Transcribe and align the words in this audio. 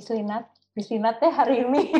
beli 0.00 0.24
selinat 0.24 0.48
di 0.72 0.80
sinatnya 0.80 1.28
hari 1.28 1.60
ini. 1.60 1.92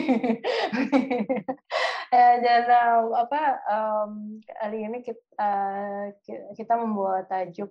ya, 2.17 2.29
dan 2.41 2.65
uh, 2.65 3.13
apa 3.13 3.43
um, 3.69 4.41
hari 4.57 4.89
ini 4.89 5.05
kita, 5.05 5.21
uh, 5.37 6.09
kita 6.57 6.81
membawa 6.81 7.21
tajuk 7.29 7.69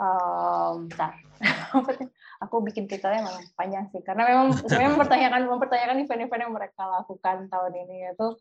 um, 0.00 0.88
bentar. 0.88 1.20
aku 2.42 2.64
bikin 2.64 2.88
titelnya 2.88 3.28
memang 3.28 3.44
panjang 3.54 3.86
sih 3.92 4.00
karena 4.00 4.24
memang 4.24 4.56
sebenarnya 4.66 4.90
mempertanyakan 4.96 5.42
mempertanyakan 5.46 6.00
event-event 6.00 6.42
yang 6.48 6.54
mereka 6.56 6.82
lakukan 6.88 7.36
tahun 7.52 7.72
ini 7.86 7.96
yaitu 8.08 8.34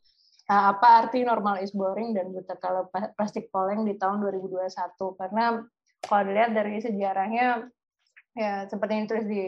uh, 0.50 0.64
apa 0.74 1.06
arti 1.06 1.22
normal 1.28 1.60
is 1.60 1.76
boring 1.76 2.16
dan 2.16 2.34
buta 2.34 2.56
kalau 2.58 2.90
plastik 2.90 3.54
poleng 3.54 3.86
di 3.86 4.00
tahun 4.00 4.26
2021 4.26 4.74
karena 5.20 5.66
kalau 6.02 6.24
dilihat 6.26 6.56
dari 6.56 6.82
sejarahnya 6.82 7.70
ya 8.32 8.64
seperti 8.72 8.92
yang 8.96 9.04
ditulis 9.08 9.28
di 9.28 9.44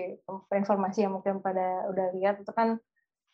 informasi 0.51 1.07
yang 1.07 1.15
mungkin 1.15 1.39
pada 1.39 1.87
udah 1.87 2.07
lihat 2.19 2.43
itu 2.43 2.51
kan 2.51 2.75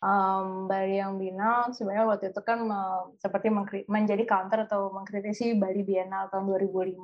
um, 0.02 0.66
Bali 0.66 0.98
yang 0.98 1.20
Bienal 1.20 1.70
sebenarnya 1.74 2.06
waktu 2.08 2.32
itu 2.32 2.40
kan 2.42 2.60
um, 2.66 3.14
seperti 3.20 3.52
menjadi 3.86 4.24
counter 4.26 4.66
atau 4.66 4.90
mengkritisi 4.94 5.56
Bali 5.56 5.84
Bienal 5.84 6.32
tahun 6.32 6.48
2005. 6.48 6.96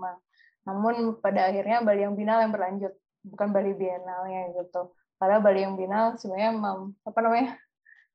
Namun 0.67 0.95
pada 1.23 1.47
akhirnya 1.53 1.85
Bali 1.85 2.03
yang 2.03 2.15
Bienal 2.19 2.43
yang 2.43 2.53
berlanjut, 2.53 2.93
bukan 3.23 3.49
Bali 3.55 3.73
Bienalnya 3.77 4.51
gitu. 4.57 4.91
Padahal 5.17 5.41
Bali 5.45 5.61
yang 5.63 5.75
Bienal 5.79 6.17
sebenarnya 6.19 6.51
um, 6.57 6.93
apa 7.07 7.19
namanya? 7.23 7.55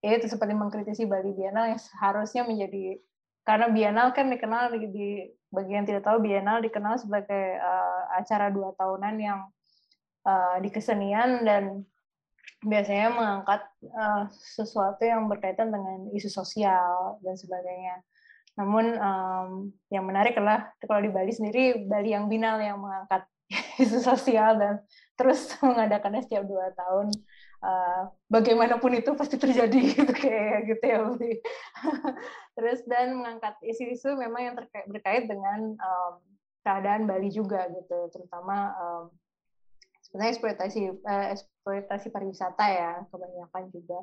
Ya 0.01 0.17
itu 0.17 0.25
seperti 0.25 0.57
mengkritisi 0.57 1.05
Bali 1.05 1.29
Bienal 1.37 1.77
yang 1.77 1.81
seharusnya 1.81 2.41
menjadi 2.41 2.97
karena 3.45 3.69
Bienal 3.69 4.07
kan 4.17 4.29
dikenal 4.29 4.73
di, 4.73 4.79
di 4.89 5.07
bagian 5.53 5.85
tidak 5.85 6.05
tahu 6.05 6.21
Bienal 6.25 6.61
dikenal 6.61 6.97
sebagai 6.97 7.57
uh, 7.61 8.09
acara 8.17 8.49
dua 8.49 8.73
tahunan 8.77 9.15
yang 9.21 9.45
uh, 10.25 10.57
di 10.61 10.69
kesenian 10.69 11.45
dan 11.45 11.85
biasanya 12.61 13.09
mengangkat 13.09 13.61
uh, 13.89 14.29
sesuatu 14.29 15.01
yang 15.01 15.25
berkaitan 15.25 15.73
dengan 15.73 16.13
isu 16.13 16.29
sosial 16.29 17.17
dan 17.25 17.33
sebagainya. 17.33 18.05
Namun 18.59 18.85
um, 19.01 19.49
yang 19.89 20.05
menarik 20.05 20.37
adalah 20.37 20.69
kalau 20.85 21.01
di 21.01 21.09
Bali 21.09 21.33
sendiri 21.33 21.81
Bali 21.89 22.13
yang 22.13 22.29
binal 22.29 22.61
yang 22.61 22.77
mengangkat 22.77 23.25
isu 23.83 24.03
sosial 24.05 24.61
dan 24.61 24.73
terus 25.17 25.49
mengadakannya 25.65 26.21
setiap 26.21 26.45
dua 26.45 26.69
tahun. 26.77 27.09
Uh, 27.61 28.09
bagaimanapun 28.25 28.89
itu 28.97 29.13
pasti 29.13 29.37
terjadi 29.37 29.77
gitu 29.93 30.13
kayak 30.13 30.65
gitu 30.65 30.81
ya 30.85 30.97
Bali. 31.05 31.33
terus 32.57 32.81
dan 32.89 33.13
mengangkat 33.17 33.53
isu-isu 33.61 34.17
memang 34.17 34.41
yang 34.49 34.55
terkait 34.57 34.85
berkait 34.89 35.23
dengan 35.29 35.77
um, 35.77 36.13
keadaan 36.61 37.09
Bali 37.09 37.29
juga 37.33 37.65
gitu, 37.73 38.09
terutama 38.13 38.73
um, 38.77 39.03
sebenarnya 40.11 40.31
eksploitasi 40.35 40.79
eh, 40.91 41.27
eksploitasi 41.31 42.07
pariwisata 42.11 42.65
ya 42.67 42.91
kebanyakan 43.07 43.63
juga. 43.71 43.99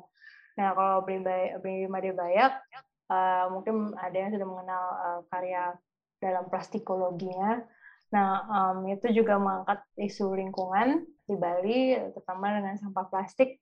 Nah 0.57 0.73
kalau 0.73 1.05
beli 1.05 1.85
Made 1.85 2.17
Bayak 2.17 2.57
uh, 3.13 3.45
mungkin 3.53 3.93
ada 3.93 4.17
yang 4.17 4.33
sudah 4.33 4.47
mengenal 4.49 4.83
uh, 4.97 5.21
karya 5.29 5.77
dalam 6.17 6.49
plastikologinya. 6.49 7.61
Nah 8.09 8.29
um, 8.49 8.89
itu 8.89 9.05
juga 9.13 9.37
mengangkat 9.37 9.85
isu 10.01 10.33
lingkungan 10.33 11.05
di 11.29 11.37
Bali, 11.37 11.93
terutama 12.11 12.57
dengan 12.57 12.75
sampah 12.81 13.05
plastik 13.05 13.61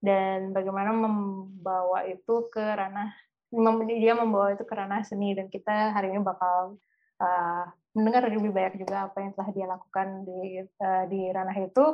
dan 0.00 0.50
bagaimana 0.50 0.90
membawa 0.96 2.08
itu 2.08 2.48
ke 2.48 2.58
ranah 2.58 3.12
dia 3.86 4.16
membawa 4.16 4.56
itu 4.56 4.64
ke 4.64 4.74
ranah 4.74 5.04
seni 5.04 5.36
dan 5.36 5.52
kita 5.52 5.92
hari 5.92 6.08
ini 6.08 6.24
bakal 6.24 6.80
uh, 7.20 7.68
mendengar 7.92 8.24
lebih 8.24 8.52
banyak 8.52 8.80
juga 8.80 9.08
apa 9.08 9.20
yang 9.20 9.32
telah 9.36 9.48
dia 9.52 9.66
lakukan 9.68 10.06
di 10.24 10.40
uh, 10.64 11.04
di 11.08 11.20
ranah 11.28 11.56
itu. 11.60 11.84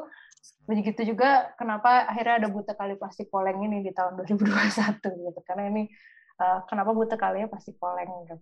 Begitu 0.70 1.14
juga 1.14 1.50
kenapa 1.58 2.06
akhirnya 2.06 2.46
ada 2.46 2.48
buta 2.48 2.72
kali 2.78 2.94
plastik 2.94 3.28
poleng 3.28 3.58
ini 3.66 3.82
di 3.82 3.90
tahun 3.90 4.14
2021 4.22 5.02
gitu. 5.02 5.40
Karena 5.42 5.64
ini 5.66 5.90
uh, 6.38 6.62
kenapa 6.70 6.94
buta 6.94 7.18
kalinya 7.18 7.50
plastik 7.50 7.76
poleng 7.82 8.08
gitu. 8.24 8.38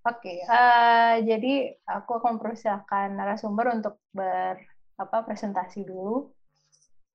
Oke, 0.00 0.32
okay, 0.32 0.38
uh, 0.48 1.20
jadi 1.20 1.76
aku 1.84 2.24
akan 2.24 2.40
mempersilahkan 2.40 3.12
narasumber 3.20 3.68
untuk 3.68 4.00
ber 4.16 4.56
apa 4.96 5.28
presentasi 5.28 5.84
dulu. 5.84 6.32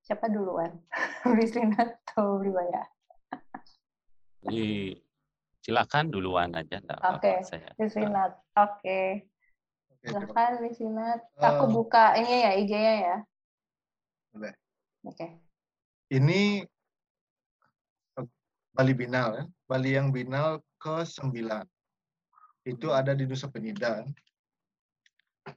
Siapa 0.06 0.29
duluan? 0.29 0.69
Brislina 1.25 1.81
atau 1.81 2.38
Bribaya? 2.38 2.85
Jadi 4.46 4.94
silakan 5.66 6.13
duluan 6.13 6.53
aja. 6.53 6.78
Oke, 7.09 7.41
okay. 7.41 7.73
Brislina. 7.73 8.29
Oke. 8.29 8.38
Okay. 8.53 9.09
Silahkan 10.06 10.62
di 10.62 10.72
sini. 10.78 11.18
Aku 11.42 11.66
buka 11.74 12.14
ini 12.22 12.46
ya 12.46 12.52
IG-nya 12.62 12.94
ya. 13.02 13.18
Boleh. 14.30 14.54
Oke. 15.02 15.18
Okay. 15.18 15.30
Ini 16.14 16.62
Bali 18.76 18.94
Binal 18.94 19.30
ya. 19.42 19.44
Bali 19.66 19.98
yang 19.98 20.14
Binal 20.14 20.62
ke-9. 20.78 21.34
Itu 22.70 22.94
ada 22.94 23.18
di 23.18 23.26
Nusa 23.26 23.50
Penida. 23.50 24.06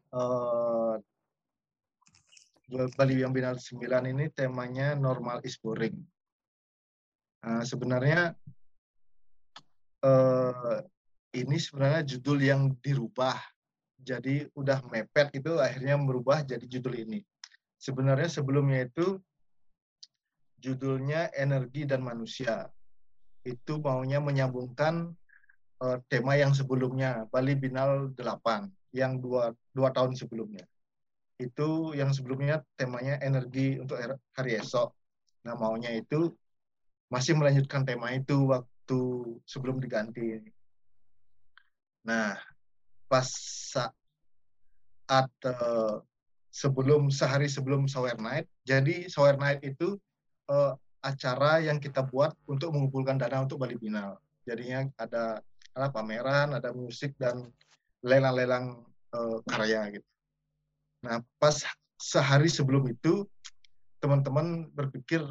Uh, 0.08 0.97
Bali 2.69 3.20
yang 3.20 3.32
Binal 3.32 3.60
9 3.60 3.84
ini 3.84 4.32
temanya 4.32 4.97
normal 4.97 5.44
is 5.44 5.56
boring. 5.60 5.97
Nah, 7.44 7.64
sebenarnya 7.64 8.37
uh, 10.04 10.81
ini 11.32 11.56
sebenarnya 11.56 12.16
judul 12.16 12.38
yang 12.44 12.72
dirubah 12.81 13.37
jadi 13.98 14.47
udah 14.54 14.82
mepet 14.88 15.34
itu 15.34 15.59
akhirnya 15.59 15.98
merubah 15.98 16.47
jadi 16.47 16.62
judul 16.64 16.94
ini. 17.03 17.20
Sebenarnya 17.78 18.31
sebelumnya 18.31 18.86
itu 18.86 19.19
judulnya 20.59 21.31
energi 21.34 21.86
dan 21.86 22.03
manusia. 22.03 22.70
Itu 23.47 23.78
maunya 23.78 24.19
menyambungkan 24.19 25.14
uh, 25.82 25.98
tema 26.10 26.34
yang 26.34 26.54
sebelumnya 26.54 27.26
Bali 27.31 27.54
Binal 27.54 28.14
8 28.14 28.94
yang 28.94 29.22
dua, 29.22 29.54
dua 29.75 29.94
tahun 29.94 30.19
sebelumnya. 30.19 30.66
Itu 31.38 31.94
yang 31.94 32.10
sebelumnya 32.10 32.66
temanya 32.75 33.22
energi 33.22 33.78
untuk 33.78 33.98
er, 33.98 34.19
hari 34.34 34.58
esok. 34.58 34.91
Nah 35.47 35.54
maunya 35.54 35.94
itu 35.94 36.34
masih 37.08 37.38
melanjutkan 37.38 37.87
tema 37.87 38.10
itu 38.10 38.50
waktu 38.50 39.00
sebelum 39.47 39.78
diganti. 39.78 40.42
Nah 42.03 42.34
pas 43.08 43.26
saat 43.72 45.28
uh, 45.44 46.04
sebelum 46.52 47.08
sehari 47.08 47.48
sebelum 47.48 47.88
Sawer 47.88 48.20
Night. 48.20 48.46
Jadi 48.69 49.08
Sawer 49.08 49.41
Night 49.41 49.64
itu 49.64 49.96
uh, 50.52 50.76
acara 51.00 51.62
yang 51.62 51.80
kita 51.80 52.04
buat 52.04 52.34
untuk 52.44 52.74
mengumpulkan 52.76 53.16
dana 53.16 53.44
untuk 53.44 53.60
Bali 53.60 53.74
Binal. 53.80 54.20
Jadinya 54.44 54.84
ada 55.00 55.41
ada 55.72 55.88
pameran, 55.92 56.56
ada 56.56 56.74
musik 56.74 57.14
dan 57.16 57.48
lelang-lelang 58.02 58.82
uh, 59.14 59.38
karya 59.46 59.98
gitu. 59.98 60.08
Nah, 61.06 61.22
pas 61.38 61.62
sehari 61.98 62.50
sebelum 62.50 62.86
itu 62.90 63.26
teman-teman 63.98 64.70
berpikir 64.70 65.22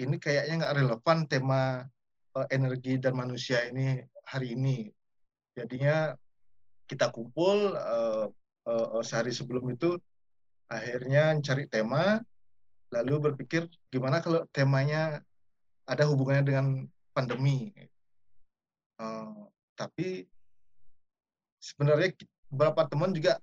ini 0.00 0.16
kayaknya 0.16 0.64
nggak 0.64 0.76
relevan 0.80 1.18
tema 1.28 1.62
uh, 2.36 2.46
energi 2.48 3.00
dan 3.00 3.16
manusia 3.16 3.64
ini 3.68 4.00
hari 4.24 4.56
ini. 4.56 4.88
Jadinya 5.52 6.16
kita 6.86 7.10
kumpul 7.14 7.74
uh, 7.76 8.26
uh, 8.66 9.02
sehari 9.02 9.32
sebelum 9.32 9.66
itu 9.72 9.96
akhirnya 10.68 11.36
cari 11.44 11.68
tema 11.68 12.20
lalu 12.92 13.32
berpikir 13.32 13.68
gimana 13.88 14.20
kalau 14.20 14.44
temanya 14.52 15.24
ada 15.88 16.04
hubungannya 16.06 16.44
dengan 16.44 16.66
pandemi. 17.16 17.72
Uh, 19.00 19.48
tapi 19.74 20.28
sebenarnya 21.58 22.14
beberapa 22.52 22.84
teman 22.86 23.16
juga 23.16 23.40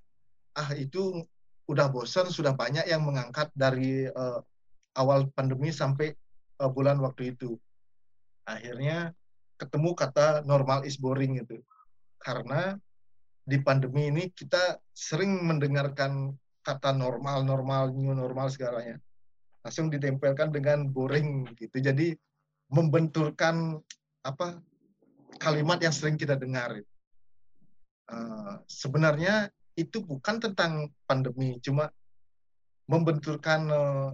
ah 0.53 0.71
itu 0.77 1.25
udah 1.69 1.89
bosan 1.89 2.29
sudah 2.29 2.53
banyak 2.53 2.85
yang 2.89 3.05
mengangkat 3.05 3.49
dari 3.53 4.09
uh, 4.09 4.41
awal 4.97 5.29
pandemi 5.33 5.69
sampai 5.69 6.13
uh, 6.61 6.69
bulan 6.69 6.97
waktu 7.01 7.33
itu. 7.37 7.57
Akhirnya 8.45 9.13
ketemu 9.59 9.93
kata 9.93 10.41
normal 10.47 10.87
is 10.87 10.97
boring 10.97 11.41
itu 11.41 11.61
karena 12.19 12.79
di 13.49 13.57
pandemi 13.57 14.13
ini 14.13 14.29
kita 14.29 14.77
sering 14.93 15.41
mendengarkan 15.41 16.37
kata 16.61 16.93
normal, 16.93 17.41
normal, 17.41 17.89
new 17.89 18.13
normal 18.13 18.53
segalanya. 18.53 19.01
Langsung 19.65 19.89
ditempelkan 19.89 20.53
dengan 20.53 20.85
boring 20.85 21.49
gitu. 21.57 21.81
Jadi 21.81 22.13
membenturkan 22.69 23.81
apa 24.21 24.61
kalimat 25.41 25.81
yang 25.81 25.91
sering 25.91 26.13
kita 26.13 26.37
dengar. 26.37 26.77
Uh, 28.09 28.61
sebenarnya 28.69 29.49
itu 29.73 30.01
bukan 30.01 30.41
tentang 30.41 30.93
pandemi, 31.09 31.57
cuma 31.61 31.89
membenturkan 32.89 33.61
uh, 33.69 34.09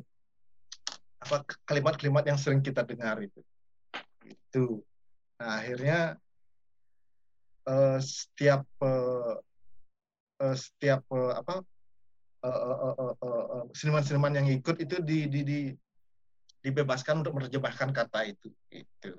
apa 1.24 1.44
kalimat-kalimat 1.64 2.24
yang 2.28 2.40
sering 2.40 2.64
kita 2.64 2.84
dengar 2.88 3.20
itu. 3.20 3.40
Itu. 4.24 4.84
Nah, 5.40 5.60
akhirnya 5.60 6.20
uh, 7.66 8.00
setiap 8.02 8.66
uh, 8.82 9.38
uh, 10.42 10.56
setiap 10.56 11.02
uh, 11.12 11.38
apa 11.38 11.62
seniman-seniman 13.74 14.32
uh, 14.32 14.38
uh, 14.38 14.38
uh, 14.38 14.40
yang 14.40 14.48
ikut 14.54 14.76
itu 14.78 14.96
di, 15.02 15.20
di, 15.26 15.42
di 15.42 15.60
dibebaskan 16.66 17.22
untuk 17.22 17.38
menerjemahkan 17.38 17.94
kata 17.94 18.20
itu. 18.26 18.50
Itu. 18.74 19.12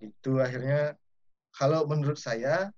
Itu 0.00 0.40
akhirnya 0.40 0.96
kalau 1.56 1.88
menurut 1.88 2.20
saya 2.20 2.68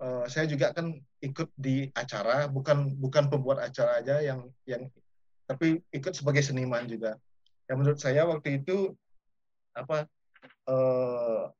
uh, 0.00 0.24
saya 0.28 0.48
juga 0.48 0.72
kan 0.72 0.96
ikut 1.20 1.52
di 1.60 1.92
acara 1.92 2.48
bukan 2.48 2.96
bukan 2.96 3.28
pembuat 3.28 3.60
acara 3.60 4.00
aja 4.00 4.24
yang 4.24 4.48
yang 4.64 4.88
tapi 5.44 5.80
ikut 5.92 6.16
sebagai 6.16 6.40
seniman 6.40 6.88
juga. 6.88 7.20
Ya 7.68 7.76
menurut 7.76 8.00
saya 8.00 8.24
waktu 8.24 8.64
itu 8.64 8.96
apa 9.76 10.08
uh, 10.68 11.52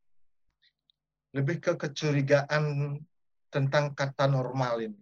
lebih 1.36 1.60
ke 1.60 1.72
kecurigaan 1.76 2.96
tentang 3.52 3.92
kata 3.92 4.28
normal 4.28 4.80
ini. 4.80 5.00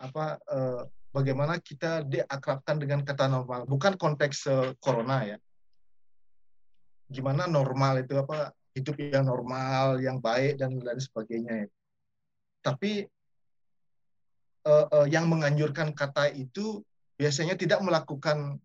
Apa 0.00 0.36
uh, 0.48 0.82
bagaimana 1.14 1.60
kita 1.60 2.04
diakrabkan 2.04 2.76
dengan 2.80 3.06
kata 3.06 3.30
normal, 3.30 3.64
bukan 3.64 3.96
konteks 3.96 4.48
uh, 4.50 4.72
corona 4.80 5.24
ya. 5.24 5.38
Gimana 7.08 7.48
normal 7.48 8.04
itu 8.04 8.16
apa 8.16 8.52
hidup 8.74 8.96
yang 8.98 9.28
normal, 9.28 10.02
yang 10.02 10.18
baik 10.18 10.58
dan 10.58 10.76
lain 10.82 11.00
sebagainya. 11.00 11.70
Tapi 12.64 13.06
uh, 14.66 14.86
uh, 14.90 15.06
yang 15.06 15.30
menganjurkan 15.30 15.94
kata 15.94 16.32
itu 16.32 16.82
biasanya 17.14 17.54
tidak 17.54 17.80
melakukan 17.84 18.58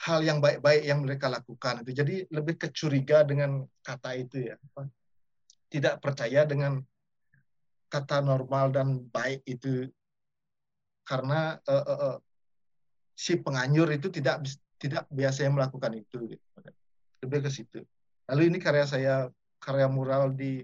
hal 0.00 0.24
yang 0.24 0.40
baik-baik 0.40 0.82
yang 0.88 1.04
mereka 1.04 1.28
lakukan 1.28 1.84
itu. 1.84 1.92
Jadi 1.92 2.14
lebih 2.32 2.56
kecuriga 2.56 3.20
dengan 3.28 3.68
kata 3.84 4.16
itu 4.16 4.48
ya. 4.48 4.56
Tidak 5.70 6.02
percaya 6.02 6.42
dengan 6.44 6.82
kata 7.90 8.22
normal 8.22 8.70
dan 8.70 9.02
baik 9.10 9.42
itu 9.46 9.86
karena 11.02 11.58
uh, 11.66 11.74
uh, 11.74 12.00
uh, 12.14 12.16
si 13.18 13.34
penganjur 13.34 13.90
itu 13.90 14.06
tidak 14.14 14.46
tidak 14.78 15.04
biasanya 15.10 15.50
melakukan 15.58 15.98
itu. 15.98 16.38
Gitu. 16.38 16.46
Lebih 17.26 17.38
ke 17.44 17.50
situ. 17.50 17.80
Lalu 18.30 18.54
ini 18.54 18.58
karya 18.62 18.86
saya, 18.86 19.14
karya 19.58 19.90
mural 19.90 20.30
di 20.30 20.62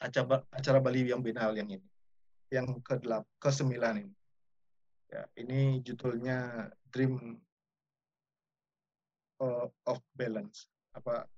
acara, 0.00 0.40
acara 0.48 0.80
Bali 0.80 1.12
yang 1.12 1.20
Binal 1.20 1.52
yang 1.52 1.68
ini, 1.68 1.88
yang 2.48 2.80
ke 2.80 2.96
ke 3.36 3.50
sembilan 3.52 4.00
ini. 4.00 4.14
Ya, 5.10 5.26
ini 5.36 5.84
judulnya 5.84 6.70
Dream 6.88 7.36
of 9.84 10.00
Balance. 10.16 10.70
Apa 10.96 11.28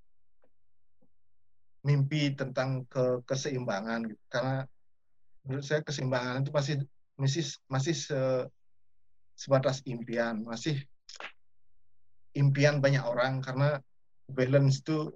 mimpi 1.83 2.31
tentang 2.33 2.87
ke 2.87 3.21
keseimbangan 3.27 4.07
gitu. 4.07 4.23
Karena 4.31 4.67
menurut 5.43 5.67
saya 5.67 5.83
keseimbangan 5.83 6.47
itu 6.47 6.51
masih 6.55 6.75
masih 7.19 7.45
masih 7.67 7.95
se, 7.95 8.21
sebatas 9.35 9.83
impian, 9.85 10.43
masih 10.47 10.79
impian 12.33 12.79
banyak 12.79 13.03
orang 13.03 13.43
karena 13.43 13.83
balance 14.31 14.81
itu 14.81 15.11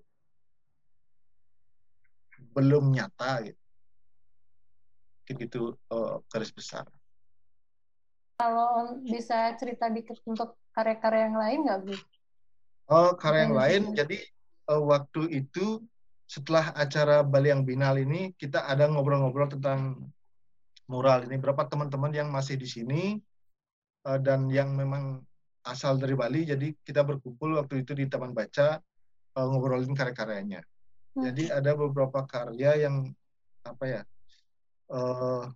belum 2.52 2.92
nyata 2.92 3.46
gitu. 3.46 3.62
Gitu 5.26 5.62
uh, 5.90 6.22
garis 6.30 6.50
besar. 6.54 6.86
Kalau 8.36 9.00
bisa 9.00 9.56
cerita 9.56 9.88
dikit 9.88 10.20
untuk 10.28 10.60
karya-karya 10.76 11.32
yang 11.32 11.38
lain 11.40 11.58
nggak, 11.64 11.78
Bu? 11.88 11.94
Oh, 12.92 13.10
karya 13.16 13.48
yang 13.48 13.56
lain. 13.56 13.82
Jadi 13.96 14.20
uh, 14.68 14.82
waktu 14.84 15.42
itu 15.42 15.80
setelah 16.26 16.74
acara 16.74 17.22
Bali 17.22 17.54
yang 17.54 17.62
Binal 17.62 18.02
ini 18.02 18.34
kita 18.34 18.66
ada 18.66 18.90
ngobrol-ngobrol 18.90 19.46
tentang 19.46 20.10
mural 20.90 21.22
ini. 21.26 21.38
Berapa 21.38 21.66
teman-teman 21.70 22.10
yang 22.10 22.28
masih 22.30 22.58
di 22.58 22.66
sini 22.66 23.02
uh, 24.06 24.18
dan 24.18 24.50
yang 24.50 24.74
memang 24.74 25.22
asal 25.66 25.98
dari 25.98 26.18
Bali. 26.18 26.46
Jadi 26.46 26.74
kita 26.82 27.06
berkumpul 27.06 27.58
waktu 27.58 27.86
itu 27.86 27.94
di 27.94 28.10
Taman 28.10 28.34
Baca 28.34 28.82
uh, 29.38 29.46
ngobrolin 29.46 29.94
karya-karyanya. 29.94 30.62
Hmm. 31.14 31.22
Jadi 31.30 31.50
ada 31.50 31.74
beberapa 31.78 32.26
karya 32.26 32.90
yang 32.90 33.10
apa 33.62 33.84
ya? 33.86 34.02
Uh, 34.86 35.50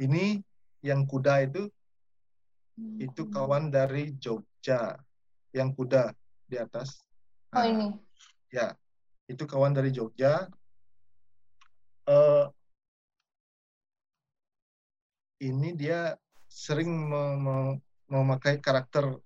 ini 0.00 0.44
yang 0.84 1.08
kuda 1.08 1.48
itu 1.48 1.68
hmm. 2.76 3.00
itu 3.00 3.28
kawan 3.32 3.72
dari 3.72 4.12
Jogja, 4.20 5.00
yang 5.56 5.72
kuda 5.72 6.12
di 6.48 6.56
atas. 6.60 7.04
Oh 7.56 7.60
nah, 7.60 7.68
ini. 7.68 7.88
Ya, 8.52 8.76
itu 9.28 9.44
kawan 9.48 9.72
dari 9.72 9.90
Jogja. 9.94 10.48
Uh, 12.04 12.52
ini 15.40 15.72
dia 15.72 16.16
sering 16.48 16.88
mem 16.88 17.80
memakai 18.04 18.60
karakter 18.60 19.16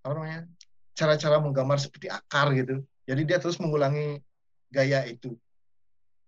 apa 0.00 0.12
namanya 0.16 0.48
cara-cara 0.96 1.36
menggambar 1.38 1.76
seperti 1.76 2.08
akar 2.08 2.56
gitu. 2.56 2.80
Jadi 3.04 3.22
dia 3.28 3.38
terus 3.38 3.60
mengulangi 3.60 4.18
gaya 4.72 5.04
itu. 5.04 5.36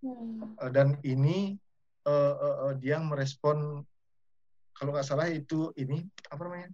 Hmm. 0.05 0.55
Uh, 0.61 0.71
dan 0.71 1.01
ini 1.03 1.57
uh, 2.05 2.35
uh, 2.37 2.57
uh, 2.69 2.75
dia 2.77 3.01
merespon 3.01 3.83
kalau 4.77 4.95
nggak 4.95 5.09
salah 5.09 5.27
itu 5.27 5.75
ini 5.75 6.07
apa 6.31 6.41
namanya 6.47 6.71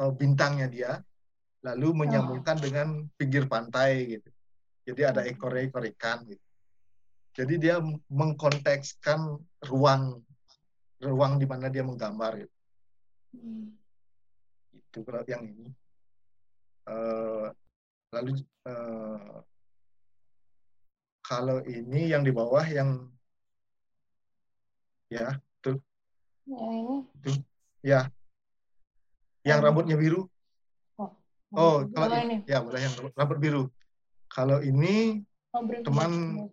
uh, 0.00 0.08
bintangnya 0.14 0.66
dia, 0.72 0.90
lalu 1.60 1.92
menyambungkan 1.92 2.56
oh. 2.56 2.62
dengan 2.64 2.88
pinggir 3.20 3.44
pantai 3.44 4.16
gitu. 4.16 4.30
Jadi 4.84 5.02
ada 5.04 5.22
ekor-ekor 5.28 5.84
ikan 5.96 6.24
gitu. 6.28 6.44
Jadi 7.36 7.54
dia 7.62 7.78
mengkontekskan 8.10 9.38
ruang 9.70 10.18
ruang 11.00 11.40
di 11.40 11.46
mana 11.48 11.72
dia 11.72 11.80
menggambar 11.86 12.44
gitu. 12.44 12.56
Hmm. 13.36 13.72
Itu 14.74 14.98
kalau 15.06 15.24
yang 15.24 15.46
ini. 15.46 15.70
Uh, 16.90 17.54
lalu 18.10 18.42
uh, 18.66 19.40
kalau 21.22 21.62
ini 21.62 22.10
yang 22.10 22.26
di 22.26 22.34
bawah 22.34 22.66
yang 22.66 23.06
ya 25.06 25.38
tuh. 25.62 25.78
Ya 26.50 26.60
ini. 26.74 26.96
Tuh. 27.22 27.38
Ya. 27.80 28.00
Yang 29.46 29.60
rambutnya 29.64 29.96
biru. 29.96 30.26
Oh, 30.98 31.14
oh 31.54 31.76
kalau 31.88 32.16
ini. 32.18 32.44
Ya, 32.44 32.60
boleh 32.60 32.80
yang 32.82 32.94
rambut 33.16 33.38
biru. 33.38 33.62
Kalau 34.30 34.62
ini 34.62 35.18
oh, 35.50 35.62
teman 35.82 36.10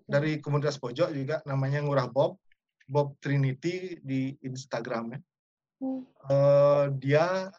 dari 0.10 0.41
komunitas 0.41 0.81
pojok 0.81 1.13
juga 1.13 1.46
namanya 1.46 1.86
Ngurah 1.86 2.10
Bob, 2.10 2.41
Bob 2.89 3.13
Trinity 3.22 4.01
di 4.01 4.34
Instagram 4.41 5.13
ya. 5.13 5.19
Hmm. 5.77 6.01
Uh, 6.25 6.86
dia 6.98 7.53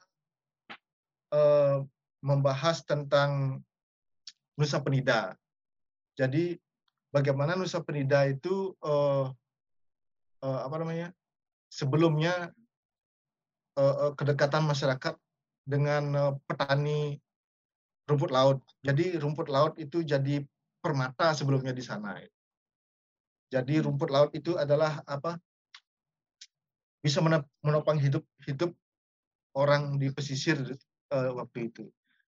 uh, 1.31 1.87
membahas 2.19 2.83
tentang 2.83 3.63
Nusa 4.59 4.83
Penida. 4.83 5.39
Jadi 6.19 6.59
bagaimana 7.15 7.55
Nusa 7.55 7.79
Penida 7.79 8.27
itu 8.27 8.75
uh, 8.83 9.31
uh, 10.43 10.61
apa 10.67 10.77
namanya 10.83 11.15
sebelumnya 11.71 12.51
uh, 13.79 14.11
uh, 14.11 14.13
kedekatan 14.19 14.67
masyarakat 14.67 15.15
dengan 15.63 16.03
uh, 16.17 16.33
petani 16.51 17.23
rumput 18.09 18.33
laut. 18.33 18.59
Jadi 18.81 19.21
rumput 19.21 19.53
laut 19.53 19.77
itu 19.77 20.01
jadi 20.01 20.41
permata 20.81 21.37
sebelumnya 21.37 21.77
di 21.77 21.85
sana. 21.85 22.17
Jadi 23.53 23.79
hmm. 23.79 23.85
rumput 23.85 24.09
laut 24.09 24.31
itu 24.33 24.57
adalah 24.57 25.05
apa? 25.05 25.37
Bisa 27.05 27.21
menopang 27.63 28.01
hidup 28.01 28.25
hidup 28.43 28.73
orang 29.55 30.01
di 30.01 30.09
pesisir 30.11 30.59
uh, 31.13 31.31
waktu 31.37 31.71
itu. 31.71 31.85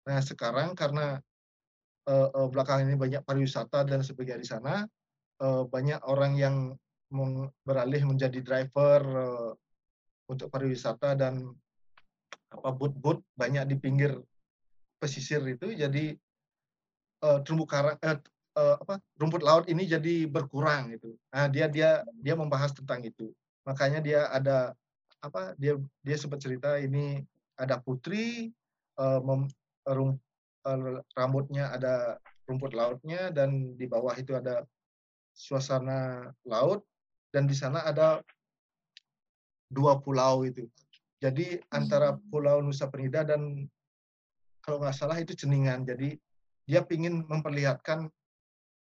Nah 0.06 0.22
sekarang 0.22 0.72
karena 0.72 1.20
uh, 2.08 2.28
uh, 2.32 2.48
belakangan 2.48 2.88
ini 2.88 2.96
banyak 2.96 3.22
pariwisata 3.26 3.84
dan 3.84 4.00
sebagainya 4.00 4.40
di 4.40 4.48
sana, 4.48 4.74
uh, 5.42 5.62
banyak 5.68 6.00
orang 6.06 6.32
yang 6.38 6.56
beralih 7.62 8.02
menjadi 8.10 8.42
driver 8.42 9.00
uh, 9.04 9.52
untuk 10.26 10.50
pariwisata 10.50 11.14
dan 11.14 11.46
apa 12.50 12.70
but-but 12.74 13.22
banyak 13.38 13.70
di 13.70 13.76
pinggir 13.78 14.18
pesisir 15.04 15.44
itu 15.44 15.76
jadi 15.76 16.16
uh, 17.20 17.44
terumbu 17.44 17.68
karang 17.68 18.00
uh, 18.00 18.16
uh, 18.56 18.80
apa 18.80 18.96
rumput 19.20 19.44
laut 19.44 19.68
ini 19.68 19.84
jadi 19.84 20.24
berkurang 20.24 20.96
gitu. 20.96 21.12
Nah, 21.28 21.52
dia 21.52 21.68
dia 21.68 22.00
dia 22.24 22.32
membahas 22.32 22.72
tentang 22.72 23.04
itu. 23.04 23.28
Makanya 23.68 24.00
dia 24.00 24.32
ada 24.32 24.72
apa 25.20 25.52
dia 25.60 25.76
dia 26.00 26.16
sempat 26.16 26.40
cerita 26.40 26.80
ini 26.80 27.20
ada 27.60 27.76
putri 27.76 28.48
uh, 28.96 29.20
mem, 29.20 29.44
rum, 29.84 30.16
uh, 30.64 31.04
rambutnya 31.12 31.68
ada 31.68 32.16
rumput 32.48 32.72
lautnya 32.72 33.28
dan 33.28 33.76
di 33.76 33.84
bawah 33.84 34.16
itu 34.16 34.32
ada 34.32 34.64
suasana 35.36 36.32
laut 36.48 36.80
dan 37.28 37.44
di 37.44 37.52
sana 37.52 37.84
ada 37.84 38.24
dua 39.68 40.00
pulau 40.00 40.48
itu. 40.48 40.64
Jadi 41.24 41.56
antara 41.72 42.12
hmm. 42.12 42.20
Pulau 42.28 42.60
Nusa 42.60 42.84
Penida 42.92 43.24
dan 43.24 43.64
kalau 44.64 44.80
nggak 44.80 44.96
salah 44.96 45.20
itu 45.20 45.36
Ceningan. 45.36 45.84
Jadi 45.84 46.16
dia 46.64 46.80
ingin 46.88 47.28
memperlihatkan 47.28 48.08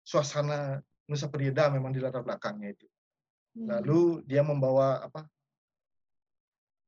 suasana 0.07 0.79
Nusa 1.11 1.27
Penida 1.27 1.67
memang 1.67 1.91
di 1.91 1.99
latar 1.99 2.23
belakangnya 2.23 2.71
itu. 2.71 2.87
Hmm. 3.59 3.67
Lalu 3.67 4.23
dia 4.23 4.39
membawa 4.39 5.03
apa? 5.03 5.27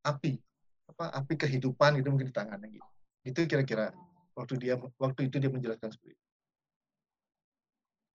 Api, 0.08 0.40
apa 0.88 1.12
api 1.20 1.36
kehidupan 1.36 2.00
itu 2.00 2.08
mungkin 2.08 2.32
di 2.32 2.36
tangannya 2.36 2.72
gitu. 2.72 2.90
Itu 3.28 3.40
kira-kira 3.44 3.92
waktu 4.40 4.56
dia 4.56 4.80
waktu 4.80 5.28
itu 5.28 5.36
dia 5.36 5.52
menjelaskan 5.52 5.92
seperti 5.92 6.16
itu. 6.16 6.26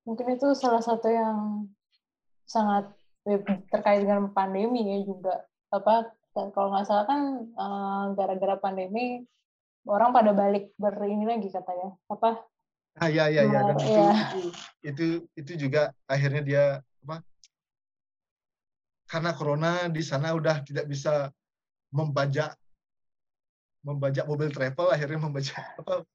Mungkin 0.08 0.26
itu 0.34 0.48
salah 0.56 0.80
satu 0.80 1.06
yang 1.12 1.68
sangat 2.48 2.90
terkait 3.70 4.02
dengan 4.02 4.32
pandemi 4.32 4.82
ya 4.82 4.98
juga 5.04 5.46
apa 5.70 6.10
kalau 6.32 6.74
nggak 6.74 6.86
salah 6.88 7.06
kan 7.06 7.22
eh, 7.44 8.04
gara-gara 8.18 8.56
pandemi 8.58 9.22
orang 9.88 10.10
pada 10.14 10.30
balik 10.34 10.70
berini 10.78 11.26
lagi 11.26 11.48
katanya 11.50 11.94
apa 12.06 12.42
ah 13.00 13.08
ya 13.08 13.26
ya 13.32 13.48
ya 13.48 13.60
dan 13.72 13.76
itu, 13.80 13.88
ya. 13.88 14.12
itu 14.12 14.46
itu 14.84 15.04
itu 15.34 15.52
juga 15.66 15.96
akhirnya 16.04 16.42
dia 16.44 16.64
apa 17.06 17.24
karena 19.08 19.30
corona 19.32 19.72
di 19.88 20.02
sana 20.04 20.36
udah 20.36 20.60
tidak 20.64 20.86
bisa 20.88 21.32
membajak 21.92 22.56
membajak 23.82 24.24
mobil 24.28 24.48
travel 24.48 24.92
akhirnya 24.92 25.20
membajak 25.20 25.58
apa 25.82 26.06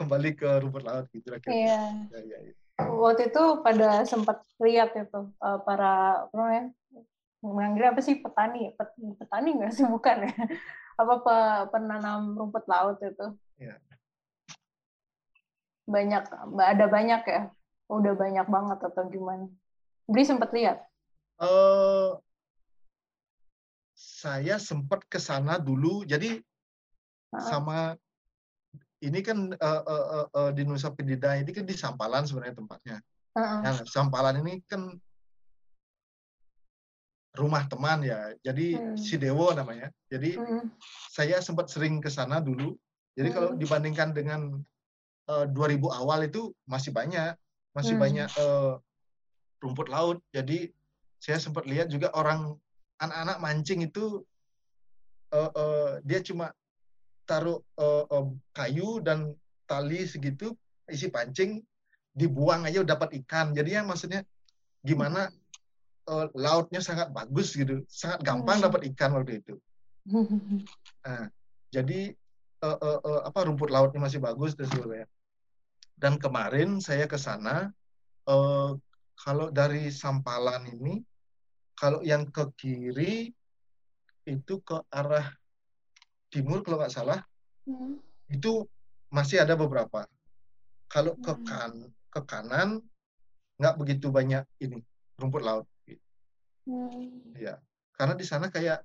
kembali 0.00 0.30
ke 0.32 0.48
rumput 0.64 0.82
laut 0.82 1.06
gitu 1.12 1.28
akhirnya. 1.28 1.52
Iya. 1.52 1.82
Ya, 2.08 2.20
ya, 2.24 2.38
ya. 2.40 2.52
Waktu 2.74 3.30
itu 3.30 3.42
pada 3.62 4.02
sempat 4.02 4.42
lihat 4.58 4.96
itu 4.98 5.30
uh, 5.38 5.58
para 5.62 6.26
apa 6.26 6.34
namanya 6.34 6.64
menganggap 7.44 7.94
apa 7.94 8.00
sih 8.02 8.18
petani 8.18 8.72
Pet, 8.74 8.90
petani 9.20 9.50
nggak 9.60 9.72
sih 9.76 9.84
bukan 9.84 10.26
ya 10.26 10.34
apa 10.94 11.14
pe, 11.20 11.36
penanam 11.74 12.38
rumput 12.38 12.64
laut 12.70 12.98
itu 13.02 13.34
Iya. 13.58 13.78
banyak 15.84 16.24
ada 16.58 16.86
banyak 16.90 17.22
ya 17.28 17.42
udah 17.92 18.12
banyak 18.16 18.46
banget 18.48 18.78
atau 18.80 19.04
gimana 19.10 19.46
Beli 20.08 20.24
sempat 20.24 20.50
lihat 20.54 20.78
Eh, 21.34 22.10
saya 23.94 24.56
sempat 24.62 25.02
ke 25.10 25.18
sana 25.18 25.58
dulu 25.58 26.06
jadi 26.06 26.38
Heeh. 27.34 27.42
sama 27.50 27.98
ini 29.02 29.20
kan 29.20 29.50
eh, 29.52 29.82
eh, 29.82 30.06
eh, 30.14 30.26
eh, 30.30 30.50
di 30.54 30.62
Nusa 30.64 30.94
Penida 30.94 31.34
ini 31.36 31.50
kan 31.50 31.66
di 31.66 31.76
Sampalan 31.76 32.24
sebenarnya 32.24 32.56
tempatnya. 32.56 32.96
Heeh. 33.36 33.58
Nah, 33.60 33.74
Sampalan 33.84 34.40
ini 34.40 34.62
kan 34.64 34.94
rumah 37.34 37.66
teman 37.66 38.00
ya. 38.06 38.30
Jadi 38.40 38.78
Hmm. 38.78 38.96
si 38.96 39.18
Dewo 39.18 39.50
namanya. 39.50 39.90
Jadi 40.06 40.38
Hmm. 40.38 40.70
saya 41.10 41.42
sempat 41.42 41.66
sering 41.70 41.98
ke 41.98 42.08
sana 42.10 42.38
dulu. 42.38 42.78
Jadi 43.14 43.28
kalau 43.34 43.54
Hmm. 43.54 43.60
dibandingkan 43.60 44.10
dengan 44.14 44.40
eh, 45.24 45.46
2000 45.48 45.88
awal 45.88 46.28
itu 46.28 46.52
masih 46.68 46.92
banyak, 46.92 47.32
masih 47.72 47.96
Hmm. 47.96 48.02
banyak 48.04 48.28
eh, 48.28 48.72
rumput 49.64 49.88
laut. 49.88 50.20
Jadi 50.36 50.68
saya 51.16 51.40
sempat 51.40 51.64
lihat 51.64 51.88
juga 51.88 52.12
orang 52.12 52.54
anak-anak 53.00 53.38
mancing 53.40 53.88
itu 53.88 54.20
eh, 55.32 55.50
eh, 55.50 55.92
dia 56.04 56.20
cuma 56.22 56.52
taruh 57.24 57.64
eh, 57.80 58.04
eh, 58.04 58.26
kayu 58.52 59.00
dan 59.00 59.32
tali 59.64 60.04
segitu 60.04 60.52
isi 60.86 61.08
pancing 61.08 61.64
dibuang 62.12 62.68
aja 62.68 62.84
dapat 62.84 63.16
ikan. 63.24 63.56
Jadi 63.56 63.80
yang 63.80 63.88
maksudnya 63.88 64.22
gimana 64.84 65.32
eh, 66.04 66.26
lautnya 66.36 66.80
sangat 66.84 67.10
bagus 67.10 67.56
gitu, 67.56 67.82
sangat 67.88 68.20
gampang 68.22 68.60
Hmm. 68.60 68.66
dapat 68.70 68.80
ikan 68.92 69.16
waktu 69.16 69.40
itu. 69.40 69.54
Nah, 71.04 71.28
jadi 71.68 72.16
eh, 72.64 72.78
eh, 72.80 73.00
eh, 73.04 73.20
apa 73.28 73.44
rumput 73.44 73.68
lautnya 73.68 74.00
masih 74.00 74.24
bagus 74.24 74.56
dan 74.56 74.64
sebagainya. 74.72 75.04
Dan 76.00 76.16
kemarin 76.16 76.80
saya 76.80 77.04
ke 77.04 77.20
sana, 77.20 77.68
eh, 78.24 78.70
kalau 79.20 79.52
dari 79.52 79.92
Sampalan 79.92 80.64
ini, 80.72 81.04
kalau 81.76 82.00
yang 82.00 82.24
ke 82.32 82.48
kiri 82.56 83.28
itu 84.24 84.54
ke 84.64 84.80
arah 84.88 85.28
timur 86.32 86.64
kalau 86.64 86.80
nggak 86.80 86.94
salah 86.94 87.20
Hmm. 87.68 88.00
itu 88.28 88.64
masih 89.12 89.44
ada 89.44 89.56
beberapa. 89.56 90.08
Kalau 90.88 91.16
ke 91.20 91.32
Hmm. 91.36 91.44
kan 91.44 91.72
ke 92.08 92.20
kanan 92.24 92.80
nggak 93.60 93.76
begitu 93.76 94.08
banyak 94.08 94.44
ini 94.60 94.80
rumput 95.20 95.44
laut. 95.44 95.66
Hmm. 96.64 97.36
Ya, 97.36 97.60
karena 97.92 98.16
di 98.16 98.24
sana 98.24 98.48
kayak 98.48 98.80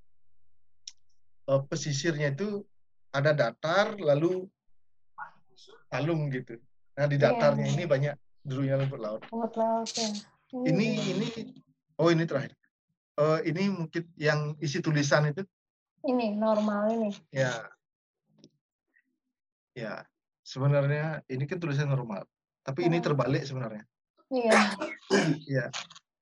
eh, 1.48 1.62
pesisirnya 1.65 2.36
itu 2.36 2.62
ada 3.09 3.31
datar 3.31 3.95
lalu 3.95 4.45
palung 5.88 6.29
gitu. 6.29 6.59
Nah 6.93 7.07
di 7.07 7.15
Iya, 7.15 7.31
datarnya 7.31 7.65
iya. 7.65 7.74
ini 7.79 7.83
banyak 7.88 8.13
dulunya 8.43 8.75
rumput 8.77 9.00
laut. 9.00 9.21
rumput 9.31 9.53
laut 9.55 9.89
ya 9.95 10.09
Ini 10.51 10.86
ini 11.15 11.27
oh 11.98 12.09
ini 12.12 12.24
terakhir. 12.25 12.53
Eh, 13.19 13.39
ini 13.48 13.71
mungkin 13.71 14.03
yang 14.15 14.55
isi 14.59 14.79
tulisan 14.79 15.31
itu 15.31 15.43
ini 16.03 16.31
normal 16.31 16.88
ini 16.95 17.12
ya 17.31 17.51
ya 19.75 20.03
sebenarnya 20.43 21.24
ini 21.27 21.43
kan 21.48 21.59
tulisan 21.59 21.88
normal. 21.88 22.27
Tapi 22.62 22.86
ini 22.86 23.00
Hmm. 23.00 23.05
terbalik 23.07 23.43
sebenarnya. 23.43 23.83
iya 24.29 24.75
Ya 25.48 25.65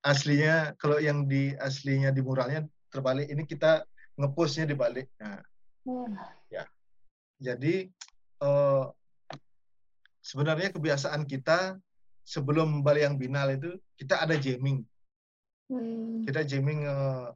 aslinya 0.08 0.72
kalau 0.80 1.04
yang 1.04 1.28
di 1.28 1.52
aslinya 1.60 2.16
di 2.16 2.24
muralnya 2.24 2.64
terbalik. 2.88 3.28
Ini 3.28 3.44
kita 3.44 3.84
ngepostnya 4.16 4.64
dibalik. 4.64 5.12
Nah, 5.20 5.44
Hmm. 5.88 6.20
Jadi 7.40 7.88
eh, 8.44 8.86
sebenarnya 10.20 10.76
kebiasaan 10.76 11.24
kita 11.24 11.80
sebelum 12.28 12.84
Bali 12.84 13.08
yang 13.08 13.16
Binal 13.16 13.56
itu 13.56 13.80
kita 13.96 14.20
ada 14.20 14.36
jamming. 14.36 14.84
Hmm. 15.72 16.28
Kita 16.28 16.44
jamming 16.44 16.84
eh, 16.84 17.28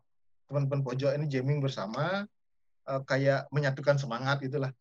teman-teman 0.51 0.83
pojok 0.83 1.15
ini 1.15 1.31
jamming 1.31 1.63
bersama 1.63 2.27
eh, 2.91 3.01
kayak 3.07 3.47
menyatukan 3.55 3.95
semangat 3.95 4.43
itulah. 4.43 4.75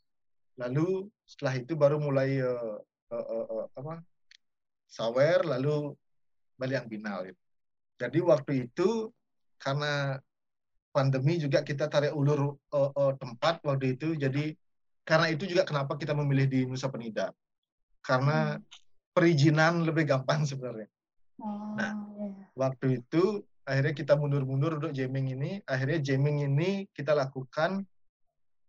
Lalu 0.59 1.07
setelah 1.23 1.55
itu 1.63 1.79
baru 1.79 2.03
mulai 2.03 2.43
eh, 2.43 2.79
eh, 3.15 3.27
eh, 3.31 3.47
eh, 3.55 3.67
apa 3.71 4.03
sawer 4.91 5.47
lalu 5.47 5.95
Bali 6.59 6.75
yang 6.75 6.91
Binal. 6.91 7.31
Gitu. 7.31 7.39
Jadi 8.01 8.19
waktu 8.25 8.53
itu 8.73 9.13
karena 9.61 10.17
pandemi 10.91 11.37
juga 11.37 11.61
kita 11.61 11.87
tarik 11.93 12.17
ulur 12.17 12.57
eh, 12.73 12.91
eh, 12.97 13.13
tempat 13.21 13.61
waktu 13.61 13.95
itu 14.01 14.17
jadi 14.17 14.57
karena 15.05 15.27
itu 15.29 15.45
juga 15.45 15.69
kenapa 15.69 16.01
kita 16.01 16.17
memilih 16.17 16.49
di 16.49 16.65
Nusa 16.65 16.89
Penida. 16.89 17.29
Karena 18.01 18.57
Hmm. 18.57 18.65
perizinan 19.13 19.85
lebih 19.85 20.09
gampang 20.09 20.49
sebenarnya. 20.49 20.89
Oh, 21.43 21.77
Nah. 21.77 21.93
iya. 22.17 22.47
Waktu 22.57 23.05
itu 23.05 23.45
akhirnya 23.69 23.93
kita 23.93 24.15
mundur-mundur 24.17 24.81
untuk 24.81 24.93
jamming 24.97 25.37
ini. 25.37 25.51
Akhirnya 25.69 26.01
jamming 26.01 26.49
ini 26.49 26.89
kita 26.97 27.13
lakukan 27.13 27.85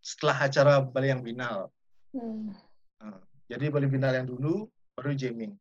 setelah 0.01 0.49
acara 0.49 0.73
Bali 0.81 1.07
yang 1.13 1.21
Binal. 1.23 1.69
Hmm. 2.11 2.51
Nah, 2.99 3.21
Jadi 3.51 3.67
Bali 3.67 3.87
Binal 3.87 4.15
yang 4.15 4.27
dulu 4.27 4.67
baru 4.95 5.11
jamming. 5.11 5.51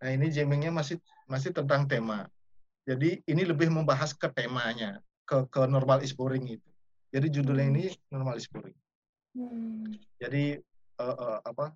Nah 0.00 0.10
ini 0.12 0.32
jammingnya 0.32 0.72
masih 0.72 0.96
masih 1.28 1.52
tentang 1.52 1.84
tema. 1.88 2.28
Jadi 2.84 3.24
ini 3.24 3.42
lebih 3.48 3.72
membahas 3.72 4.12
ke 4.12 4.28
temanya, 4.28 5.00
ke 5.24 5.48
ke 5.48 5.64
normal 5.64 6.04
exploring 6.04 6.44
itu. 6.60 6.68
Jadi 7.08 7.26
judulnya 7.32 7.66
Hmm. 7.68 7.74
ini 7.80 7.84
normal 8.12 8.36
exploring. 8.36 8.76
Hmm. 9.32 9.88
Jadi 10.20 10.60
eh, 11.00 11.16
eh, 11.16 11.38
apa? 11.40 11.72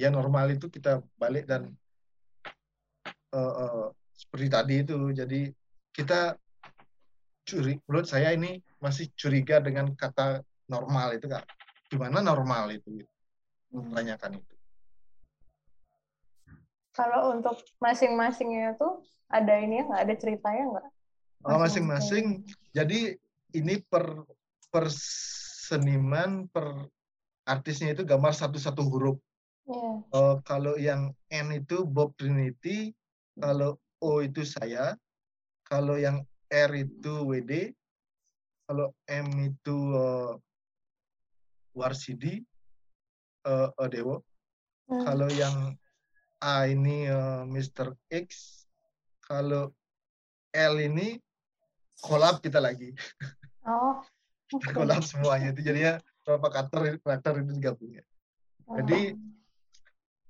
Ya 0.00 0.08
normal 0.08 0.56
itu 0.56 0.72
kita 0.72 1.04
balik 1.20 1.44
dan 1.44 1.76
eh, 3.36 3.54
eh, 3.60 3.88
seperti 4.16 4.46
tadi 4.48 4.74
itu. 4.80 4.98
Jadi 5.12 5.52
kita 5.92 6.40
curi, 7.44 7.76
menurut 7.84 8.06
saya 8.08 8.32
ini 8.32 8.62
masih 8.80 9.12
curiga 9.12 9.60
dengan 9.60 9.92
kata 9.92 10.40
normal 10.72 11.20
itu 11.20 11.28
kak. 11.28 11.44
Gimana 11.92 12.24
normal 12.24 12.72
itu? 12.72 13.04
Hmm. 13.74 13.92
Tanyakan 13.92 14.40
itu. 14.40 14.49
Kalau 16.90 17.34
untuk 17.38 17.62
masing-masingnya 17.78 18.74
tuh 18.74 19.06
ada 19.30 19.54
ini 19.62 19.80
ya 19.80 19.84
nggak 19.86 20.02
ada 20.10 20.14
ceritanya 20.18 20.64
nggak? 20.74 20.86
Oh, 21.46 21.58
masing-masing. 21.62 22.44
Jadi 22.74 23.16
ini 23.54 23.80
per 23.86 24.26
per 24.68 24.90
seniman 25.70 26.50
per 26.50 26.90
artisnya 27.46 27.94
itu 27.94 28.02
gambar 28.02 28.34
satu-satu 28.34 28.82
huruf. 28.84 29.18
Iya. 29.70 30.02
Eh, 30.10 30.36
kalau 30.42 30.74
yang 30.74 31.14
N 31.30 31.48
itu 31.54 31.86
Bob 31.86 32.18
Trinity, 32.18 32.90
kalau 33.38 33.78
O 34.02 34.18
itu 34.18 34.42
saya, 34.42 34.98
kalau 35.62 35.94
yang 35.94 36.26
R 36.50 36.70
itu 36.74 37.22
WD, 37.22 37.70
kalau 38.66 38.90
M 39.06 39.30
itu 39.46 39.76
eh, 39.94 40.32
Warsidi, 41.78 42.42
eh, 43.46 43.68
eh, 43.70 43.88
Dewo, 43.88 44.26
Hmm. 44.90 45.06
kalau 45.06 45.30
yang 45.30 45.78
A 46.40 46.66
ini 46.68 47.04
eh, 47.06 47.42
Mr. 47.44 47.92
X, 48.08 48.28
kalau 49.20 49.72
L 50.50 50.74
ini 50.80 51.20
kolab 52.00 52.40
kita 52.40 52.58
lagi, 52.58 52.96
Oh. 53.60 54.00
kolab 54.76 55.04
semuanya 55.04 55.52
itu 55.52 55.60
jadinya 55.62 56.00
berapa 56.24 56.48
karakter 56.48 56.96
karakter 57.04 57.32
itu 57.44 57.52
digabung 57.60 57.92
ya. 57.92 58.04
jadi, 58.80 59.14
Oh. 59.14 59.28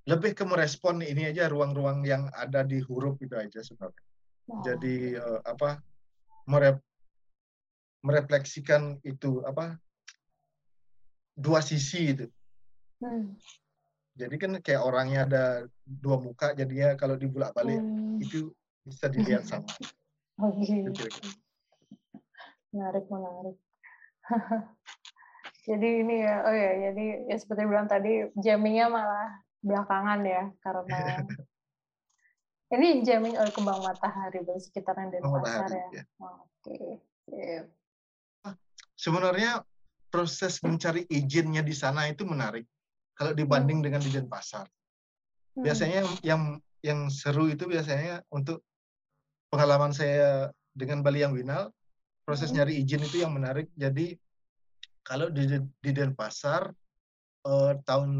Lebih 0.09 0.33
ke 0.33 0.43
merespon 0.49 1.05
ini 1.05 1.29
aja 1.29 1.47
ruang-ruang 1.47 2.03
yang 2.03 2.27
ada 2.35 2.67
di 2.67 2.83
huruf 2.83 3.21
itu 3.23 3.37
aja 3.37 3.63
sebenarnya. 3.63 4.05
Oh. 4.51 4.59
Jadi 4.65 5.15
eh, 5.15 5.41
apa 5.47 5.79
merep, 6.51 6.83
merefleksikan 8.03 8.99
itu 9.07 9.45
apa 9.47 9.79
dua 11.37 11.63
sisi 11.63 12.17
itu. 12.17 12.27
Hmm. 12.99 13.37
Jadi 14.19 14.35
kan 14.37 14.53
kayak 14.59 14.83
orangnya 14.83 15.21
ada 15.27 15.45
dua 15.87 16.19
muka, 16.19 16.53
jadinya 16.53 16.99
kalau 16.99 17.15
dibulak 17.15 17.55
balik 17.55 17.79
Hmm. 17.79 18.19
itu 18.19 18.51
bisa 18.83 19.07
dilihat 19.07 19.47
sama. 19.47 19.67
Oh, 20.41 20.49
gitu. 20.57 20.89
Itu 20.89 20.97
kira-kira. 20.97 21.37
Menarik, 22.73 23.05
menarik. 23.13 23.57
jadi 25.69 25.89
ini 26.01 26.17
ya, 26.25 26.35
oh 26.49 26.55
ya, 26.57 26.73
jadi 26.89 27.07
ya 27.29 27.37
seperti 27.37 27.69
bilang 27.69 27.85
tadi, 27.85 28.25
jammingnya 28.41 28.89
malah 28.89 29.37
belakangan 29.61 30.25
ya, 30.25 30.49
karena 30.65 30.97
ini 32.81 33.05
jamming 33.05 33.37
oleh 33.37 33.53
kembang 33.53 33.85
matahari 33.85 34.41
di 34.49 34.57
sekitaran 34.65 35.13
Denpasar 35.13 35.69
matahari, 35.69 35.77
ya. 35.77 35.89
ya. 36.01 36.05
Oke, 36.25 36.79
sip. 37.29 37.65
Sebenarnya 38.97 39.61
proses 40.09 40.57
mencari 40.65 41.05
izinnya 41.13 41.61
di 41.61 41.77
sana 41.77 42.09
itu 42.09 42.25
menarik. 42.25 42.65
Kalau 43.21 43.37
dibanding 43.37 43.85
dengan 43.85 44.01
di 44.01 44.09
Denpasar. 44.09 44.65
Hmm. 44.65 45.61
Biasanya 45.61 46.01
yang 46.01 46.11
yang 46.25 46.43
yang 46.81 47.01
seru 47.13 47.53
itu 47.53 47.69
biasanya 47.69 48.25
untuk 48.33 48.65
pengalaman 49.53 49.93
saya 49.93 50.49
dengan 50.73 51.05
Bali 51.05 51.21
yang 51.21 51.37
Winal, 51.37 51.69
proses 52.25 52.49
Hmm. 52.49 52.65
nyari 52.65 52.81
izin 52.81 53.05
itu 53.05 53.21
yang 53.21 53.37
menarik. 53.37 53.69
Jadi 53.77 54.17
kalau 55.05 55.29
di 55.29 55.45
di 55.85 55.91
Denpasar 55.93 56.73
eh, 57.45 57.73
tahun 57.85 58.11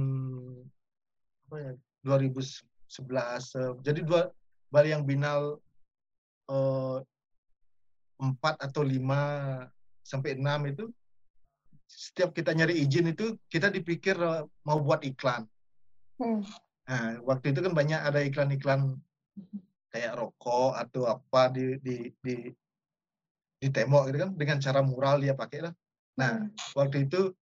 apa 1.49 1.57
ya, 1.57 1.73
2011 2.05 3.57
eh, 3.57 3.73
jadi 3.81 4.01
dua 4.05 4.29
Bali 4.69 4.93
yang 4.93 5.09
Binal 5.09 5.57
eh, 6.53 6.99
empat 8.21 8.61
atau 8.61 8.85
lima 8.85 9.65
sampai 10.05 10.37
enam 10.37 10.61
itu 10.69 10.93
setiap 11.91 12.31
kita 12.31 12.55
nyari 12.55 12.87
izin 12.87 13.11
itu 13.11 13.35
kita 13.51 13.67
dipikir 13.67 14.15
eh, 14.15 14.47
mau 14.63 14.79
buat 14.79 15.03
iklan. 15.03 15.43
Hmm. 16.23 16.47
Nah, 16.87 17.19
waktu 17.27 17.51
itu 17.51 17.61
kan 17.67 17.75
banyak 17.75 17.99
ada 17.99 18.23
iklan-iklan 18.23 18.95
kayak 19.91 20.15
rokok 20.15 20.79
atau 20.79 21.11
apa 21.11 21.51
di 21.51 21.83
di 21.83 21.97
di 22.23 22.35
di 23.61 23.69
tembok 23.69 24.09
gitu 24.09 24.19
kan 24.23 24.31
dengan 24.39 24.59
cara 24.63 24.81
mural 24.87 25.19
dia 25.19 25.35
pakai 25.35 25.67
lah. 25.67 25.75
Nah, 26.15 26.47
Hmm. 26.47 26.55
waktu 26.79 27.11
itu 27.11 27.35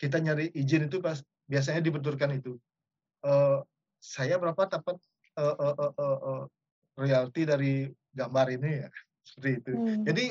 kita 0.00 0.18
nyari 0.24 0.50
izin 0.56 0.88
itu 0.88 0.98
pas 1.04 1.20
biasanya 1.44 1.84
dibenturkan 1.84 2.32
itu. 2.32 2.56
Eh, 3.24 3.58
saya 4.00 4.40
berapa 4.40 4.68
dapat 4.68 4.96
eh, 5.36 5.56
eh, 5.60 5.74
eh, 5.76 5.92
eh, 6.00 6.18
eh, 6.20 6.42
royalti 6.94 7.42
dari 7.44 7.72
gambar 8.14 8.46
ini 8.56 8.70
ya 8.84 8.88
seperti 9.28 9.50
itu. 9.60 9.72
Hmm. 9.76 10.02
Jadi 10.08 10.24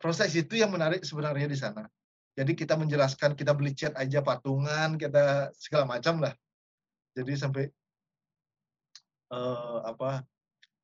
proses 0.00 0.32
itu 0.36 0.54
yang 0.56 0.72
menarik 0.72 1.04
sebenarnya 1.04 1.48
di 1.48 1.58
sana. 1.58 1.84
Jadi 2.34 2.52
kita 2.58 2.74
menjelaskan 2.74 3.38
kita 3.38 3.54
beli 3.54 3.78
cat 3.78 3.94
aja 3.94 4.18
patungan 4.18 4.98
kita 4.98 5.54
segala 5.54 5.86
macam 5.86 6.18
lah. 6.18 6.34
Jadi 7.14 7.32
sampai 7.38 7.64
eh, 9.30 9.78
apa 9.86 10.26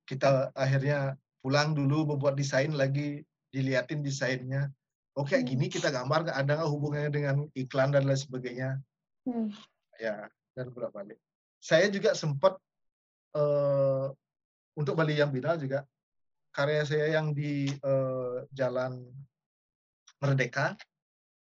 kita 0.06 0.54
akhirnya 0.54 1.18
pulang 1.42 1.74
dulu 1.74 2.14
membuat 2.14 2.38
desain 2.38 2.70
lagi 2.70 3.26
diliatin 3.50 4.02
desainnya. 4.06 4.70
Oh 5.18 5.26
kayak 5.26 5.42
Hmm. 5.42 5.50
gini 5.58 5.66
kita 5.66 5.90
gambar 5.90 6.30
ada 6.30 6.62
nggak 6.62 6.70
hubungannya 6.70 7.10
dengan 7.10 7.36
iklan 7.58 7.90
dan 7.90 8.06
lain 8.06 8.18
sebagainya. 8.18 8.78
Hmm. 9.26 9.50
Ya 9.98 10.30
dan 10.54 10.70
bolak 10.70 10.94
balik. 10.94 11.18
Saya 11.58 11.90
juga 11.90 12.14
sempat 12.14 12.54
eh, 13.34 14.06
untuk 14.78 14.94
Bali 14.94 15.18
yang 15.18 15.34
Binal 15.34 15.58
juga 15.58 15.82
karya 16.54 16.86
saya 16.86 17.18
yang 17.18 17.34
di 17.34 17.66
eh, 17.74 18.36
Jalan 18.54 19.02
Merdeka 20.22 20.78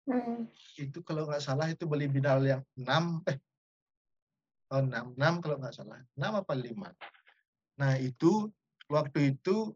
Hmm. 0.02 0.50
itu 0.82 0.98
kalau 1.06 1.30
nggak 1.30 1.38
salah 1.38 1.70
itu 1.70 1.86
Bali 1.86 2.10
Binal 2.10 2.42
yang 2.42 2.62
6 2.74 3.22
eh 3.30 3.38
oh, 4.74 4.82
6 4.82 5.14
6 5.14 5.34
kalau 5.38 5.56
nggak 5.62 5.74
salah 5.78 6.02
6 6.18 6.42
apa 6.42 6.52
5 6.58 6.90
nah 7.78 7.94
itu 8.02 8.50
waktu 8.90 9.38
itu 9.38 9.70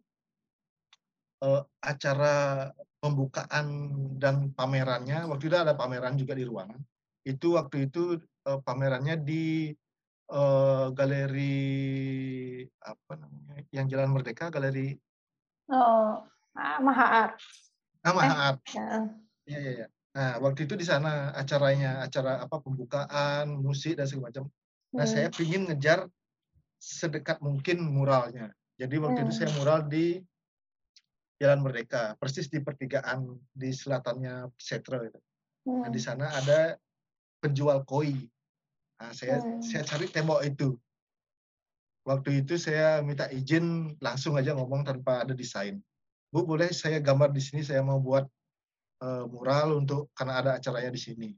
eh, 1.47 1.63
acara 1.79 2.69
pembukaan 2.99 3.67
dan 4.19 4.51
pamerannya 4.51 5.31
waktu 5.31 5.47
itu 5.47 5.57
ada 5.57 5.79
pameran 5.79 6.19
juga 6.19 6.35
di 6.35 6.43
ruangan 6.43 6.81
itu 7.23 7.55
waktu 7.55 7.87
itu 7.87 8.19
eh, 8.19 8.61
pamerannya 8.67 9.15
di 9.23 9.71
eh, 10.33 10.87
galeri 10.91 11.63
apa 12.83 13.13
namanya 13.15 13.63
yang 13.71 13.87
Jalan 13.87 14.11
Merdeka 14.11 14.51
galeri 14.51 14.99
Oh, 15.67 16.23
ah, 16.55 16.79
Maha 16.79 17.07
Art. 17.27 17.35
ah, 18.07 18.15
Maha 18.15 18.35
Art. 18.55 18.63
Ya. 18.71 19.03
Iya, 19.51 19.59
iya, 19.59 19.73
iya. 19.83 19.87
Nah, 20.17 20.41
waktu 20.41 20.65
itu 20.65 20.81
di 20.81 20.87
sana 20.89 21.37
acaranya, 21.37 22.01
acara 22.01 22.41
apa 22.41 22.57
pembukaan, 22.65 23.53
musik 23.61 24.01
dan 24.01 24.09
segala 24.09 24.33
macam. 24.33 24.49
Nah, 24.97 25.05
Hmm. 25.05 25.13
saya 25.13 25.29
pingin 25.29 25.69
ngejar 25.69 26.09
sedekat 26.81 27.45
mungkin 27.45 27.85
muralnya. 27.85 28.49
Jadi 28.81 28.97
waktu 28.97 29.29
itu 29.29 29.33
Hmm. 29.37 29.41
saya 29.45 29.51
mural 29.61 29.85
di 29.85 30.25
Jalan 31.37 31.61
Merdeka, 31.61 32.17
persis 32.17 32.49
di 32.49 32.65
pertigaan 32.65 33.37
di 33.53 33.69
selatannya 33.69 34.49
Setro 34.57 35.05
itu. 35.05 35.21
Nah, 35.69 35.93
di 35.93 36.01
Hmm. 36.01 36.07
sana 36.09 36.33
ada 36.33 36.81
penjual 37.45 37.85
koi. 37.85 38.17
Nah, 38.97 39.13
saya 39.13 39.45
Hmm. 39.45 39.61
saya 39.61 39.85
cari 39.85 40.09
tembok 40.09 40.41
itu. 40.49 40.81
Waktu 42.09 42.41
itu 42.41 42.57
saya 42.57 43.05
minta 43.05 43.29
izin 43.29 43.99
langsung 44.01 44.41
aja 44.41 44.57
ngomong 44.57 44.81
tanpa 44.81 45.29
ada 45.29 45.37
desain. 45.37 45.77
Bu, 46.33 46.49
boleh 46.49 46.73
saya 46.73 47.05
gambar 47.05 47.37
di 47.37 47.43
sini, 47.45 47.61
saya 47.61 47.85
mau 47.85 48.01
buat 48.01 48.25
eh, 49.03 49.25
mural 49.29 49.83
untuk 49.85 50.09
karena 50.17 50.41
ada 50.41 50.51
acaranya 50.59 50.93
di 50.93 51.01
sini. 51.01 51.31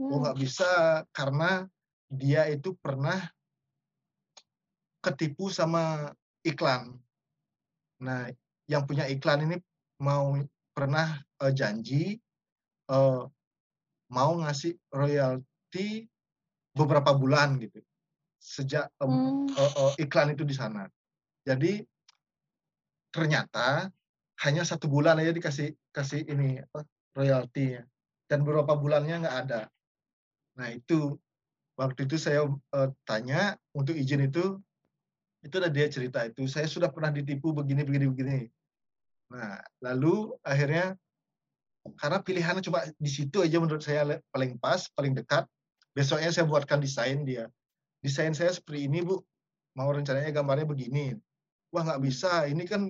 Oh 0.00 0.18
Hmm. 0.18 0.20
nggak 0.24 0.38
bisa 0.40 0.70
karena 1.12 1.68
dia 2.08 2.48
itu 2.48 2.74
pernah 2.76 3.20
ketipu 5.02 5.50
sama 5.50 6.12
iklan. 6.46 6.94
Nah, 8.02 8.30
yang 8.70 8.86
punya 8.86 9.06
iklan 9.10 9.46
ini 9.46 9.56
mau 10.02 10.38
pernah 10.72 11.20
eh, 11.42 11.52
janji 11.52 12.16
eh, 12.90 13.22
mau 14.12 14.32
ngasih 14.42 14.76
royalti 14.92 16.06
beberapa 16.72 17.12
bulan 17.12 17.60
gitu 17.60 17.80
sejak 18.42 18.90
em, 18.98 19.10
Hmm. 19.12 19.46
eh, 19.54 19.72
eh, 19.76 19.92
iklan 20.08 20.34
itu 20.34 20.42
di 20.42 20.54
sana. 20.56 20.88
Jadi 21.46 21.82
ternyata 23.12 23.92
hanya 24.42 24.64
satu 24.64 24.88
bulan 24.88 25.20
aja 25.20 25.30
dikasih 25.30 25.76
kasih 25.92 26.24
ini 26.26 26.58
apa 26.58 26.82
royaltinya 27.16 27.84
dan 28.28 28.44
beberapa 28.44 28.72
bulannya 28.76 29.24
nggak 29.24 29.36
ada. 29.46 29.62
Nah 30.56 30.68
itu 30.72 31.16
waktu 31.76 32.08
itu 32.08 32.16
saya 32.16 32.48
eh, 32.48 32.90
tanya 33.04 33.56
untuk 33.72 33.96
izin 33.96 34.28
itu 34.28 34.60
itu 35.42 35.54
ada 35.58 35.68
dia 35.68 35.90
cerita 35.90 36.22
itu 36.22 36.46
saya 36.46 36.70
sudah 36.70 36.88
pernah 36.88 37.10
ditipu 37.10 37.52
begini 37.52 37.82
begini 37.82 38.06
begini. 38.08 38.40
Nah 39.32 39.60
lalu 39.82 40.32
akhirnya 40.44 40.96
karena 41.98 42.22
pilihannya 42.22 42.62
cuma 42.62 42.86
di 42.94 43.10
situ 43.10 43.42
aja 43.42 43.58
menurut 43.58 43.82
saya 43.82 44.20
paling 44.30 44.56
pas 44.56 44.86
paling 44.94 45.12
dekat. 45.12 45.44
Besoknya 45.92 46.32
saya 46.32 46.48
buatkan 46.48 46.80
desain 46.80 47.20
dia. 47.28 47.52
Desain 48.00 48.32
saya 48.32 48.48
seperti 48.48 48.88
ini 48.88 49.04
bu, 49.04 49.20
mau 49.76 49.92
rencananya 49.92 50.32
gambarnya 50.32 50.64
begini. 50.64 51.12
Wah 51.68 51.84
nggak 51.84 52.00
bisa, 52.00 52.48
ini 52.48 52.64
kan 52.64 52.88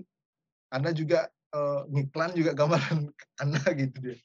anda 0.70 0.94
juga 0.94 1.26
eh, 1.52 1.80
ngiklan 1.92 2.32
juga 2.32 2.52
gambaran 2.56 3.08
anda 3.42 3.62
gitu 3.76 3.96
dia. 4.00 4.16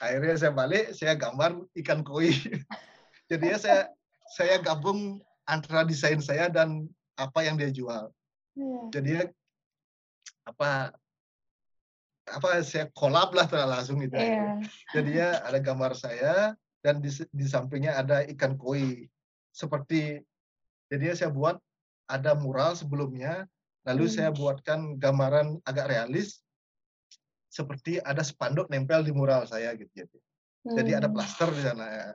Akhirnya 0.00 0.36
saya 0.36 0.52
balik, 0.52 0.92
saya 0.92 1.14
gambar 1.16 1.64
ikan 1.84 2.04
koi. 2.04 2.30
Jadinya 3.30 3.58
saya 3.58 3.80
saya 4.36 4.60
gabung 4.62 5.18
antara 5.46 5.86
desain 5.86 6.18
saya 6.22 6.50
dan 6.50 6.86
apa 7.16 7.42
yang 7.42 7.56
dia 7.56 7.72
jual. 7.72 8.12
Iya. 8.54 8.80
Jadinya 8.92 9.22
apa 10.46 10.94
apa 12.26 12.48
saya 12.66 12.90
kolab 12.94 13.34
lah 13.34 13.46
langsung 13.46 14.02
gitu. 14.02 14.18
Iya. 14.18 14.62
Jadinya 14.94 15.28
ada 15.46 15.58
gambar 15.62 15.92
saya 15.94 16.54
dan 16.82 17.02
di, 17.02 17.10
di 17.10 17.46
sampingnya 17.46 17.98
ada 17.98 18.22
ikan 18.36 18.58
koi. 18.58 19.06
Seperti 19.54 20.20
jadinya 20.90 21.14
saya 21.16 21.30
buat 21.32 21.56
ada 22.06 22.38
mural 22.38 22.78
sebelumnya, 22.78 23.50
lalu 23.82 24.06
Hmm. 24.06 24.14
saya 24.14 24.30
buatkan 24.30 24.94
gambaran 24.98 25.58
agak 25.66 25.90
realis 25.90 26.45
seperti 27.46 28.02
ada 28.02 28.20
spanduk 28.20 28.66
nempel 28.68 29.06
di 29.06 29.12
mural 29.14 29.46
saya 29.46 29.72
gitu. 29.78 29.90
Jadi, 29.94 30.18
jadi 30.74 30.90
ada 30.98 31.08
Hmm. 31.08 31.16
plaster 31.16 31.48
di 31.54 31.62
sana. 31.62 31.86
ya. 31.86 32.06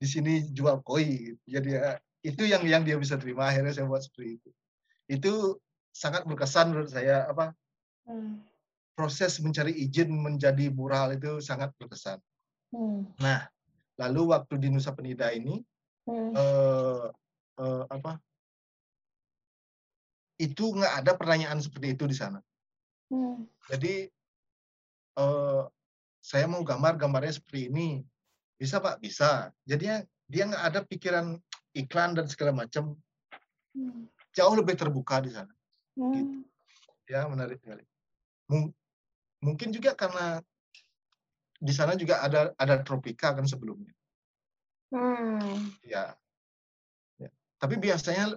Di 0.00 0.06
sini 0.08 0.32
jual 0.50 0.80
koi. 0.80 1.36
Gitu. 1.36 1.42
Jadi 1.46 1.68
ya, 1.76 2.00
itu 2.24 2.42
yang 2.48 2.64
yang 2.64 2.82
dia 2.84 2.96
bisa 2.96 3.20
terima. 3.20 3.48
Akhirnya 3.52 3.76
saya 3.76 3.86
buat 3.88 4.00
seperti 4.00 4.40
itu. 4.40 4.50
Itu 5.10 5.32
sangat 5.92 6.24
berkesan 6.24 6.72
menurut 6.72 6.90
saya 6.90 7.26
apa 7.28 7.52
Hmm. 8.08 8.42
proses 8.96 9.38
mencari 9.44 9.70
izin 9.76 10.08
menjadi 10.10 10.72
mural 10.72 11.14
itu 11.14 11.38
sangat 11.38 11.70
berkesan. 11.78 12.18
Hmm. 12.72 13.06
Nah, 13.20 13.44
lalu 14.00 14.32
waktu 14.32 14.56
di 14.56 14.68
Nusa 14.72 14.96
Penida 14.96 15.30
ini 15.30 15.60
Hmm. 16.08 16.32
eh, 16.34 17.06
eh, 17.60 17.84
apa? 17.86 18.18
Itu 20.40 20.72
nggak 20.72 21.04
ada 21.04 21.12
pertanyaan 21.20 21.60
seperti 21.60 21.92
itu 21.92 22.04
di 22.08 22.16
sana. 22.16 22.40
Hmm. 23.12 23.44
Jadi 23.68 24.08
eh, 25.16 25.62
saya 26.20 26.44
mau 26.46 26.60
gambar 26.60 27.00
gambarnya 27.00 27.40
seperti 27.40 27.72
ini, 27.72 28.04
bisa 28.60 28.78
pak? 28.78 29.00
Bisa. 29.00 29.50
Jadinya 29.64 30.04
dia 30.28 30.44
nggak 30.46 30.64
ada 30.68 30.80
pikiran 30.84 31.40
iklan 31.74 32.14
dan 32.14 32.26
segala 32.28 32.52
macam 32.54 32.94
Hmm. 33.70 34.10
jauh 34.34 34.54
lebih 34.58 34.74
terbuka 34.74 35.22
di 35.22 35.30
sana. 35.30 35.54
Hmm. 35.94 36.10
Gitu. 36.10 36.36
Ya 37.06 37.22
menarik 37.30 37.62
sekali. 37.62 37.86
Mung- 38.50 38.74
Mungkin 39.40 39.72
juga 39.72 39.96
karena 39.96 40.44
di 41.56 41.72
sana 41.72 41.96
juga 41.96 42.20
ada 42.20 42.52
ada 42.60 42.84
tropika 42.84 43.32
kan 43.32 43.48
sebelumnya. 43.48 43.94
Hmm. 44.92 45.70
Ya. 45.80 46.12
ya. 47.16 47.30
Tapi 47.56 47.80
biasanya 47.80 48.36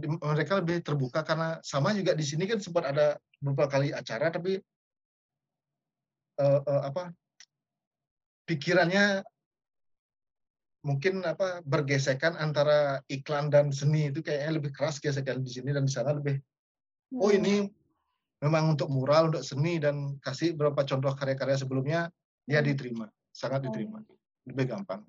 mereka 0.00 0.58
lebih 0.58 0.80
terbuka 0.80 1.20
karena 1.22 1.60
sama 1.60 1.92
juga 1.92 2.16
di 2.16 2.24
sini 2.24 2.48
kan 2.48 2.58
sempat 2.58 2.88
ada 2.88 3.20
beberapa 3.38 3.68
kali 3.78 3.92
acara 3.92 4.32
tapi 4.32 4.58
eh, 6.38 6.60
eh, 6.64 6.82
apa 6.88 7.12
pikirannya 8.48 9.22
mungkin 10.82 11.22
apa 11.22 11.62
bergesekan 11.62 12.34
antara 12.34 12.98
iklan 13.06 13.48
dan 13.54 13.70
seni 13.70 14.10
itu 14.10 14.18
kayaknya 14.18 14.58
lebih 14.58 14.74
keras 14.74 14.98
gesekan 14.98 15.46
di 15.46 15.50
sini 15.54 15.70
dan 15.70 15.86
di 15.86 15.92
sana 15.94 16.16
lebih 16.18 16.42
oh 17.22 17.30
Hmm. 17.30 17.38
ini 17.38 17.56
memang 18.42 18.74
untuk 18.74 18.90
mural 18.90 19.30
untuk 19.30 19.46
seni 19.46 19.78
dan 19.78 20.18
kasih 20.18 20.58
beberapa 20.58 20.82
contoh 20.82 21.14
karya-karya 21.14 21.54
sebelumnya 21.54 22.00
ya 22.50 22.58
Hmm. 22.58 22.66
diterima 22.66 23.06
sangat 23.30 23.62
diterima 23.70 24.02
Oh. 24.02 24.18
lebih 24.50 24.74
gampang 24.74 25.06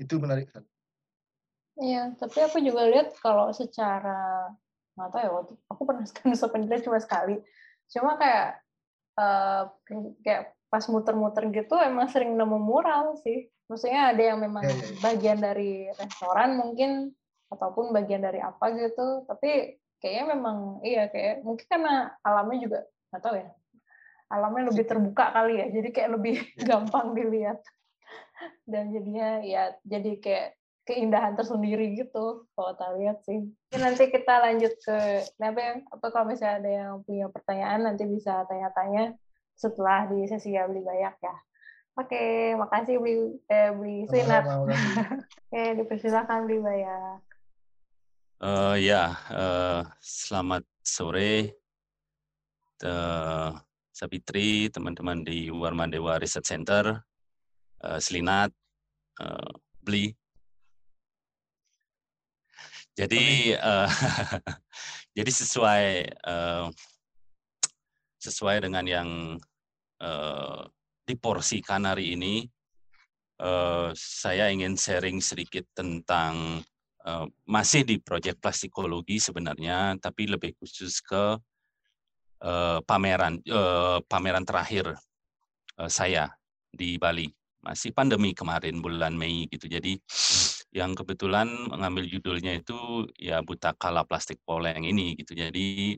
itu 0.00 0.16
menarik 0.16 0.48
sekali. 0.48 0.68
Iya, 1.76 2.16
tapi 2.16 2.40
aku 2.40 2.56
juga 2.64 2.88
lihat 2.88 3.12
kalau 3.20 3.52
secara 3.52 4.48
nggak 4.96 5.08
tahu 5.12 5.20
ya 5.20 5.30
waktu 5.32 5.52
aku 5.68 5.82
pernah 5.84 6.04
Penida 6.52 6.76
cuma 6.80 6.96
sekali. 6.96 7.36
Cuma 7.92 8.16
kayak 8.16 8.64
eh, 9.16 9.62
kayak 10.24 10.56
pas 10.66 10.84
muter-muter 10.90 11.48
gitu 11.54 11.78
emang 11.78 12.10
sering 12.10 12.34
nemu 12.36 12.58
mural 12.58 13.16
sih. 13.22 13.48
Maksudnya 13.66 14.14
ada 14.14 14.22
yang 14.22 14.38
memang 14.38 14.62
Ya, 14.62 14.70
ya, 14.70 14.78
ya. 14.78 14.98
bagian 15.02 15.38
dari 15.42 15.90
restoran 15.94 16.54
mungkin 16.58 17.10
ataupun 17.50 17.90
bagian 17.90 18.22
dari 18.22 18.38
apa 18.42 18.70
gitu. 18.74 19.26
Tapi 19.26 19.78
kayaknya 19.98 20.24
memang 20.36 20.82
iya 20.86 21.08
kayak 21.10 21.42
mungkin 21.42 21.66
karena 21.66 22.14
alamnya 22.22 22.58
juga 22.62 22.80
nggak 23.10 23.22
tahu 23.22 23.36
ya. 23.40 23.50
Alamnya 24.26 24.62
lebih 24.74 24.84
terbuka 24.86 25.24
kali 25.34 25.54
ya. 25.62 25.66
Jadi 25.70 25.88
kayak 25.94 26.10
lebih 26.18 26.36
gampang 26.68 27.14
dilihat. 27.14 27.58
Dan 28.68 28.92
jadinya 28.92 29.40
ya 29.40 29.72
jadi 29.86 30.12
kayak 30.20 30.48
keindahan 30.86 31.34
tersendiri 31.34 31.98
gitu 31.98 32.46
kalau 32.54 32.70
kita 32.72 32.86
lihat 32.96 33.18
sih. 33.26 33.42
Mungkin 33.42 33.82
nanti 33.82 34.04
kita 34.08 34.34
lanjut 34.38 34.72
ke 34.78 34.98
apa 35.42 35.60
ya, 35.60 35.72
apa 35.82 36.06
kalau 36.14 36.26
misalnya 36.30 36.56
ada 36.62 36.70
yang 36.70 36.94
punya 37.02 37.26
pertanyaan 37.26 37.90
nanti 37.90 38.06
bisa 38.06 38.46
tanya-tanya 38.46 39.18
setelah 39.58 40.06
di 40.06 40.22
sesi 40.30 40.54
ya 40.54 40.70
beli 40.70 40.86
banyak 40.86 41.14
ya. 41.18 41.36
Oke, 41.96 42.54
makasih 42.54 43.02
beli 43.02 43.40
eh, 43.50 43.70
beli 43.74 44.06
Sinar. 44.06 44.44
Oke, 45.50 45.62
dipersilakan 45.82 46.46
beli 46.46 46.58
banyak. 46.62 47.18
Eh, 48.36 48.76
ya, 48.84 49.16
eh, 49.32 49.80
selamat 49.98 50.62
sore, 50.84 51.56
eh, 52.84 53.50
Sabitri, 53.96 54.68
teman-teman 54.68 55.24
di 55.24 55.48
Warmandewa 55.48 56.20
Research 56.20 56.52
Center, 56.52 57.00
eh, 57.80 57.98
Selinat, 57.98 58.52
eh, 59.24 59.50
Beli. 59.80 60.25
Jadi, 62.96 63.52
eh, 63.52 63.88
jadi 65.16 65.30
sesuai 65.30 65.84
eh, 66.08 66.66
sesuai 68.16 68.64
dengan 68.64 68.84
yang 68.88 69.10
eh, 70.00 70.62
diporsikan 71.04 71.84
hari 71.84 72.16
ini, 72.16 72.48
eh, 73.44 73.88
saya 73.92 74.48
ingin 74.48 74.80
sharing 74.80 75.20
sedikit 75.20 75.68
tentang 75.76 76.64
eh, 77.04 77.26
masih 77.44 77.84
di 77.84 78.00
proyek 78.00 78.40
plastikologi 78.40 79.20
sebenarnya, 79.20 80.00
tapi 80.00 80.32
lebih 80.32 80.56
khusus 80.56 81.04
ke 81.04 81.36
eh, 82.40 82.80
pameran 82.80 83.44
eh, 83.44 83.98
pameran 84.08 84.48
terakhir 84.48 84.96
eh, 85.84 85.90
saya 85.92 86.32
di 86.72 86.96
Bali. 86.96 87.28
Masih 87.60 87.92
pandemi 87.92 88.32
kemarin 88.32 88.78
bulan 88.80 89.12
Mei 89.18 89.50
gitu. 89.50 89.66
Jadi 89.66 89.98
yang 90.76 90.92
kebetulan 90.92 91.48
mengambil 91.72 92.04
judulnya 92.04 92.52
itu 92.60 93.08
ya 93.16 93.40
buta 93.40 93.72
kala 93.72 94.04
plastik 94.04 94.36
poleng 94.44 94.84
ini 94.84 95.16
gitu. 95.16 95.32
Jadi 95.32 95.96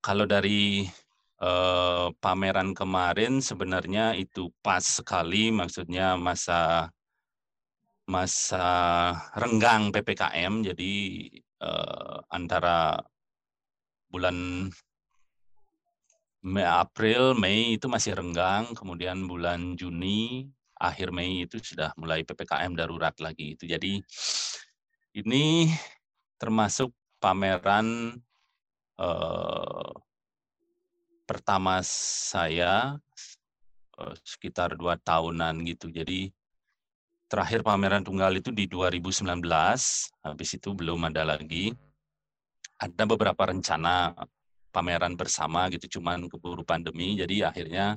kalau 0.00 0.24
dari 0.24 0.88
eh, 1.42 2.06
pameran 2.16 2.72
kemarin 2.72 3.44
sebenarnya 3.44 4.16
itu 4.16 4.48
pas 4.64 4.80
sekali 4.80 5.52
maksudnya 5.52 6.16
masa 6.16 6.88
masa 8.08 8.66
renggang 9.36 9.92
PPKM 9.92 10.52
jadi 10.72 10.94
eh, 11.60 12.16
antara 12.32 12.96
bulan 14.08 14.70
Mei, 16.46 16.62
April, 16.62 17.34
Mei 17.34 17.74
itu 17.74 17.90
masih 17.90 18.14
renggang, 18.14 18.70
kemudian 18.70 19.26
bulan 19.26 19.74
Juni, 19.74 20.46
akhir 20.76 21.08
Mei 21.12 21.48
itu 21.48 21.56
sudah 21.60 21.92
mulai 21.96 22.22
PPKM 22.22 22.72
darurat 22.76 23.16
lagi 23.20 23.56
itu. 23.56 23.64
Jadi 23.64 24.00
ini 25.16 25.72
termasuk 26.36 26.92
pameran 27.16 28.16
eh, 29.00 29.92
pertama 31.24 31.80
saya 31.82 33.00
eh, 33.98 34.16
sekitar 34.22 34.76
dua 34.76 35.00
tahunan 35.00 35.64
gitu. 35.64 35.88
Jadi 35.88 36.28
terakhir 37.26 37.66
pameran 37.66 38.06
tunggal 38.06 38.36
itu 38.38 38.54
di 38.54 38.70
2019, 38.70 39.24
habis 40.22 40.50
itu 40.54 40.70
belum 40.76 41.10
ada 41.10 41.26
lagi. 41.26 41.74
Ada 42.76 43.08
beberapa 43.08 43.48
rencana 43.48 44.12
pameran 44.68 45.16
bersama 45.16 45.72
gitu, 45.72 45.98
cuman 45.98 46.28
keburu 46.28 46.60
pandemi, 46.60 47.16
jadi 47.16 47.48
akhirnya 47.48 47.96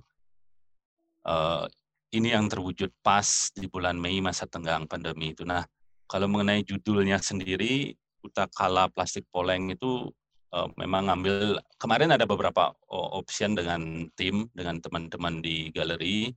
eh, 1.27 1.65
ini 2.09 2.33
yang 2.33 2.49
terwujud 2.49 2.89
pas 3.05 3.53
di 3.53 3.69
bulan 3.69 3.97
Mei 3.97 4.17
masa 4.21 4.49
tenggang 4.49 4.89
pandemi 4.89 5.33
itu. 5.33 5.45
Nah, 5.45 5.61
kalau 6.09 6.25
mengenai 6.25 6.65
judulnya 6.65 7.21
sendiri, 7.21 7.93
Utakala 8.25 8.89
Plastik 8.91 9.29
Poleng 9.31 9.71
itu 9.71 10.09
eh, 10.51 10.67
memang 10.75 11.07
ngambil 11.07 11.61
kemarin 11.79 12.11
ada 12.11 12.25
beberapa 12.27 12.73
o- 12.89 13.21
option 13.21 13.55
dengan 13.55 14.09
tim 14.17 14.49
dengan 14.51 14.81
teman-teman 14.83 15.39
di 15.39 15.71
galeri 15.71 16.33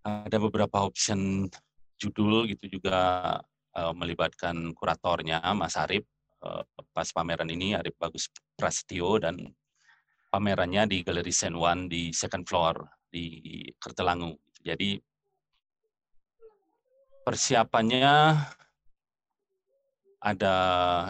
ada 0.00 0.40
beberapa 0.40 0.80
option 0.80 1.44
judul 2.00 2.48
gitu 2.48 2.80
juga 2.80 2.96
eh, 3.76 3.92
melibatkan 3.92 4.72
kuratornya 4.72 5.44
Mas 5.52 5.76
Arif 5.76 6.08
eh, 6.40 6.62
pas 6.96 7.08
pameran 7.12 7.50
ini 7.52 7.76
Arif 7.76 7.92
Bagus 8.00 8.32
Prasetyo 8.56 9.20
dan 9.20 9.36
pamerannya 10.30 10.88
di 10.88 10.98
Galeri 11.02 11.34
Sen 11.34 11.58
One 11.58 11.90
di 11.90 12.14
second 12.14 12.46
floor 12.46 12.80
di 13.10 13.66
Kertelangu. 13.76 14.38
Jadi 14.60 15.00
persiapannya 17.24 18.36
ada 20.20 20.56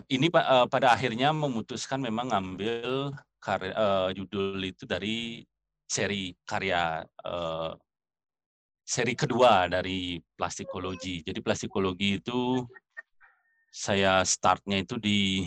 ini 0.07 0.31
eh, 0.31 0.67
pada 0.71 0.95
akhirnya 0.95 1.35
memutuskan 1.35 1.99
memang 1.99 2.31
ngambil 2.31 3.11
karya, 3.43 3.73
eh, 3.75 4.09
judul 4.15 4.63
itu 4.63 4.87
dari 4.87 5.43
seri 5.91 6.31
karya 6.47 7.03
eh, 7.03 7.73
seri 8.87 9.15
kedua 9.15 9.67
dari 9.71 10.19
plastikologi. 10.35 11.23
Jadi 11.27 11.39
plastikologi 11.43 12.23
itu 12.23 12.63
saya 13.71 14.27
startnya 14.27 14.83
itu 14.83 14.99
di 14.99 15.47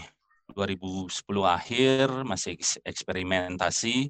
2010 0.52 1.44
akhir 1.44 2.24
masih 2.24 2.56
eks- 2.56 2.80
eksperimentasi. 2.84 4.08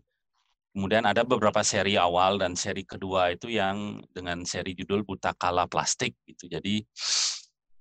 Kemudian 0.73 1.05
ada 1.05 1.21
beberapa 1.21 1.61
seri 1.61 1.93
awal 2.01 2.41
dan 2.41 2.57
seri 2.57 2.81
kedua 2.81 3.29
itu 3.29 3.45
yang 3.45 4.01
dengan 4.09 4.41
seri 4.41 4.73
judul 4.73 5.05
Buta 5.05 5.37
Kala 5.37 5.69
Plastik 5.69 6.17
gitu. 6.25 6.49
Jadi 6.49 6.81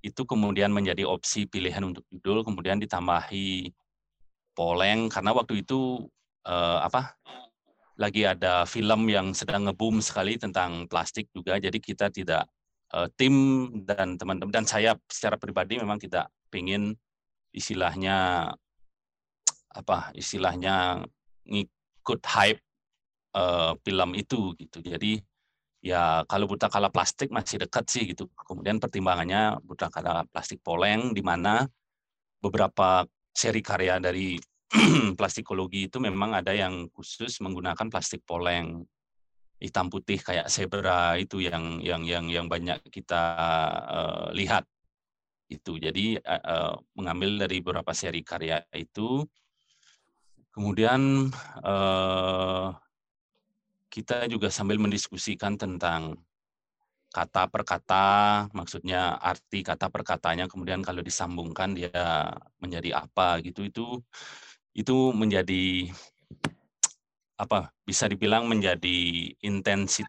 itu 0.03 0.23
kemudian 0.29 0.69
menjadi 0.69 1.09
opsi 1.09 1.49
pilihan 1.49 1.81
untuk 1.89 2.05
judul, 2.13 2.45
kemudian 2.45 2.77
ditambahi 2.77 3.73
poleng 4.53 5.09
karena 5.09 5.33
waktu 5.33 5.65
itu 5.65 6.05
eh, 6.45 6.79
apa 6.85 7.17
lagi 7.97 8.29
ada 8.29 8.69
film 8.69 9.09
yang 9.09 9.33
sedang 9.33 9.71
ngeboom 9.71 10.05
sekali 10.05 10.37
tentang 10.37 10.85
plastik 10.91 11.33
juga, 11.33 11.57
jadi 11.57 11.79
kita 11.81 12.13
tidak 12.13 12.45
eh, 12.93 13.09
tim 13.17 13.35
dan 13.89 14.21
teman-teman 14.21 14.53
dan 14.53 14.67
saya 14.69 14.99
secara 15.09 15.41
pribadi 15.41 15.81
memang 15.81 15.97
tidak 15.97 16.29
ingin 16.53 16.93
istilahnya 17.57 18.53
apa 19.73 20.13
istilahnya 20.13 21.01
ngikut 21.49 22.21
hype 22.29 22.61
eh, 23.37 23.73
film 23.85 24.11
itu 24.17 24.55
gitu. 24.57 24.79
Jadi 24.85 25.21
ya 25.83 26.23
kalau 26.31 26.47
buta 26.47 26.71
kala 26.71 26.89
plastik 26.95 27.29
masih 27.35 27.63
dekat 27.63 27.85
sih 27.91 28.05
gitu. 28.13 28.31
Kemudian 28.35 28.79
pertimbangannya 28.79 29.59
buta 29.65 29.89
kala 29.93 30.25
plastik 30.31 30.63
poleng 30.63 31.13
di 31.17 31.23
mana 31.25 31.67
beberapa 32.43 33.07
seri 33.33 33.63
karya 33.65 33.99
dari 34.03 34.37
plastikologi 35.19 35.89
itu 35.89 36.01
memang 36.01 36.37
ada 36.39 36.53
yang 36.57 36.89
khusus 36.93 37.41
menggunakan 37.45 37.89
plastik 37.93 38.25
poleng 38.25 38.85
hitam 39.63 39.87
putih 39.87 40.19
kayak 40.19 40.51
zebra 40.51 41.15
itu 41.23 41.39
yang 41.39 41.79
yang 41.85 42.03
yang 42.03 42.27
yang 42.27 42.47
banyak 42.51 42.83
kita 42.91 43.23
eh, 43.87 44.29
lihat 44.37 44.65
itu. 45.53 45.77
Jadi 45.77 46.17
uh, 46.17 46.75
mengambil 46.97 47.45
dari 47.45 47.61
beberapa 47.61 47.93
seri 47.93 48.25
karya 48.25 48.65
itu, 48.73 49.21
kemudian 50.57 51.29
uh, 51.61 52.73
kita 53.93 54.25
juga 54.33 54.49
sambil 54.49 54.81
mendiskusikan 54.81 55.61
tentang 55.61 56.17
kata 57.13 57.45
per 57.53 57.63
kata, 57.69 58.09
maksudnya 58.57 59.21
arti 59.21 59.61
kata 59.61 59.93
per 59.93 60.01
katanya, 60.01 60.49
kemudian 60.49 60.81
kalau 60.81 61.05
disambungkan 61.05 61.77
dia 61.77 62.33
menjadi 62.57 63.05
apa 63.05 63.37
gitu 63.45 63.69
itu 63.69 63.87
itu 64.73 65.13
menjadi 65.13 65.93
apa 67.37 67.69
bisa 67.85 68.09
dibilang 68.09 68.49
menjadi 68.49 69.29
intensitas 69.45 70.09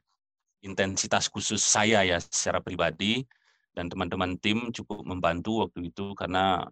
intensitas 0.63 1.27
khusus 1.27 1.59
saya 1.59 2.07
ya 2.07 2.23
secara 2.23 2.63
pribadi 2.63 3.27
dan 3.75 3.91
teman-teman 3.91 4.39
tim 4.39 4.71
cukup 4.71 5.03
membantu 5.03 5.67
waktu 5.67 5.91
itu 5.91 6.15
karena 6.15 6.63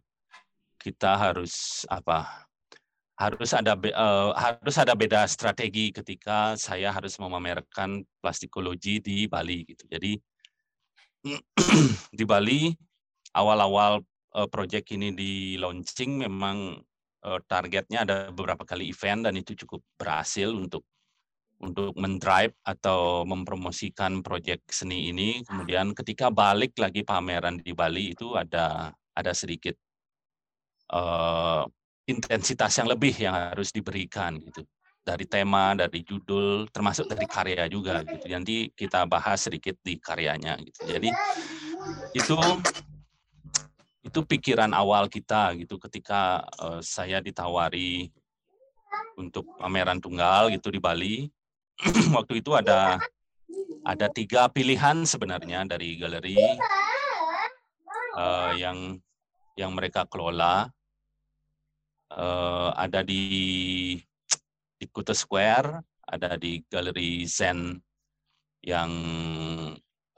kita 0.80 1.19
harus 1.19 1.84
apa 1.91 2.47
harus 3.22 3.52
ada 3.54 3.78
uh, 3.78 4.34
harus 4.34 4.76
ada 4.82 4.98
beda 4.98 5.30
strategi 5.30 5.94
ketika 5.94 6.58
saya 6.58 6.90
harus 6.90 7.22
memamerkan 7.22 8.02
plastikologi 8.18 8.98
di 8.98 9.30
Bali 9.30 9.62
gitu. 9.70 9.86
Jadi 9.86 10.18
di 12.18 12.24
Bali 12.26 12.74
awal-awal 13.38 14.02
uh, 14.34 14.48
proyek 14.50 14.98
ini 14.98 15.14
di 15.14 15.34
launching 15.62 16.26
memang 16.26 16.82
uh, 17.22 17.40
targetnya 17.46 18.10
ada 18.10 18.18
beberapa 18.34 18.66
kali 18.66 18.90
event 18.90 19.30
dan 19.30 19.38
itu 19.38 19.54
cukup 19.54 19.86
berhasil 20.02 20.50
untuk 20.50 20.82
untuk 21.62 21.94
mendrive 21.94 22.58
atau 22.66 23.22
mempromosikan 23.22 24.26
proyek 24.26 24.66
seni 24.66 25.14
ini. 25.14 25.46
Kemudian 25.46 25.94
ketika 25.94 26.34
balik 26.34 26.74
lagi 26.82 27.06
pameran 27.06 27.62
di 27.62 27.78
Bali 27.78 28.18
itu 28.18 28.34
ada 28.34 28.90
ada 29.14 29.32
sedikit 29.38 29.78
uh, 30.90 31.70
intensitas 32.12 32.76
yang 32.78 32.91
lebih 32.91 33.15
yang 33.15 33.34
harus 33.34 33.71
diberikan 33.71 34.38
gitu 34.43 34.67
dari 35.02 35.26
tema, 35.26 35.74
dari 35.74 36.06
judul, 36.06 36.69
termasuk 36.69 37.10
dari 37.10 37.26
karya 37.26 37.65
juga 37.65 38.06
gitu. 38.06 38.30
Nanti 38.30 38.69
kita 38.69 39.10
bahas 39.10 39.41
sedikit 39.41 39.74
di 39.82 39.97
karyanya 39.97 40.62
gitu. 40.62 40.86
Jadi 40.86 41.10
itu 42.13 42.38
itu 44.02 44.19
pikiran 44.26 44.74
awal 44.74 45.10
kita 45.10 45.54
gitu 45.58 45.78
ketika 45.78 46.45
uh, 46.58 46.82
saya 46.82 47.21
ditawari 47.21 48.10
untuk 49.17 49.45
pameran 49.58 50.02
tunggal 50.02 50.50
gitu 50.50 50.74
di 50.74 50.82
Bali 50.82 51.15
waktu 52.17 52.41
itu 52.41 52.52
ada 52.58 52.97
ada 53.86 54.08
tiga 54.10 54.50
pilihan 54.50 55.06
sebenarnya 55.06 55.65
dari 55.69 55.97
galeri 56.02 56.38
uh, 58.17 58.54
yang 58.58 58.97
yang 59.54 59.71
mereka 59.74 60.06
kelola 60.10 60.69
uh, 62.15 62.76
ada 62.76 63.04
di 63.04 63.95
di 64.82 64.86
Kuta 64.89 65.13
Square 65.13 65.91
ada 66.12 66.36
di 66.36 66.60
galeri 66.67 67.24
Zen 67.24 67.80
yang 68.60 68.91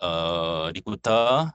uh, 0.01 0.67
di 0.73 0.81
Kuta. 0.81 1.53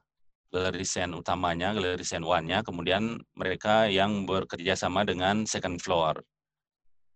Galeri 0.49 0.81
Zen 0.81 1.13
utamanya 1.13 1.77
galeri 1.77 2.01
Zen 2.01 2.25
One-nya. 2.25 2.65
Kemudian 2.65 3.21
mereka 3.37 3.85
yang 3.85 4.25
bekerja 4.25 4.81
sama 4.81 5.05
dengan 5.05 5.45
second 5.45 5.77
floor. 5.77 6.25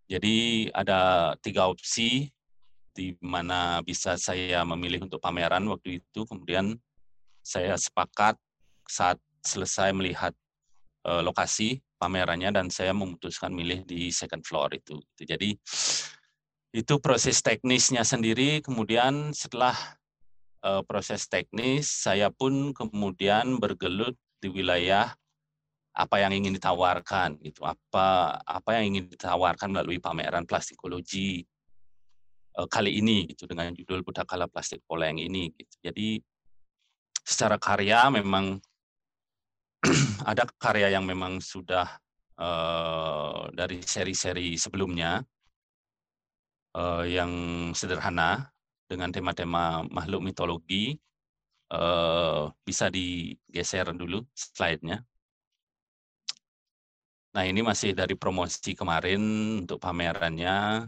Jadi 0.04 0.68
ada 0.76 1.32
tiga 1.40 1.64
opsi 1.72 2.28
di 2.92 3.16
mana 3.24 3.80
bisa 3.80 4.20
saya 4.20 4.60
memilih 4.68 5.08
untuk 5.08 5.16
pameran 5.16 5.64
waktu 5.64 6.04
itu. 6.04 6.28
Kemudian 6.28 6.76
saya 7.40 7.72
sepakat 7.80 8.36
saat 8.84 9.16
selesai 9.40 9.96
melihat 9.96 10.36
uh, 11.08 11.24
lokasi 11.24 11.80
pamerannya 12.02 12.50
dan 12.50 12.66
saya 12.66 12.90
memutuskan 12.90 13.54
milih 13.54 13.86
di 13.86 14.10
second 14.10 14.42
floor 14.42 14.74
itu. 14.74 14.98
Jadi 15.14 15.54
itu 16.74 16.94
proses 16.98 17.38
teknisnya 17.38 18.02
sendiri. 18.02 18.58
Kemudian 18.58 19.30
setelah 19.30 19.78
uh, 20.66 20.82
proses 20.82 21.30
teknis, 21.30 21.86
saya 21.86 22.34
pun 22.34 22.74
kemudian 22.74 23.62
bergelut 23.62 24.18
di 24.42 24.50
wilayah 24.50 25.14
apa 25.92 26.24
yang 26.24 26.32
ingin 26.32 26.56
ditawarkan 26.56 27.36
gitu 27.44 27.68
apa 27.68 28.40
apa 28.40 28.80
yang 28.80 28.96
ingin 28.96 29.12
ditawarkan 29.12 29.68
melalui 29.76 30.00
pameran 30.00 30.48
plastikologi 30.48 31.44
uh, 32.56 32.64
kali 32.64 32.96
ini 32.96 33.28
gitu 33.28 33.44
dengan 33.44 33.76
judul 33.76 34.00
Budakala 34.00 34.48
Plastik 34.48 34.80
Poleng 34.88 35.20
ini 35.20 35.52
gitu. 35.52 35.76
Jadi 35.84 36.16
secara 37.22 37.60
karya 37.60 38.08
memang 38.08 38.58
ada 40.30 40.46
karya 40.62 40.94
yang 40.94 41.02
memang 41.02 41.42
sudah 41.42 41.86
uh, 42.38 43.50
dari 43.50 43.82
seri-seri 43.82 44.54
sebelumnya 44.54 45.22
uh, 46.78 47.02
yang 47.02 47.30
sederhana 47.74 48.46
dengan 48.86 49.10
tema-tema 49.10 49.82
makhluk 49.90 50.22
mitologi 50.22 50.94
uh, 51.72 52.52
bisa 52.62 52.92
digeser 52.92 53.90
dulu 53.96 54.22
slide-nya. 54.36 55.00
Nah 57.32 57.44
ini 57.48 57.64
masih 57.64 57.96
dari 57.96 58.12
promosi 58.12 58.76
kemarin 58.76 59.20
untuk 59.64 59.80
pamerannya 59.80 60.84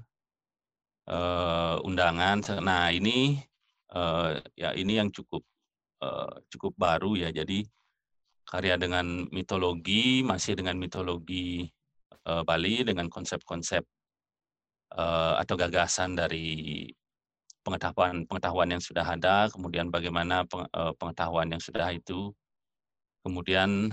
uh, 1.09 1.77
undangan. 1.81 2.45
Nah 2.61 2.93
ini 2.93 3.41
uh, 3.97 4.37
ya 4.53 4.77
ini 4.77 5.01
yang 5.01 5.09
cukup 5.09 5.41
uh, 6.05 6.45
cukup 6.53 6.77
baru 6.77 7.17
ya. 7.17 7.33
Jadi 7.33 7.65
karya 8.45 8.77
dengan 8.77 9.27
mitologi 9.33 10.21
masih 10.25 10.55
dengan 10.57 10.77
mitologi 10.77 11.69
uh, 12.29 12.45
Bali 12.45 12.85
dengan 12.85 13.09
konsep-konsep 13.09 13.85
uh, 14.95 15.35
atau 15.41 15.55
gagasan 15.57 16.15
dari 16.15 16.87
pengetahuan 17.65 18.29
pengetahuan 18.29 18.77
yang 18.77 18.83
sudah 18.85 19.09
ada, 19.09 19.49
kemudian 19.49 19.89
bagaimana 19.89 20.45
pengetahuan 21.01 21.49
yang 21.49 21.65
sudah 21.65 21.89
itu, 21.97 22.29
kemudian 23.25 23.89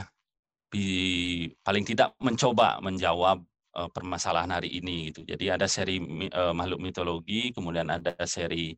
di, 0.68 1.48
paling 1.64 1.88
tidak 1.88 2.12
mencoba 2.20 2.84
menjawab 2.84 3.40
uh, 3.76 3.90
permasalahan 3.92 4.60
hari 4.60 4.76
ini 4.80 5.12
gitu. 5.12 5.24
Jadi 5.24 5.46
ada 5.48 5.68
seri 5.72 6.00
uh, 6.32 6.52
makhluk 6.52 6.80
mitologi, 6.84 7.56
kemudian 7.56 7.88
ada 7.92 8.16
seri 8.28 8.76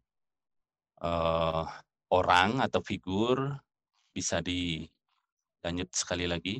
uh, 1.02 1.66
orang 2.14 2.62
atau 2.62 2.82
figur 2.86 3.58
bisa 4.14 4.42
dilanjut 5.64 5.96
sekali 5.96 6.28
lagi. 6.28 6.60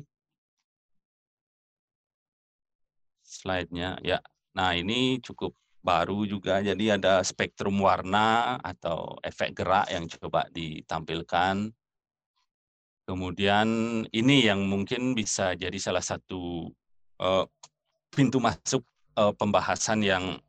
Slide-nya 3.20 4.00
ya. 4.00 4.16
Nah, 4.56 4.72
ini 4.72 5.20
cukup 5.20 5.52
baru 5.84 6.24
juga. 6.24 6.64
Jadi 6.64 6.88
ada 6.88 7.20
spektrum 7.20 7.76
warna 7.84 8.56
atau 8.64 9.20
efek 9.20 9.52
gerak 9.52 9.92
yang 9.92 10.08
coba 10.08 10.48
ditampilkan. 10.48 11.68
Kemudian 13.04 13.68
ini 14.08 14.48
yang 14.48 14.64
mungkin 14.64 15.12
bisa 15.12 15.52
jadi 15.52 15.76
salah 15.76 16.00
satu 16.00 16.72
uh, 17.20 17.44
pintu 18.08 18.40
masuk 18.40 18.80
uh, 19.20 19.36
pembahasan 19.36 20.00
yang 20.00 20.40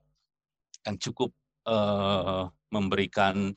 yang 0.87 0.95
cukup 0.95 1.35
uh, 1.67 2.47
memberikan 2.71 3.51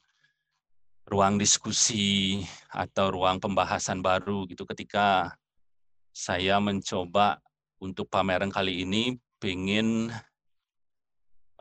ruang 1.09 1.41
diskusi 1.41 2.45
atau 2.69 3.09
ruang 3.09 3.41
pembahasan 3.41 4.05
baru 4.05 4.45
gitu 4.45 4.69
ketika 4.69 5.33
saya 6.13 6.61
mencoba 6.61 7.41
untuk 7.81 8.13
pameran 8.13 8.53
kali 8.53 8.85
ini 8.85 9.17
ingin 9.41 10.13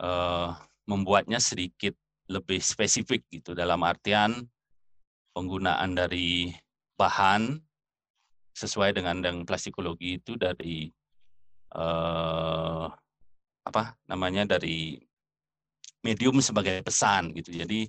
uh, 0.02 0.50
membuatnya 0.84 1.40
sedikit 1.40 1.96
lebih 2.28 2.60
spesifik 2.60 3.24
gitu 3.32 3.56
dalam 3.56 3.80
artian 3.80 4.44
penggunaan 5.32 5.96
dari 5.96 6.52
bahan 6.98 7.56
sesuai 8.52 8.90
dengan 8.98 9.22
yang 9.22 9.38
plastikologi 9.46 10.18
itu 10.18 10.34
dari 10.34 10.90
eh, 11.72 12.86
apa 13.62 13.82
namanya 14.10 14.58
dari 14.58 14.98
medium 16.02 16.42
sebagai 16.42 16.82
pesan 16.82 17.30
gitu. 17.38 17.54
Jadi 17.54 17.86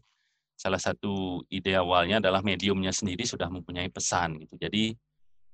salah 0.59 0.75
satu 0.75 1.39
ide 1.47 1.71
awalnya 1.79 2.19
adalah 2.19 2.43
mediumnya 2.43 2.91
sendiri 2.91 3.23
sudah 3.23 3.47
mempunyai 3.47 3.87
pesan 3.87 4.43
gitu. 4.43 4.59
Jadi 4.59 4.91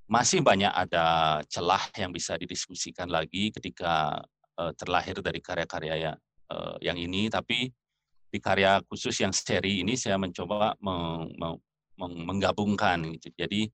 masih 0.10 0.42
banyak 0.42 0.74
ada 0.74 1.40
celah 1.46 1.86
yang 1.94 2.10
bisa 2.10 2.34
didiskusikan 2.42 3.14
lagi 3.14 3.54
ketika 3.54 4.18
uh, 4.58 4.74
terlahir 4.74 5.22
dari 5.22 5.38
karya-karya 5.38 5.94
ya, 6.10 6.14
uh, 6.50 6.82
yang 6.82 6.98
ini. 6.98 7.30
Tapi 7.30 7.70
di 8.34 8.40
karya 8.42 8.82
khusus 8.90 9.14
yang 9.22 9.30
seri 9.30 9.86
ini 9.86 9.94
saya 9.94 10.18
mencoba 10.18 10.74
meng, 10.82 11.38
meng, 11.38 12.14
menggabungkan 12.26 13.06
gitu. 13.22 13.30
Jadi 13.38 13.70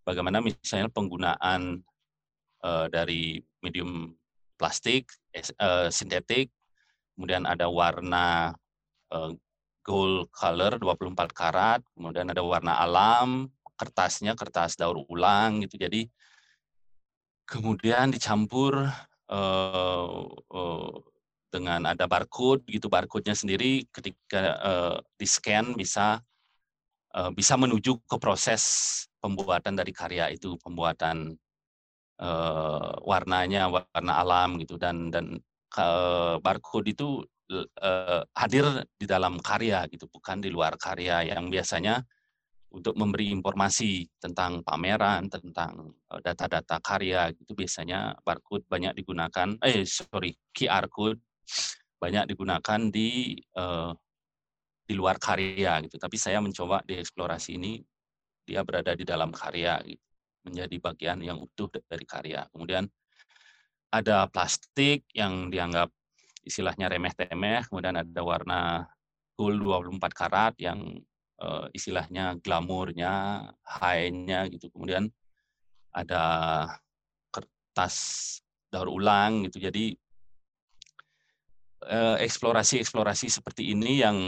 bagaimana 0.00 0.40
misalnya 0.40 0.88
penggunaan 0.88 1.84
uh, 2.64 2.88
dari 2.88 3.36
medium 3.60 4.16
plastik, 4.56 5.12
uh, 5.60 5.92
sintetik, 5.92 6.48
kemudian 7.12 7.44
ada 7.44 7.68
warna 7.68 8.56
uh, 9.12 9.32
gold 9.80 10.28
color 10.32 10.76
24 10.78 11.32
karat, 11.32 11.80
kemudian 11.96 12.28
ada 12.28 12.42
warna 12.44 12.76
alam, 12.78 13.48
kertasnya 13.80 14.36
kertas 14.36 14.76
daur 14.76 15.00
ulang 15.08 15.64
gitu. 15.64 15.80
Jadi 15.80 16.04
kemudian 17.48 18.12
dicampur 18.12 18.86
uh, 19.32 20.22
uh, 20.30 20.94
dengan 21.50 21.82
ada 21.82 22.06
barcode 22.06 22.62
gitu 22.70 22.86
barcode-nya 22.86 23.34
sendiri 23.34 23.82
ketika 23.90 24.54
uh, 24.62 24.96
di 25.18 25.26
scan 25.26 25.74
bisa 25.74 26.22
uh, 27.18 27.30
bisa 27.34 27.58
menuju 27.58 27.98
ke 28.06 28.16
proses 28.22 28.62
pembuatan 29.18 29.74
dari 29.74 29.90
karya 29.90 30.30
itu 30.30 30.54
pembuatan 30.62 31.34
uh, 32.22 32.94
warnanya 33.02 33.66
warna 33.66 34.12
alam 34.22 34.62
gitu 34.62 34.78
dan 34.78 35.10
dan 35.10 35.42
uh, 35.74 36.38
barcode 36.38 36.94
itu 36.94 37.26
uh, 37.58 38.22
hadir 38.38 38.64
di 38.94 39.06
dalam 39.06 39.38
karya 39.42 39.86
gitu 39.90 40.06
bukan 40.06 40.38
di 40.38 40.48
luar 40.48 40.78
karya 40.78 41.26
yang 41.34 41.50
biasanya 41.50 42.02
untuk 42.70 42.94
memberi 42.94 43.34
informasi 43.34 44.06
tentang 44.22 44.62
pameran, 44.62 45.26
tentang 45.26 45.90
data-data 46.22 46.78
karya 46.78 47.34
gitu 47.34 47.58
biasanya 47.58 48.14
barcode 48.22 48.62
banyak 48.70 48.94
digunakan 48.94 49.58
eh 49.66 49.82
sorry 49.82 50.38
QR 50.54 50.86
code 50.86 51.18
banyak 51.98 52.30
digunakan 52.30 52.80
di 52.88 53.34
uh, 53.58 53.90
di 54.86 54.94
luar 54.94 55.18
karya 55.18 55.82
gitu. 55.86 55.98
Tapi 55.98 56.16
saya 56.16 56.38
mencoba 56.42 56.82
di 56.86 56.98
eksplorasi 56.98 57.58
ini 57.58 57.82
dia 58.46 58.66
berada 58.66 58.94
di 58.94 59.06
dalam 59.06 59.30
karya 59.30 59.78
gitu, 59.86 60.02
menjadi 60.46 60.76
bagian 60.82 61.18
yang 61.22 61.38
utuh 61.38 61.70
dari 61.70 62.06
karya. 62.06 62.46
Kemudian 62.50 62.86
ada 63.90 64.26
plastik 64.30 65.06
yang 65.14 65.50
dianggap 65.50 65.90
istilahnya 66.44 66.90
remeh-temeh, 66.90 67.68
kemudian 67.68 67.96
ada 68.00 68.20
warna 68.24 68.88
gold 69.36 69.60
24 69.62 70.00
karat 70.12 70.54
yang 70.60 71.00
uh, 71.40 71.66
istilahnya 71.72 72.36
glamurnya, 72.40 73.46
high-nya 73.64 74.48
gitu. 74.52 74.68
Kemudian 74.72 75.08
ada 75.90 76.22
kertas 77.32 77.96
daur 78.70 78.88
ulang 78.92 79.48
gitu. 79.48 79.58
Jadi 79.58 79.96
eksplorasi-eksplorasi 82.20 83.32
seperti 83.32 83.72
ini 83.72 84.04
yang 84.04 84.18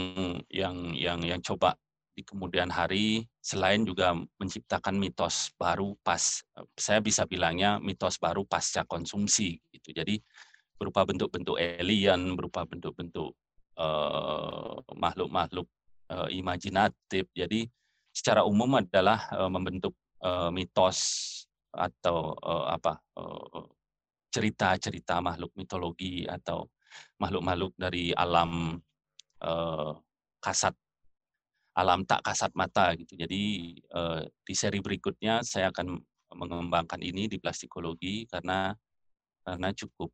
yang 0.49 0.97
yang 0.97 1.19
yang 1.21 1.41
coba 1.45 1.77
di 2.13 2.21
kemudian 2.21 2.69
hari 2.69 3.25
selain 3.41 3.85
juga 3.85 4.13
menciptakan 4.13 4.97
mitos 4.97 5.53
baru 5.57 5.97
pas 6.05 6.45
saya 6.77 7.01
bisa 7.01 7.25
bilangnya 7.25 7.81
mitos 7.81 8.21
baru 8.21 8.45
pasca 8.45 8.85
konsumsi 8.85 9.57
gitu. 9.73 9.93
Jadi 9.93 10.21
berupa 10.83 11.07
bentuk-bentuk 11.07 11.55
alien, 11.55 12.35
berupa 12.35 12.67
bentuk-bentuk 12.67 13.31
makhluk-makhluk 14.91 15.63
uh, 16.11 16.27
uh, 16.27 16.27
imajinatif. 16.27 17.31
Jadi 17.31 17.63
secara 18.11 18.43
umum 18.43 18.75
adalah 18.75 19.31
uh, 19.31 19.47
membentuk 19.47 19.95
uh, 20.19 20.51
mitos 20.51 21.31
atau 21.71 22.35
uh, 22.37 22.69
apa 22.69 22.99
cerita-cerita 24.29 25.23
makhluk 25.23 25.55
mitologi 25.57 26.27
atau 26.27 26.69
makhluk-makhluk 27.17 27.73
dari 27.73 28.13
alam 28.13 28.77
uh, 29.41 29.91
kasat 30.37 30.75
alam 31.73 32.05
tak 32.05 32.21
kasat 32.21 32.53
mata 32.53 32.93
gitu. 32.93 33.17
Jadi 33.17 33.73
uh, 33.97 34.21
di 34.45 34.53
seri 34.53 34.77
berikutnya 34.77 35.41
saya 35.41 35.73
akan 35.73 35.97
mengembangkan 36.37 37.01
ini 37.01 37.25
di 37.25 37.41
plastikologi 37.41 38.29
karena 38.29 38.73
karena 39.41 39.69
cukup 39.73 40.13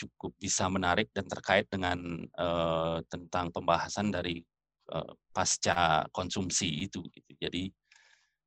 cukup 0.00 0.32
bisa 0.40 0.64
menarik 0.72 1.12
dan 1.12 1.28
terkait 1.28 1.68
dengan 1.68 2.24
uh, 2.40 3.04
tentang 3.12 3.52
pembahasan 3.52 4.08
dari 4.08 4.40
uh, 4.92 5.12
pasca 5.36 6.08
konsumsi 6.08 6.88
itu 6.88 7.04
gitu. 7.12 7.32
Jadi 7.36 7.68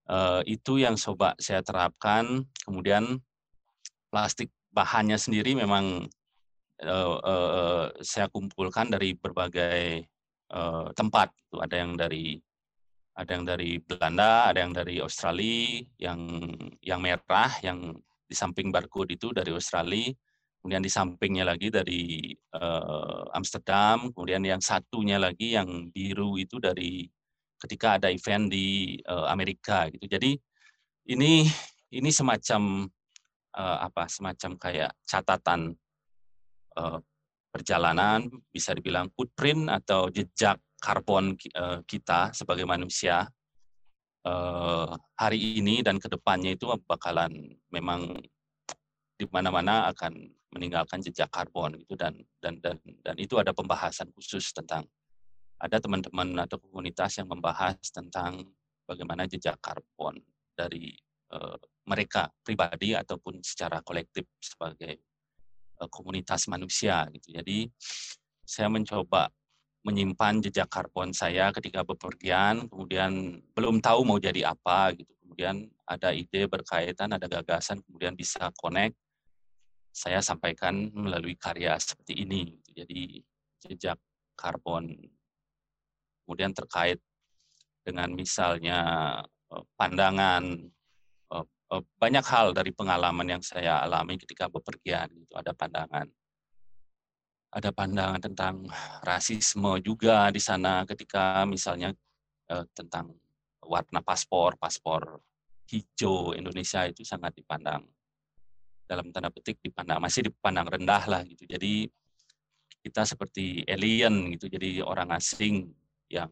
uh, 0.09 0.41
itu 0.49 0.81
yang 0.81 0.97
coba 0.97 1.37
saya 1.37 1.61
terapkan. 1.61 2.41
Kemudian 2.65 3.21
plastik 4.09 4.49
bahannya 4.73 5.21
sendiri 5.21 5.53
memang 5.53 6.09
uh, 6.81 7.17
uh, 7.21 7.85
saya 8.01 8.25
kumpulkan 8.33 8.89
dari 8.89 9.13
berbagai 9.13 10.09
uh, 10.49 10.89
tempat. 10.97 11.29
Itu 11.49 11.61
ada 11.61 11.75
yang 11.77 11.93
dari 11.93 12.41
ada 13.13 13.29
yang 13.29 13.45
dari 13.45 13.77
Belanda, 13.77 14.49
ada 14.49 14.59
yang 14.65 14.73
dari 14.73 14.97
Australia, 14.97 15.85
yang 16.01 16.19
yang 16.81 16.97
merah, 16.97 17.53
yang 17.61 17.93
di 18.25 18.33
samping 18.33 18.73
barcode 18.73 19.13
itu 19.13 19.29
dari 19.29 19.53
Australia, 19.53 20.09
kemudian 20.63 20.79
di 20.79 20.87
sampingnya 20.87 21.43
lagi 21.43 21.67
dari 21.67 22.31
uh, 22.55 23.27
Amsterdam, 23.35 24.15
kemudian 24.15 24.39
yang 24.47 24.63
satunya 24.63 25.19
lagi 25.19 25.59
yang 25.59 25.91
biru 25.91 26.39
itu 26.39 26.55
dari 26.55 27.03
ketika 27.59 27.99
ada 27.99 28.07
event 28.07 28.47
di 28.47 28.95
uh, 29.03 29.27
Amerika 29.27 29.91
gitu. 29.91 30.07
Jadi 30.07 30.39
ini 31.11 31.43
ini 31.91 32.09
semacam 32.15 32.87
uh, 33.59 33.77
apa 33.91 34.07
semacam 34.07 34.55
kayak 34.55 34.91
catatan 35.03 35.75
uh, 36.79 37.03
perjalanan, 37.51 38.31
bisa 38.47 38.71
dibilang 38.71 39.11
footprint 39.11 39.67
atau 39.67 40.07
jejak 40.15 40.63
karbon 40.79 41.35
uh, 41.59 41.83
kita 41.83 42.31
sebagai 42.31 42.63
manusia 42.63 43.27
uh, 44.23 44.95
hari 45.19 45.59
ini 45.59 45.83
dan 45.83 45.99
ke 45.99 46.07
depannya 46.07 46.55
itu 46.55 46.71
bakalan 46.87 47.51
memang 47.67 48.15
di 49.19 49.27
mana-mana 49.27 49.91
akan 49.91 50.31
meninggalkan 50.53 51.01
jejak 51.01 51.27
karbon 51.33 51.75
gitu 51.81 51.97
dan 51.97 52.13
dan 52.39 52.61
dan 52.61 52.77
dan 53.01 53.15
itu 53.17 53.35
ada 53.41 53.51
pembahasan 53.51 54.13
khusus 54.13 54.53
tentang 54.53 54.85
ada 55.57 55.81
teman-teman 55.81 56.37
atau 56.45 56.61
komunitas 56.61 57.17
yang 57.17 57.27
membahas 57.27 57.79
tentang 57.89 58.45
bagaimana 58.85 59.25
jejak 59.25 59.57
karbon 59.63 60.21
dari 60.53 60.93
uh, 61.33 61.57
mereka 61.89 62.29
pribadi 62.45 62.93
ataupun 62.93 63.41
secara 63.41 63.81
kolektif 63.81 64.27
sebagai 64.37 65.01
Eh, 65.83 65.89
komunitas 65.91 66.47
manusia 66.47 67.03
gitu. 67.11 67.35
Jadi 67.35 67.67
saya 68.47 68.69
mencoba 68.71 69.27
menyimpan 69.83 70.39
jejak 70.39 70.71
karbon 70.71 71.11
saya 71.11 71.51
ketika 71.51 71.83
bepergian, 71.83 72.71
kemudian 72.71 73.43
belum 73.51 73.83
tahu 73.83 74.07
mau 74.07 74.15
jadi 74.21 74.53
apa 74.53 74.95
gitu. 74.95 75.11
Kemudian 75.25 75.67
ada 75.83 76.15
ide 76.15 76.47
berkaitan, 76.47 77.11
ada 77.11 77.27
gagasan, 77.27 77.83
kemudian 77.83 78.15
bisa 78.15 78.47
connect. 78.55 78.95
Saya 79.93 80.19
sampaikan 80.25 80.89
melalui 80.91 81.37
karya 81.37 81.77
seperti 81.77 82.25
ini. 82.25 82.57
Gitu. 82.65 82.83
Jadi 82.83 83.01
jejak 83.61 83.99
karbon. 84.33 84.89
Kemudian 86.25 86.51
terkait 86.51 86.97
dengan 87.85 88.09
misalnya 88.11 88.79
eh, 89.53 89.63
pandangan 89.77 90.73
Eh, 91.73 91.81
banyak 91.97 92.25
hal 92.29 92.53
dari 92.53 92.69
pengalaman 92.69 93.25
yang 93.25 93.41
saya 93.41 93.81
alami 93.81 94.21
ketika 94.21 94.45
bepergian 94.45 95.09
gitu 95.17 95.33
ada 95.33 95.57
pandangan 95.57 96.05
ada 97.49 97.69
pandangan 97.73 98.21
tentang 98.21 98.69
rasisme 99.01 99.81
juga 99.81 100.29
di 100.29 100.37
sana 100.37 100.85
ketika 100.85 101.45
misalnya 101.49 101.89
tentang 102.77 103.17
warna 103.65 104.05
paspor 104.05 104.53
paspor 104.61 105.17
hijau 105.65 106.37
Indonesia 106.37 106.85
itu 106.85 107.01
sangat 107.01 107.33
dipandang 107.41 107.89
dalam 108.83 109.09
tanda 109.11 109.31
petik 109.31 109.59
dipandang 109.63 109.99
masih 110.03 110.27
dipandang 110.29 110.67
rendah 110.67 111.03
lah 111.07 111.21
gitu. 111.23 111.47
Jadi 111.47 111.87
kita 112.83 113.07
seperti 113.07 113.63
alien 113.63 114.35
gitu 114.35 114.51
jadi 114.51 114.83
orang 114.83 115.15
asing 115.15 115.71
yang 116.11 116.27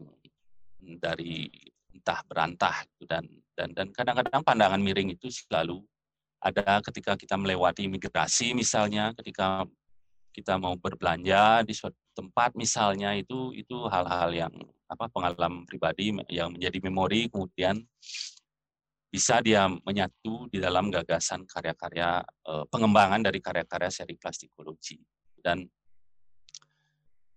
dari 0.99 1.47
entah 1.95 2.19
berantah 2.27 2.83
gitu 2.91 3.07
dan 3.07 3.23
dan 3.55 3.71
dan 3.71 3.87
kadang-kadang 3.95 4.43
pandangan 4.43 4.81
miring 4.83 5.15
itu 5.15 5.31
selalu 5.31 5.79
ada 6.43 6.83
ketika 6.83 7.15
kita 7.15 7.39
melewati 7.39 7.87
imigrasi 7.87 8.51
misalnya 8.51 9.15
ketika 9.15 9.63
kita 10.35 10.59
mau 10.59 10.75
berbelanja 10.75 11.63
di 11.63 11.71
suatu 11.71 11.95
tempat 12.11 12.51
misalnya 12.59 13.15
itu 13.15 13.55
itu 13.55 13.87
hal-hal 13.87 14.31
yang 14.35 14.53
apa 14.91 15.07
pengalaman 15.07 15.63
pribadi 15.63 16.11
yang 16.27 16.51
menjadi 16.51 16.83
memori 16.83 17.31
kemudian 17.31 17.79
bisa 19.11 19.43
dia 19.43 19.67
menyatu 19.67 20.47
di 20.47 20.63
dalam 20.63 20.87
gagasan 20.87 21.43
karya-karya 21.43 22.23
eh, 22.23 22.65
pengembangan 22.71 23.19
dari 23.19 23.43
karya-karya 23.43 23.91
seri 23.91 24.15
plastikologi 24.15 24.97
dan 25.43 25.67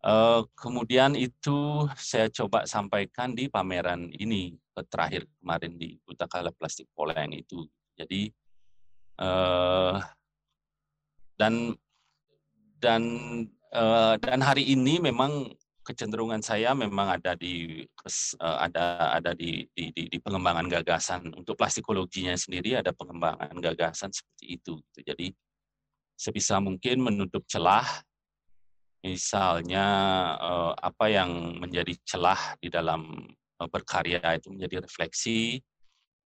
Uh, 0.05 0.45
kemudian 0.53 1.17
itu 1.17 1.89
saya 1.97 2.29
coba 2.29 2.69
sampaikan 2.69 3.33
di 3.33 3.49
pameran 3.49 4.13
ini 4.21 4.53
terakhir 4.93 5.25
kemarin 5.41 5.81
di 5.81 5.97
Butakala 6.05 6.53
Plastik 6.53 6.93
Poleng 6.93 7.33
itu. 7.33 7.65
Jadi 7.97 8.29
uh, 9.17 9.97
dan 11.41 11.73
dan 12.85 13.03
uh, 13.73 14.21
dan 14.21 14.45
hari 14.45 14.77
ini 14.77 15.01
memang 15.01 15.49
kecenderungan 15.85 16.41
saya 16.41 16.73
memang 16.73 17.21
ada 17.21 17.37
di 17.37 17.85
uh, 18.41 18.59
ada 18.65 19.15
ada 19.21 19.31
di, 19.37 19.69
di, 19.77 19.93
di, 19.93 20.09
di 20.09 20.19
pengembangan 20.19 20.67
gagasan 20.67 21.29
untuk 21.37 21.55
plastikologinya 21.61 22.33
sendiri 22.35 22.81
ada 22.81 22.91
pengembangan 22.97 23.53
gagasan 23.61 24.11
seperti 24.11 24.59
itu. 24.59 24.81
Gitu. 24.81 25.01
Jadi 25.05 25.27
sebisa 26.17 26.59
mungkin 26.59 27.05
menutup 27.05 27.45
celah 27.45 27.85
misalnya 29.05 29.87
uh, 30.41 30.73
apa 30.73 31.13
yang 31.13 31.61
menjadi 31.61 31.93
celah 32.09 32.57
di 32.57 32.73
dalam 32.73 33.13
uh, 33.61 33.69
berkarya 33.69 34.41
itu 34.41 34.49
menjadi 34.49 34.81
refleksi 34.81 35.61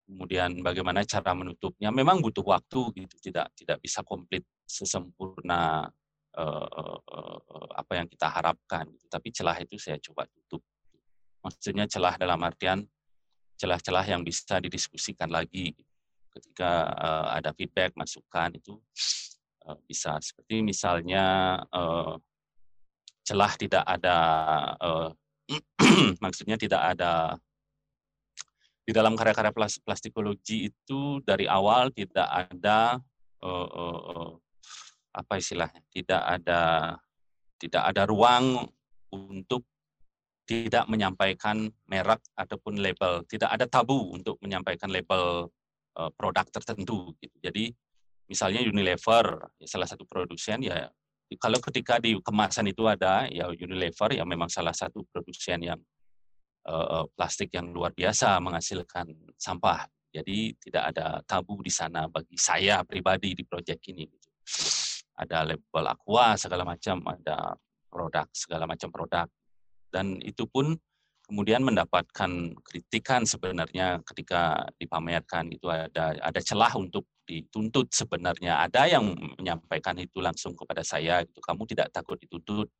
kemudian 0.08 0.64
bagaimana 0.64 1.04
cara 1.04 1.36
menutupnya 1.36 1.92
memang 1.92 2.24
butuh 2.24 2.46
waktu 2.46 2.80
gitu 2.96 3.16
tidak 3.28 3.52
tidak 3.58 3.82
bisa 3.82 4.00
komplit 4.06 4.46
sesempurna 4.64 5.90
uh, 6.38 6.98
uh, 7.02 7.68
apa 7.74 7.92
yang 7.98 8.06
kita 8.06 8.30
harapkan 8.30 8.86
gitu. 8.86 9.06
tapi 9.10 9.28
celah 9.34 9.58
itu 9.58 9.74
saya 9.76 9.98
coba 9.98 10.24
tutup. 10.30 10.62
Maksudnya 11.42 11.90
celah 11.90 12.14
dalam 12.14 12.38
artian 12.46 12.86
celah-celah 13.58 14.06
yang 14.06 14.22
bisa 14.22 14.62
didiskusikan 14.62 15.30
lagi. 15.30 15.74
Ketika 16.30 16.94
ada 17.34 17.50
feedback 17.50 17.98
masukan 17.98 18.54
itu 18.54 18.78
bisa. 19.90 20.14
Seperti 20.22 20.62
misalnya 20.62 21.58
celah 23.26 23.52
tidak 23.58 23.82
ada 23.82 24.16
maksudnya 26.24 26.60
tidak 26.60 26.94
ada 26.94 27.34
di 28.88 28.96
dalam 28.96 29.12
karya-karya 29.12 29.52
plastikologi 29.84 30.72
itu 30.72 31.20
dari 31.20 31.44
awal 31.44 31.92
tidak 31.92 32.24
ada 32.24 32.96
uh, 33.44 33.68
uh, 33.68 34.32
apa 35.18 35.42
istilahnya 35.42 35.82
tidak 35.90 36.22
ada 36.22 36.60
tidak 37.58 37.82
ada 37.90 38.02
ruang 38.06 38.70
untuk 39.10 39.66
tidak 40.46 40.86
menyampaikan 40.86 41.68
merek 41.90 42.22
ataupun 42.38 42.78
label 42.78 43.26
tidak 43.26 43.50
ada 43.50 43.66
tabu 43.66 44.14
untuk 44.14 44.38
menyampaikan 44.40 44.88
label 44.88 45.50
uh, 45.98 46.10
produk 46.14 46.46
tertentu 46.48 47.12
gitu 47.18 47.36
jadi 47.42 47.74
misalnya 48.30 48.62
Unilever 48.62 49.50
ya 49.58 49.66
salah 49.66 49.90
satu 49.90 50.06
produsen 50.06 50.62
ya 50.62 50.86
kalau 51.36 51.60
ketika 51.60 52.00
di 52.00 52.16
kemasan 52.24 52.72
itu 52.72 52.88
ada 52.88 53.28
ya 53.28 53.52
Unilever 53.52 54.16
ya 54.16 54.24
memang 54.24 54.48
salah 54.48 54.72
satu 54.72 55.04
produsen 55.12 55.60
yang 55.60 55.80
uh, 56.64 57.04
plastik 57.12 57.52
yang 57.52 57.68
luar 57.68 57.92
biasa 57.92 58.40
menghasilkan 58.40 59.12
sampah. 59.36 59.84
Jadi 60.08 60.56
tidak 60.56 60.96
ada 60.96 61.20
tabu 61.28 61.60
di 61.60 61.68
sana 61.68 62.08
bagi 62.08 62.40
saya 62.40 62.80
pribadi 62.80 63.36
di 63.36 63.44
proyek 63.44 63.92
ini. 63.92 64.08
Gitu. 64.08 64.28
Ada 65.18 65.42
label 65.42 65.84
aqua 65.90 66.38
segala 66.38 66.62
macam, 66.62 67.02
ada 67.10 67.58
produk 67.90 68.26
segala 68.30 68.64
macam 68.70 68.88
produk, 68.94 69.26
dan 69.90 70.22
itu 70.22 70.46
pun 70.46 70.78
kemudian 71.26 71.60
mendapatkan 71.60 72.56
kritikan 72.62 73.26
sebenarnya 73.26 74.00
ketika 74.06 74.64
dipamerkan 74.78 75.50
itu 75.52 75.68
ada 75.68 76.16
ada 76.16 76.40
celah 76.40 76.72
untuk 76.78 77.04
dituntut 77.28 77.92
sebenarnya 77.92 78.64
ada 78.64 78.88
yang 78.88 79.12
menyampaikan 79.36 79.98
itu 80.00 80.24
langsung 80.24 80.56
kepada 80.56 80.80
saya 80.80 81.20
itu 81.20 81.36
kamu 81.44 81.68
tidak 81.68 81.92
takut 81.92 82.16
dituntut 82.16 82.72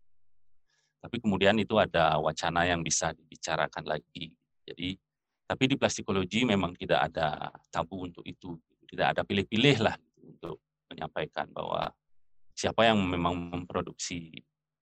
tapi 0.99 1.17
kemudian 1.23 1.55
itu 1.63 1.79
ada 1.79 2.19
wacana 2.19 2.67
yang 2.67 2.83
bisa 2.83 3.15
dibicarakan 3.15 3.87
lagi. 3.87 4.35
Jadi, 4.67 4.99
tapi 5.47 5.65
di 5.71 5.77
plastikologi 5.79 6.43
memang 6.43 6.75
tidak 6.75 7.11
ada 7.11 7.55
tabu 7.71 8.03
untuk 8.11 8.27
itu. 8.27 8.59
Tidak 8.89 9.07
ada 9.15 9.23
pilih-pilih 9.23 9.77
lah 9.85 9.95
untuk 10.19 10.59
menyampaikan 10.91 11.47
bahwa 11.55 11.87
siapa 12.59 12.91
yang 12.91 12.99
memang 12.99 13.55
memproduksi 13.55 14.35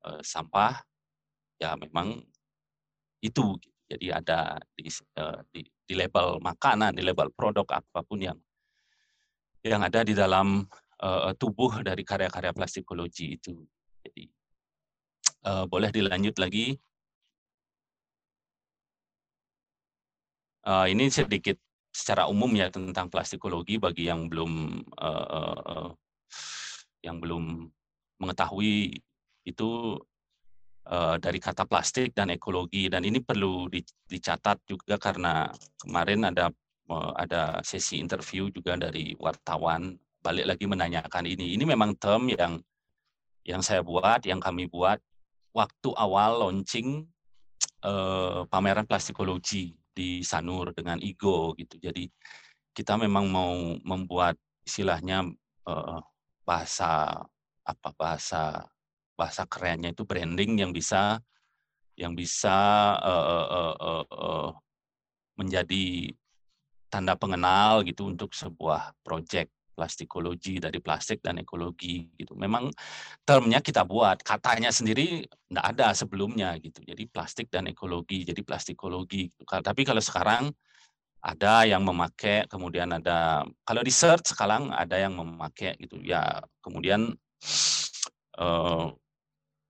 uh, 0.08 0.24
sampah, 0.24 0.80
ya 1.60 1.76
memang 1.76 2.24
itu. 3.20 3.60
Jadi 3.84 4.08
ada 4.08 4.56
di, 4.72 4.88
uh, 5.20 5.44
di, 5.52 5.60
di 5.84 5.94
label 5.94 6.40
makanan, 6.40 6.96
di 6.96 7.04
label 7.04 7.28
produk 7.36 7.68
apa 7.84 8.00
pun 8.00 8.24
yang 8.24 8.38
yang 9.60 9.84
ada 9.84 10.00
di 10.00 10.16
dalam 10.16 10.64
uh, 11.04 11.36
tubuh 11.36 11.84
dari 11.84 12.00
karya-karya 12.00 12.56
plastikologi 12.56 13.36
itu. 13.36 13.60
Jadi 14.00 14.32
Uh, 15.46 15.62
boleh 15.62 15.94
dilanjut 15.94 16.34
lagi. 16.42 16.74
Uh, 20.66 20.90
ini 20.90 21.06
sedikit 21.06 21.54
secara 21.94 22.26
umum 22.26 22.50
ya 22.50 22.66
tentang 22.66 23.06
plastikologi 23.06 23.78
bagi 23.78 24.10
yang 24.10 24.26
belum 24.26 24.82
uh, 24.98 25.26
uh, 25.70 25.90
yang 27.06 27.22
belum 27.22 27.70
mengetahui 28.18 28.98
itu 29.46 29.70
uh, 30.90 31.16
dari 31.22 31.38
kata 31.38 31.62
plastik 31.70 32.10
dan 32.18 32.34
ekologi. 32.34 32.90
Dan 32.90 33.06
ini 33.06 33.22
perlu 33.22 33.70
dicatat 34.10 34.58
juga 34.66 34.98
karena 34.98 35.46
kemarin 35.78 36.26
ada 36.26 36.50
uh, 36.90 37.14
ada 37.14 37.62
sesi 37.62 38.02
interview 38.02 38.50
juga 38.50 38.74
dari 38.74 39.14
wartawan. 39.22 39.94
Balik 40.18 40.50
lagi 40.50 40.66
menanyakan 40.66 41.24
ini. 41.30 41.54
Ini 41.54 41.62
memang 41.62 41.94
term 41.94 42.26
yang 42.26 42.58
yang 43.46 43.62
saya 43.62 43.86
buat 43.86 44.26
yang 44.26 44.42
kami 44.42 44.66
buat 44.66 44.98
waktu 45.54 45.94
awal 45.94 46.42
launching 46.42 47.06
uh, 47.86 48.42
pameran 48.50 48.90
plastikologi 48.90 49.78
di 49.94 50.26
Sanur 50.26 50.74
dengan 50.74 50.98
Igo 50.98 51.54
gitu. 51.54 51.78
Jadi 51.78 52.10
kita 52.74 52.98
memang 52.98 53.30
mau 53.30 53.54
membuat 53.86 54.34
istilahnya 54.66 55.24
uh, 55.70 56.02
bahasa 56.46 57.20
apa 57.66 57.90
bahasa 57.98 58.64
bahasa 59.18 59.42
kerennya 59.50 59.90
itu 59.90 60.06
branding 60.06 60.62
yang 60.62 60.70
bisa 60.70 61.18
yang 61.98 62.12
bisa 62.14 62.54
uh, 63.00 63.26
uh, 63.26 63.74
uh, 63.80 64.04
uh, 64.06 64.48
menjadi 65.40 66.14
tanda 66.92 67.18
pengenal 67.18 67.82
gitu 67.82 68.08
untuk 68.08 68.30
sebuah 68.30 68.94
proyek 69.02 69.50
plastikologi 69.76 70.56
dari 70.56 70.80
plastik 70.80 71.20
dan 71.20 71.36
ekologi 71.36 72.08
gitu. 72.16 72.32
Memang 72.32 72.72
termnya 73.28 73.60
kita 73.60 73.84
buat, 73.84 74.24
katanya 74.24 74.72
sendiri 74.72 75.28
tidak 75.28 75.66
ada 75.76 75.92
sebelumnya 75.92 76.56
gitu. 76.56 76.80
Jadi 76.80 77.04
plastik 77.12 77.52
dan 77.52 77.68
ekologi, 77.68 78.24
jadi 78.24 78.40
plastikologi. 78.40 79.28
Gitu. 79.28 79.44
Tapi 79.44 79.82
kalau 79.84 80.00
sekarang 80.00 80.48
ada 81.26 81.66
yang 81.66 81.82
memakai, 81.82 82.46
kemudian 82.46 82.94
ada 82.94 83.42
kalau 83.66 83.82
di 83.82 83.90
search 83.90 84.30
sekarang 84.30 84.70
ada 84.70 84.94
yang 84.94 85.18
memakai 85.18 85.74
gitu. 85.82 85.98
Ya 86.06 86.38
kemudian 86.62 87.18
uh, 88.38 88.86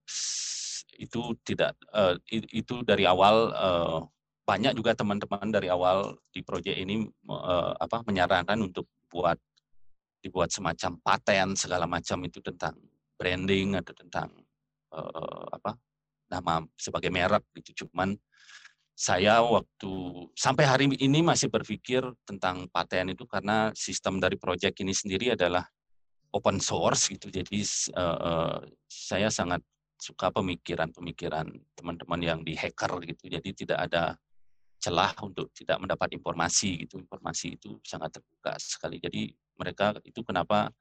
itu 1.04 1.20
tidak 1.48 1.72
uh, 1.96 2.16
itu 2.28 2.84
dari 2.84 3.08
awal 3.08 3.52
uh, 3.56 4.00
banyak 4.46 4.76
juga 4.76 4.92
teman-teman 4.94 5.48
dari 5.48 5.72
awal 5.72 6.16
di 6.30 6.44
proyek 6.44 6.76
ini 6.76 7.08
uh, 7.28 7.72
apa 7.80 8.04
menyarankan 8.04 8.60
untuk 8.60 8.86
buat 9.08 9.40
dibuat 10.20 10.52
semacam 10.52 11.00
paten 11.00 11.56
segala 11.56 11.84
macam 11.88 12.20
itu 12.24 12.38
tentang 12.44 12.76
branding 13.16 13.80
atau 13.80 13.92
tentang 13.96 14.28
uh, 14.92 15.46
apa 15.50 15.74
nama 16.30 16.62
sebagai 16.78 17.10
merek 17.10 17.42
gitu 17.58 17.86
cuman 17.86 18.14
saya 18.96 19.44
waktu 19.44 19.92
sampai 20.32 20.64
hari 20.64 20.88
ini 20.96 21.20
masih 21.20 21.52
berpikir 21.52 22.00
tentang 22.24 22.64
paten 22.72 23.12
itu 23.12 23.28
karena 23.28 23.68
sistem 23.76 24.16
dari 24.16 24.40
proyek 24.40 24.72
ini 24.80 24.96
sendiri 24.96 25.36
adalah 25.36 25.68
open 26.32 26.56
source 26.64 27.12
gitu. 27.12 27.28
Jadi 27.28 27.60
uh, 27.92 28.64
saya 28.88 29.28
sangat 29.28 29.60
suka 30.00 30.32
pemikiran-pemikiran 30.32 31.44
teman-teman 31.76 32.20
yang 32.24 32.40
di 32.40 32.56
hacker 32.56 32.96
gitu. 33.04 33.28
Jadi 33.28 33.52
tidak 33.52 33.84
ada 33.84 34.16
celah 34.80 35.12
untuk 35.20 35.52
tidak 35.52 35.76
mendapat 35.76 36.16
informasi 36.16 36.88
gitu. 36.88 36.96
Informasi 36.96 37.60
itu 37.60 37.76
sangat 37.84 38.16
terbuka 38.16 38.56
sekali. 38.56 38.96
Jadi 38.96 39.28
mereka 39.60 39.92
itu 40.08 40.24
kenapa 40.24 40.72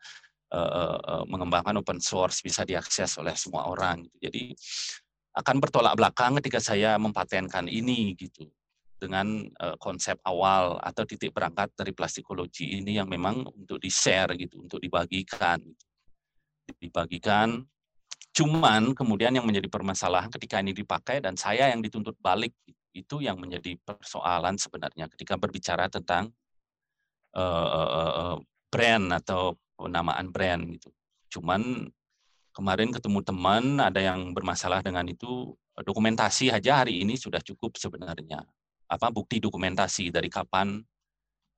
uh, 0.55 0.97
uh, 1.03 1.23
mengembangkan 1.27 1.83
open 1.83 1.99
source 1.99 2.39
bisa 2.39 2.63
diakses 2.63 3.19
oleh 3.19 3.35
semua 3.35 3.67
orang 3.67 4.07
gitu. 4.07 4.29
jadi 4.29 4.43
akan 5.35 5.55
bertolak 5.59 5.93
belakang 5.99 6.39
ketika 6.39 6.63
saya 6.63 6.95
mempatenkan 6.95 7.67
ini 7.67 8.15
gitu 8.15 8.47
dengan 8.95 9.43
uh, 9.59 9.75
konsep 9.75 10.15
awal 10.23 10.79
atau 10.79 11.03
titik 11.03 11.35
berangkat 11.35 11.69
dari 11.75 11.91
plastikologi 11.91 12.79
ini 12.79 12.95
yang 12.95 13.11
memang 13.11 13.43
untuk 13.43 13.77
di 13.77 13.91
share 13.91 14.33
gitu 14.39 14.63
untuk 14.63 14.79
dibagikan 14.79 15.59
gitu. 15.59 15.85
dibagikan 16.79 17.59
cuman 18.31 18.95
kemudian 18.95 19.35
yang 19.35 19.43
menjadi 19.43 19.67
permasalahan 19.67 20.31
ketika 20.31 20.63
ini 20.63 20.71
dipakai 20.71 21.19
dan 21.19 21.35
saya 21.35 21.71
yang 21.71 21.83
dituntut 21.83 22.15
balik 22.23 22.55
itu 22.95 23.19
yang 23.19 23.35
menjadi 23.35 23.75
persoalan 23.83 24.55
sebenarnya 24.55 25.11
ketika 25.11 25.35
berbicara 25.35 25.91
tentang 25.91 26.31
uh, 27.35 28.39
brand 28.71 29.07
atau 29.11 29.55
penamaan 29.75 30.31
brand 30.31 30.63
gitu. 30.71 30.89
Cuman 31.31 31.91
kemarin 32.55 32.95
ketemu 32.95 33.19
teman 33.19 33.83
ada 33.83 33.99
yang 33.99 34.31
bermasalah 34.31 34.79
dengan 34.79 35.03
itu 35.11 35.51
dokumentasi 35.75 36.55
aja 36.55 36.87
hari 36.87 37.03
ini 37.03 37.19
sudah 37.19 37.43
cukup 37.43 37.75
sebenarnya. 37.75 38.39
Apa 38.87 39.11
bukti 39.11 39.43
dokumentasi 39.43 40.07
dari 40.07 40.31
kapan 40.31 40.79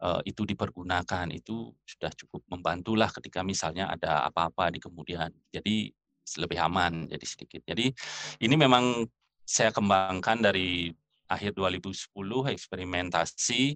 uh, 0.01 0.21
itu 0.25 0.41
dipergunakan 0.41 1.29
itu 1.29 1.69
sudah 1.85 2.09
cukup 2.17 2.41
membantulah 2.49 3.13
ketika 3.13 3.45
misalnya 3.45 3.93
ada 3.93 4.25
apa-apa 4.25 4.73
di 4.73 4.81
kemudian. 4.81 5.29
Jadi 5.53 5.93
lebih 6.41 6.59
aman 6.59 7.05
jadi 7.05 7.25
sedikit. 7.29 7.61
Jadi 7.61 7.93
ini 8.41 8.55
memang 8.57 9.05
saya 9.45 9.69
kembangkan 9.69 10.43
dari 10.43 10.91
akhir 11.29 11.55
2010 11.55 12.11
eksperimentasi 12.51 13.75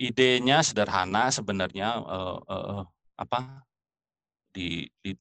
idenya 0.00 0.64
sederhana 0.64 1.28
sebenarnya 1.28 2.00
uh, 2.00 2.38
uh, 2.42 2.84
apa 3.16 3.64
di, 4.54 4.88
di 5.02 5.12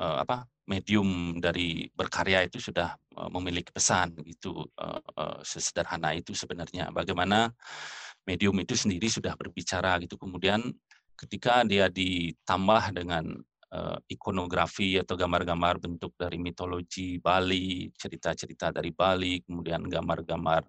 uh, 0.00 0.24
apa 0.24 0.48
medium 0.64 1.36
dari 1.38 1.90
berkarya 1.92 2.48
itu 2.48 2.58
sudah 2.62 2.96
uh, 3.20 3.28
memiliki 3.28 3.68
pesan 3.70 4.16
gitu 4.24 4.64
uh, 4.80 5.02
uh, 5.14 5.38
sesederhana 5.44 6.16
itu 6.16 6.32
sebenarnya 6.32 6.88
bagaimana 6.90 7.52
medium 8.24 8.56
itu 8.60 8.76
sendiri 8.76 9.10
sudah 9.10 9.34
berbicara 9.36 9.98
gitu. 10.00 10.16
Kemudian 10.16 10.62
ketika 11.18 11.66
dia 11.66 11.90
ditambah 11.90 12.96
dengan 12.96 13.24
uh, 13.74 13.98
ikonografi 14.06 15.00
atau 15.00 15.18
gambar-gambar 15.18 15.82
bentuk 15.82 16.14
dari 16.14 16.38
mitologi 16.38 17.18
Bali, 17.18 17.90
cerita-cerita 17.92 18.70
dari 18.70 18.94
Bali, 18.94 19.42
kemudian 19.42 19.84
gambar-gambar 19.84 20.62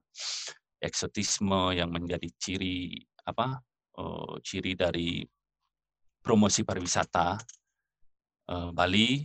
eksotisme 0.81 1.77
yang 1.77 1.93
menjadi 1.93 2.25
ciri 2.41 2.97
apa 3.21 3.61
uh, 4.01 4.41
ciri 4.41 4.73
dari 4.73 5.21
promosi 6.21 6.65
pariwisata 6.65 7.37
Bali, 8.49 9.23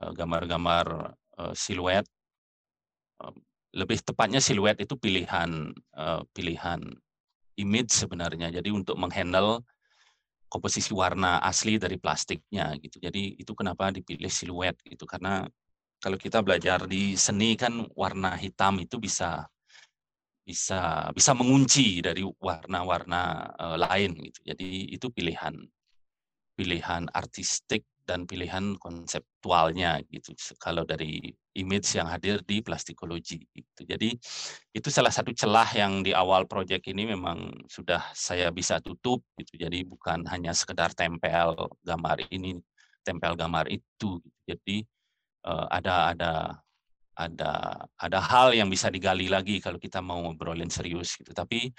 gambar-gambar 0.00 0.86
uh, 1.38 1.54
siluet 1.54 2.04
lebih 3.72 4.04
tepatnya 4.04 4.36
siluet 4.36 4.76
itu 4.84 4.98
pilihan 5.00 5.72
pilihan 6.36 6.80
image 7.56 7.92
sebenarnya. 7.92 8.52
Jadi 8.52 8.68
untuk 8.68 9.00
menghandle 9.00 9.64
komposisi 10.52 10.92
warna 10.92 11.40
asli 11.40 11.80
dari 11.80 11.96
plastiknya 11.96 12.76
gitu. 12.76 13.00
Jadi 13.00 13.40
itu 13.40 13.56
kenapa 13.56 13.88
dipilih 13.88 14.28
siluet 14.28 14.76
gitu 14.84 15.08
karena 15.08 15.48
kalau 16.02 16.18
kita 16.20 16.44
belajar 16.44 16.84
di 16.84 17.16
seni 17.16 17.56
kan 17.56 17.88
warna 17.96 18.36
hitam 18.36 18.76
itu 18.82 19.00
bisa 19.00 19.46
bisa 20.42 21.08
bisa 21.14 21.32
mengunci 21.32 22.02
dari 22.04 22.26
warna-warna 22.26 23.54
lain 23.80 24.12
gitu. 24.20 24.52
Jadi 24.52 24.92
itu 24.92 25.06
pilihan 25.08 25.54
pilihan 26.58 27.08
artistik 27.08 27.88
dan 28.02 28.26
pilihan 28.26 28.76
konseptualnya 28.78 30.02
gitu 30.10 30.34
kalau 30.58 30.82
dari 30.82 31.32
image 31.54 31.94
yang 31.96 32.08
hadir 32.08 32.40
di 32.42 32.64
plastikologi 32.64 33.44
gitu. 33.52 33.82
Jadi 33.84 34.16
itu 34.72 34.88
salah 34.88 35.12
satu 35.12 35.30
celah 35.36 35.68
yang 35.76 36.00
di 36.00 36.16
awal 36.16 36.48
proyek 36.48 36.88
ini 36.88 37.12
memang 37.12 37.68
sudah 37.68 38.00
saya 38.16 38.48
bisa 38.50 38.80
tutup 38.80 39.20
gitu. 39.36 39.60
Jadi 39.60 39.84
bukan 39.84 40.24
hanya 40.32 40.56
sekedar 40.56 40.96
tempel 40.96 41.54
gambar 41.84 42.24
ini, 42.32 42.56
tempel 43.04 43.36
gambar 43.36 43.68
itu. 43.68 44.18
Gitu. 44.20 44.28
Jadi 44.48 44.76
uh, 45.46 45.66
ada 45.70 45.94
ada 46.16 46.32
ada 47.28 47.86
ada 47.98 48.18
hal 48.18 48.56
yang 48.56 48.66
bisa 48.66 48.90
digali 48.90 49.30
lagi 49.30 49.62
kalau 49.62 49.78
kita 49.78 50.02
mau 50.02 50.18
ngobrolin 50.24 50.70
serius 50.70 51.14
gitu. 51.18 51.30
Tapi 51.30 51.70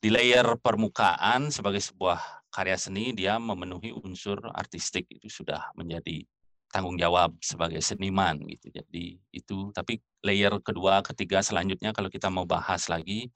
di 0.00 0.08
layer 0.08 0.56
permukaan 0.60 1.52
sebagai 1.52 1.80
sebuah 1.80 2.48
karya 2.50 2.76
seni 2.80 3.12
dia 3.12 3.36
memenuhi 3.36 3.92
unsur 3.92 4.40
artistik 4.56 5.06
itu 5.12 5.28
sudah 5.28 5.70
menjadi 5.76 6.24
tanggung 6.70 6.96
jawab 6.96 7.34
sebagai 7.42 7.82
seniman 7.82 8.38
gitu. 8.46 8.70
Jadi 8.70 9.18
itu 9.34 9.74
tapi 9.74 9.98
layer 10.22 10.54
kedua, 10.62 11.02
ketiga 11.02 11.42
selanjutnya 11.42 11.90
kalau 11.90 12.08
kita 12.08 12.30
mau 12.30 12.46
bahas 12.46 12.86
lagi 12.86 13.28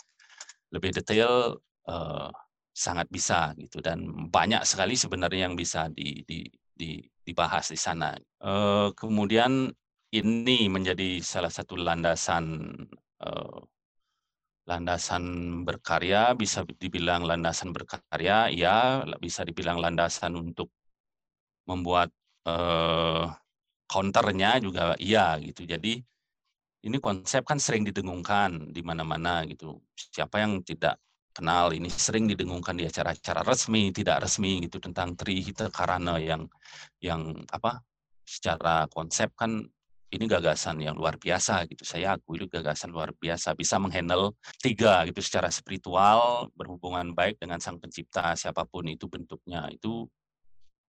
lebih 0.70 0.94
detail 0.94 1.58
uh, 1.86 2.30
sangat 2.74 3.06
bisa 3.06 3.54
gitu 3.54 3.78
dan 3.78 4.30
banyak 4.30 4.62
sekali 4.66 4.98
sebenarnya 4.98 5.46
yang 5.46 5.54
bisa 5.54 5.86
di, 5.94 6.26
di, 6.26 6.46
di, 6.74 6.98
dibahas 7.22 7.70
di 7.70 7.78
sana. 7.78 8.18
Uh, 8.42 8.90
kemudian 8.98 9.70
ini 10.14 10.70
menjadi 10.70 11.18
salah 11.18 11.50
satu 11.50 11.74
landasan 11.74 12.70
uh, 13.22 13.60
landasan 14.64 15.24
berkarya 15.66 16.32
bisa 16.32 16.64
dibilang 16.64 17.22
landasan 17.28 17.70
berkarya 17.76 18.48
ya 18.48 19.04
bisa 19.20 19.44
dibilang 19.44 19.76
landasan 19.76 20.32
untuk 20.40 20.72
membuat 21.68 22.08
eh, 22.48 23.24
counternya 23.88 24.60
juga 24.64 24.96
iya 25.00 25.36
gitu. 25.40 25.68
Jadi 25.68 26.00
ini 26.84 26.96
konsep 27.00 27.44
kan 27.44 27.60
sering 27.60 27.84
didengungkan 27.88 28.72
di 28.72 28.80
mana-mana 28.84 29.44
gitu. 29.48 29.80
Siapa 29.96 30.40
yang 30.44 30.60
tidak 30.64 31.00
kenal 31.34 31.72
ini 31.76 31.88
sering 31.90 32.24
didengungkan 32.30 32.76
di 32.78 32.84
acara-acara 32.86 33.42
resmi 33.42 33.90
tidak 33.90 34.22
resmi 34.24 34.64
gitu 34.64 34.78
tentang 34.80 35.18
Tri 35.18 35.42
Hita 35.42 35.68
Karana 35.68 36.16
yang 36.22 36.46
yang 37.02 37.34
apa 37.50 37.82
secara 38.24 38.86
konsep 38.88 39.32
kan 39.36 39.60
ini 40.14 40.30
gagasan 40.30 40.78
yang 40.80 40.94
luar 40.94 41.18
biasa 41.18 41.66
gitu. 41.70 41.82
Saya 41.82 42.14
akui 42.14 42.38
itu 42.38 42.46
gagasan 42.46 42.94
luar 42.94 43.10
biasa 43.14 43.52
bisa 43.58 43.76
menghandle 43.82 44.38
tiga 44.62 45.02
gitu 45.10 45.20
secara 45.20 45.50
spiritual 45.50 46.48
berhubungan 46.54 47.12
baik 47.12 47.42
dengan 47.42 47.58
sang 47.58 47.82
pencipta 47.82 48.32
siapa 48.38 48.62
pun 48.64 48.86
itu 48.86 49.10
bentuknya 49.10 49.66
itu 49.74 50.06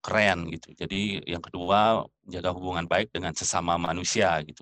keren 0.06 0.46
gitu. 0.54 0.70
Jadi 0.78 1.26
yang 1.26 1.42
kedua 1.42 2.06
menjaga 2.22 2.54
hubungan 2.54 2.86
baik 2.86 3.10
dengan 3.10 3.34
sesama 3.34 3.74
manusia 3.82 4.38
gitu. 4.46 4.62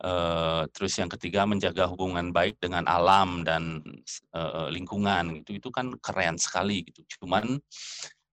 Uh, 0.00 0.64
terus 0.72 0.96
yang 0.96 1.12
ketiga 1.12 1.44
menjaga 1.44 1.84
hubungan 1.84 2.32
baik 2.32 2.56
dengan 2.56 2.88
alam 2.88 3.44
dan 3.44 3.84
uh, 4.32 4.72
lingkungan 4.72 5.44
gitu 5.44 5.60
itu 5.60 5.68
kan 5.68 5.92
keren 6.00 6.36
sekali 6.40 6.84
gitu. 6.88 7.04
Cuman 7.20 7.60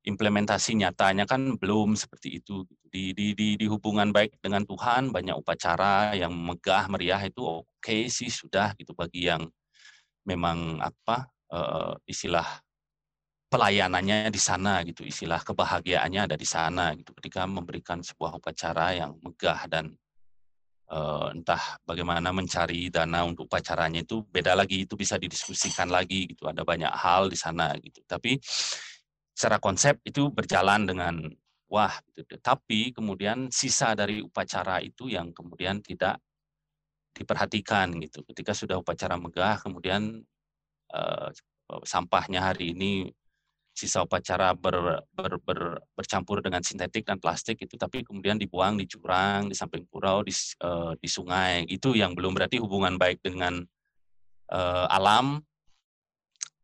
implementasi 0.08 0.80
nyatanya 0.80 1.28
kan 1.28 1.60
belum 1.60 2.00
seperti 2.00 2.40
itu. 2.40 2.64
Di, 2.88 3.12
di, 3.12 3.36
di, 3.36 3.60
di 3.60 3.66
hubungan 3.68 4.10
baik 4.16 4.40
dengan 4.40 4.64
Tuhan 4.64 5.12
banyak 5.12 5.36
upacara 5.36 6.16
yang 6.16 6.32
megah 6.32 6.88
meriah 6.88 7.22
itu 7.24 7.44
oke 7.44 7.68
okay 7.80 8.08
sih 8.08 8.32
sudah 8.32 8.72
gitu 8.80 8.96
bagi 8.96 9.28
yang 9.28 9.44
memang 10.28 10.80
apa 10.84 11.28
uh, 11.52 11.96
istilah 12.08 12.46
pelayanannya 13.48 14.28
di 14.28 14.42
sana 14.42 14.84
gitu 14.84 15.08
istilah 15.08 15.40
kebahagiaannya 15.40 16.28
ada 16.28 16.36
di 16.36 16.48
sana 16.48 16.92
gitu. 17.00 17.16
Ketika 17.16 17.48
memberikan 17.48 18.04
sebuah 18.04 18.36
upacara 18.36 18.92
yang 18.92 19.16
megah 19.24 19.72
dan 19.72 19.96
uh, 20.92 21.32
entah 21.32 21.80
bagaimana 21.88 22.36
mencari 22.36 22.92
dana 22.92 23.24
untuk 23.24 23.48
upacaranya 23.48 24.04
itu 24.04 24.24
beda 24.28 24.52
lagi 24.52 24.84
itu 24.84 25.00
bisa 25.00 25.16
didiskusikan 25.16 25.88
lagi 25.88 26.28
gitu. 26.36 26.48
Ada 26.52 26.68
banyak 26.68 26.92
hal 26.92 27.32
di 27.32 27.38
sana 27.40 27.72
gitu. 27.80 28.04
Tapi 28.04 28.36
secara 29.32 29.64
konsep 29.64 30.02
itu 30.04 30.28
berjalan 30.28 30.84
dengan 30.84 31.16
wah 31.68 31.94
gitu. 32.16 32.40
tapi 32.40 32.96
kemudian 32.96 33.52
sisa 33.52 33.92
dari 33.94 34.24
upacara 34.24 34.80
itu 34.80 35.12
yang 35.12 35.36
kemudian 35.36 35.84
tidak 35.84 36.20
diperhatikan 37.18 37.98
gitu. 37.98 38.22
Ketika 38.30 38.54
sudah 38.54 38.78
upacara 38.78 39.18
megah 39.18 39.58
kemudian 39.60 40.22
uh, 40.94 41.30
sampahnya 41.84 42.54
hari 42.54 42.78
ini 42.78 43.10
sisa 43.78 44.02
upacara 44.02 44.58
ber, 44.58 45.06
ber, 45.14 45.38
ber, 45.42 45.60
bercampur 45.94 46.42
dengan 46.42 46.66
sintetik 46.66 47.06
dan 47.06 47.22
plastik 47.22 47.62
itu 47.62 47.78
tapi 47.78 48.02
kemudian 48.02 48.34
dibuang 48.34 48.74
di 48.74 48.90
jurang 48.90 49.46
di 49.50 49.56
samping 49.58 49.86
pulau 49.86 50.26
di, 50.26 50.34
uh, 50.66 50.98
di 50.98 51.10
sungai. 51.10 51.66
Itu 51.70 51.94
yang 51.94 52.18
belum 52.18 52.34
berarti 52.34 52.58
hubungan 52.58 52.98
baik 52.98 53.22
dengan 53.22 53.62
uh, 54.54 54.86
alam 54.90 55.42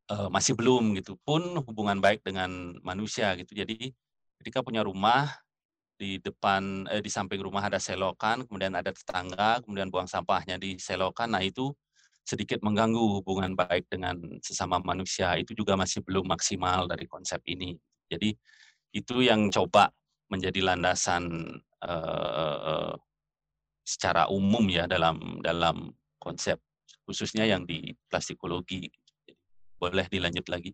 uh, 0.10 0.30
masih 0.34 0.58
belum 0.58 0.98
gitu. 0.98 1.18
Pun 1.22 1.62
hubungan 1.66 2.02
baik 2.02 2.26
dengan 2.26 2.78
manusia 2.82 3.34
gitu. 3.38 3.54
Jadi 3.54 3.94
ketika 4.44 4.60
punya 4.60 4.84
rumah 4.84 5.32
di 5.96 6.20
depan 6.20 6.84
eh, 6.92 7.00
di 7.00 7.08
samping 7.08 7.40
rumah 7.40 7.64
ada 7.64 7.80
selokan 7.80 8.44
kemudian 8.44 8.76
ada 8.76 8.92
tetangga 8.92 9.64
kemudian 9.64 9.88
buang 9.88 10.10
sampahnya 10.10 10.60
di 10.60 10.76
selokan 10.76 11.32
nah 11.32 11.40
itu 11.40 11.72
sedikit 12.24 12.64
mengganggu 12.64 13.20
hubungan 13.20 13.52
baik 13.54 13.92
dengan 13.92 14.16
sesama 14.40 14.80
manusia. 14.80 15.36
Itu 15.36 15.52
juga 15.52 15.76
masih 15.76 16.02
belum 16.08 16.24
maksimal 16.32 16.88
dari 16.88 17.04
konsep 17.06 17.44
ini. 17.52 17.76
Jadi 18.08 18.32
itu 18.96 19.16
yang 19.20 19.52
coba 19.52 19.92
menjadi 20.32 20.64
landasan 20.64 21.52
uh, 21.84 22.96
secara 23.84 24.32
umum 24.32 24.64
ya 24.72 24.88
dalam 24.88 25.44
dalam 25.44 25.92
konsep 26.16 26.56
khususnya 27.04 27.44
yang 27.44 27.68
di 27.68 27.92
plastikologi. 28.08 28.88
Boleh 29.76 30.08
dilanjut 30.08 30.48
lagi. 30.48 30.72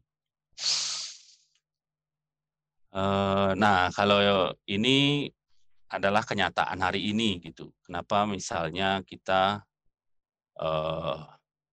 Uh, 2.90 3.54
nah, 3.54 3.94
kalau 3.94 4.50
ini 4.66 5.30
adalah 5.90 6.22
kenyataan 6.22 6.78
hari 6.82 7.10
ini 7.10 7.42
gitu. 7.42 7.74
Kenapa 7.82 8.26
misalnya 8.30 9.02
kita 9.06 9.62
uh, 10.62 11.18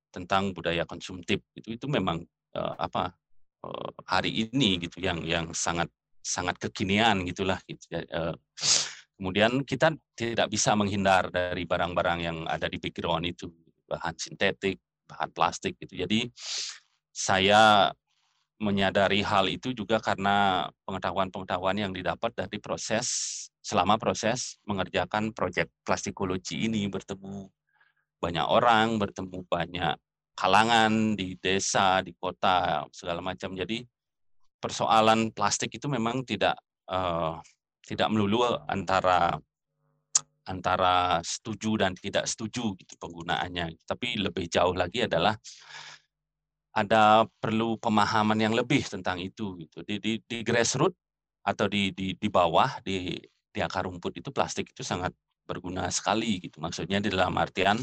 tentang 0.09 0.57
budaya 0.57 0.89
konsumtif 0.89 1.45
itu 1.53 1.77
itu 1.77 1.87
memang 1.89 2.25
uh, 2.57 2.75
apa 2.81 3.13
uh, 3.61 3.91
hari 4.09 4.49
ini 4.49 4.81
gitu 4.81 5.05
yang 5.05 5.21
yang 5.25 5.53
sangat 5.53 5.93
sangat 6.25 6.57
kekinian 6.57 7.29
gitulah 7.29 7.61
gitu. 7.69 7.93
Uh, 8.09 8.33
kemudian 9.21 9.65
kita 9.69 9.93
tidak 10.17 10.49
bisa 10.49 10.73
menghindar 10.73 11.29
dari 11.29 11.69
barang-barang 11.69 12.21
yang 12.25 12.39
ada 12.49 12.69
di 12.69 12.81
background 12.81 13.29
itu 13.29 13.53
bahan 13.85 14.17
sintetik, 14.17 14.81
bahan 15.05 15.31
plastik 15.33 15.77
gitu. 15.77 16.05
Jadi 16.05 16.29
saya 17.13 17.93
menyadari 18.57 19.21
hal 19.21 19.53
itu 19.53 19.77
juga 19.77 20.01
karena 20.01 20.69
pengetahuan-pengetahuan 20.89 21.77
yang 21.77 21.93
didapat 21.93 22.33
dari 22.33 22.57
proses 22.57 23.07
selama 23.61 24.01
proses 24.01 24.57
mengerjakan 24.65 25.37
proyek 25.37 25.69
plastikologi 25.85 26.65
ini 26.65 26.89
bertemu 26.89 27.51
banyak 28.17 28.47
orang, 28.49 28.97
bertemu 28.97 29.45
banyak 29.45 29.95
kalangan 30.37 31.17
di 31.17 31.37
desa, 31.37 32.01
di 32.01 32.17
kota, 32.17 32.85
segala 32.93 33.21
macam. 33.21 33.53
Jadi 33.53 33.85
persoalan 34.61 35.33
plastik 35.33 35.77
itu 35.77 35.89
memang 35.89 36.25
tidak 36.25 36.57
uh, 36.89 37.41
tidak 37.85 38.09
melulu 38.09 38.45
antara 38.69 39.37
antara 40.47 41.19
setuju 41.27 41.83
dan 41.83 41.93
tidak 41.99 42.25
setuju 42.31 42.73
gitu 42.79 42.95
penggunaannya. 43.03 43.75
Tapi 43.83 44.23
lebih 44.23 44.47
jauh 44.47 44.73
lagi 44.73 45.05
adalah 45.05 45.35
ada 46.77 47.25
perlu 47.41 47.81
pemahaman 47.81 48.37
yang 48.37 48.53
lebih 48.53 48.85
tentang 48.85 49.17
itu 49.17 49.57
gitu. 49.65 49.81
Di 49.81 49.97
di, 49.97 50.21
di 50.21 50.45
grassroots 50.45 51.01
atau 51.41 51.67
di 51.73 51.89
di 51.97 52.13
di 52.13 52.29
bawah 52.29 52.85
di 52.85 53.17
di 53.49 53.61
akar 53.65 53.89
rumput 53.89 54.21
itu 54.21 54.29
plastik 54.29 54.77
itu 54.77 54.85
sangat 54.85 55.17
berguna 55.49 55.89
sekali 55.89 56.43
gitu. 56.45 56.61
Maksudnya 56.61 57.01
di 57.01 57.09
dalam 57.09 57.33
artian 57.41 57.81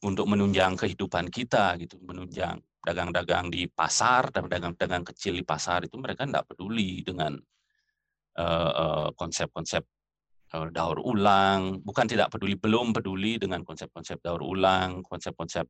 untuk 0.00 0.24
menunjang 0.32 0.80
kehidupan 0.80 1.28
kita 1.28 1.76
gitu, 1.76 2.00
menunjang 2.00 2.56
dagang-dagang 2.82 3.52
di 3.52 3.68
pasar, 3.68 4.32
dagang-dagang 4.32 5.04
kecil 5.06 5.36
di 5.36 5.44
pasar 5.44 5.84
itu 5.84 5.98
mereka 6.00 6.24
tidak 6.24 6.48
peduli 6.48 7.04
dengan 7.04 7.36
konsep-konsep 9.12 9.84
uh, 10.56 10.56
uh, 10.56 10.68
daur 10.72 10.98
ulang, 11.04 11.84
bukan 11.84 12.06
tidak 12.08 12.32
peduli, 12.32 12.56
belum 12.56 12.96
peduli 12.96 13.36
dengan 13.36 13.60
konsep-konsep 13.60 14.24
daur 14.24 14.40
ulang, 14.40 15.04
konsep-konsep 15.04 15.68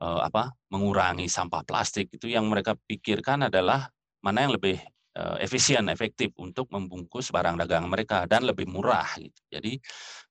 uh, 0.00 0.20
apa 0.24 0.50
mengurangi 0.72 1.28
sampah 1.28 1.62
plastik 1.62 2.10
itu 2.10 2.32
yang 2.32 2.48
mereka 2.48 2.74
pikirkan 2.88 3.46
adalah 3.52 3.86
mana 4.24 4.48
yang 4.48 4.52
lebih 4.56 4.80
uh, 5.16 5.36
efisien, 5.40 5.88
efektif 5.92 6.32
untuk 6.40 6.68
membungkus 6.72 7.32
barang 7.32 7.56
dagang 7.60 7.88
mereka 7.88 8.24
dan 8.24 8.48
lebih 8.48 8.68
murah 8.68 9.08
gitu. 9.16 9.40
Jadi 9.52 9.80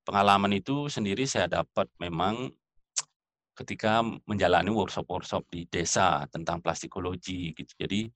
pengalaman 0.05 0.53
itu 0.57 0.89
sendiri 0.89 1.25
saya 1.29 1.49
dapat 1.49 1.89
memang 2.01 2.49
ketika 3.57 3.99
menjalani 4.23 4.71
workshop-workshop 4.71 5.43
di 5.51 5.67
desa 5.67 6.23
tentang 6.31 6.63
plastikologi 6.63 7.51
gitu. 7.51 7.75
Jadi 7.75 8.07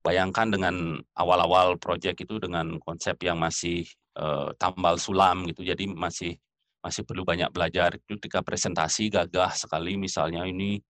bayangkan 0.00 0.48
dengan 0.48 0.96
awal-awal 1.20 1.76
proyek 1.76 2.24
itu 2.24 2.40
dengan 2.40 2.80
konsep 2.80 3.20
yang 3.20 3.36
masih 3.36 3.84
uh, 4.16 4.56
tambal 4.56 4.96
sulam 4.96 5.44
gitu. 5.52 5.60
Jadi 5.60 5.84
masih 5.84 6.40
masih 6.80 7.04
perlu 7.04 7.22
banyak 7.24 7.52
belajar. 7.52 7.96
Ketika 8.02 8.40
presentasi 8.44 9.12
gagah 9.12 9.52
sekali 9.54 9.96
misalnya 10.00 10.44
ini 10.48 10.80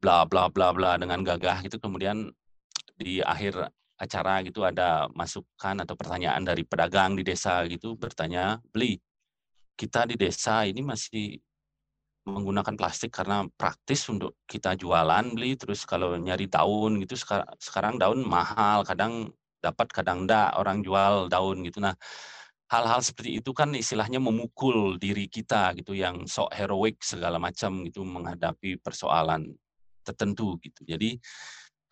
bla 0.00 0.28
bla 0.28 0.48
bla 0.52 0.70
bla 0.76 1.00
dengan 1.00 1.24
gagah 1.24 1.64
gitu 1.64 1.80
kemudian 1.80 2.30
di 2.96 3.20
akhir 3.24 3.68
acara 3.96 4.44
gitu 4.44 4.60
ada 4.64 5.08
masukan 5.16 5.82
atau 5.82 5.96
pertanyaan 5.96 6.44
dari 6.44 6.62
pedagang 6.68 7.16
di 7.16 7.24
desa 7.24 7.64
gitu 7.64 7.96
bertanya 7.96 8.60
beli 8.68 9.00
kita 9.76 10.04
di 10.04 10.16
desa 10.20 10.68
ini 10.68 10.84
masih 10.84 11.40
menggunakan 12.28 12.74
plastik 12.74 13.14
karena 13.14 13.46
praktis 13.56 14.04
untuk 14.10 14.36
kita 14.44 14.74
jualan 14.76 15.32
beli 15.32 15.56
terus 15.56 15.86
kalau 15.88 16.18
nyari 16.18 16.50
daun 16.50 17.00
gitu 17.00 17.14
sekarang 17.60 17.96
daun 17.96 18.20
mahal 18.26 18.82
kadang 18.84 19.30
dapat 19.62 19.88
kadang 19.94 20.26
enggak 20.26 20.52
orang 20.58 20.82
jual 20.84 21.30
daun 21.32 21.64
gitu 21.64 21.80
nah 21.80 21.94
hal-hal 22.66 22.98
seperti 22.98 23.38
itu 23.38 23.54
kan 23.54 23.70
istilahnya 23.74 24.18
memukul 24.18 24.98
diri 24.98 25.30
kita 25.30 25.70
gitu 25.78 25.94
yang 25.94 26.26
sok 26.26 26.50
heroik 26.50 26.98
segala 26.98 27.38
macam 27.38 27.86
gitu 27.86 28.02
menghadapi 28.02 28.82
persoalan 28.82 29.54
tertentu 30.02 30.58
gitu. 30.62 30.82
Jadi 30.82 31.18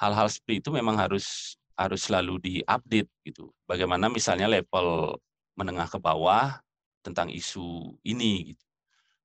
hal-hal 0.02 0.26
seperti 0.26 0.62
itu 0.62 0.70
memang 0.74 0.98
harus 0.98 1.58
harus 1.74 2.06
selalu 2.06 2.38
diupdate 2.42 3.10
gitu. 3.26 3.50
Bagaimana 3.66 4.10
misalnya 4.10 4.50
level 4.50 5.18
menengah 5.54 5.86
ke 5.86 5.98
bawah 5.98 6.58
tentang 7.02 7.30
isu 7.30 7.94
ini 8.06 8.54
gitu. 8.54 8.64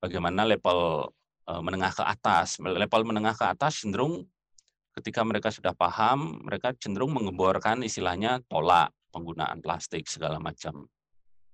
Bagaimana 0.02 0.46
level 0.46 1.10
uh, 1.50 1.62
menengah 1.62 1.94
ke 1.94 2.04
atas. 2.06 2.62
Level 2.62 3.02
menengah 3.06 3.34
ke 3.34 3.46
atas 3.46 3.82
cenderung 3.82 4.26
ketika 4.94 5.26
mereka 5.26 5.50
sudah 5.50 5.74
paham, 5.74 6.46
mereka 6.46 6.74
cenderung 6.78 7.14
mengemborkan 7.14 7.82
istilahnya 7.86 8.42
tolak 8.50 8.94
penggunaan 9.10 9.62
plastik 9.62 10.06
segala 10.06 10.38
macam 10.38 10.86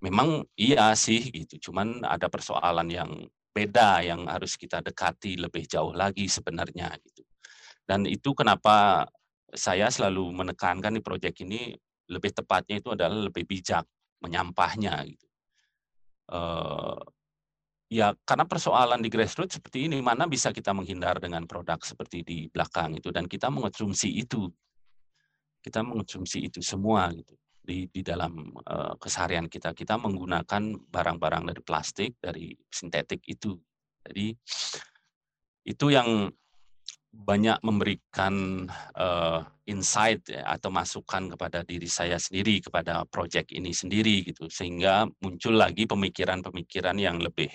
memang 0.04 0.44
iya 0.60 0.92
sih 0.98 1.32
gitu, 1.32 1.72
cuman 1.72 2.04
ada 2.04 2.28
persoalan 2.28 2.88
yang 2.92 3.12
beda 3.56 4.04
yang 4.04 4.28
harus 4.28 4.60
kita 4.60 4.84
dekati 4.84 5.40
lebih 5.40 5.64
jauh 5.64 5.96
lagi 5.96 6.28
sebenarnya 6.28 6.92
gitu. 7.00 7.24
Dan 7.88 8.04
itu 8.10 8.36
kenapa 8.36 9.08
saya 9.56 9.88
selalu 9.88 10.36
menekankan 10.36 10.98
di 10.98 11.02
proyek 11.02 11.46
ini 11.48 11.72
lebih 12.12 12.36
tepatnya 12.36 12.84
itu 12.84 12.92
adalah 12.92 13.16
lebih 13.16 13.48
bijak 13.48 13.88
menyampahnya 14.20 15.06
gitu. 15.08 15.28
Uh, 16.26 17.00
ya 17.86 18.18
karena 18.26 18.50
persoalan 18.50 19.00
di 19.00 19.14
grassroots 19.14 19.62
seperti 19.62 19.86
ini 19.86 20.02
mana 20.02 20.26
bisa 20.26 20.50
kita 20.50 20.74
menghindar 20.74 21.22
dengan 21.22 21.46
produk 21.46 21.78
seperti 21.86 22.26
di 22.26 22.38
belakang 22.50 22.98
itu 22.98 23.14
dan 23.14 23.30
kita 23.30 23.54
mengonsumsi 23.54 24.10
itu 24.10 24.50
kita 25.62 25.86
mengonsumsi 25.86 26.50
itu 26.50 26.66
semua 26.66 27.14
gitu 27.14 27.38
di 27.66 27.90
di 27.90 28.06
dalam 28.06 28.54
uh, 28.62 28.94
keseharian 29.02 29.50
kita. 29.50 29.74
Kita 29.74 29.98
menggunakan 29.98 30.78
barang-barang 30.88 31.44
dari 31.50 31.62
plastik, 31.66 32.22
dari 32.22 32.54
sintetik 32.70 33.26
itu. 33.26 33.58
Jadi 34.06 34.32
itu 35.66 35.86
yang 35.90 36.30
banyak 37.16 37.64
memberikan 37.64 38.68
uh, 39.00 39.40
insight 39.66 40.28
ya, 40.28 40.44
atau 40.46 40.68
masukan 40.68 41.32
kepada 41.32 41.64
diri 41.64 41.88
saya 41.88 42.20
sendiri 42.20 42.60
kepada 42.60 43.08
proyek 43.08 43.56
ini 43.56 43.72
sendiri 43.72 44.28
gitu 44.28 44.52
sehingga 44.52 45.08
muncul 45.24 45.56
lagi 45.56 45.88
pemikiran-pemikiran 45.88 47.00
yang 47.00 47.18
lebih 47.24 47.48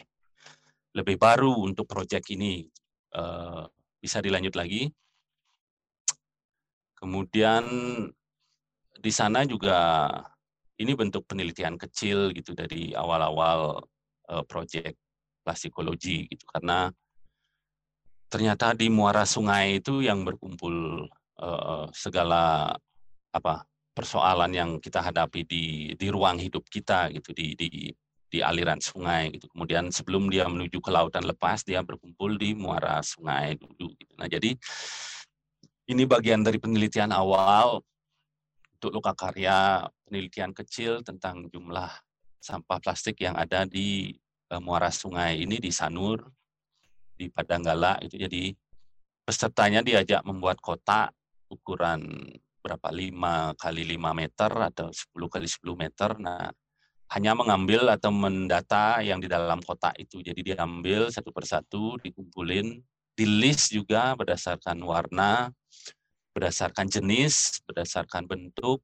lebih 0.96 1.16
baru 1.20 1.61
untuk 1.61 1.84
proyek 1.84 2.34
ini 2.34 2.66
uh, 3.14 3.68
bisa 4.00 4.24
dilanjut 4.24 4.56
lagi 4.56 4.88
kemudian 6.96 7.64
di 9.01 9.12
sana 9.12 9.48
juga 9.48 10.07
ini 10.76 10.92
bentuk 10.92 11.24
penelitian 11.24 11.80
kecil 11.80 12.32
gitu 12.36 12.53
dari 12.53 12.92
awal-awal 12.92 13.80
uh, 14.28 14.44
proyek 14.44 14.96
plastikologi 15.40 16.28
gitu 16.28 16.44
karena 16.53 16.92
ternyata 18.30 18.76
di 18.76 18.92
muara 18.92 19.24
sungai 19.24 19.80
itu 19.80 20.05
yang 20.05 20.22
berkumpul 20.22 21.09
uh, 21.40 21.88
segala 21.90 22.76
apa 23.32 23.64
persoalan 23.90 24.53
yang 24.55 24.70
kita 24.78 25.03
hadapi 25.03 25.42
di 25.48 25.64
di 25.98 26.07
ruang 26.12 26.38
hidup 26.38 26.62
kita 26.70 27.11
gitu 27.11 27.34
di 27.34 27.59
di 27.59 27.90
di 28.30 28.38
aliran 28.38 28.78
sungai 28.78 29.34
gitu. 29.34 29.51
Kemudian 29.51 29.90
sebelum 29.90 30.30
dia 30.30 30.46
menuju 30.46 30.78
ke 30.78 30.90
lautan 30.94 31.26
lepas 31.26 31.66
dia 31.66 31.82
berkumpul 31.82 32.38
di 32.38 32.55
muara 32.55 33.03
sungai 33.03 33.59
dulu 33.59 33.90
gitu. 33.98 34.14
Nah, 34.14 34.30
jadi 34.30 34.55
ini 35.90 36.07
bagian 36.07 36.46
dari 36.46 36.62
penelitian 36.62 37.11
awal 37.11 37.82
untuk 38.81 38.97
luka 38.97 39.12
karya 39.12 39.85
penelitian 40.09 40.57
kecil 40.57 41.05
tentang 41.05 41.53
jumlah 41.53 41.93
sampah 42.41 42.81
plastik 42.81 43.20
yang 43.20 43.37
ada 43.37 43.68
di 43.68 44.16
uh, 44.49 44.57
muara 44.57 44.89
sungai 44.89 45.45
ini 45.45 45.61
di 45.61 45.68
Sanur, 45.68 46.24
di 47.12 47.28
Padanggala 47.28 48.01
itu 48.01 48.16
jadi 48.16 48.57
pesertanya 49.28 49.85
diajak 49.85 50.24
membuat 50.24 50.64
kotak 50.64 51.12
ukuran 51.53 52.09
berapa 52.64 52.89
5 52.89 53.61
kali 53.61 53.83
5 53.85 54.16
meter 54.16 54.53
atau 54.72 54.89
10 54.89 55.28
kali 55.28 55.45
10 55.45 55.76
meter. 55.76 56.11
Nah, 56.16 56.49
hanya 57.12 57.37
mengambil 57.37 57.85
atau 57.93 58.09
mendata 58.09 59.05
yang 59.05 59.20
di 59.20 59.28
dalam 59.28 59.61
kotak 59.61 59.93
itu. 60.01 60.24
Jadi 60.24 60.57
diambil 60.57 61.12
satu 61.12 61.28
persatu, 61.37 62.01
dikumpulin, 62.01 62.81
di 63.12 63.24
list 63.28 63.76
juga 63.76 64.16
berdasarkan 64.16 64.81
warna, 64.81 65.53
berdasarkan 66.41 66.88
jenis, 66.88 67.61
berdasarkan 67.68 68.24
bentuk 68.24 68.80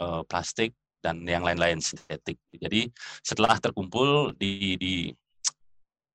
uh, 0.00 0.24
plastik 0.24 0.72
dan 1.04 1.20
yang 1.28 1.44
lain-lain 1.44 1.84
sintetik. 1.84 2.40
Jadi 2.56 2.88
setelah 3.20 3.60
terkumpul 3.60 4.32
di, 4.40 4.80
di 4.80 4.94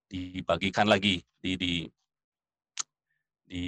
dibagikan 0.09 0.89
lagi, 0.89 1.21
di, 1.37 1.53
di, 1.53 1.73
di 3.45 3.65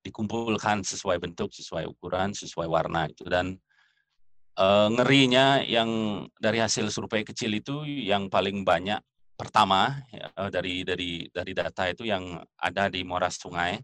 dikumpulkan 0.00 0.80
sesuai 0.80 1.20
bentuk, 1.20 1.52
sesuai 1.52 1.84
ukuran, 1.84 2.32
sesuai 2.32 2.64
warna 2.64 3.04
itu 3.04 3.28
dan 3.28 3.60
uh, 4.56 4.88
ngerinya 4.88 5.60
yang 5.60 6.24
dari 6.40 6.64
hasil 6.64 6.88
survei 6.88 7.20
kecil 7.20 7.52
itu 7.52 7.84
yang 7.84 8.32
paling 8.32 8.64
banyak 8.64 8.96
pertama 9.36 10.00
ya, 10.08 10.32
dari 10.48 10.84
dari 10.84 11.28
dari 11.28 11.52
data 11.52 11.88
itu 11.88 12.08
yang 12.08 12.40
ada 12.56 12.88
di 12.88 13.04
Moras 13.04 13.36
Sungai 13.36 13.76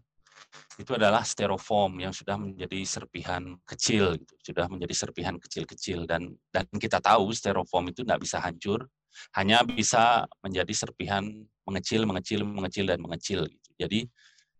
itu 0.77 0.91
adalah 0.93 1.25
styrofoam 1.25 1.97
yang 1.97 2.13
sudah 2.13 2.37
menjadi 2.37 2.85
serpihan 2.85 3.57
kecil, 3.65 4.17
gitu. 4.17 4.33
sudah 4.53 4.69
menjadi 4.69 4.93
serpihan 4.93 5.35
kecil-kecil 5.41 6.05
dan 6.05 6.37
dan 6.53 6.65
kita 6.77 7.01
tahu 7.01 7.33
styrofoam 7.33 7.89
itu 7.89 8.05
tidak 8.05 8.21
bisa 8.21 8.37
hancur, 8.37 8.85
hanya 9.33 9.65
bisa 9.65 10.29
menjadi 10.45 10.73
serpihan 10.73 11.25
mengecil, 11.65 12.05
mengecil, 12.05 12.45
mengecil 12.45 12.85
dan 12.85 12.99
mengecil. 13.01 13.39
Gitu. 13.49 13.69
Jadi 13.77 13.99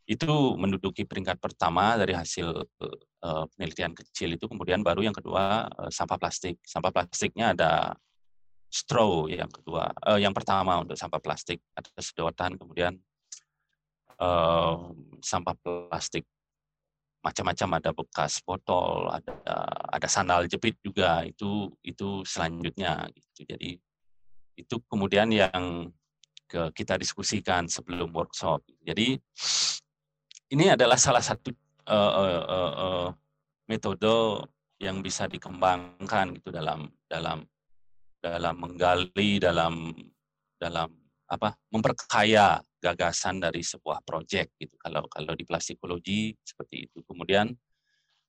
itu 0.07 0.33
menduduki 0.55 1.03
peringkat 1.03 1.37
pertama 1.37 1.99
dari 1.99 2.15
hasil 2.15 2.63
uh, 3.23 3.45
penelitian 3.53 3.91
kecil 3.91 4.33
itu. 4.39 4.47
Kemudian 4.47 4.81
baru 4.81 5.03
yang 5.03 5.15
kedua 5.15 5.67
uh, 5.67 5.91
sampah 5.91 6.17
plastik. 6.17 6.57
Sampah 6.63 6.91
plastiknya 6.95 7.51
ada 7.53 7.93
straw 8.67 9.31
yang 9.31 9.47
kedua, 9.47 9.91
uh, 10.03 10.19
yang 10.19 10.35
pertama 10.35 10.79
untuk 10.83 10.99
sampah 10.99 11.23
plastik 11.23 11.63
ada 11.71 11.87
sedotan, 12.03 12.59
kemudian 12.59 12.99
uh, 14.21 14.93
sampah 15.21 15.55
plastik 15.61 16.25
macam-macam 17.25 17.69
ada 17.81 17.91
bekas 17.91 18.39
botol, 18.45 19.11
ada 19.11 19.33
ada 19.91 20.07
sandal 20.07 20.47
jepit 20.47 20.79
juga 20.79 21.27
itu 21.27 21.67
itu 21.83 22.23
selanjutnya 22.23 23.03
gitu. 23.11 23.43
Jadi 23.43 23.75
itu 24.57 24.75
kemudian 24.87 25.27
yang 25.29 25.91
ke, 26.47 26.71
kita 26.71 26.95
diskusikan 26.95 27.67
sebelum 27.67 28.15
workshop. 28.15 28.63
Jadi 28.79 29.19
ini 30.55 30.65
adalah 30.71 30.95
salah 30.95 31.19
satu 31.19 31.51
uh, 31.91 32.13
uh, 32.15 32.43
uh, 32.47 32.73
uh, 32.79 33.07
metode 33.67 34.47
yang 34.79 35.03
bisa 35.03 35.27
dikembangkan 35.27 36.37
gitu 36.39 36.53
dalam 36.53 36.87
dalam 37.09 37.43
dalam 38.23 38.55
menggali 38.55 39.41
dalam 39.41 39.91
dalam 40.55 40.89
apa 41.27 41.59
memperkaya 41.73 42.61
gagasan 42.77 43.41
dari 43.41 43.65
sebuah 43.65 44.05
proyek 44.05 44.53
gitu 44.61 44.75
kalau 44.77 45.05
kalau 45.09 45.33
di 45.33 45.43
plastikologi 45.43 46.33
seperti 46.45 46.89
itu 46.89 47.01
kemudian 47.05 47.51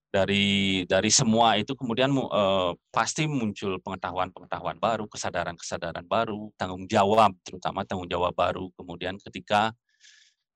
dari 0.08 0.84
dari 0.88 1.12
semua 1.12 1.60
itu 1.60 1.76
kemudian 1.76 2.08
uh, 2.16 2.72
pasti 2.88 3.28
muncul 3.28 3.76
pengetahuan-pengetahuan 3.84 4.80
baru, 4.80 5.04
kesadaran-kesadaran 5.04 6.08
baru, 6.08 6.48
tanggung 6.56 6.88
jawab 6.88 7.36
terutama 7.44 7.84
tanggung 7.84 8.08
jawab 8.08 8.32
baru. 8.32 8.72
Kemudian 8.72 9.20
ketika 9.20 9.76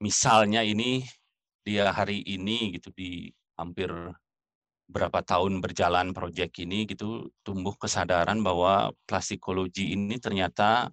misalnya 0.01 0.65
ini 0.65 1.05
dia 1.63 1.93
hari 1.93 2.25
ini 2.25 2.81
gitu 2.81 2.89
di 2.97 3.29
hampir 3.61 3.93
berapa 4.89 5.21
tahun 5.25 5.61
berjalan 5.61 6.17
proyek 6.17 6.65
ini 6.65 6.89
gitu 6.89 7.29
tumbuh 7.45 7.77
kesadaran 7.77 8.41
bahwa 8.41 8.93
plastikologi 9.05 9.93
ini 9.93 10.17
ternyata 10.17 10.89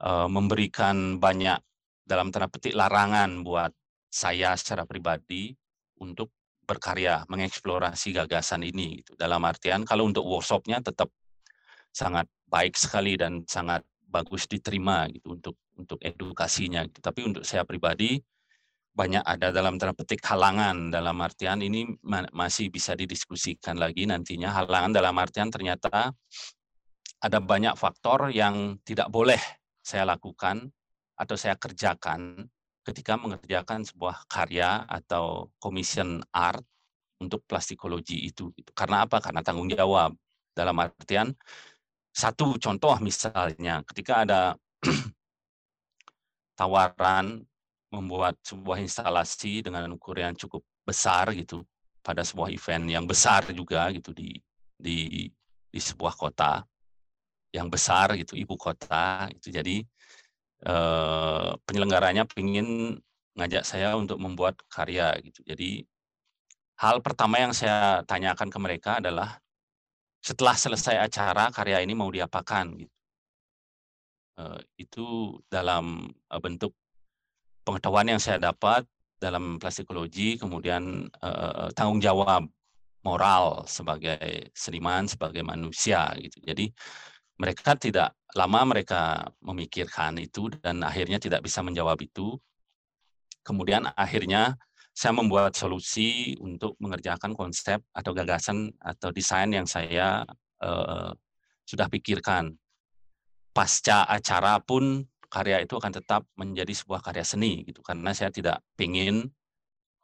uh, 0.00 0.28
memberikan 0.28 1.16
banyak 1.20 1.60
dalam 2.08 2.32
tanda 2.32 2.48
petik 2.48 2.72
larangan 2.72 3.44
buat 3.44 3.68
saya 4.08 4.56
secara 4.56 4.88
pribadi 4.88 5.52
untuk 6.00 6.32
berkarya, 6.64 7.28
mengeksplorasi 7.28 8.16
gagasan 8.16 8.64
ini. 8.64 9.04
Gitu. 9.04 9.12
Dalam 9.20 9.44
artian 9.44 9.84
kalau 9.84 10.08
untuk 10.08 10.24
workshopnya 10.24 10.80
tetap 10.80 11.12
sangat 11.92 12.24
baik 12.48 12.72
sekali 12.76 13.20
dan 13.20 13.44
sangat 13.44 13.84
bagus 14.08 14.48
diterima 14.48 15.04
gitu 15.12 15.36
untuk 15.36 15.56
untuk 15.76 16.00
edukasinya. 16.00 16.88
Gitu. 16.88 17.04
Tapi 17.04 17.20
untuk 17.28 17.44
saya 17.44 17.68
pribadi 17.68 18.16
banyak 18.98 19.22
ada 19.22 19.54
dalam 19.54 19.78
tanda 19.78 19.94
petik 19.94 20.18
halangan 20.26 20.90
dalam 20.90 21.14
artian 21.22 21.62
ini 21.62 21.86
masih 22.34 22.66
bisa 22.66 22.98
didiskusikan 22.98 23.78
lagi 23.78 24.10
nantinya 24.10 24.50
halangan 24.50 24.90
dalam 24.90 25.14
artian 25.14 25.54
ternyata 25.54 26.10
ada 27.22 27.38
banyak 27.38 27.78
faktor 27.78 28.34
yang 28.34 28.74
tidak 28.82 29.06
boleh 29.06 29.38
saya 29.86 30.02
lakukan 30.02 30.74
atau 31.18 31.34
saya 31.34 31.58
kerjakan 31.58 32.46
ketika 32.86 33.18
mengerjakan 33.20 33.84
sebuah 33.84 34.24
karya 34.30 34.86
atau 34.88 35.52
commission 35.60 36.22
art 36.32 36.64
untuk 37.20 37.42
plastikologi 37.44 38.30
itu. 38.30 38.54
Karena 38.72 39.04
apa? 39.04 39.18
Karena 39.18 39.42
tanggung 39.42 39.68
jawab. 39.68 40.14
Dalam 40.54 40.74
artian, 40.78 41.30
satu 42.10 42.58
contoh 42.58 42.94
misalnya, 42.98 43.82
ketika 43.86 44.26
ada 44.26 44.40
tawaran 46.58 47.46
membuat 47.94 48.34
sebuah 48.42 48.82
instalasi 48.82 49.62
dengan 49.62 49.94
ukuran 49.94 50.32
yang 50.32 50.36
cukup 50.36 50.66
besar 50.82 51.30
gitu 51.36 51.62
pada 52.02 52.24
sebuah 52.24 52.50
event 52.52 52.84
yang 52.88 53.04
besar 53.04 53.44
juga 53.52 53.88
gitu 53.92 54.12
di 54.12 54.36
di 54.76 55.28
di 55.68 55.80
sebuah 55.80 56.16
kota 56.16 56.64
yang 57.52 57.68
besar 57.72 58.16
gitu 58.16 58.36
ibu 58.36 58.56
kota 58.56 59.28
itu 59.32 59.48
jadi 59.48 59.80
eh, 60.66 61.50
penyelenggaranya 61.66 62.26
ingin 62.38 62.98
ngajak 63.38 63.62
saya 63.62 63.94
untuk 63.94 64.18
membuat 64.18 64.58
karya 64.66 65.14
gitu. 65.22 65.46
Jadi 65.46 65.86
hal 66.82 67.02
pertama 67.02 67.38
yang 67.38 67.54
saya 67.54 68.02
tanyakan 68.06 68.48
ke 68.50 68.58
mereka 68.58 68.90
adalah 68.98 69.38
setelah 70.18 70.56
selesai 70.58 70.98
acara 70.98 71.50
karya 71.54 71.82
ini 71.82 71.94
mau 71.94 72.10
diapakan 72.10 72.66
gitu. 72.82 72.94
Eh, 74.38 74.60
itu 74.82 75.06
dalam 75.46 76.10
eh, 76.10 76.40
bentuk 76.42 76.74
pengetahuan 77.62 78.10
yang 78.10 78.22
saya 78.22 78.38
dapat 78.42 78.86
dalam 79.18 79.58
plastikologi, 79.58 80.38
kemudian 80.38 81.10
tanggung 81.74 81.98
jawab 81.98 82.46
moral 83.02 83.66
sebagai 83.66 84.50
seniman, 84.54 85.10
sebagai 85.10 85.42
manusia 85.42 86.06
gitu. 86.22 86.38
Jadi 86.38 86.70
mereka 87.38 87.74
tidak 87.78 88.17
lama 88.36 88.60
mereka 88.68 89.32
memikirkan 89.40 90.20
itu 90.20 90.52
dan 90.60 90.84
akhirnya 90.84 91.16
tidak 91.16 91.40
bisa 91.44 91.64
menjawab 91.64 91.96
itu. 92.04 92.36
Kemudian 93.40 93.88
akhirnya 93.96 94.58
saya 94.92 95.14
membuat 95.16 95.56
solusi 95.56 96.36
untuk 96.42 96.76
mengerjakan 96.82 97.32
konsep 97.32 97.80
atau 97.94 98.12
gagasan 98.12 98.68
atau 98.82 99.08
desain 99.14 99.48
yang 99.48 99.64
saya 99.64 100.26
uh, 100.60 101.14
sudah 101.64 101.88
pikirkan. 101.88 102.52
Pasca 103.54 104.04
acara 104.04 104.60
pun 104.60 105.08
karya 105.28 105.64
itu 105.64 105.76
akan 105.76 105.92
tetap 105.92 106.24
menjadi 106.36 106.72
sebuah 106.72 107.04
karya 107.04 107.24
seni 107.24 107.64
gitu 107.68 107.84
karena 107.84 108.16
saya 108.16 108.32
tidak 108.32 108.64
ingin 108.80 109.28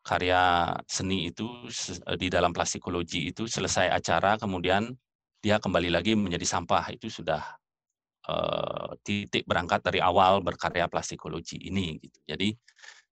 karya 0.04 0.68
seni 0.84 1.32
itu 1.32 1.48
di 2.20 2.28
dalam 2.28 2.52
plastikologi 2.52 3.32
itu 3.32 3.48
selesai 3.48 3.88
acara 3.88 4.36
kemudian 4.36 4.92
dia 5.40 5.56
kembali 5.56 5.88
lagi 5.88 6.12
menjadi 6.12 6.44
sampah 6.44 6.92
itu 6.92 7.08
sudah 7.08 7.40
uh, 8.28 8.96
titik 9.04 9.44
berangkat 9.44 9.84
dari 9.84 10.00
awal 10.00 10.40
berkarya 10.40 10.88
plastikologi 10.88 11.60
ini 11.60 12.00
gitu. 12.00 12.18
Jadi 12.24 12.56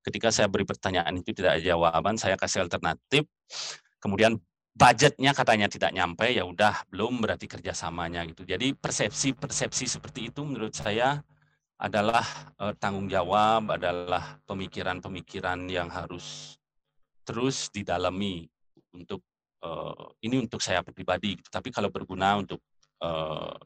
ketika 0.03 0.33
saya 0.35 0.49
beri 0.49 0.67
pertanyaan 0.67 1.15
itu 1.21 1.31
tidak 1.37 1.59
ada 1.59 1.63
jawaban, 1.63 2.17
saya 2.19 2.35
kasih 2.35 2.67
alternatif. 2.67 3.29
Kemudian 4.03 4.41
budgetnya 4.75 5.31
katanya 5.37 5.69
tidak 5.71 5.93
nyampe, 5.95 6.27
ya 6.33 6.43
udah 6.43 6.83
belum 6.91 7.23
berarti 7.23 7.47
kerjasamanya 7.47 8.25
gitu. 8.27 8.43
Jadi 8.43 8.75
persepsi-persepsi 8.75 9.85
seperti 9.87 10.33
itu 10.33 10.43
menurut 10.43 10.75
saya 10.75 11.21
adalah 11.79 12.25
uh, 12.63 12.75
tanggung 12.79 13.11
jawab, 13.11 13.75
adalah 13.75 14.39
pemikiran-pemikiran 14.47 15.67
yang 15.71 15.91
harus 15.91 16.57
terus 17.23 17.71
didalami 17.71 18.51
untuk 18.91 19.23
uh, 19.63 20.11
ini 20.27 20.43
untuk 20.43 20.59
saya 20.59 20.83
pribadi, 20.83 21.39
gitu. 21.39 21.49
tapi 21.53 21.71
kalau 21.71 21.91
berguna 21.93 22.39
untuk 22.41 22.59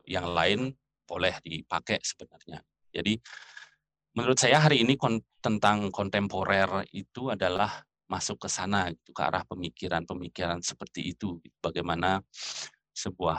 yang 0.08 0.32
lain 0.32 0.72
boleh 1.06 1.38
dipakai 1.40 2.02
sebenarnya. 2.02 2.60
Jadi 2.90 3.14
menurut 4.18 4.36
saya 4.36 4.60
hari 4.60 4.82
ini 4.82 4.98
kon 4.98 5.22
tentang 5.40 5.94
kontemporer 5.94 6.84
itu 6.90 7.30
adalah 7.30 7.70
masuk 8.10 8.46
ke 8.46 8.48
sana 8.50 8.90
gitu, 8.90 9.14
ke 9.14 9.22
arah 9.22 9.42
pemikiran-pemikiran 9.46 10.62
seperti 10.62 11.14
itu. 11.14 11.38
Gitu. 11.42 11.56
Bagaimana 11.62 12.18
sebuah 12.90 13.38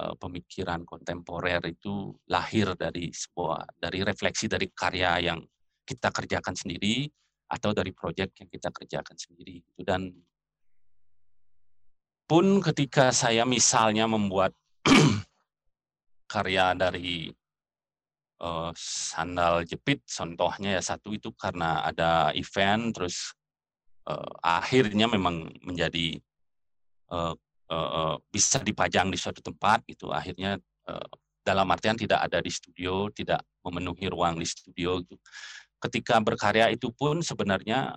uh, 0.00 0.14
pemikiran 0.18 0.82
kontemporer 0.82 1.62
itu 1.70 2.14
lahir 2.30 2.74
dari 2.74 3.10
sebuah 3.14 3.78
dari 3.78 4.02
refleksi 4.02 4.50
dari 4.50 4.70
karya 4.74 5.30
yang 5.32 5.40
kita 5.84 6.08
kerjakan 6.10 6.56
sendiri 6.56 7.06
atau 7.44 7.76
dari 7.76 7.92
proyek 7.92 8.40
yang 8.40 8.48
kita 8.48 8.72
kerjakan 8.72 9.16
sendiri 9.20 9.60
gitu. 9.60 9.84
dan 9.84 10.10
pun 12.24 12.64
ketika 12.64 13.12
saya 13.12 13.44
misalnya 13.44 14.08
membuat 14.08 14.56
karya 16.24 16.72
dari 16.74 17.28
uh, 18.40 18.70
sandal 18.76 19.62
jepit, 19.64 20.02
contohnya 20.08 20.80
ya 20.80 20.82
satu 20.82 21.14
itu 21.14 21.32
karena 21.36 21.84
ada 21.84 22.32
event, 22.34 22.92
terus 22.96 23.32
uh, 24.08 24.30
akhirnya 24.42 25.06
memang 25.08 25.52
menjadi 25.64 26.18
uh, 27.12 27.34
uh, 27.70 28.16
bisa 28.32 28.60
dipajang 28.60 29.08
di 29.12 29.18
suatu 29.20 29.40
tempat 29.40 29.84
gitu. 29.88 30.10
Akhirnya 30.10 30.58
uh, 30.88 31.08
dalam 31.44 31.68
artian 31.68 31.96
tidak 31.96 32.24
ada 32.24 32.40
di 32.40 32.48
studio, 32.48 33.12
tidak 33.12 33.44
memenuhi 33.64 34.08
ruang 34.08 34.40
di 34.40 34.48
studio. 34.48 35.00
Gitu. 35.04 35.16
Ketika 35.80 36.16
berkarya 36.24 36.72
itu 36.72 36.88
pun 36.92 37.20
sebenarnya 37.20 37.92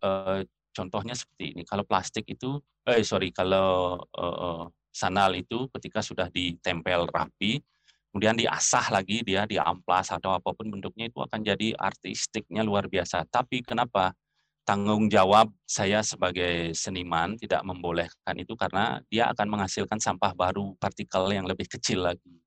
uh, 0.00 0.40
contohnya 0.72 1.16
seperti 1.16 1.56
ini. 1.56 1.62
Kalau 1.64 1.84
plastik 1.84 2.24
itu, 2.28 2.60
eh 2.88 3.04
sorry, 3.04 3.32
kalau 3.32 4.00
uh, 4.16 4.68
sandal 4.96 5.36
itu 5.36 5.68
ketika 5.76 6.00
sudah 6.00 6.32
ditempel 6.32 7.04
rapi, 7.12 7.60
kemudian 8.08 8.32
diasah 8.32 8.88
lagi 8.88 9.20
dia 9.20 9.44
diamplas 9.44 10.08
atau 10.08 10.32
apa 10.32 10.56
pun 10.56 10.72
bentuknya 10.72 11.12
itu 11.12 11.20
akan 11.20 11.44
jadi 11.44 11.76
artistiknya 11.76 12.64
luar 12.64 12.88
biasa. 12.88 13.28
Tapi 13.28 13.60
kenapa 13.60 14.16
tanggung 14.64 15.12
jawab 15.12 15.52
saya 15.68 16.00
sebagai 16.00 16.72
seniman 16.72 17.36
tidak 17.36 17.60
membolehkan 17.60 18.34
itu 18.40 18.56
karena 18.56 19.04
dia 19.12 19.28
akan 19.36 19.52
menghasilkan 19.52 20.00
sampah 20.00 20.32
baru 20.32 20.72
partikel 20.80 21.28
yang 21.28 21.44
lebih 21.44 21.68
kecil 21.68 22.08
lagi. 22.08 22.40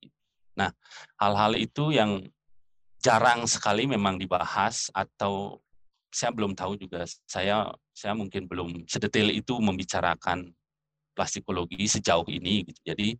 Nah, 0.57 0.73
hal-hal 1.21 1.53
itu 1.53 1.93
yang 1.93 2.25
jarang 2.99 3.45
sekali 3.45 3.87
memang 3.87 4.19
dibahas 4.19 4.91
atau 4.91 5.61
saya 6.09 6.33
belum 6.33 6.57
tahu 6.57 6.75
juga 6.75 7.05
saya 7.29 7.69
saya 7.93 8.17
mungkin 8.17 8.49
belum 8.49 8.89
sedetail 8.89 9.29
itu 9.29 9.55
membicarakan 9.61 10.49
plastikologi 11.19 11.83
sejauh 11.83 12.23
ini 12.31 12.63
gitu. 12.63 12.95
Jadi 12.95 13.19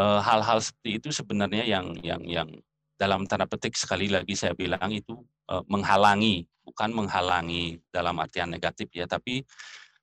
eh, 0.00 0.20
hal-hal 0.24 0.64
seperti 0.64 0.90
itu 0.96 1.08
sebenarnya 1.12 1.68
yang 1.68 1.92
yang 2.00 2.24
yang 2.24 2.48
dalam 2.96 3.28
tanda 3.28 3.44
petik 3.44 3.76
sekali 3.76 4.08
lagi 4.08 4.32
saya 4.32 4.56
bilang 4.56 4.88
itu 4.88 5.20
eh, 5.52 5.60
menghalangi 5.68 6.48
bukan 6.64 6.90
menghalangi 6.96 7.78
dalam 7.92 8.16
artian 8.16 8.48
negatif 8.48 8.88
ya 8.96 9.04
tapi 9.04 9.44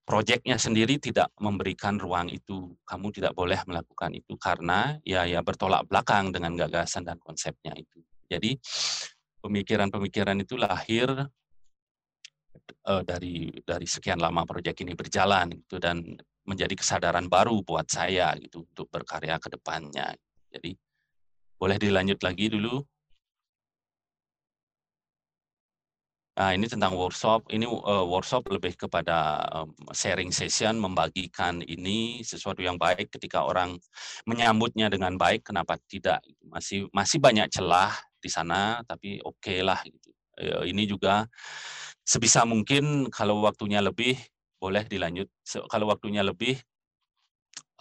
proyeknya 0.07 0.55
sendiri 0.55 0.99
tidak 0.99 1.31
memberikan 1.39 1.95
ruang 1.99 2.27
itu 2.31 2.75
kamu 2.87 3.11
tidak 3.11 3.33
boleh 3.35 3.59
melakukan 3.67 4.11
itu 4.15 4.35
karena 4.35 4.99
ya 5.03 5.23
ya 5.27 5.39
bertolak 5.43 5.87
belakang 5.87 6.31
dengan 6.31 6.55
gagasan 6.59 7.07
dan 7.07 7.19
konsepnya 7.19 7.75
itu 7.75 7.99
jadi 8.27 8.55
pemikiran-pemikiran 9.43 10.39
itu 10.39 10.55
lahir 10.59 11.07
uh, 12.87 13.03
dari 13.03 13.51
dari 13.63 13.87
sekian 13.87 14.19
lama 14.19 14.43
proyek 14.47 14.83
ini 14.83 14.95
berjalan 14.95 15.51
gitu 15.55 15.79
dan 15.79 16.03
menjadi 16.43 16.75
kesadaran 16.75 17.31
baru 17.31 17.63
buat 17.63 17.87
saya 17.87 18.35
gitu 18.39 18.67
untuk 18.67 18.87
berkarya 18.91 19.39
ke 19.39 19.47
depannya. 19.51 20.11
Jadi 20.51 20.75
boleh 21.55 21.77
dilanjut 21.79 22.19
lagi 22.19 22.51
dulu. 22.51 22.83
Nah, 26.33 26.49
ini 26.49 26.65
tentang 26.65 26.97
workshop. 26.97 27.45
Ini 27.53 27.69
uh, 27.69 28.09
workshop 28.09 28.49
lebih 28.49 28.73
kepada 28.73 29.45
um, 29.53 29.69
sharing 29.93 30.33
session, 30.33 30.81
membagikan 30.81 31.61
ini 31.61 32.25
sesuatu 32.25 32.57
yang 32.65 32.73
baik 32.81 33.13
ketika 33.13 33.45
orang 33.45 33.77
menyambutnya 34.25 34.89
dengan 34.89 35.13
baik. 35.13 35.45
Kenapa 35.45 35.77
tidak? 35.85 36.25
Masih 36.41 36.89
masih 36.89 37.21
banyak 37.21 37.53
celah 37.53 37.93
di 38.17 38.33
sana, 38.33 38.81
tapi 38.89 39.21
oke 39.21 39.37
okay 39.45 39.61
lah. 39.61 39.77
Gitu. 39.85 40.09
Uh, 40.41 40.65
ini 40.65 40.89
juga 40.89 41.29
sebisa 42.01 42.41
mungkin 42.49 43.13
kalau 43.13 43.45
waktunya 43.45 43.77
lebih 43.77 44.17
boleh 44.63 44.87
dilanjut. 44.87 45.27
Kalau 45.67 45.91
waktunya 45.91 46.23
lebih 46.23 46.55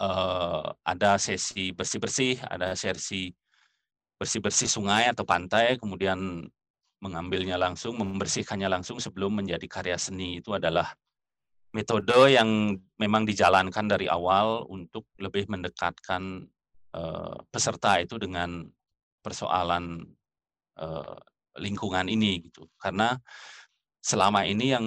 uh, 0.03 0.67
ada 0.83 1.15
sesi 1.15 1.71
bersih-bersih, 1.71 2.43
ada 2.43 2.75
sesi 2.75 3.31
bersih-bersih 4.19 4.67
sungai 4.67 5.07
atau 5.07 5.23
pantai, 5.23 5.79
kemudian 5.79 6.43
mengambilnya 6.99 7.55
langsung, 7.55 7.95
membersihkannya 7.99 8.67
langsung 8.67 8.99
sebelum 8.99 9.39
menjadi 9.39 9.67
karya 9.67 9.97
seni 9.99 10.39
itu 10.43 10.55
adalah 10.55 10.91
metode 11.75 12.31
yang 12.31 12.79
memang 12.99 13.23
dijalankan 13.27 13.87
dari 13.87 14.07
awal 14.07 14.67
untuk 14.71 15.07
lebih 15.19 15.47
mendekatkan 15.51 16.47
uh, 16.95 17.35
peserta 17.51 17.99
itu 17.99 18.15
dengan 18.15 18.63
persoalan 19.19 20.03
uh, 20.79 21.17
lingkungan 21.59 22.07
ini 22.07 22.47
gitu. 22.47 22.69
Karena 22.79 23.17
selama 23.99 24.47
ini 24.47 24.71
yang 24.71 24.85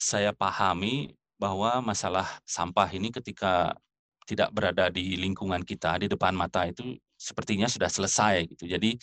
saya 0.00 0.32
pahami 0.32 1.12
bahwa 1.42 1.82
masalah 1.82 2.38
sampah 2.46 2.86
ini 2.94 3.10
ketika 3.10 3.74
tidak 4.22 4.54
berada 4.54 4.86
di 4.94 5.18
lingkungan 5.18 5.66
kita 5.66 5.98
di 5.98 6.06
depan 6.06 6.30
mata 6.38 6.70
itu 6.70 6.94
sepertinya 7.18 7.66
sudah 7.66 7.90
selesai 7.90 8.46
gitu. 8.54 8.70
Jadi 8.70 8.94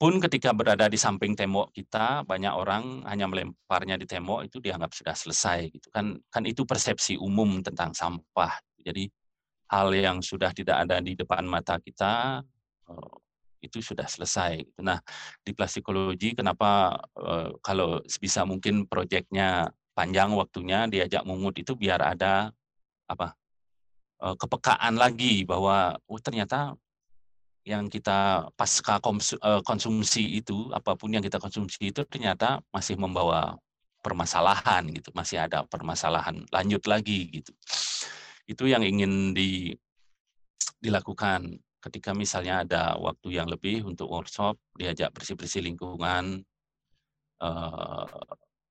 pun 0.00 0.16
ketika 0.16 0.56
berada 0.56 0.88
di 0.88 0.96
samping 0.96 1.36
tembok 1.36 1.76
kita 1.76 2.24
banyak 2.24 2.48
orang 2.56 3.04
hanya 3.04 3.28
melemparnya 3.28 4.00
di 4.00 4.08
tembok 4.08 4.48
itu 4.48 4.56
dianggap 4.56 4.96
sudah 4.96 5.12
selesai 5.12 5.68
gitu 5.68 5.92
kan 5.92 6.16
kan 6.32 6.48
itu 6.48 6.64
persepsi 6.64 7.20
umum 7.20 7.60
tentang 7.60 7.92
sampah 7.92 8.48
jadi 8.80 9.12
hal 9.68 9.92
yang 9.92 10.24
sudah 10.24 10.56
tidak 10.56 10.88
ada 10.88 11.04
di 11.04 11.12
depan 11.12 11.44
mata 11.44 11.76
kita 11.76 12.40
eh, 12.88 13.12
itu 13.60 13.84
sudah 13.84 14.08
selesai 14.08 14.72
gitu. 14.72 14.80
nah 14.80 15.04
di 15.44 15.52
plastikologi 15.52 16.32
kenapa 16.32 16.96
eh, 17.20 17.52
kalau 17.60 18.00
sebisa 18.08 18.48
mungkin 18.48 18.88
proyeknya 18.88 19.68
panjang 20.00 20.32
waktunya 20.32 20.88
diajak 20.88 21.28
mungut 21.28 21.52
itu 21.60 21.76
biar 21.76 22.00
ada 22.00 22.48
apa 23.04 23.36
eh, 24.24 24.36
kepekaan 24.40 24.96
lagi 24.96 25.44
bahwa 25.44 26.00
oh 26.08 26.20
ternyata 26.24 26.72
yang 27.68 27.92
kita 27.92 28.48
pasca 28.56 28.96
eh, 28.96 29.60
konsumsi 29.60 30.40
itu 30.40 30.72
apa 30.72 30.96
pun 30.96 31.12
yang 31.12 31.20
kita 31.20 31.36
konsumsi 31.36 31.92
itu 31.92 32.00
ternyata 32.08 32.64
masih 32.72 32.96
membawa 32.96 33.60
permasalahan 34.00 34.88
gitu 34.96 35.12
masih 35.12 35.44
ada 35.44 35.68
permasalahan 35.68 36.48
lanjut 36.48 36.80
lagi 36.88 37.28
gitu. 37.28 37.52
Itu 38.48 38.64
yang 38.66 38.80
ingin 38.80 39.36
di, 39.36 39.76
dilakukan. 40.80 41.60
Ketika 41.80 42.12
misalnya 42.12 42.64
ada 42.64 42.82
waktu 43.00 43.40
yang 43.40 43.48
lebih 43.48 43.88
untuk 43.88 44.08
workshop 44.12 44.56
diajak 44.76 45.12
bersih 45.16 45.36
bersih 45.36 45.64
lingkungan 45.64 46.44
uh, 47.40 48.04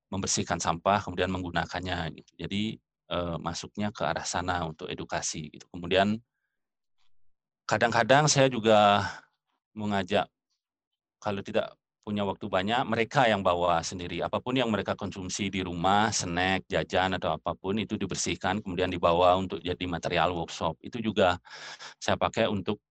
membersihkan 0.09 0.57
sampah 0.57 1.01
kemudian 1.05 1.29
menggunakannya 1.29 2.17
gitu 2.17 2.31
jadi 2.37 2.63
uh, 3.13 3.37
masuknya 3.37 3.93
ke 3.93 4.01
arah 4.05 4.25
sana 4.25 4.65
untuk 4.65 4.89
edukasi 4.89 5.49
gitu 5.53 5.65
kemudian 5.69 6.17
kadang-kadang 7.69 8.25
saya 8.25 8.49
juga 8.49 9.05
mengajak 9.77 10.25
kalau 11.21 11.45
tidak 11.45 11.79
punya 12.09 12.25
waktu 12.25 12.49
banyak, 12.49 12.81
mereka 12.89 13.29
yang 13.29 13.45
bawa 13.45 13.85
sendiri. 13.85 14.25
Apa 14.25 14.41
pun 14.41 14.57
yang 14.57 14.73
mereka 14.73 14.97
konsumsi 14.97 15.53
di 15.53 15.61
rumah, 15.61 16.09
snack, 16.09 16.65
jajan, 16.65 17.13
atau 17.21 17.37
apa 17.37 17.53
pun, 17.53 17.77
itu 17.77 18.01
dibersihkan, 18.01 18.65
kemudian 18.65 18.89
dibawa 18.89 19.37
untuk 19.37 19.61
jadi 19.61 19.85
material 19.85 20.33
workshop. 20.33 20.73
Itu 20.81 21.05
juga 21.05 21.37
saya 22.01 22.17
pakai 22.17 22.49
untuk 22.49 22.81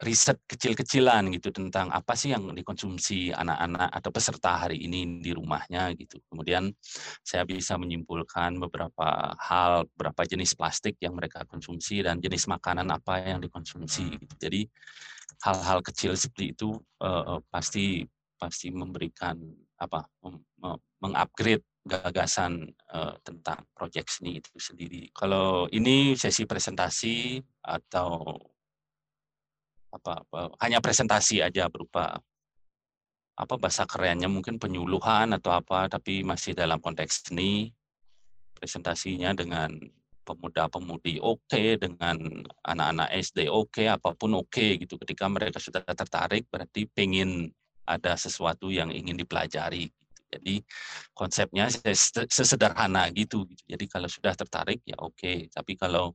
riset 0.00 0.40
kecil-kecilan 0.48 1.28
gitu 1.36 1.52
tentang 1.52 1.92
apa 1.92 2.16
sih 2.16 2.32
yang 2.32 2.48
dikonsumsi 2.56 3.36
anak-anak 3.36 3.92
atau 3.92 4.10
peserta 4.10 4.56
hari 4.56 4.80
ini 4.80 5.20
di 5.20 5.36
rumahnya 5.36 5.92
gitu. 5.92 6.16
Kemudian 6.32 6.72
saya 7.20 7.44
bisa 7.44 7.76
menyimpulkan 7.76 8.56
beberapa 8.56 9.36
hal, 9.36 9.84
beberapa 9.92 10.24
jenis 10.24 10.56
plastik 10.56 10.96
yang 11.04 11.12
mereka 11.20 11.44
konsumsi 11.44 12.00
dan 12.00 12.16
jenis 12.16 12.48
makanan 12.48 12.88
apa 12.88 13.20
yang 13.28 13.44
dikonsumsi 13.44 14.16
gitu. 14.16 14.34
Jadi 14.40 14.64
hal-hal 15.44 15.84
kecil 15.84 16.16
seperti 16.16 16.56
itu 16.56 16.72
uh, 17.04 17.40
pasti 17.52 18.04
pasti 18.40 18.72
memberikan 18.72 19.36
apa 19.76 20.08
mengupgrade 21.04 21.64
gagasan 21.84 22.72
uh, 22.92 23.16
tentang 23.20 23.68
proyek 23.76 24.08
seni 24.08 24.40
itu 24.40 24.52
sendiri. 24.56 25.12
Kalau 25.12 25.68
ini 25.72 26.16
sesi 26.16 26.48
presentasi 26.48 27.40
atau 27.64 28.36
apa, 29.90 30.22
apa 30.22 30.40
hanya 30.62 30.78
presentasi 30.78 31.42
aja 31.42 31.66
berupa 31.66 32.18
apa 33.40 33.54
bahasa 33.56 33.88
kerennya 33.88 34.28
mungkin 34.28 34.60
penyuluhan 34.60 35.32
atau 35.32 35.50
apa 35.56 35.88
tapi 35.88 36.20
masih 36.20 36.52
dalam 36.52 36.76
konteks 36.76 37.30
seni 37.30 37.72
presentasinya 38.52 39.32
dengan 39.32 39.72
pemuda-pemudi 40.20 41.18
oke 41.18 41.48
okay, 41.48 41.80
dengan 41.80 42.20
anak-anak 42.62 43.08
SD 43.16 43.48
oke 43.48 43.80
okay, 43.80 43.86
apa 43.88 44.12
pun 44.12 44.36
oke 44.36 44.52
okay, 44.52 44.76
gitu 44.76 45.00
ketika 45.00 45.26
mereka 45.26 45.56
sudah 45.58 45.82
tertarik 45.82 46.46
berarti 46.52 46.84
pengen 46.86 47.48
ada 47.88 48.14
sesuatu 48.14 48.70
yang 48.70 48.92
ingin 48.92 49.16
dipelajari 49.16 49.88
gitu. 49.88 50.20
jadi 50.30 50.54
konsepnya 51.16 51.66
sesederhana 52.28 53.08
gitu, 53.10 53.48
gitu 53.48 53.64
jadi 53.66 53.84
kalau 53.88 54.06
sudah 54.12 54.36
tertarik 54.36 54.84
ya 54.84 55.00
oke 55.00 55.16
okay. 55.16 55.48
tapi 55.48 55.74
kalau 55.74 56.14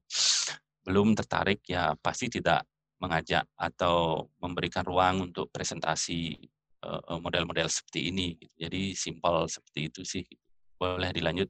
belum 0.85 1.17
tertarik 1.17 1.65
ya 1.65 1.97
pasti 1.97 2.29
tidak 2.29 2.61
mengajak 3.05 3.45
atau 3.53 4.25
memberikan 4.41 4.81
ruang 4.81 5.29
untuk 5.29 5.53
presentasi 5.53 6.33
model-model 7.21 7.69
seperti 7.69 8.09
ini. 8.09 8.37
Gitu. 8.37 8.53
Jadi 8.65 8.81
simpel 8.97 9.45
seperti 9.45 9.79
itu 9.89 10.01
sih. 10.01 10.25
Boleh 10.77 11.09
dilanjut. 11.13 11.49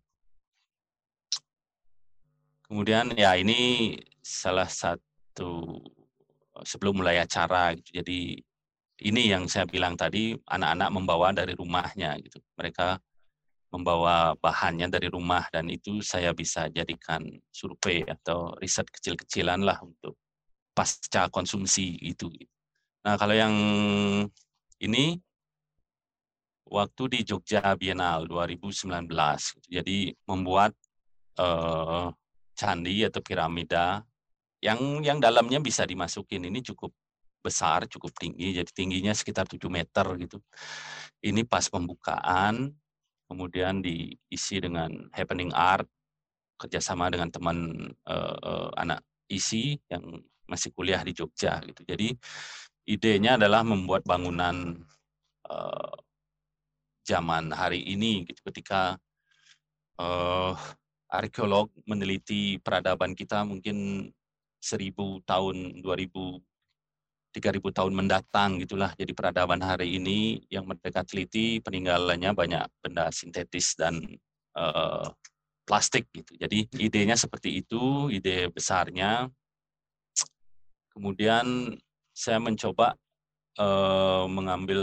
Kemudian 2.66 3.14
ya 3.16 3.36
ini 3.36 3.94
salah 4.24 4.68
satu 4.68 5.80
sebelum 6.64 7.04
mulai 7.04 7.20
acara 7.20 7.76
gitu. 7.76 8.00
Jadi 8.00 8.40
ini 9.06 9.22
yang 9.28 9.46
saya 9.52 9.68
bilang 9.68 10.00
tadi 10.00 10.32
anak-anak 10.48 10.90
membawa 10.90 11.36
dari 11.36 11.52
rumahnya 11.52 12.16
gitu. 12.24 12.40
Mereka 12.56 12.96
membawa 13.76 14.40
bahannya 14.40 14.88
dari 14.88 15.12
rumah 15.12 15.52
dan 15.52 15.68
itu 15.68 16.00
saya 16.00 16.32
bisa 16.32 16.72
jadikan 16.72 17.28
survei 17.52 18.08
atau 18.08 18.56
riset 18.64 18.88
kecil-kecilan 18.88 19.68
lah 19.68 19.84
untuk 19.84 20.16
pasca 20.76 21.32
konsumsi 21.32 21.96
itu. 22.04 22.28
Nah, 23.08 23.16
kalau 23.16 23.34
yang 23.34 23.56
ini 24.84 25.18
waktu 26.70 27.04
di 27.10 27.20
Jogja 27.24 27.62
Biennale 27.78 28.26
2019. 28.26 29.08
Jadi 29.70 30.12
membuat 30.26 30.74
uh, 31.38 32.10
candi 32.58 33.06
atau 33.06 33.22
piramida 33.22 34.02
yang 34.64 35.06
yang 35.06 35.22
dalamnya 35.22 35.62
bisa 35.62 35.86
dimasukin 35.86 36.50
ini 36.50 36.66
cukup 36.66 36.90
besar, 37.46 37.86
cukup 37.86 38.10
tinggi. 38.18 38.58
Jadi 38.58 38.72
tingginya 38.74 39.14
sekitar 39.14 39.46
7 39.46 39.62
meter 39.70 40.06
gitu. 40.18 40.42
Ini 41.22 41.46
pas 41.46 41.70
pembukaan, 41.70 42.74
kemudian 43.30 43.86
diisi 43.86 44.58
dengan 44.58 44.90
happening 45.14 45.54
art 45.54 45.86
kerjasama 46.58 47.12
dengan 47.14 47.30
teman 47.30 47.58
uh, 48.08 48.38
uh, 48.42 48.70
anak 48.80 49.04
isi 49.30 49.78
yang 49.92 50.24
masih 50.46 50.70
kuliah 50.74 51.02
di 51.02 51.14
Jogja 51.14 51.62
gitu. 51.66 51.82
Jadi 51.86 52.14
idenya 52.86 53.38
adalah 53.38 53.66
membuat 53.66 54.06
bangunan 54.06 54.78
uh, 55.50 55.96
zaman 57.06 57.54
hari 57.54 57.82
ini 57.86 58.26
gitu 58.26 58.42
ketika 58.50 58.98
uh, 60.02 60.54
arkeolog 61.10 61.70
meneliti 61.86 62.58
peradaban 62.62 63.14
kita 63.14 63.46
mungkin 63.46 64.10
seribu 64.58 65.22
tahun, 65.30 65.86
dua 65.86 65.94
ribu, 65.94 66.42
tiga 67.30 67.54
ribu 67.54 67.70
tahun 67.70 67.94
mendatang 67.94 68.58
gitulah. 68.58 68.94
Jadi 68.98 69.14
peradaban 69.14 69.62
hari 69.62 70.02
ini 70.02 70.42
yang 70.50 70.66
mereka 70.66 71.06
teliti 71.06 71.62
peninggalannya 71.62 72.34
banyak 72.34 72.66
benda 72.82 73.14
sintetis 73.14 73.78
dan 73.78 74.02
uh, 74.58 75.06
plastik 75.66 76.10
gitu. 76.10 76.34
Jadi 76.38 76.66
idenya 76.82 77.14
seperti 77.14 77.62
itu, 77.62 78.10
ide 78.10 78.50
besarnya 78.50 79.30
Kemudian 80.96 81.76
saya 82.16 82.40
mencoba 82.40 82.96
uh, 83.60 84.24
mengambil 84.32 84.82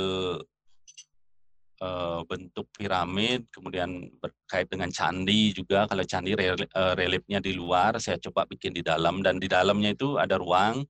uh, 1.81 2.21
bentuk 2.29 2.69
piramid, 2.77 3.49
kemudian 3.49 4.13
berkait 4.21 4.69
dengan 4.69 4.93
candi 4.93 5.57
juga. 5.57 5.89
Kalau 5.89 6.05
candi 6.05 6.37
reliefnya 6.37 7.41
di 7.41 7.57
luar, 7.57 7.97
saya 7.97 8.21
coba 8.21 8.45
bikin 8.45 8.77
di 8.77 8.85
dalam 8.85 9.25
dan 9.25 9.41
di 9.41 9.49
dalamnya 9.49 9.97
itu 9.97 10.21
ada 10.21 10.37
ruang 10.37 10.85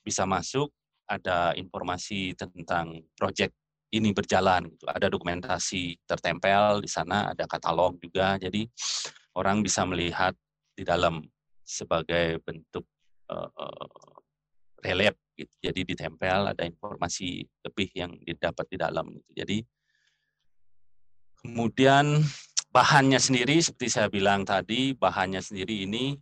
bisa 0.00 0.24
masuk, 0.24 0.72
ada 1.04 1.52
informasi 1.60 2.32
tentang 2.32 3.04
proyek 3.12 3.52
ini 3.92 4.16
berjalan. 4.16 4.72
Gitu. 4.72 4.84
Ada 4.88 5.06
dokumentasi 5.12 6.08
tertempel 6.08 6.80
di 6.80 6.88
sana, 6.88 7.36
ada 7.36 7.44
katalog 7.44 8.00
juga. 8.00 8.40
Jadi 8.40 8.64
orang 9.36 9.60
bisa 9.60 9.84
melihat 9.84 10.32
di 10.74 10.82
dalam 10.82 11.22
sebagai 11.62 12.40
bentuk 12.40 12.88
relief 14.84 15.16
gitu. 15.34 15.54
Jadi 15.64 15.80
ditempel 15.88 16.52
ada 16.52 16.62
informasi 16.62 17.42
lebih 17.64 17.88
yang 17.96 18.12
didapat 18.20 18.66
di 18.68 18.76
dalam 18.76 19.08
gitu. 19.10 19.30
Jadi 19.32 19.58
kemudian 21.40 22.20
bahannya 22.68 23.18
sendiri 23.18 23.58
seperti 23.64 23.88
saya 23.88 24.08
bilang 24.12 24.44
tadi, 24.44 24.92
bahannya 24.92 25.40
sendiri 25.40 25.88
ini 25.88 26.14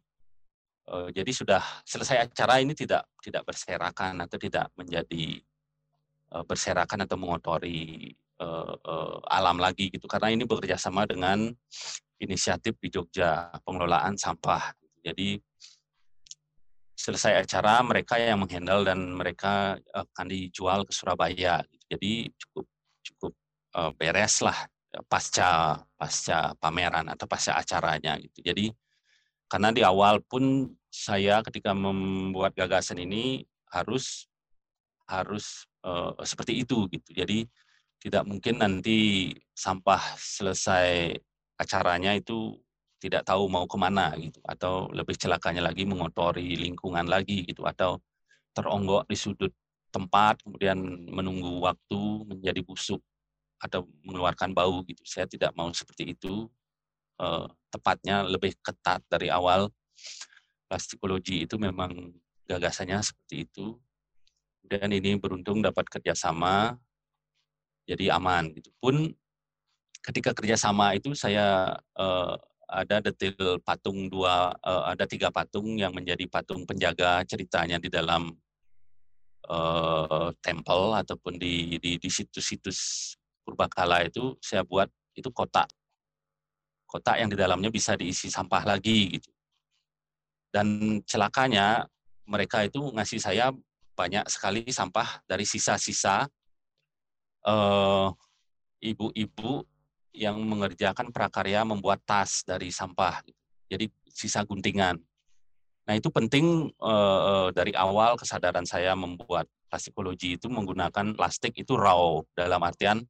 uh, 0.88 1.10
jadi 1.10 1.30
sudah 1.30 1.62
selesai 1.82 2.30
acara 2.30 2.62
ini 2.62 2.72
tidak 2.72 3.06
tidak 3.20 3.42
berserakan 3.46 4.22
atau 4.24 4.38
tidak 4.38 4.70
menjadi 4.78 5.38
uh, 6.34 6.44
berserakan 6.46 7.04
atau 7.06 7.16
mengotori 7.18 8.10
uh, 8.42 9.18
alam 9.30 9.58
lagi 9.62 9.92
gitu 9.92 10.10
karena 10.10 10.34
ini 10.34 10.42
bekerja 10.42 10.74
sama 10.78 11.06
dengan 11.06 11.50
inisiatif 12.22 12.78
di 12.78 12.88
Jogja 12.90 13.50
pengelolaan 13.66 14.14
sampah. 14.14 14.70
Jadi 15.02 15.34
selesai 17.03 17.42
acara 17.42 17.82
mereka 17.82 18.14
yang 18.14 18.38
menghandle 18.38 18.86
dan 18.86 19.11
mereka 19.11 19.74
akan 19.90 20.26
dijual 20.30 20.86
ke 20.86 20.94
Surabaya. 20.94 21.59
Jadi 21.90 22.30
cukup 22.38 22.66
cukup 23.03 23.32
uh, 23.74 23.90
beres 23.98 24.38
lah 24.38 24.55
ya, 24.94 25.03
pasca 25.11 25.82
pasca 25.98 26.55
pameran 26.62 27.11
atau 27.11 27.26
pasca 27.26 27.59
acaranya 27.59 28.14
gitu. 28.22 28.46
Jadi 28.46 28.70
karena 29.50 29.74
di 29.74 29.82
awal 29.82 30.22
pun 30.22 30.70
saya 30.86 31.42
ketika 31.42 31.74
membuat 31.74 32.55
gagasan 32.55 33.03
ini 33.03 33.42
harus 33.74 34.30
harus 35.11 35.66
uh, 35.82 36.14
seperti 36.22 36.62
itu 36.62 36.86
gitu. 36.86 37.11
Jadi 37.11 37.50
tidak 37.98 38.30
mungkin 38.30 38.62
nanti 38.62 39.30
sampah 39.59 40.14
selesai 40.14 41.18
acaranya 41.59 42.14
itu 42.14 42.61
tidak 43.03 43.26
tahu 43.26 43.50
mau 43.50 43.66
ke 43.66 43.74
mana 43.74 44.14
gitu 44.14 44.38
atau 44.46 44.86
lebih 44.94 45.18
celakanya 45.18 45.66
lagi 45.66 45.82
mengotori 45.82 46.55
lingkungan 46.55 47.11
lagi 47.11 47.42
gitu 47.42 47.66
atau 47.66 47.98
teronggok 48.55 49.11
di 49.11 49.18
sudut 49.18 49.50
tempat 49.90 50.38
kemudian 50.46 50.78
menunggu 51.11 51.59
waktu 51.66 52.00
menjadi 52.30 52.62
busuk 52.62 53.03
atau 53.59 53.86
mengeluarkan 54.07 54.55
bau 54.55 54.82
gitu. 54.86 55.03
Saya 55.07 55.26
tidak 55.26 55.55
mau 55.55 55.70
seperti 55.70 56.14
itu. 56.14 56.46
Eh, 57.22 57.46
tepatnya 57.70 58.26
lebih 58.26 58.55
ketat 58.59 59.03
dari 59.07 59.30
awal. 59.30 59.70
Plastikologi 60.66 61.44
itu 61.44 61.61
memang 61.61 62.11
gagasannya 62.50 62.98
seperti 63.03 63.46
itu. 63.46 63.78
Dan 64.66 64.90
ini 64.90 65.14
beruntung 65.20 65.61
dapat 65.62 65.86
kerjasama 65.86 66.74
jadi 67.86 68.14
aman 68.14 68.50
gitu. 68.57 68.70
Pun 68.82 69.12
ketika 70.03 70.34
kerjasama 70.34 70.98
itu 70.98 71.14
saya 71.14 71.76
eh, 71.94 72.34
ada 72.72 73.04
detail 73.04 73.60
patung 73.60 74.08
dua, 74.08 74.56
uh, 74.64 74.88
ada 74.88 75.04
tiga 75.04 75.28
patung 75.28 75.76
yang 75.76 75.92
menjadi 75.92 76.24
patung 76.24 76.64
penjaga 76.64 77.20
ceritanya 77.28 77.76
di 77.76 77.92
dalam 77.92 78.32
uh, 79.52 80.32
temple 80.40 80.96
ataupun 80.96 81.36
di 81.36 81.76
di, 81.76 82.00
di 82.00 82.08
situs-situs 82.08 83.12
purbakala 83.44 84.08
itu 84.08 84.40
saya 84.40 84.64
buat 84.64 84.88
itu 85.12 85.28
kotak. 85.28 85.68
Kotak 86.88 87.20
yang 87.20 87.28
di 87.28 87.36
dalamnya 87.36 87.68
bisa 87.68 87.92
diisi 87.92 88.32
sampah 88.32 88.64
lagi 88.64 89.20
gitu. 89.20 89.28
Dan 90.52 91.00
celakanya 91.04 91.84
mereka 92.24 92.64
itu 92.64 92.80
ngasih 92.80 93.20
saya 93.20 93.52
banyak 93.92 94.24
sekali 94.28 94.64
sampah 94.68 95.20
dari 95.28 95.44
sisa-sisa 95.44 96.28
ibu-ibu 98.82 99.64
yang 100.12 100.36
mengerjakan 100.44 101.10
prakarya 101.10 101.64
membuat 101.64 102.04
tas 102.04 102.44
dari 102.44 102.68
sampah. 102.68 103.24
Gitu. 103.24 103.40
Jadi 103.72 103.86
sisa 104.08 104.44
guntingan. 104.44 105.00
Nah 105.88 105.94
itu 105.98 106.12
penting 106.12 106.70
uh, 106.78 107.50
dari 107.50 107.74
awal 107.74 108.14
kesadaran 108.14 108.68
saya 108.68 108.94
membuat 108.94 109.50
plastikologi 109.66 110.36
itu 110.36 110.46
menggunakan 110.52 111.16
plastik 111.16 111.56
itu 111.58 111.74
raw 111.74 112.20
dalam 112.36 112.60
artian 112.60 113.02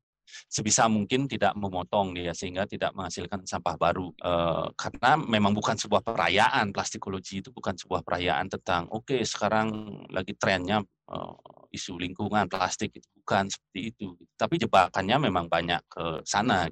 sebisa 0.48 0.86
mungkin 0.88 1.26
tidak 1.26 1.52
memotong 1.58 2.14
dia 2.16 2.32
sehingga 2.32 2.64
tidak 2.64 2.94
menghasilkan 2.96 3.44
sampah 3.44 3.76
baru 3.76 4.08
uh, 4.22 4.70
karena 4.78 5.18
memang 5.18 5.52
bukan 5.52 5.76
sebuah 5.76 6.00
perayaan 6.00 6.70
plastikologi 6.72 7.42
itu 7.44 7.50
bukan 7.52 7.76
sebuah 7.76 8.06
perayaan 8.06 8.48
tentang 8.48 8.88
oke 8.88 9.12
okay, 9.12 9.20
sekarang 9.26 9.68
lagi 10.08 10.32
trennya 10.38 10.80
uh, 11.10 11.36
isu 11.74 11.98
lingkungan 11.98 12.48
plastik 12.48 12.96
itu 12.96 13.08
bukan 13.20 13.50
seperti 13.50 13.80
itu 13.92 14.08
tapi 14.38 14.56
jebakannya 14.62 15.28
memang 15.28 15.50
banyak 15.50 15.82
ke 15.90 16.04
sana 16.24 16.70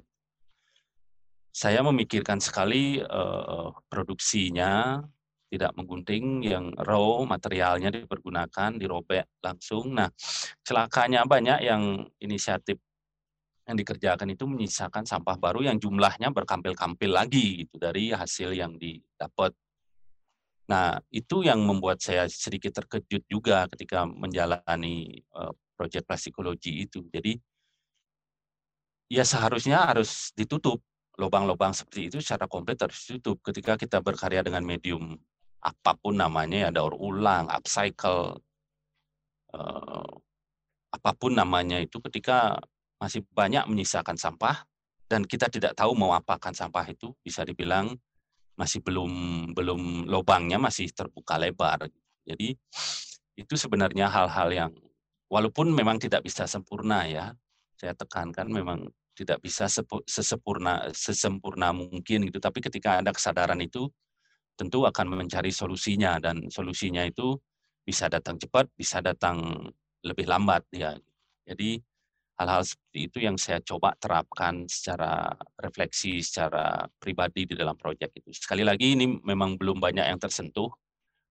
saya 1.51 1.83
memikirkan 1.83 2.39
sekali 2.39 3.03
uh, 3.03 3.75
produksinya 3.91 5.03
tidak 5.51 5.75
menggunting 5.75 6.47
yang 6.47 6.71
raw 6.79 7.19
materialnya 7.27 7.91
dipergunakan 7.91 8.79
dirobek 8.79 9.27
langsung. 9.43 9.91
Nah, 9.91 10.07
celakanya 10.63 11.27
banyak 11.27 11.59
yang 11.67 12.07
inisiatif 12.23 12.79
yang 13.67 13.75
dikerjakan 13.75 14.31
itu 14.31 14.47
menyisakan 14.47 15.03
sampah 15.03 15.35
baru 15.35 15.67
yang 15.67 15.77
jumlahnya 15.77 16.31
berkampil-kampil 16.31 17.11
lagi 17.11 17.67
gitu 17.67 17.75
dari 17.77 18.15
hasil 18.15 18.55
yang 18.55 18.79
didapat. 18.79 19.51
Nah, 20.71 21.03
itu 21.11 21.43
yang 21.43 21.59
membuat 21.67 21.99
saya 21.99 22.31
sedikit 22.31 22.71
terkejut 22.79 23.27
juga 23.27 23.67
ketika 23.75 24.07
menjalani 24.07 25.19
uh, 25.35 25.51
proyek 25.75 26.07
plastikologi 26.07 26.87
itu. 26.87 27.03
Jadi 27.11 27.35
ya 29.11 29.27
seharusnya 29.27 29.83
harus 29.83 30.31
ditutup 30.31 30.79
lubang-lubang 31.21 31.69
seperti 31.77 32.09
itu 32.09 32.17
secara 32.17 32.49
komplit 32.49 32.81
harus 32.81 32.97
ditutup. 33.05 33.37
Ketika 33.45 33.77
kita 33.77 34.01
berkarya 34.01 34.41
dengan 34.41 34.65
medium 34.65 35.13
apa 35.61 35.93
pun 35.93 36.17
namanya, 36.17 36.67
ya, 36.67 36.69
daur 36.73 36.97
ulang, 36.97 37.45
upcycle, 37.45 38.41
uh, 39.53 40.09
apa 40.89 41.11
pun 41.13 41.37
namanya 41.37 41.77
itu, 41.77 42.01
ketika 42.09 42.57
masih 42.97 43.21
banyak 43.29 43.69
menyisakan 43.69 44.17
sampah 44.17 44.65
dan 45.05 45.21
kita 45.21 45.53
tidak 45.53 45.77
tahu 45.77 45.93
mau 45.93 46.17
apakan 46.17 46.57
sampah 46.57 46.89
itu, 46.89 47.13
bisa 47.21 47.45
dibilang 47.45 47.93
masih 48.57 48.81
belum 48.81 49.11
belum 49.53 50.09
lubangnya 50.09 50.57
masih 50.57 50.89
terbuka 50.89 51.37
lebar. 51.37 51.85
Jadi 52.25 52.57
itu 53.37 53.53
sebenarnya 53.57 54.09
hal-hal 54.09 54.49
yang 54.53 54.71
walaupun 55.31 55.71
memang 55.71 55.97
tidak 56.01 56.25
bisa 56.25 56.49
sempurna 56.49 57.05
ya, 57.05 57.33
saya 57.77 57.93
tekankan 57.97 58.49
memang 58.49 58.89
tidak 59.21 59.37
bisa 59.45 59.69
sesempurna 60.09 60.89
sesempurna 60.89 61.69
mungkin 61.69 62.25
gitu. 62.25 62.41
Tapi 62.41 62.57
ketika 62.57 63.05
ada 63.05 63.13
kesadaran 63.13 63.61
itu 63.61 63.85
tentu 64.57 64.83
akan 64.85 65.21
mencari 65.21 65.53
solusinya. 65.53 66.17
Dan 66.17 66.49
solusinya 66.49 67.05
itu 67.05 67.37
bisa 67.85 68.09
datang 68.09 68.37
cepat 68.41 68.69
bisa 68.73 69.01
datang 69.01 69.69
lebih 70.01 70.25
lambat 70.25 70.65
ya. 70.73 70.97
Jadi 71.45 71.77
hal-hal 72.41 72.65
seperti 72.65 72.99
itu 73.05 73.17
yang 73.21 73.37
saya 73.37 73.61
coba 73.61 73.93
terapkan 74.01 74.65
secara 74.65 75.29
refleksi 75.61 76.25
secara 76.25 76.89
pribadi 76.97 77.45
di 77.45 77.53
dalam 77.53 77.77
proyek 77.77 78.17
itu. 78.17 78.33
Sekali 78.33 78.65
lagi 78.65 78.97
ini 78.97 79.05
memang 79.21 79.61
belum 79.61 79.77
banyak 79.77 80.05
yang 80.09 80.17
tersentuh 80.17 80.73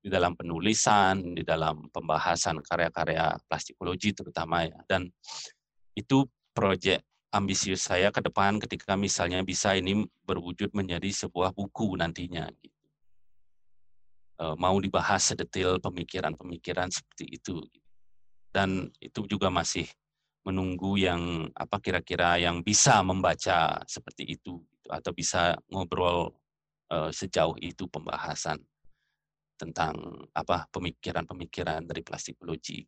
di 0.01 0.09
dalam 0.09 0.33
penulisan 0.33 1.37
di 1.37 1.43
dalam 1.45 1.91
pembahasan 1.93 2.63
karya-karya 2.63 3.35
plastikologi 3.51 4.15
terutama 4.15 4.63
ya. 4.67 4.79
Dan 4.87 5.11
itu 5.99 6.27
proyek 6.55 7.10
ambisius 7.31 7.87
saya 7.87 8.11
ke 8.11 8.19
depan 8.19 8.59
ketika 8.59 8.99
misalnya 8.99 9.43
bisa 9.47 9.79
ini 9.79 10.07
berwujud 10.27 10.75
menjadi 10.75 11.11
sebuah 11.27 11.55
buku 11.55 11.95
nantinya. 11.95 12.51
Gitu. 12.59 12.79
Mau 14.59 14.77
dibahas 14.83 15.31
sedetail 15.31 15.79
pemikiran-pemikiran 15.79 16.91
seperti 16.91 17.25
itu. 17.31 17.63
Gitu. 17.71 17.89
Dan 18.51 18.91
itu 18.99 19.31
juga 19.31 19.47
masih 19.47 19.87
menunggu 20.43 20.97
yang 20.99 21.53
apa 21.55 21.79
kira-kira 21.79 22.41
yang 22.41 22.65
bisa 22.65 23.05
membaca 23.05 23.79
seperti 23.87 24.35
itu 24.35 24.59
gitu, 24.65 24.89
atau 24.91 25.13
bisa 25.13 25.55
ngobrol 25.71 26.33
sejauh 26.91 27.55
itu 27.63 27.87
pembahasan 27.87 28.59
tentang 29.61 29.95
apa 30.33 30.65
pemikiran-pemikiran 30.73 31.85
dari 31.85 32.01
plastikologi. 32.01 32.83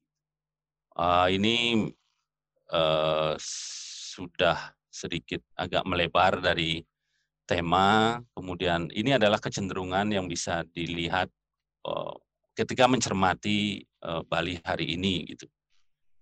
Uh, 0.96 1.28
ini 1.28 1.86
uh, 2.72 3.36
sudah 4.12 4.76
sedikit 4.92 5.40
agak 5.56 5.88
melebar 5.88 6.44
dari 6.44 6.84
tema, 7.48 8.20
kemudian 8.36 8.92
ini 8.92 9.16
adalah 9.16 9.40
kecenderungan 9.40 10.12
yang 10.12 10.28
bisa 10.28 10.60
dilihat 10.68 11.32
uh, 11.88 12.12
ketika 12.52 12.84
mencermati 12.84 13.80
uh, 14.04 14.20
Bali 14.28 14.60
hari 14.60 14.92
ini 15.00 15.24
gitu. 15.32 15.48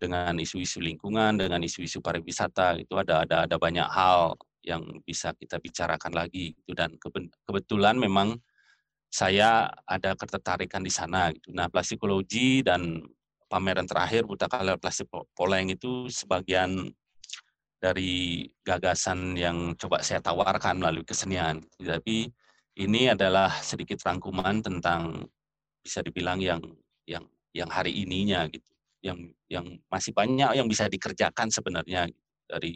dengan 0.00 0.32
isu-isu 0.40 0.80
lingkungan, 0.80 1.36
dengan 1.36 1.60
isu-isu 1.60 2.00
pariwisata 2.00 2.80
itu 2.80 2.96
ada 2.96 3.20
ada 3.28 3.44
ada 3.44 3.56
banyak 3.60 3.84
hal 3.84 4.32
yang 4.64 4.80
bisa 5.04 5.36
kita 5.36 5.60
bicarakan 5.60 6.16
lagi 6.16 6.56
gitu 6.56 6.72
dan 6.72 6.96
kebetulan 7.44 8.00
memang 8.00 8.40
saya 9.12 9.68
ada 9.84 10.16
ketertarikan 10.16 10.80
di 10.80 10.88
sana 10.88 11.28
gitu. 11.34 11.52
Nah, 11.52 11.68
plastikologi 11.68 12.64
dan 12.64 13.02
pameran 13.50 13.84
terakhir 13.84 14.24
Buta 14.24 14.46
Kaler 14.46 14.78
Plastik 14.78 15.10
Poleng 15.34 15.74
itu 15.74 16.06
sebagian 16.06 16.94
dari 17.80 18.44
gagasan 18.60 19.34
yang 19.34 19.74
coba 19.74 20.04
saya 20.04 20.20
tawarkan 20.20 20.84
melalui 20.84 21.02
kesenian. 21.02 21.64
Tapi 21.80 22.28
ini 22.76 23.10
adalah 23.10 23.50
sedikit 23.64 23.98
rangkuman 24.04 24.60
tentang 24.60 25.24
bisa 25.80 26.04
dibilang 26.04 26.38
yang 26.38 26.60
yang 27.08 27.24
yang 27.56 27.66
hari 27.72 28.04
ininya 28.04 28.46
gitu 28.52 28.70
yang 29.00 29.18
yang 29.48 29.66
masih 29.88 30.12
banyak 30.12 30.60
yang 30.60 30.68
bisa 30.68 30.86
dikerjakan 30.86 31.48
sebenarnya 31.48 32.06
gitu, 32.12 32.30
dari 32.46 32.72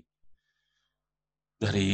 dari 1.60 1.92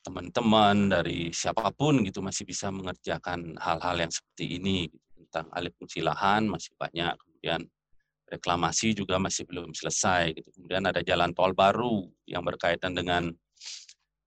teman-teman 0.00 0.90
dari 0.90 1.34
siapa 1.34 1.68
pun 1.74 2.00
gitu 2.06 2.22
masih 2.22 2.46
bisa 2.46 2.70
mengerjakan 2.70 3.58
hal-hal 3.58 3.96
yang 3.98 4.12
seperti 4.14 4.62
ini 4.62 4.88
gitu. 4.88 5.26
tentang 5.26 5.50
alih 5.52 5.74
fungsi 5.74 6.00
lahan 6.00 6.46
masih 6.46 6.72
banyak 6.78 7.14
kemudian 7.18 7.66
reklamasi 8.28 8.96
juga 8.96 9.20
masih 9.20 9.44
belum 9.44 9.72
selesai 9.76 10.34
gitu 10.36 10.48
kemudian 10.56 10.84
ada 10.88 11.04
jalan 11.04 11.30
tol 11.36 11.52
baru 11.52 12.08
yang 12.24 12.42
berkaitan 12.42 12.96
dengan 12.96 13.30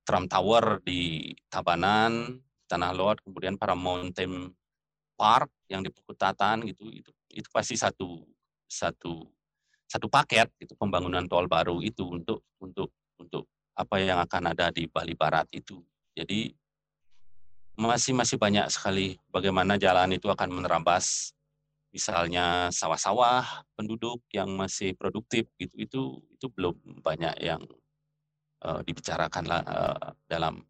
Trump 0.07 0.31
Tower 0.31 0.79
di 0.85 1.33
Tabanan 1.49 2.39
Tanah 2.67 2.93
Lot 2.93 3.23
kemudian 3.25 3.57
para 3.57 3.73
Mountain 3.73 4.53
Park 5.17 5.49
yang 5.67 5.81
di 5.81 5.89
Pekutatan 5.89 6.63
gitu 6.69 6.87
itu 6.93 7.11
itu 7.33 7.49
pasti 7.51 7.73
satu 7.73 8.23
satu 8.69 9.25
satu 9.87 10.07
paket 10.11 10.51
gitu 10.59 10.75
pembangunan 10.75 11.23
tol 11.25 11.47
baru 11.47 11.79
itu 11.79 12.03
untuk 12.03 12.43
untuk 12.59 12.91
untuk 13.17 13.47
apa 13.77 13.95
yang 14.01 14.19
akan 14.19 14.51
ada 14.51 14.73
di 14.73 14.89
Bali 14.89 15.13
Barat 15.13 15.45
itu. 15.53 15.79
Jadi 16.17 16.49
masih 17.77 18.17
masih 18.17 18.41
banyak 18.41 18.67
sekali 18.73 19.21
bagaimana 19.29 19.77
jalan 19.77 20.17
itu 20.17 20.27
akan 20.33 20.49
menerabas 20.49 21.36
misalnya 21.91 22.69
sawah-sawah 22.69 23.65
penduduk 23.73 24.21
yang 24.35 24.51
masih 24.53 24.93
produktif 24.93 25.47
gitu 25.57 25.75
itu 25.79 26.01
itu 26.35 26.45
belum 26.51 26.75
banyak 27.01 27.35
yang 27.41 27.61
uh, 28.63 28.81
dibicarakan 28.83 29.43
uh, 29.49 30.13
dalam 30.27 30.61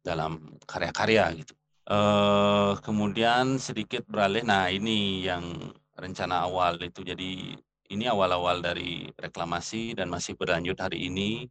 dalam 0.00 0.56
karya-karya 0.64 1.44
gitu. 1.44 1.54
Uh, 1.90 2.78
kemudian 2.86 3.58
sedikit 3.58 4.06
beralih, 4.06 4.46
nah 4.46 4.70
ini 4.70 5.26
yang 5.26 5.42
rencana 5.98 6.46
awal 6.46 6.78
itu 6.80 7.02
jadi 7.02 7.58
ini 7.90 8.04
awal-awal 8.06 8.62
dari 8.62 9.10
reklamasi 9.18 9.98
dan 9.98 10.06
masih 10.06 10.38
berlanjut 10.38 10.78
hari 10.78 11.10
ini. 11.10 11.50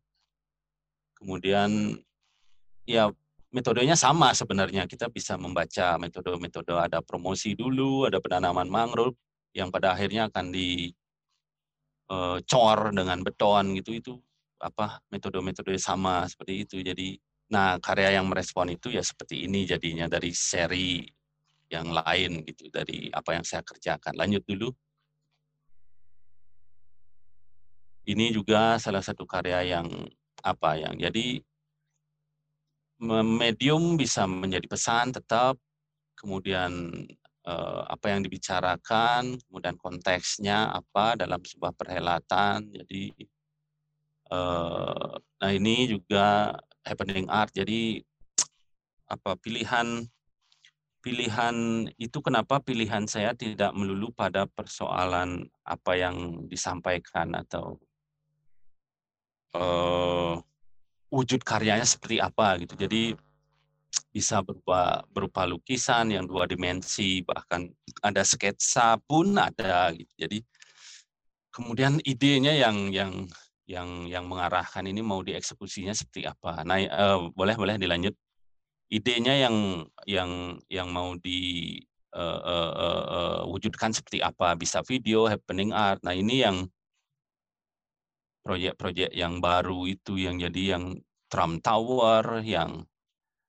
Kemudian 1.20 2.00
ya 2.88 3.12
metodenya 3.54 3.96
sama 3.98 4.34
sebenarnya. 4.36 4.86
Kita 4.86 5.10
bisa 5.10 5.36
membaca 5.38 5.98
metode-metode 6.02 6.74
ada 6.76 7.00
promosi 7.02 7.54
dulu, 7.58 8.06
ada 8.10 8.22
penanaman 8.22 8.70
mangrove 8.70 9.18
yang 9.56 9.74
pada 9.74 9.94
akhirnya 9.98 10.30
akan 10.30 10.54
dicor 10.54 10.94
eh, 12.90 12.94
dengan 12.94 13.20
beton 13.26 13.66
gitu 13.82 13.92
itu 13.98 14.14
apa 14.60 15.02
metode-metode 15.10 15.76
sama 15.82 16.26
seperti 16.30 16.54
itu. 16.68 16.78
Jadi 16.86 17.18
nah 17.50 17.82
karya 17.82 18.22
yang 18.22 18.30
merespon 18.30 18.70
itu 18.78 18.94
ya 18.94 19.02
seperti 19.02 19.50
ini 19.50 19.66
jadinya 19.66 20.06
dari 20.06 20.30
seri 20.38 21.02
yang 21.70 21.90
lain 21.90 22.46
gitu 22.46 22.70
dari 22.70 23.10
apa 23.14 23.38
yang 23.38 23.46
saya 23.46 23.66
kerjakan. 23.66 24.14
Lanjut 24.18 24.46
dulu. 24.46 24.70
ini 28.10 28.34
juga 28.34 28.82
salah 28.82 29.06
satu 29.06 29.24
karya 29.30 29.78
yang 29.78 29.88
apa 30.42 30.82
yang 30.82 30.98
jadi 30.98 31.46
medium 33.24 33.96
bisa 33.96 34.28
menjadi 34.28 34.68
pesan 34.68 35.16
tetap 35.16 35.56
kemudian 36.20 36.92
eh, 37.48 37.82
apa 37.88 38.06
yang 38.12 38.22
dibicarakan 38.28 39.40
kemudian 39.48 39.76
konteksnya 39.80 40.68
apa 40.76 41.16
dalam 41.16 41.40
sebuah 41.40 41.74
perhelatan. 41.76 42.68
Jadi 42.76 43.16
eh, 44.32 45.12
nah 45.40 45.52
ini 45.52 45.76
juga 45.88 46.56
happening 46.84 47.28
art. 47.32 47.56
Jadi 47.56 48.04
apa 49.10 49.34
pilihan 49.40 50.06
pilihan 51.00 51.88
itu 51.96 52.20
kenapa 52.20 52.60
pilihan 52.60 53.08
saya 53.08 53.32
tidak 53.34 53.72
melulu 53.72 54.12
pada 54.12 54.46
persoalan 54.46 55.48
apa 55.64 55.92
yang 55.96 56.46
disampaikan 56.52 57.32
atau 57.40 57.80
uh, 59.56 60.36
wujud 61.10 61.42
karyanya 61.42 61.86
seperti 61.86 62.22
apa 62.22 62.58
gitu. 62.62 62.78
Jadi 62.78 63.18
bisa 64.14 64.42
berupa 64.46 65.02
berupa 65.10 65.46
lukisan 65.50 66.14
yang 66.14 66.30
dua 66.30 66.46
dimensi, 66.46 67.26
bahkan 67.26 67.70
ada 68.06 68.22
sketsa 68.22 68.98
pun 69.02 69.34
ada 69.38 69.90
gitu. 69.94 70.14
Jadi 70.18 70.40
kemudian 71.50 71.98
idenya 72.06 72.54
yang 72.54 72.94
yang 72.94 73.14
yang 73.70 74.10
yang 74.10 74.26
mengarahkan 74.26 74.86
ini 74.86 75.02
mau 75.06 75.22
dieksekusinya 75.22 75.94
seperti 75.94 76.26
apa. 76.26 76.66
Nah, 76.66 76.82
uh, 76.90 77.30
boleh 77.34 77.54
boleh 77.54 77.76
dilanjut. 77.78 78.14
Idenya 78.90 79.46
yang 79.46 79.86
yang 80.10 80.58
yang 80.66 80.90
mau 80.90 81.14
di 81.14 81.78
uh, 82.18 82.42
uh, 82.42 82.72
uh, 82.74 83.40
wujudkan 83.46 83.94
seperti 83.94 84.26
apa? 84.26 84.58
Bisa 84.58 84.82
video, 84.82 85.30
happening 85.30 85.70
art. 85.70 86.02
Nah, 86.02 86.18
ini 86.18 86.42
yang 86.42 86.66
proyek-proyek 88.44 89.12
yang 89.14 89.44
baru 89.44 89.86
itu 89.88 90.18
yang 90.20 90.40
jadi 90.40 90.78
yang 90.78 90.98
Trump 91.30 91.62
Tower, 91.62 92.42
yang 92.42 92.84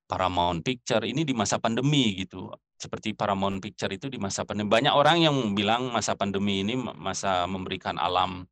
Paramount 0.05 0.61
Picture 0.61 1.01
ini 1.07 1.23
di 1.23 1.31
masa 1.31 1.57
pandemi 1.57 2.19
gitu. 2.19 2.51
Seperti 2.75 3.13
Paramount 3.15 3.61
Picture 3.61 3.89
itu 3.93 4.11
di 4.11 4.19
masa 4.19 4.43
pandemi. 4.43 4.69
Banyak 4.69 4.93
orang 4.93 5.17
yang 5.23 5.35
bilang 5.55 5.89
masa 5.89 6.13
pandemi 6.17 6.61
ini 6.61 6.75
masa 6.77 7.47
memberikan 7.47 7.95
alam 7.95 8.43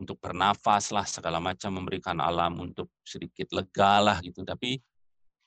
untuk 0.00 0.16
bernafas 0.20 0.92
lah 0.92 1.04
segala 1.04 1.40
macam 1.40 1.76
memberikan 1.76 2.20
alam 2.20 2.56
untuk 2.60 2.88
sedikit 3.04 3.48
lega 3.52 4.00
lah 4.00 4.18
gitu. 4.20 4.44
Tapi 4.44 4.76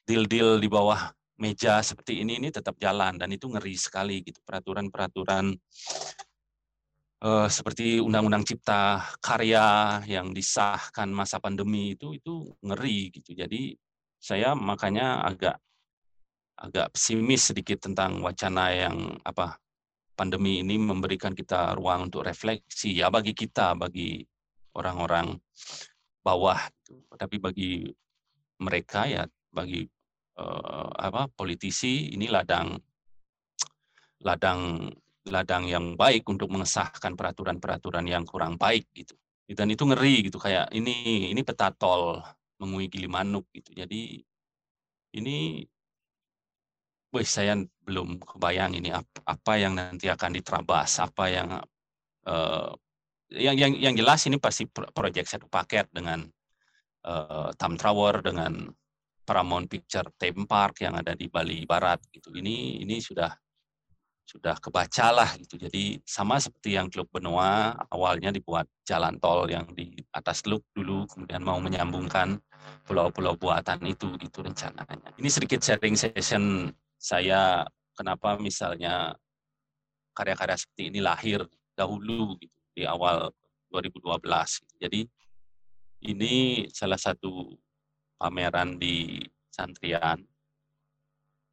deal-deal 0.05 0.59
di 0.59 0.67
bawah 0.67 1.13
meja 1.41 1.81
seperti 1.81 2.21
ini 2.21 2.37
ini 2.37 2.53
tetap 2.53 2.77
jalan 2.77 3.17
dan 3.17 3.29
itu 3.33 3.49
ngeri 3.49 3.73
sekali 3.73 4.21
gitu 4.21 4.39
peraturan-peraturan 4.45 5.57
uh, 7.23 7.47
seperti 7.47 8.03
undang-undang 8.03 8.43
cipta 8.43 8.99
karya 9.23 9.99
yang 10.05 10.35
disahkan 10.35 11.07
masa 11.09 11.39
pandemi 11.39 11.95
itu 11.95 12.13
itu 12.13 12.51
ngeri 12.59 13.09
gitu. 13.15 13.31
Jadi 13.33 13.73
saya 14.19 14.53
makanya 14.53 15.23
agak 15.23 15.57
agak 16.59 16.93
pesimis 16.93 17.49
sedikit 17.49 17.81
tentang 17.81 18.21
wacana 18.21 18.71
yang 18.71 19.17
apa 19.25 19.57
pandemi 20.13 20.61
ini 20.61 20.77
memberikan 20.77 21.33
kita 21.33 21.73
ruang 21.73 22.07
untuk 22.07 22.23
refleksi 22.23 23.01
ya 23.01 23.09
bagi 23.09 23.33
kita 23.33 23.73
bagi 23.73 24.21
orang-orang 24.77 25.33
bawah 26.21 26.61
gitu. 26.77 27.03
tapi 27.17 27.41
bagi 27.41 27.71
mereka 28.61 29.09
ya 29.09 29.25
bagi 29.49 29.83
uh, 30.39 30.89
apa 30.93 31.27
politisi 31.33 32.13
ini 32.13 32.29
ladang 32.29 32.77
ladang 34.23 34.87
ladang 35.29 35.67
yang 35.69 35.95
baik 35.95 36.27
untuk 36.27 36.51
mengesahkan 36.51 37.15
peraturan-peraturan 37.15 38.05
yang 38.07 38.23
kurang 38.27 38.59
baik 38.59 38.89
gitu. 38.95 39.15
Dan 39.53 39.69
itu 39.69 39.83
ngeri 39.85 40.27
gitu 40.27 40.39
kayak 40.41 40.71
ini 40.73 41.29
ini 41.29 41.41
peta 41.45 41.69
tol 41.71 42.19
mengui 42.59 42.87
Gilimanuk 42.89 43.47
gitu. 43.53 43.75
Jadi 43.75 44.23
ini 45.13 45.61
wih 47.13 47.27
saya 47.27 47.53
belum 47.85 48.17
kebayang 48.17 48.73
ini 48.73 48.89
apa, 48.89 49.21
apa 49.27 49.53
yang 49.61 49.77
nanti 49.77 50.09
akan 50.09 50.31
diterabas, 50.33 50.97
apa 50.97 51.23
yang 51.29 51.49
uh, 52.25 52.73
yang 53.29 53.55
yang 53.57 53.73
yang 53.77 53.93
jelas 53.93 54.25
ini 54.25 54.41
pasti 54.41 54.65
proyek 54.69 55.29
satu 55.29 55.45
paket 55.45 55.91
dengan 55.93 56.25
uh, 57.05 57.53
Tam 57.53 57.77
Tower 57.77 58.25
dengan 58.25 58.73
Paramount 59.23 59.69
Picture 59.69 60.09
Theme 60.19 60.49
Park 60.49 60.83
yang 60.83 60.97
ada 60.99 61.13
di 61.13 61.29
Bali 61.29 61.63
Barat 61.69 62.01
gitu. 62.11 62.33
Ini 62.33 62.81
ini 62.83 62.97
sudah 62.99 63.29
sudah 64.33 64.57
kebacalah 64.57 65.37
gitu. 65.37 65.61
Jadi 65.61 66.01
sama 66.09 66.41
seperti 66.41 66.73
yang 66.73 66.89
Teluk 66.89 67.07
Benua 67.13 67.77
awalnya 67.93 68.33
dibuat 68.33 68.65
jalan 68.81 69.21
tol 69.21 69.45
yang 69.45 69.69
di 69.77 69.93
atas 70.09 70.41
Teluk 70.41 70.65
dulu 70.73 71.05
kemudian 71.05 71.45
mau 71.45 71.61
menyambungkan 71.61 72.41
pulau-pulau 72.89 73.37
buatan 73.37 73.77
itu 73.85 74.17
gitu 74.17 74.41
rencananya. 74.41 75.13
Ini 75.21 75.29
sedikit 75.29 75.61
sharing 75.61 75.93
session 75.93 76.73
saya 76.97 77.61
kenapa 77.93 78.41
misalnya 78.41 79.13
karya-karya 80.17 80.57
seperti 80.57 80.89
ini 80.89 80.99
lahir 80.99 81.45
dahulu 81.77 82.33
gitu 82.41 82.57
di 82.73 82.89
awal 82.89 83.29
2012. 83.69 84.81
Jadi 84.81 85.05
ini 86.09 86.65
salah 86.73 86.97
satu 86.97 87.53
pameran 88.17 88.81
di 88.81 89.21
Santrian 89.53 90.17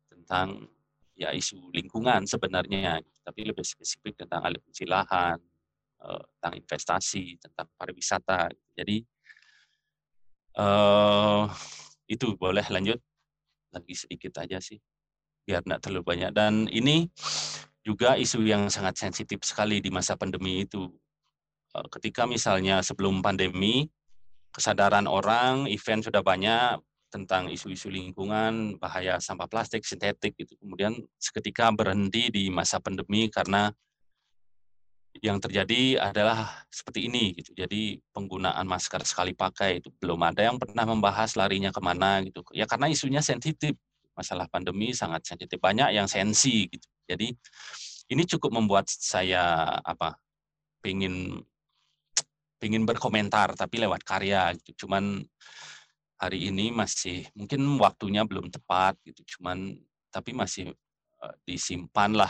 tentang 0.08 0.64
ya 1.20 1.36
isu 1.36 1.68
lingkungan 1.76 2.24
sebenarnya, 2.24 2.96
tapi 3.20 3.44
lebih 3.44 3.60
spesifik 3.60 4.24
tentang 4.24 4.40
alih 4.40 4.56
fungsi 4.64 4.88
lahan, 4.88 5.36
uh, 6.00 6.24
tentang 6.40 6.54
investasi, 6.56 7.36
tentang 7.36 7.68
pariwisata. 7.76 8.48
Jadi 8.72 9.04
uh, 10.56 11.44
itu 12.08 12.32
boleh 12.40 12.64
lanjut 12.72 12.96
lagi 13.68 13.94
sedikit 13.94 14.40
aja 14.40 14.56
sih, 14.64 14.80
biar 15.44 15.60
tidak 15.60 15.84
terlalu 15.84 16.02
banyak. 16.08 16.32
Dan 16.32 16.64
ini 16.72 17.04
juga 17.84 18.16
isu 18.16 18.40
yang 18.40 18.72
sangat 18.72 18.96
sensitif 18.96 19.44
sekali 19.44 19.84
di 19.84 19.92
masa 19.92 20.16
pandemi 20.16 20.64
itu. 20.64 20.88
Uh, 21.76 21.84
ketika 22.00 22.24
misalnya 22.24 22.80
sebelum 22.80 23.20
pandemi, 23.20 23.92
kesadaran 24.56 25.04
orang, 25.04 25.68
event 25.68 26.00
sudah 26.00 26.24
banyak, 26.24 26.80
tentang 27.10 27.50
isu-isu 27.50 27.90
lingkungan, 27.90 28.78
bahaya 28.78 29.18
sampah 29.18 29.50
plastik, 29.50 29.82
sintetik, 29.82 30.38
itu 30.38 30.54
kemudian 30.62 30.94
seketika 31.18 31.74
berhenti 31.74 32.30
di 32.30 32.48
masa 32.48 32.78
pandemi 32.78 33.26
karena 33.26 33.74
yang 35.18 35.42
terjadi 35.42 35.98
adalah 35.98 36.64
seperti 36.70 37.10
ini 37.10 37.34
gitu. 37.34 37.50
Jadi 37.58 37.98
penggunaan 38.14 38.62
masker 38.62 39.02
sekali 39.02 39.34
pakai 39.34 39.82
itu 39.82 39.90
belum 39.98 40.22
ada 40.22 40.46
yang 40.46 40.56
pernah 40.56 40.86
membahas 40.86 41.34
larinya 41.34 41.74
ke 41.74 41.82
mana 41.82 42.22
gitu. 42.22 42.46
Ya 42.54 42.64
karena 42.70 42.86
isunya 42.86 43.18
sensitif. 43.20 43.74
Masalah 44.14 44.46
pandemi 44.46 44.94
sangat 44.94 45.26
sensitif. 45.26 45.58
Banyak 45.58 45.92
yang 45.98 46.06
sensi 46.06 46.70
gitu. 46.70 46.86
Jadi 47.10 47.34
ini 48.14 48.22
cukup 48.22 48.54
membuat 48.54 48.86
saya 48.86 49.74
apa? 49.82 50.14
Pingin 50.80 51.42
pingin 52.60 52.84
berkomentar 52.84 53.58
tapi 53.58 53.82
lewat 53.82 54.06
karya 54.06 54.54
gitu. 54.56 54.86
Cuman 54.86 55.20
hari 56.20 56.52
ini 56.52 56.68
masih 56.68 57.24
mungkin 57.32 57.64
waktunya 57.80 58.28
belum 58.28 58.52
tepat 58.52 59.00
gitu 59.08 59.24
cuman 59.36 59.72
tapi 60.12 60.36
masih 60.36 60.76
uh, 61.24 61.34
disimpan 61.48 62.12
lah 62.12 62.28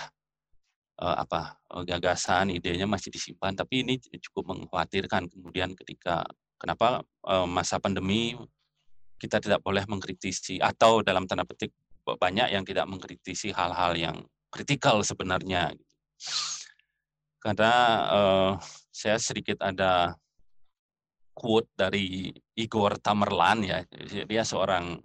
uh, 1.03 1.17
apa 1.27 1.59
uh, 1.75 1.83
gagasan 1.83 2.55
idenya 2.55 2.87
masih 2.87 3.11
disimpan 3.11 3.51
tapi 3.51 3.83
ini 3.83 3.99
cukup 3.99 4.55
mengkhawatirkan 4.55 5.27
kemudian 5.27 5.75
ketika 5.75 6.23
kenapa 6.55 7.03
uh, 7.27 7.51
masa 7.51 7.83
pandemi 7.83 8.39
kita 9.19 9.43
tidak 9.43 9.61
boleh 9.67 9.83
mengkritisi 9.91 10.63
atau 10.63 11.03
dalam 11.03 11.27
tanda 11.27 11.43
petik 11.43 11.75
banyak 12.07 12.55
yang 12.55 12.65
tidak 12.65 12.87
mengkritisi 12.87 13.51
hal-hal 13.53 13.93
yang 13.99 14.17
kritikal 14.55 15.03
sebenarnya 15.03 15.75
gitu. 15.75 15.95
karena 17.43 17.73
uh, 18.07 18.53
saya 18.95 19.19
sedikit 19.19 19.59
ada 19.61 20.15
quote 21.41 21.73
dari 21.73 22.29
Igor 22.61 23.01
Tamerlan 23.01 23.65
ya. 23.65 23.81
Dia 24.29 24.45
seorang 24.45 25.01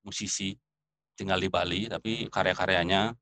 musisi 0.00 0.56
tinggal 1.12 1.36
di 1.36 1.52
Bali 1.52 1.84
tapi 1.84 2.32
karya-karyanya 2.32 3.12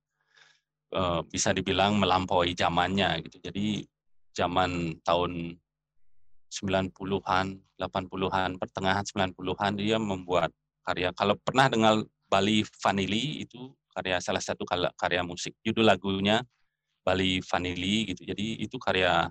e, 0.94 1.02
bisa 1.26 1.50
dibilang 1.50 1.98
melampaui 1.98 2.54
zamannya 2.54 3.26
gitu. 3.26 3.42
Jadi 3.42 3.82
zaman 4.30 5.02
tahun 5.02 5.58
90-an, 6.46 7.46
80-an, 7.74 8.50
pertengahan 8.62 9.02
90-an 9.02 9.72
dia 9.74 9.98
membuat 9.98 10.54
karya. 10.86 11.10
Kalau 11.18 11.34
pernah 11.42 11.66
dengar 11.66 12.06
Bali 12.30 12.62
Vanili 12.78 13.42
itu 13.42 13.74
karya 13.90 14.22
salah 14.22 14.40
satu 14.40 14.62
karya 14.94 15.26
musik. 15.26 15.58
Judul 15.66 15.90
lagunya 15.90 16.38
Bali 17.02 17.42
Vanili 17.42 18.14
gitu. 18.14 18.22
Jadi 18.22 18.62
itu 18.62 18.78
karya 18.78 19.26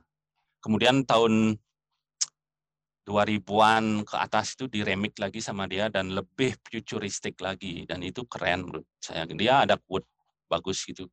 kemudian 0.60 1.08
tahun 1.08 1.56
2000-an 3.08 4.04
ke 4.04 4.16
atas 4.20 4.60
itu 4.60 4.68
diremik 4.68 5.16
lagi 5.16 5.40
sama 5.40 5.64
dia 5.64 5.88
dan 5.88 6.12
lebih 6.12 6.60
futuristik 6.60 7.40
lagi 7.40 7.88
dan 7.88 8.04
itu 8.04 8.28
keren 8.28 8.68
menurut 8.68 8.84
saya. 9.00 9.24
Dia 9.24 9.64
ada 9.64 9.80
quote 9.80 10.04
bagus 10.52 10.84
gitu. 10.84 11.08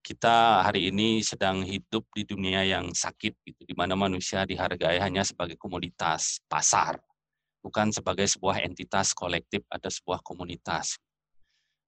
Kita 0.00 0.64
hari 0.64 0.88
ini 0.88 1.20
sedang 1.20 1.60
hidup 1.60 2.08
di 2.16 2.24
dunia 2.24 2.64
yang 2.64 2.88
sakit 2.88 3.36
gitu 3.44 3.62
di 3.68 3.74
mana 3.76 3.92
manusia 3.92 4.48
dihargai 4.48 4.96
hanya 4.96 5.28
sebagai 5.28 5.60
komoditas 5.60 6.40
pasar, 6.48 6.96
bukan 7.60 7.92
sebagai 7.92 8.24
sebuah 8.24 8.64
entitas 8.64 9.12
kolektif 9.12 9.60
atau 9.68 9.92
sebuah 9.92 10.24
komunitas. 10.24 10.96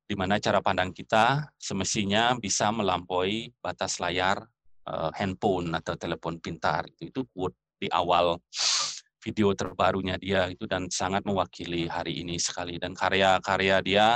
Di 0.05 0.13
mana 0.13 0.37
cara 0.37 0.61
pandang 0.61 0.93
kita 0.93 1.57
semestinya 1.57 2.37
bisa 2.37 2.69
melampaui 2.69 3.55
batas 3.65 3.97
layar 3.97 4.45
uh, 4.85 5.09
handphone 5.17 5.73
atau 5.73 5.95
telepon 5.97 6.37
pintar. 6.37 6.85
Itu, 7.01 7.09
itu 7.09 7.21
quote 7.33 7.57
di 7.79 7.87
awal 7.95 8.43
video 9.19 9.51
terbarunya 9.53 10.15
dia 10.17 10.47
itu 10.47 10.65
dan 10.71 10.87
sangat 10.89 11.27
mewakili 11.27 11.91
hari 11.91 12.23
ini 12.23 12.39
sekali. 12.39 12.79
Dan 12.79 12.95
karya-karya 12.95 13.77
dia 13.83 14.07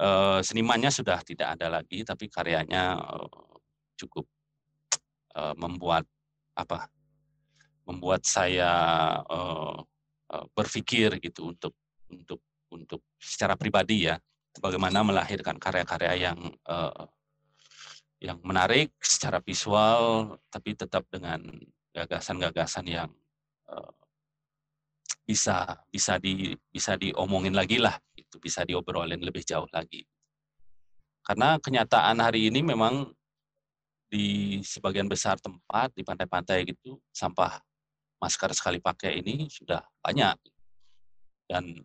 eh, 0.00 0.40
senimannya 0.40 0.90
sudah 0.90 1.20
tidak 1.20 1.58
ada 1.58 1.68
lagi 1.68 2.02
tapi 2.02 2.26
karyanya 2.32 2.96
eh, 2.96 3.54
cukup 4.00 4.24
eh, 5.36 5.54
membuat 5.60 6.08
apa 6.56 6.88
membuat 7.84 8.24
saya 8.24 8.72
eh, 9.28 9.78
berpikir 10.54 11.18
gitu 11.18 11.50
untuk 11.50 11.74
untuk 12.06 12.40
untuk 12.70 13.02
secara 13.18 13.58
pribadi 13.58 14.06
ya 14.06 14.14
bagaimana 14.62 15.02
melahirkan 15.02 15.58
karya-karya 15.58 16.30
yang 16.30 16.38
yang 18.22 18.38
menarik 18.46 18.94
secara 19.02 19.42
visual 19.42 20.38
tapi 20.54 20.78
tetap 20.78 21.02
dengan 21.10 21.42
gagasan-gagasan 21.90 22.86
yang 22.86 23.10
bisa 25.24 25.78
bisa 25.88 26.18
di 26.18 26.52
bisa 26.72 26.98
diomongin 26.98 27.54
lagi 27.54 27.78
lah 27.78 27.94
itu 28.18 28.36
bisa 28.42 28.66
diobrolin 28.66 29.20
lebih 29.20 29.46
jauh 29.46 29.68
lagi. 29.70 30.02
Karena 31.22 31.60
kenyataan 31.60 32.18
hari 32.18 32.50
ini 32.50 32.64
memang 32.64 33.12
di 34.10 34.58
sebagian 34.66 35.06
besar 35.06 35.38
tempat 35.38 35.94
di 35.94 36.02
pantai-pantai 36.02 36.66
gitu 36.66 36.98
sampah 37.14 37.62
masker 38.18 38.50
sekali 38.52 38.82
pakai 38.82 39.22
ini 39.22 39.46
sudah 39.46 39.80
banyak. 40.02 40.36
Dan 41.46 41.78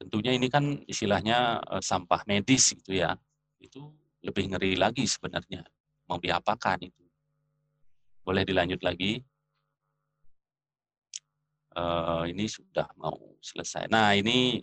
tentunya 0.00 0.32
ini 0.32 0.48
kan 0.48 0.80
istilahnya 0.88 1.60
eh, 1.60 1.82
sampah 1.84 2.24
medis 2.24 2.72
gitu 2.72 2.96
ya. 2.96 3.12
Itu 3.60 3.92
lebih 4.24 4.56
ngeri 4.56 4.80
lagi 4.80 5.04
sebenarnya. 5.04 5.64
Mau 6.08 6.16
diapakan 6.16 6.80
itu? 6.80 7.04
Boleh 8.24 8.44
dilanjut 8.44 8.80
lagi 8.80 9.20
uh, 11.76 12.24
ini 12.26 12.46
sudah 12.46 12.88
mau 12.98 13.16
selesai. 13.42 13.86
Nah 13.90 14.14
ini 14.16 14.62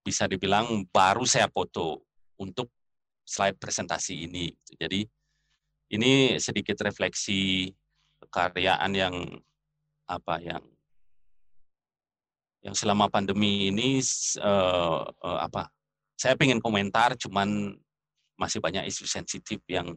bisa 0.00 0.26
dibilang 0.26 0.86
baru 0.88 1.26
saya 1.28 1.46
foto 1.50 2.02
untuk 2.40 2.72
slide 3.24 3.58
presentasi 3.60 4.26
ini. 4.26 4.50
Jadi 4.74 5.06
ini 5.94 6.38
sedikit 6.38 6.78
refleksi 6.82 7.70
kekaryaan 8.22 8.92
yang 8.94 9.14
apa 10.10 10.42
yang 10.42 10.62
yang 12.60 12.76
selama 12.76 13.08
pandemi 13.08 13.72
ini 13.72 14.02
uh, 14.42 15.08
uh, 15.08 15.38
apa 15.40 15.72
saya 16.18 16.36
ingin 16.36 16.60
komentar 16.60 17.16
cuman 17.16 17.72
masih 18.36 18.60
banyak 18.60 18.84
isu 18.84 19.08
sensitif 19.08 19.64
yang 19.64 19.96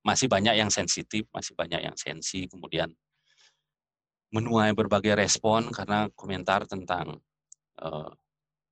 masih 0.00 0.24
banyak 0.24 0.56
yang 0.56 0.72
sensitif 0.72 1.28
masih 1.28 1.52
banyak 1.52 1.84
yang 1.84 1.96
sensi 2.00 2.48
kemudian 2.48 2.88
menuai 4.28 4.76
berbagai 4.76 5.16
respon 5.16 5.72
karena 5.72 6.08
komentar 6.12 6.68
tentang 6.68 7.16
uh, 7.80 8.10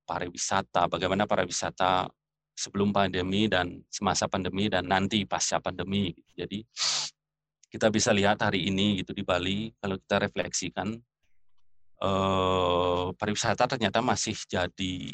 pariwisata, 0.05 0.87
bagaimana 0.87 1.25
pariwisata 1.25 2.07
sebelum 2.57 2.89
pandemi 2.89 3.45
dan 3.45 3.85
semasa 3.89 4.25
pandemi 4.25 4.69
dan 4.69 4.89
nanti 4.89 5.25
pasca 5.25 5.61
pandemi. 5.61 6.13
Jadi 6.33 6.65
kita 7.67 7.91
bisa 7.91 8.15
lihat 8.15 8.41
hari 8.41 8.69
ini 8.69 9.01
gitu 9.03 9.11
di 9.13 9.21
Bali 9.21 9.69
kalau 9.77 9.99
kita 9.99 10.25
refleksikan 10.25 10.95
uh, 12.01 13.13
pariwisata 13.13 13.69
ternyata 13.69 13.99
masih 14.01 14.33
jadi 14.47 15.11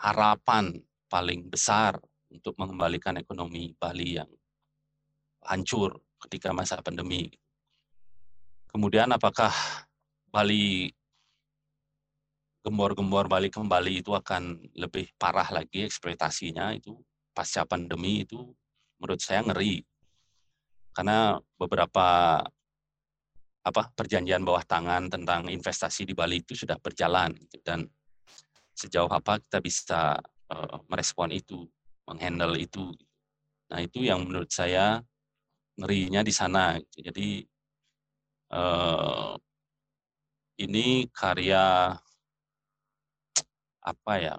harapan 0.00 0.80
paling 1.10 1.50
besar 1.50 2.00
untuk 2.30 2.54
mengembalikan 2.56 3.18
ekonomi 3.18 3.74
Bali 3.76 4.16
yang 4.16 4.30
hancur 5.44 5.98
ketika 6.24 6.54
masa 6.54 6.78
pandemi. 6.80 7.28
Kemudian 8.70 9.10
apakah 9.10 9.50
Bali 10.30 10.94
gembor-gembor 12.62 13.26
Bali 13.26 13.50
kembali 13.50 14.04
itu 14.04 14.14
akan 14.14 14.62
lebih 14.78 15.10
parah 15.18 15.50
lagi 15.50 15.82
eksploitasinya 15.82 16.70
itu 16.76 16.94
pasca 17.34 17.66
pandemi 17.66 18.22
itu 18.22 18.38
menurut 19.02 19.18
saya 19.18 19.42
ngeri. 19.42 19.82
Karena 20.94 21.34
beberapa 21.58 22.38
apa 23.60 23.82
perjanjian 23.92 24.46
bawah 24.46 24.64
tangan 24.64 25.10
tentang 25.10 25.50
investasi 25.50 26.08
di 26.08 26.14
Bali 26.14 26.40
itu 26.40 26.56
sudah 26.56 26.80
berjalan 26.80 27.34
gitu, 27.36 27.60
dan 27.60 27.84
sejauh 28.72 29.10
apa 29.10 29.36
kita 29.42 29.58
bisa 29.60 30.16
uh, 30.48 30.78
merespon 30.88 31.34
itu, 31.34 31.68
menghandle 32.08 32.56
itu. 32.56 32.88
Nah 33.68 33.82
itu 33.84 34.06
yang 34.06 34.24
menurut 34.24 34.48
saya 34.48 35.02
ngerinya 35.76 36.24
di 36.24 36.32
sana. 36.32 36.76
Gitu. 36.80 37.12
Jadi 37.12 37.28
uh, 38.50 39.34
ini 40.60 41.08
karya 41.10 41.96
apa 43.80 44.12
ya 44.20 44.36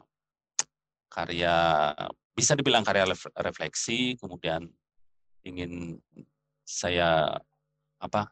karya 1.09 1.55
bisa 2.37 2.53
dibilang 2.53 2.85
karya 2.85 3.09
refleksi 3.41 4.15
kemudian 4.21 4.69
ingin 5.43 5.97
saya 6.63 7.41
apa 7.97 8.29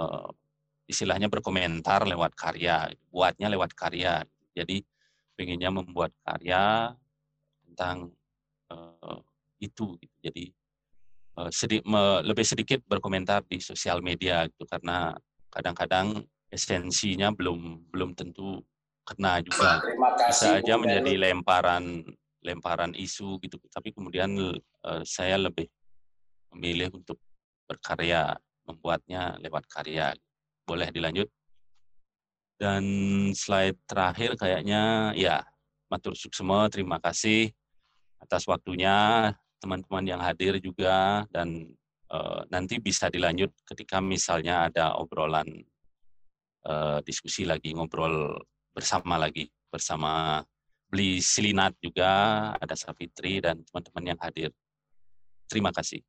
uh, 0.00 0.32
istilahnya 0.86 1.26
berkomentar 1.26 2.06
lewat 2.06 2.32
karya, 2.38 2.90
buatnya 3.10 3.50
lewat 3.50 3.74
karya. 3.74 4.22
Jadi 4.54 4.80
pengennya 5.34 5.70
membuat 5.74 6.14
karya 6.22 6.94
tentang 7.66 8.14
uh, 8.70 9.20
itu. 9.58 9.98
Gitu. 9.98 10.16
Jadi 10.22 10.44
sedi 11.52 11.84
me, 11.84 12.24
lebih 12.24 12.46
sedikit 12.46 12.80
berkomentar 12.88 13.44
di 13.44 13.60
sosial 13.60 14.00
media 14.00 14.48
gitu 14.48 14.64
karena 14.64 15.12
kadang-kadang 15.52 16.24
esensinya 16.48 17.32
belum 17.32 17.92
belum 17.92 18.16
tentu 18.16 18.64
kena 19.06 19.44
juga. 19.44 19.84
Bisa 20.26 20.58
aja 20.58 20.74
menjadi 20.80 21.14
lemparan 21.14 22.02
lemparan 22.42 22.92
isu 22.96 23.38
gitu. 23.44 23.60
Tapi 23.68 23.92
kemudian 23.92 24.32
uh, 24.86 25.02
saya 25.04 25.36
lebih 25.36 25.68
memilih 26.54 26.94
untuk 26.94 27.18
berkarya, 27.66 28.38
membuatnya 28.64 29.36
lewat 29.42 29.66
karya. 29.68 30.14
Boleh 30.66 30.90
dilanjut? 30.90 31.28
Dan 32.56 32.84
slide 33.36 33.76
terakhir 33.84 34.34
kayaknya 34.40 35.12
ya 35.12 35.44
matur 35.92 36.16
suksema 36.16 36.66
terima 36.72 36.96
kasih 36.98 37.52
atas 38.16 38.48
waktunya 38.48 39.30
teman-teman 39.60 40.04
yang 40.04 40.20
hadir 40.20 40.58
juga 40.60 41.24
dan 41.32 41.70
uh, 42.12 42.44
nanti 42.52 42.78
bisa 42.78 43.08
dilanjut 43.08 43.50
ketika 43.66 43.98
misalnya 43.98 44.68
ada 44.68 44.94
obrolan 44.98 45.46
uh, 46.66 46.98
diskusi 47.02 47.48
lagi 47.48 47.72
ngobrol 47.72 48.36
bersama 48.76 49.16
lagi 49.16 49.48
bersama 49.72 50.44
beli 50.86 51.18
Silinat 51.18 51.74
juga 51.82 52.10
ada 52.54 52.74
Safitri 52.78 53.42
dan 53.42 53.58
teman-teman 53.66 54.14
yang 54.14 54.20
hadir. 54.22 54.54
Terima 55.50 55.74
kasih. 55.74 56.02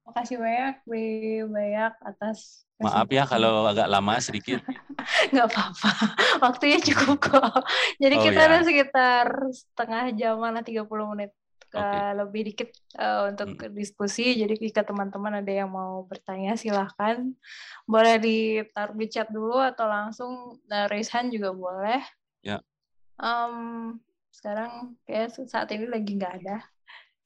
Terima 0.00 0.12
kasih 0.16 0.36
banyak, 0.42 0.74
banyak 1.50 1.92
atas 2.02 2.66
Maaf 2.80 3.12
ya 3.12 3.28
kalau 3.28 3.68
agak 3.68 3.92
lama 3.92 4.16
sedikit. 4.24 4.64
Nggak 5.36 5.52
apa-apa, 5.52 5.92
waktunya 6.40 6.80
cukup 6.80 7.20
kok. 7.20 7.60
Jadi 8.00 8.16
oh, 8.16 8.22
kita 8.24 8.40
ya. 8.40 8.46
ada 8.48 8.58
sekitar 8.64 9.26
setengah 9.52 10.04
jam 10.16 10.40
lah 10.40 10.64
30 10.64 10.88
menit 11.12 11.30
okay. 11.78 12.10
lebih 12.18 12.42
dikit 12.50 12.70
uh, 12.98 13.30
untuk 13.30 13.54
hmm. 13.54 13.70
diskusi. 13.76 14.34
Jadi 14.34 14.58
jika 14.58 14.82
teman-teman 14.82 15.38
ada 15.38 15.52
yang 15.52 15.70
mau 15.70 16.02
bertanya 16.08 16.58
silahkan. 16.58 17.30
Boleh 17.86 18.18
ditaruh 18.18 18.96
di 18.96 19.06
chat 19.06 19.30
dulu 19.30 19.60
atau 19.62 19.86
langsung 19.86 20.32
uh, 20.66 20.86
raise 20.90 21.10
hand 21.14 21.30
juga 21.30 21.54
boleh. 21.54 22.02
Ya. 22.42 22.58
Um, 23.20 24.00
sekarang 24.32 24.96
kayak 25.04 25.36
saat 25.46 25.68
ini 25.74 25.84
lagi 25.84 26.16
nggak 26.16 26.34
ada 26.40 26.64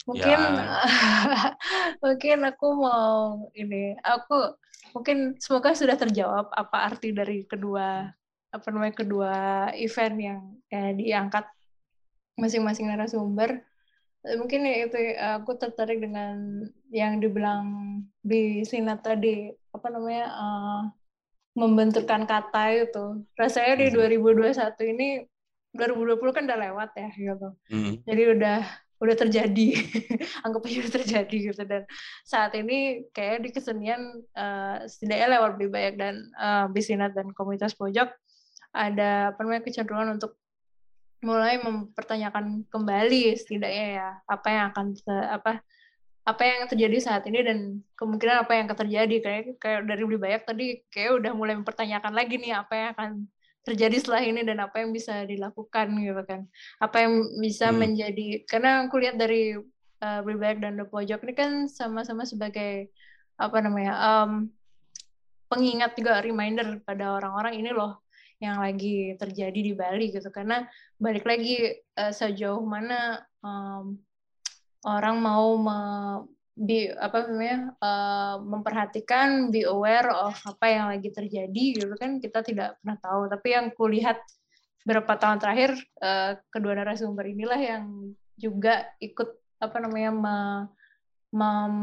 mungkin 0.05 0.37
ya. 0.37 0.85
mungkin 2.05 2.39
aku 2.45 2.67
mau 2.77 3.49
ini 3.57 3.97
aku 4.05 4.53
mungkin 4.93 5.41
semoga 5.41 5.73
sudah 5.73 5.97
terjawab 5.97 6.53
apa 6.53 6.93
arti 6.93 7.11
dari 7.17 7.49
kedua 7.49 8.13
apa 8.55 8.67
namanya 8.71 8.95
kedua 8.95 9.35
event 9.75 10.17
yang 10.21 10.41
ya, 10.71 10.93
diangkat 10.95 11.47
masing-masing 12.39 12.87
narasumber 12.87 13.65
mungkin 14.25 14.65
ya 14.65 14.89
itu 14.89 14.99
aku 15.21 15.61
tertarik 15.61 16.01
dengan 16.01 16.65
yang 16.89 17.21
dibilang 17.21 18.01
di 18.25 18.65
sini 18.65 18.89
tadi 19.05 19.53
apa 19.77 19.89
namanya 19.93 20.27
uh, 20.33 20.83
membenturkan 21.53 22.25
kata 22.25 22.89
itu 22.89 23.21
rasanya 23.37 23.85
di 23.85 23.87
2021 23.93 24.57
hmm. 24.57 24.93
ini 24.97 25.09
2020 25.77 26.35
kan 26.35 26.45
udah 26.49 26.61
lewat 26.71 26.91
ya 26.97 27.09
gitu 27.13 27.49
hmm. 27.69 27.93
jadi 28.09 28.23
udah 28.33 28.59
udah 29.03 29.17
terjadi 29.19 29.69
anggap 30.47 30.65
aja 30.65 30.79
udah 30.81 30.95
terjadi 31.03 31.37
gitu 31.53 31.63
dan 31.69 31.83
saat 32.25 32.57
ini 32.57 33.05
kayak 33.13 33.45
di 33.45 33.51
kesenian 33.53 34.25
uh, 34.33 34.87
setidaknya 34.89 35.37
lewat 35.37 35.51
lebih 35.59 35.69
banyak 35.69 35.95
dan 36.01 36.15
uh, 36.41 36.67
bisinat 36.73 37.13
dan 37.13 37.29
komunitas 37.37 37.77
pojok 37.77 38.09
ada 38.75 39.35
apa 39.35 39.39
namanya 39.45 39.63
kecenderungan 39.69 40.19
untuk 40.19 40.35
mulai 41.25 41.57
mempertanyakan 41.59 42.69
kembali 42.69 43.33
setidaknya 43.41 43.87
ya 43.97 44.09
apa 44.29 44.49
yang 44.53 44.65
akan 44.71 44.87
apa 45.33 45.53
apa 46.25 46.43
yang 46.45 46.61
terjadi 46.69 46.97
saat 47.01 47.25
ini 47.29 47.41
dan 47.45 47.59
kemungkinan 47.97 48.45
apa 48.45 48.53
yang 48.57 48.65
akan 48.69 48.79
terjadi 48.85 49.17
kayak 49.21 49.43
kayak 49.61 49.81
dari 49.85 50.01
lebih 50.05 50.21
banyak 50.21 50.43
tadi 50.45 50.67
kayak 50.89 51.21
udah 51.21 51.33
mulai 51.37 51.57
mempertanyakan 51.57 52.13
lagi 52.13 52.41
nih 52.41 52.53
apa 52.57 52.73
yang 52.73 52.89
akan 52.97 53.11
terjadi 53.65 53.97
setelah 53.97 54.23
ini 54.25 54.41
dan 54.45 54.61
apa 54.61 54.85
yang 54.85 54.93
bisa 54.93 55.25
dilakukan 55.25 55.89
gitu 55.97 56.23
kan 56.29 56.45
apa 56.81 56.97
yang 57.01 57.13
bisa 57.41 57.73
hmm. 57.73 57.77
menjadi 57.81 58.27
karena 58.45 58.85
aku 58.85 59.01
lihat 59.01 59.17
dari 59.17 59.57
uh, 60.05 60.21
Berbaik 60.21 60.61
dan 60.61 60.77
The 60.77 60.85
Pojok 60.85 61.25
ini 61.25 61.33
kan 61.33 61.53
sama-sama 61.69 62.29
sebagai 62.29 62.93
apa 63.41 63.57
namanya 63.65 63.93
um, 63.97 64.53
pengingat 65.49 65.97
juga 65.97 66.21
reminder 66.21 66.81
pada 66.85 67.17
orang-orang 67.17 67.57
ini 67.57 67.73
loh 67.73 68.04
yang 68.45 68.61
lagi 68.61 69.17
terjadi 69.17 69.61
di 69.61 69.73
Bali 69.73 70.13
gitu. 70.13 70.29
Karena 70.29 70.63
balik 71.01 71.25
lagi 71.25 71.73
uh, 71.97 72.13
sejauh 72.13 72.61
mana 72.63 73.25
um, 73.41 73.97
orang 74.85 75.17
mau 75.19 75.57
me, 75.57 75.79
be 76.55 76.87
apa 76.95 77.27
namanya 77.27 77.75
uh, 77.83 78.39
memperhatikan 78.39 79.51
be 79.51 79.67
aware 79.67 80.07
of 80.07 80.39
apa 80.47 80.67
yang 80.71 80.87
lagi 80.87 81.11
terjadi 81.11 81.65
gitu 81.83 81.95
kan 81.99 82.23
kita 82.23 82.45
tidak 82.47 82.79
pernah 82.79 82.99
tahu. 83.03 83.27
Tapi 83.27 83.49
yang 83.51 83.67
kulihat 83.75 84.23
beberapa 84.85 85.17
tahun 85.17 85.41
terakhir 85.41 85.75
uh, 86.05 86.39
kedua 86.53 86.79
narasumber 86.79 87.27
inilah 87.27 87.59
yang 87.59 88.15
juga 88.37 88.87
ikut 89.01 89.35
apa 89.59 89.77
namanya 89.81 90.11
me, 90.13 90.37
mem, 91.33 91.75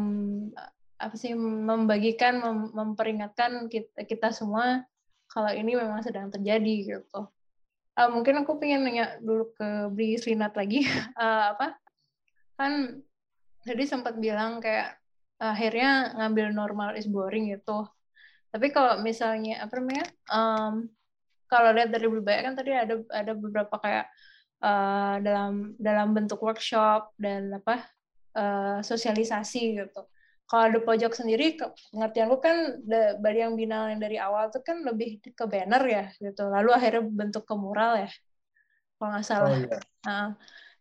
apa 1.01 1.15
sih 1.17 1.33
membagikan 1.35 2.37
mem, 2.39 2.59
memperingatkan 2.71 3.67
kita, 3.67 4.05
kita 4.05 4.29
semua 4.31 4.85
kalau 5.31 5.51
ini 5.55 5.79
memang 5.79 6.03
sedang 6.03 6.27
terjadi 6.27 6.99
gitu 6.99 7.21
uh, 7.95 8.09
mungkin 8.11 8.43
aku 8.43 8.59
pengen 8.59 8.83
nanya 8.83 9.17
dulu 9.23 9.55
ke 9.55 9.87
Bri 9.95 10.19
Srinat 10.19 10.53
lagi 10.59 10.83
uh, 11.15 11.49
apa 11.55 11.79
kan 12.59 13.01
jadi 13.65 13.83
sempat 13.85 14.17
bilang 14.17 14.61
kayak 14.61 15.01
akhirnya 15.41 16.13
ngambil 16.21 16.53
normal 16.53 16.89
is 16.93 17.09
boring 17.09 17.49
gitu. 17.49 17.89
Tapi 18.53 18.69
kalau 18.69 19.01
misalnya 19.01 19.65
apa 19.65 19.73
namanya? 19.81 20.05
Um, 20.29 20.73
kalau 21.49 21.73
lihat 21.73 21.89
dari 21.89 22.07
berbagai 22.07 22.45
kan 22.45 22.55
tadi 22.55 22.71
ada 22.71 22.95
ada 23.11 23.33
beberapa 23.33 23.75
kayak 23.81 24.05
uh, 24.61 25.17
dalam 25.19 25.73
dalam 25.81 26.13
bentuk 26.13 26.39
workshop 26.39 27.11
dan 27.17 27.57
apa 27.57 27.89
uh, 28.37 28.79
sosialisasi 28.85 29.81
gitu. 29.81 30.01
Kalau 30.51 30.67
ada 30.67 30.79
pojok 30.83 31.15
sendiri, 31.15 31.55
pengertianku 31.95 32.43
kan 32.43 32.83
dari 33.23 33.39
yang 33.39 33.55
binal 33.55 33.87
yang 33.87 34.03
dari 34.03 34.19
awal 34.19 34.51
tuh 34.51 34.59
kan 34.59 34.83
lebih 34.83 35.23
ke 35.23 35.45
banner 35.47 35.79
ya 35.87 36.05
gitu. 36.19 36.43
Lalu 36.51 36.75
akhirnya 36.75 37.07
bentuk 37.07 37.47
ke 37.47 37.55
mural 37.55 38.03
ya, 38.03 38.11
kalau 38.99 39.15
nggak 39.15 39.23
salah. 39.23 39.47
Oh, 39.47 39.55
iya. 39.55 39.79
nah, 40.03 40.27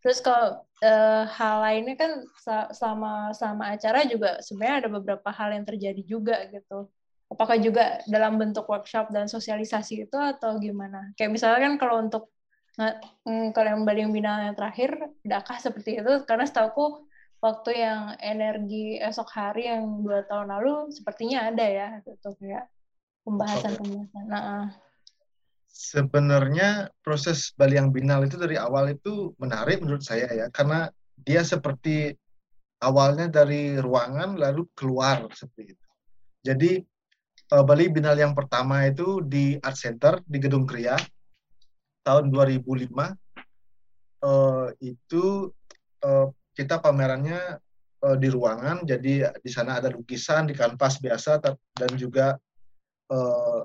Terus 0.01 0.18
kalau 0.24 0.64
uh, 0.80 1.24
hal 1.28 1.56
lainnya 1.60 1.94
kan 1.97 2.24
selama 2.72 3.36
selama 3.36 3.76
acara 3.76 4.09
juga 4.09 4.40
sebenarnya 4.40 4.76
ada 4.84 4.88
beberapa 4.88 5.28
hal 5.28 5.52
yang 5.52 5.64
terjadi 5.68 6.02
juga 6.09 6.36
gitu. 6.48 6.88
Apakah 7.30 7.60
juga 7.60 8.01
dalam 8.10 8.40
bentuk 8.40 8.66
workshop 8.66 9.12
dan 9.14 9.28
sosialisasi 9.30 10.09
itu 10.09 10.16
atau 10.18 10.56
gimana? 10.59 11.12
Kayak 11.14 11.30
misalnya 11.36 11.60
kan 11.68 11.74
kalau 11.78 11.97
untuk 12.01 12.32
mm, 12.80 13.52
kalau 13.55 13.68
yang 13.76 13.82
Bali 13.84 14.02
Bina 14.09 14.51
yang 14.51 14.56
terakhir, 14.56 14.97
adakah 15.22 15.56
seperti 15.60 16.01
itu? 16.01 16.12
Karena 16.24 16.48
setahu 16.48 17.06
waktu 17.40 17.70
yang 17.80 18.14
energi 18.20 19.00
esok 19.00 19.28
hari 19.32 19.68
yang 19.68 20.04
dua 20.04 20.24
tahun 20.28 20.52
lalu 20.52 20.92
sepertinya 20.92 21.48
ada 21.48 21.64
ya 21.64 21.88
gitu 22.04 22.36
kayak 22.36 22.68
pembahasan 23.24 23.80
pembahasan. 23.80 24.24
Nah, 24.28 24.68
sebenarnya 25.68 26.92
proses 27.00 27.56
Baliang 27.56 27.88
Binal 27.92 28.28
itu 28.28 28.36
dari 28.36 28.60
awal 28.60 28.92
itu 28.92 29.32
menarik 29.40 29.80
menurut 29.80 30.04
saya 30.04 30.28
ya 30.28 30.46
karena 30.52 30.92
dia 31.20 31.40
seperti 31.40 32.12
awalnya 32.80 33.28
dari 33.28 33.76
ruangan 33.76 34.36
lalu 34.36 34.68
keluar 34.76 35.28
seperti 35.32 35.76
itu. 35.76 35.86
Jadi 36.40 36.72
uh, 37.52 37.64
Bali 37.64 37.92
Binal 37.92 38.16
yang 38.16 38.32
pertama 38.32 38.88
itu 38.88 39.20
di 39.20 39.56
Art 39.60 39.76
Center 39.76 40.20
di 40.24 40.38
Gedung 40.40 40.64
Kria 40.64 40.96
tahun 42.00 42.32
2005 42.32 42.64
uh, 42.64 43.12
eh, 44.24 44.68
itu 44.80 45.52
uh, 46.00 46.28
kita 46.61 46.77
pamerannya 46.77 47.57
uh, 48.05 48.16
di 48.20 48.28
ruangan 48.28 48.85
jadi 48.85 49.32
di 49.41 49.49
sana 49.49 49.81
ada 49.81 49.89
lukisan 49.89 50.45
di 50.45 50.53
kanvas 50.53 51.01
biasa 51.01 51.41
dan 51.73 51.91
juga 51.97 52.37
uh, 53.09 53.65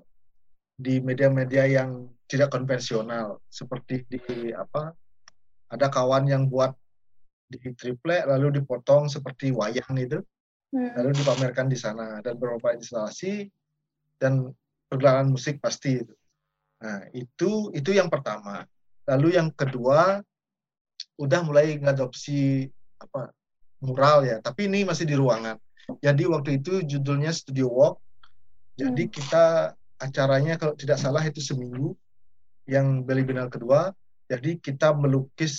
di 0.79 1.03
media-media 1.03 1.67
yang 1.67 2.07
tidak 2.31 2.55
konvensional 2.55 3.43
seperti 3.51 4.07
di 4.07 4.55
apa 4.55 4.95
ada 5.67 5.91
kawan 5.91 6.23
yang 6.31 6.47
buat 6.47 6.71
di 7.51 7.59
triplek 7.75 8.23
lalu 8.31 8.63
dipotong 8.63 9.11
seperti 9.11 9.51
wayang 9.51 9.99
itu 9.99 10.23
hmm. 10.71 10.95
lalu 10.95 11.11
dipamerkan 11.19 11.67
di 11.67 11.75
sana 11.75 12.23
dan 12.23 12.39
beberapa 12.39 12.71
instalasi 12.71 13.51
dan 14.23 14.55
pergelaran 14.87 15.35
musik 15.35 15.59
pasti 15.59 15.99
itu 15.99 16.15
nah 16.79 17.03
itu 17.11 17.71
itu 17.75 17.91
yang 17.91 18.07
pertama 18.07 18.63
lalu 19.03 19.35
yang 19.35 19.51
kedua 19.51 20.23
udah 21.15 21.39
mulai 21.47 21.79
ngadopsi 21.79 22.67
apa 23.05 23.31
mural 23.85 24.25
ya 24.25 24.41
tapi 24.41 24.65
ini 24.65 24.83
masih 24.83 25.05
di 25.05 25.15
ruangan 25.15 25.61
jadi 26.01 26.23
waktu 26.25 26.61
itu 26.61 26.81
judulnya 26.81 27.29
Studio 27.29 27.69
Walk 27.69 28.01
Jadi 28.75 29.07
kita 29.07 29.71
acaranya 29.95 30.59
kalau 30.59 30.75
tidak 30.75 30.99
salah 30.99 31.23
itu 31.23 31.39
seminggu 31.39 31.95
yang 32.67 33.07
Bali 33.07 33.23
Biennale 33.23 33.47
kedua. 33.47 33.95
Jadi 34.27 34.59
kita 34.59 34.91
melukis 34.91 35.55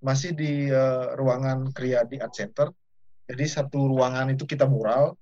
masih 0.00 0.32
di 0.32 0.72
uh, 0.72 1.12
ruangan 1.12 1.68
Kriya 1.76 2.08
di 2.08 2.16
Art 2.16 2.32
Center. 2.32 2.72
Jadi 3.28 3.44
satu 3.44 3.92
ruangan 3.92 4.32
itu 4.32 4.48
kita 4.48 4.64
mural. 4.64 5.12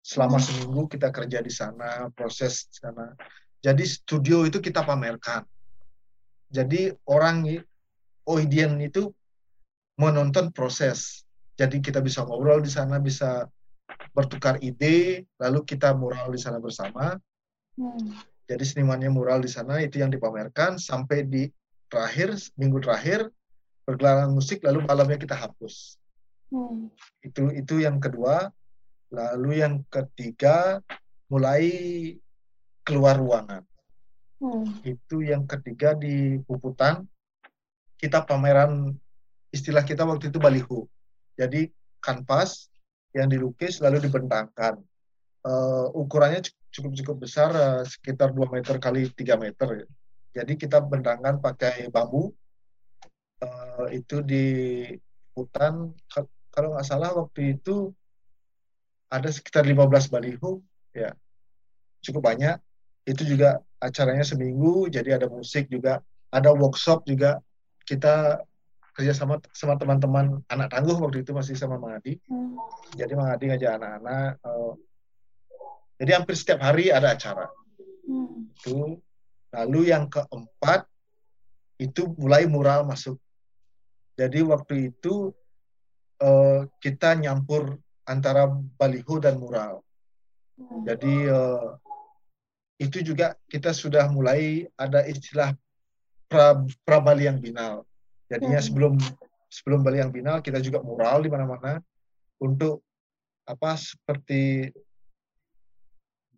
Selama 0.00 0.40
seminggu 0.40 0.88
kita 0.88 1.12
kerja 1.12 1.44
di 1.44 1.52
sana, 1.52 2.08
proses 2.16 2.64
di 2.72 2.80
sana. 2.80 3.12
Jadi 3.60 3.84
studio 3.84 4.48
itu 4.48 4.56
kita 4.56 4.80
pamerkan. 4.80 5.44
Jadi 6.48 6.88
orang 7.04 7.44
Oidian 8.24 8.80
itu 8.80 9.12
menonton 10.00 10.48
proses. 10.48 11.28
Jadi 11.60 11.84
kita 11.84 12.00
bisa 12.00 12.24
ngobrol 12.24 12.64
di 12.64 12.72
sana, 12.72 12.96
bisa 12.96 13.44
bertukar 14.16 14.56
ide, 14.64 15.28
lalu 15.36 15.60
kita 15.68 15.92
mural 15.92 16.32
di 16.32 16.40
sana 16.40 16.56
bersama. 16.56 17.20
Hmm. 17.76 18.16
Jadi 18.48 18.64
senimannya 18.64 19.12
mural 19.12 19.44
di 19.44 19.50
sana 19.52 19.78
itu 19.84 20.00
yang 20.00 20.08
dipamerkan 20.08 20.80
sampai 20.80 21.28
di 21.28 21.52
terakhir 21.92 22.34
minggu 22.56 22.80
terakhir 22.82 23.28
pergelaran 23.84 24.32
musik 24.32 24.64
lalu 24.64 24.82
malamnya 24.88 25.20
kita 25.20 25.36
hapus. 25.36 26.00
Hmm. 26.48 26.88
Itu 27.20 27.52
itu 27.52 27.84
yang 27.84 28.00
kedua. 28.00 28.48
Lalu 29.10 29.58
yang 29.60 29.82
ketiga 29.90 30.78
mulai 31.28 31.66
keluar 32.86 33.18
ruangan. 33.20 33.62
Hmm. 34.40 34.66
Itu 34.86 35.20
yang 35.20 35.44
ketiga 35.44 35.92
di 35.92 36.40
Puputan 36.46 37.04
kita 38.00 38.24
pameran 38.24 38.96
istilah 39.50 39.82
kita 39.86 40.06
waktu 40.06 40.30
itu 40.30 40.38
baliho. 40.38 40.86
Jadi 41.38 41.70
kanvas 42.02 42.70
yang 43.14 43.30
dilukis 43.30 43.82
lalu 43.82 44.06
dibentangkan. 44.06 44.78
Uh, 45.40 45.88
ukurannya 45.96 46.44
cukup 46.68 46.92
cukup 47.00 47.16
besar 47.24 47.48
uh, 47.56 47.82
sekitar 47.82 48.30
2 48.36 48.44
meter 48.50 48.76
kali 48.76 49.08
3 49.08 49.40
meter. 49.40 49.88
Jadi 50.30 50.52
kita 50.54 50.78
bentangkan 50.84 51.40
pakai 51.40 51.88
bambu. 51.88 52.30
Uh, 53.40 53.88
itu 53.88 54.20
di 54.20 54.44
hutan 55.32 55.96
kalau 56.52 56.76
nggak 56.76 56.86
salah 56.86 57.10
waktu 57.16 57.56
itu 57.56 57.88
ada 59.10 59.32
sekitar 59.32 59.64
15 59.64 60.12
baliho 60.12 60.60
ya 60.94 61.14
cukup 62.04 62.30
banyak 62.30 62.56
itu 63.08 63.22
juga 63.24 63.64
acaranya 63.82 64.22
seminggu 64.22 64.86
jadi 64.92 65.18
ada 65.18 65.26
musik 65.26 65.66
juga 65.72 66.04
ada 66.30 66.52
workshop 66.54 67.08
juga 67.08 67.42
kita 67.88 68.44
kerja 69.00 69.16
sama 69.16 69.40
sama 69.56 69.80
teman-teman 69.80 70.44
anak 70.52 70.68
tangguh 70.68 71.00
waktu 71.00 71.24
itu 71.24 71.32
masih 71.32 71.56
sama 71.56 71.80
Mang 71.80 71.96
Adi. 71.96 72.20
Hmm. 72.28 72.60
Jadi 72.92 73.16
Mang 73.16 73.32
Adi 73.32 73.48
ngajak 73.48 73.80
anak-anak. 73.80 74.36
Uh, 74.44 74.76
jadi 75.96 76.20
hampir 76.20 76.36
setiap 76.36 76.60
hari 76.60 76.92
ada 76.92 77.16
acara. 77.16 77.48
Hmm. 78.04 78.52
Itu. 78.52 79.00
Lalu 79.50 79.90
yang 79.90 80.12
keempat 80.12 80.84
itu 81.80 82.12
mulai 82.20 82.44
mural 82.44 82.84
masuk. 82.84 83.16
Jadi 84.20 84.44
waktu 84.44 84.92
itu 84.92 85.32
uh, 86.20 86.68
kita 86.78 87.16
nyampur 87.16 87.80
antara 88.04 88.52
baliho 88.76 89.16
dan 89.16 89.40
mural. 89.40 89.80
Hmm. 90.60 90.84
Jadi 90.84 91.24
uh, 91.24 91.80
itu 92.76 93.00
juga 93.00 93.32
kita 93.48 93.72
sudah 93.72 94.12
mulai 94.12 94.68
ada 94.76 95.02
istilah 95.08 95.56
pra, 96.28 96.60
pra 96.84 97.00
Bali 97.00 97.26
yang 97.26 97.40
binal. 97.40 97.88
Jadinya 98.30 98.62
hmm. 98.62 98.66
sebelum 98.70 98.94
sebelum 99.50 99.82
Bali 99.82 99.98
yang 99.98 100.14
final 100.14 100.38
kita 100.38 100.62
juga 100.62 100.78
mural 100.80 101.26
di 101.26 101.28
mana-mana 101.28 101.82
untuk 102.38 102.86
apa 103.44 103.74
seperti 103.74 104.70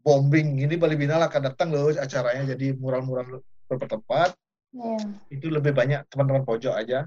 bombing. 0.01 0.64
Ini 0.64 0.74
Bali 0.81 0.97
Binal 0.97 1.20
akan 1.28 1.52
datang 1.52 1.69
loh 1.69 1.93
acaranya. 1.93 2.56
Jadi 2.56 2.73
mural-mural 2.73 3.44
beberapa 3.69 4.01
tempat 4.01 4.32
yeah. 4.73 5.05
itu 5.28 5.52
lebih 5.52 5.77
banyak 5.77 6.09
teman-teman 6.09 6.48
pojok 6.48 6.73
aja. 6.73 7.05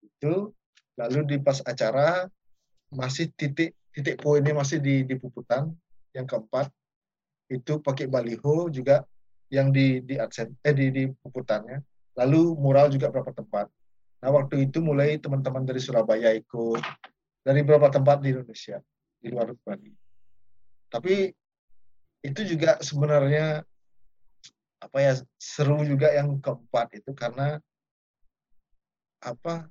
Itu 0.00 0.56
lalu 0.96 1.28
di 1.28 1.36
pas 1.38 1.60
acara 1.60 2.24
masih 2.88 3.28
titik 3.36 3.76
titik 3.92 4.18
poinnya 4.24 4.56
masih 4.56 4.80
di 4.80 5.04
di 5.04 5.14
puputan. 5.20 5.68
Yang 6.16 6.32
keempat 6.32 6.66
itu 7.52 7.82
pakai 7.84 8.08
baliho 8.08 8.72
juga 8.72 9.04
yang 9.52 9.68
di 9.68 10.00
di 10.00 10.16
adsen 10.16 10.56
eh 10.64 10.72
di 10.72 10.88
di 10.88 11.04
puputannya. 11.12 11.84
Lalu 12.16 12.56
mural 12.56 12.88
juga 12.88 13.10
beberapa 13.10 13.34
tempat 13.34 13.66
Nah, 14.24 14.32
waktu 14.32 14.72
itu 14.72 14.80
mulai 14.80 15.20
teman-teman 15.20 15.68
dari 15.68 15.84
Surabaya 15.84 16.32
ikut, 16.32 16.80
dari 17.44 17.60
beberapa 17.60 17.92
tempat 17.92 18.24
di 18.24 18.32
Indonesia, 18.32 18.80
di 19.20 19.28
luar 19.28 19.52
Bali. 19.60 19.92
Tapi 20.88 21.28
itu 22.24 22.40
juga 22.48 22.80
sebenarnya 22.80 23.60
apa 24.80 24.98
ya 25.00 25.12
seru 25.36 25.84
juga 25.84 26.08
yang 26.16 26.40
keempat 26.40 26.96
itu 26.96 27.12
karena 27.12 27.60
apa 29.20 29.68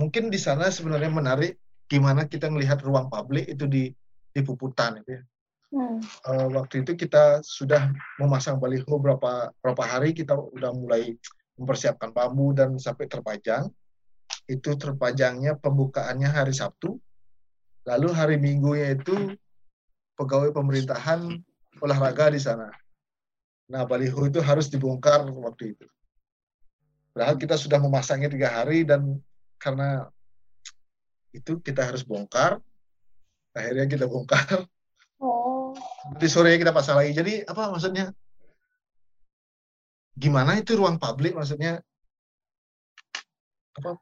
mungkin 0.00 0.32
di 0.32 0.40
sana 0.40 0.72
sebenarnya 0.72 1.12
menarik 1.12 1.60
gimana 1.92 2.24
kita 2.24 2.48
melihat 2.48 2.80
ruang 2.80 3.12
publik 3.12 3.52
itu 3.52 3.68
di 3.68 3.92
di 4.32 4.40
Puputan 4.40 5.04
itu 5.04 5.20
ya. 5.20 5.22
Hmm. 5.76 6.00
Uh, 6.24 6.48
waktu 6.56 6.88
itu 6.88 6.96
kita 6.96 7.44
sudah 7.44 7.92
memasang 8.16 8.56
baliho 8.56 8.96
berapa 8.96 9.52
berapa 9.60 9.84
hari 9.84 10.16
kita 10.16 10.32
udah 10.32 10.72
mulai 10.72 11.20
mempersiapkan 11.56 12.12
bambu 12.12 12.52
dan 12.52 12.76
sampai 12.76 13.08
terpajang. 13.08 13.68
Itu 14.46 14.78
terpajangnya 14.78 15.58
pembukaannya 15.58 16.28
hari 16.30 16.54
Sabtu. 16.54 16.96
Lalu 17.86 18.08
hari 18.14 18.36
Minggunya 18.38 18.94
itu 18.94 19.34
pegawai 20.16 20.54
pemerintahan 20.54 21.26
olahraga 21.82 22.32
di 22.32 22.40
sana. 22.40 22.70
Nah, 23.66 23.82
baliho 23.82 24.22
itu 24.26 24.38
harus 24.38 24.70
dibongkar 24.70 25.26
waktu 25.26 25.74
itu. 25.74 25.86
Padahal 27.10 27.40
kita 27.40 27.56
sudah 27.56 27.80
memasangnya 27.80 28.28
tiga 28.28 28.52
hari 28.52 28.84
dan 28.84 29.18
karena 29.56 30.06
itu 31.32 31.58
kita 31.60 31.84
harus 31.88 32.04
bongkar. 32.04 32.60
Akhirnya 33.56 33.88
kita 33.88 34.04
bongkar. 34.04 34.68
Oh. 35.16 35.72
Di 36.20 36.28
sore 36.28 36.60
kita 36.60 36.76
pasang 36.76 37.00
lagi. 37.00 37.16
Jadi 37.16 37.40
apa 37.48 37.72
maksudnya? 37.72 38.12
Gimana 40.16 40.56
itu 40.56 40.74
ruang 40.74 40.96
publik 40.96 41.36
maksudnya? 41.36 41.84
Apa? 43.76 44.00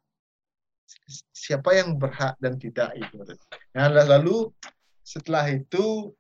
Siapa 1.35 1.75
yang 1.75 1.99
berhak 1.99 2.39
dan 2.39 2.57
tidak 2.57 2.95
itu 2.97 3.21
nah 3.75 3.91
lalu 3.91 4.49
setelah 5.05 5.45
itu 5.51 6.15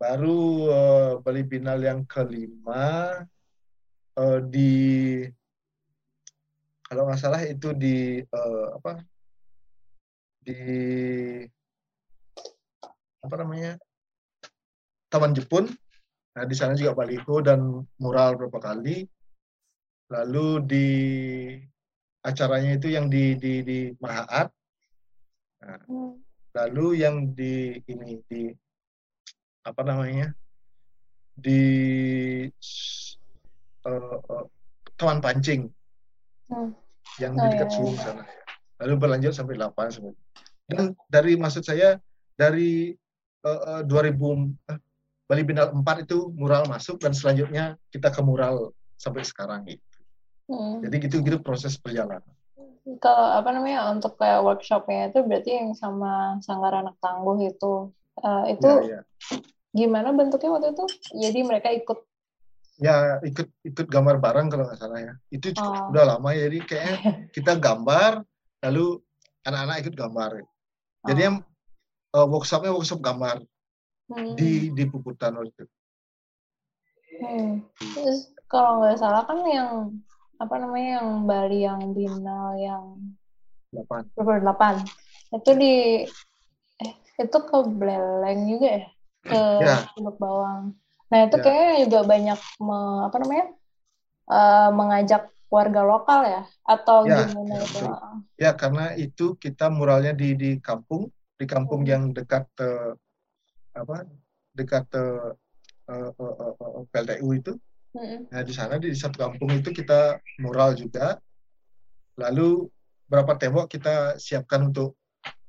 baru 0.00 0.40
uh, 0.70 1.12
Bali 1.20 1.42
Binal 1.44 1.82
yang 1.82 2.06
kelima 2.08 3.20
uh, 4.16 4.40
di 4.40 4.72
kalau 6.86 7.10
nggak 7.10 7.20
salah 7.20 7.42
itu 7.42 7.74
di 7.74 8.22
uh, 8.22 8.78
apa? 8.78 9.02
Di 10.46 10.58
apa 13.26 13.34
namanya? 13.42 13.74
Taman 15.10 15.34
Jepun 15.34 15.66
Nah, 16.36 16.44
di 16.44 16.52
sana 16.52 16.76
juga 16.76 16.92
baliho 16.92 17.40
dan 17.40 17.80
mural 17.96 18.36
berapa 18.36 18.60
kali. 18.60 19.08
Lalu 20.12 20.46
di 20.68 20.88
acaranya 22.20 22.76
itu 22.76 22.92
yang 22.92 23.08
di 23.08 23.32
di 23.40 23.64
di 23.64 23.78
Mahaat. 23.96 24.52
Nah, 25.64 25.80
hmm. 25.88 26.12
lalu 26.52 27.00
yang 27.00 27.32
di 27.32 27.80
ini 27.88 28.20
di 28.28 28.52
apa 29.64 29.80
namanya? 29.80 30.28
di 31.36 31.60
uh, 33.84 34.16
uh, 34.20 34.44
Taman 34.96 35.20
Pancing. 35.20 35.68
Hmm. 36.48 36.72
Yang 37.20 37.32
oh, 37.32 37.40
di 37.40 37.46
dekat 37.52 37.68
iya, 37.72 37.80
iya. 37.80 38.00
sana. 38.00 38.24
Lalu 38.84 38.94
berlanjut 38.96 39.32
sampai 39.36 39.56
8 39.56 39.72
sampai. 39.92 40.16
Dan 40.68 40.96
dari 41.08 41.32
maksud 41.36 41.64
saya 41.64 42.00
dari 42.36 42.92
uh, 43.44 43.80
uh, 43.80 43.82
2000 43.84 44.16
Bali 44.16 44.95
Bindal 45.26 45.74
4 45.74 46.06
itu 46.06 46.30
mural 46.38 46.70
masuk 46.70 47.02
dan 47.02 47.10
selanjutnya 47.10 47.74
kita 47.90 48.14
ke 48.14 48.22
mural 48.22 48.70
sampai 48.94 49.26
sekarang 49.26 49.66
gitu. 49.66 49.98
Hmm. 50.46 50.78
Jadi 50.86 50.96
gitu-gitu 51.02 51.38
proses 51.42 51.74
perjalanan. 51.74 52.22
Kalau 53.02 53.34
apa 53.34 53.50
namanya 53.50 53.90
untuk 53.90 54.14
kayak 54.14 54.46
workshopnya 54.46 55.10
itu 55.10 55.26
berarti 55.26 55.50
yang 55.58 55.74
sama 55.74 56.38
Sanggar 56.38 56.70
Anak 56.70 56.94
Tangguh 57.02 57.34
itu 57.42 57.90
uh, 58.22 58.44
itu 58.46 58.70
ya, 58.86 59.02
ya. 59.02 59.36
gimana 59.74 60.14
bentuknya 60.14 60.54
waktu 60.54 60.70
itu? 60.70 60.86
Jadi 61.18 61.38
mereka 61.42 61.74
ikut 61.74 61.98
ya 62.78 63.18
ikut 63.26 63.48
ikut 63.66 63.86
gambar 63.90 64.22
bareng 64.22 64.46
kalau 64.46 64.70
nggak 64.70 64.78
salah 64.78 65.02
ya. 65.02 65.14
Itu 65.34 65.50
oh. 65.58 65.90
udah 65.90 66.14
lama 66.14 66.30
jadi 66.30 66.58
kayaknya 66.62 66.94
kita 67.34 67.58
gambar 67.58 68.22
lalu 68.62 69.02
anak-anak 69.42 69.76
ikut 69.82 69.94
gambar. 69.98 70.30
Jadi 71.10 71.20
oh. 71.20 71.26
yang 71.26 71.36
uh, 72.14 72.26
workshopnya 72.30 72.70
workshop 72.70 73.02
gambar 73.02 73.42
hmm. 74.10 74.34
di 74.38 74.70
di 74.72 74.84
Puputan 74.86 75.34
itu. 75.42 75.64
Hmm. 77.16 77.64
Terus 77.78 78.28
kalau 78.50 78.82
nggak 78.82 78.98
salah 79.00 79.22
kan 79.24 79.38
yang 79.48 79.70
apa 80.36 80.54
namanya 80.60 81.00
yang 81.00 81.08
Bali 81.24 81.58
yang 81.64 81.80
Binal 81.96 82.60
yang 82.60 82.84
delapan 83.72 84.02
delapan 84.44 84.74
itu 85.32 85.50
di 85.56 85.74
eh 86.82 86.92
itu 87.24 87.38
ke 87.48 87.56
Beleng 87.66 88.40
juga 88.52 88.68
ya? 88.68 88.86
ke 89.24 89.38
Ya. 89.64 89.76
Teluk 89.96 90.16
Bawang. 90.20 90.76
Nah 91.10 91.18
itu 91.26 91.36
Ya. 91.38 91.42
kayaknya 91.44 91.74
juga 91.88 92.00
banyak 92.04 92.38
me- 92.62 93.02
apa 93.08 93.16
namanya 93.22 93.46
eh, 94.30 94.68
mengajak 94.74 95.22
warga 95.46 95.80
lokal 95.86 96.20
ya 96.26 96.42
atau 96.66 97.06
Ya, 97.06 97.22
gimana 97.22 97.52
ya, 97.54 97.64
itu? 97.64 97.78
betul. 97.80 97.94
Ya, 98.36 98.50
karena 98.52 98.84
itu 98.98 99.26
kita 99.40 99.72
muralnya 99.72 100.12
di 100.12 100.36
di 100.36 100.50
kampung, 100.60 101.08
di 101.40 101.46
kampung 101.48 101.86
Hmm. 101.86 101.90
yang 101.90 102.02
dekat 102.12 102.44
eh, 102.60 102.92
apa? 103.76 104.08
Dekat 104.56 104.84
eh, 104.96 105.30
eh, 105.92 106.10
eh, 106.10 106.34
eh, 106.40 106.54
eh, 106.56 106.84
PLTU 106.88 107.28
itu. 107.36 107.52
Mm-mm. 107.96 108.28
Nah, 108.28 108.42
di 108.44 108.52
sana 108.52 108.76
di 108.76 108.92
satu 108.92 109.16
kampung 109.20 109.52
itu 109.52 109.72
kita 109.72 110.20
mural 110.40 110.76
juga. 110.76 111.16
Lalu 112.16 112.68
berapa 113.06 113.36
tembok 113.36 113.68
kita 113.68 114.16
siapkan 114.16 114.72
untuk 114.72 114.96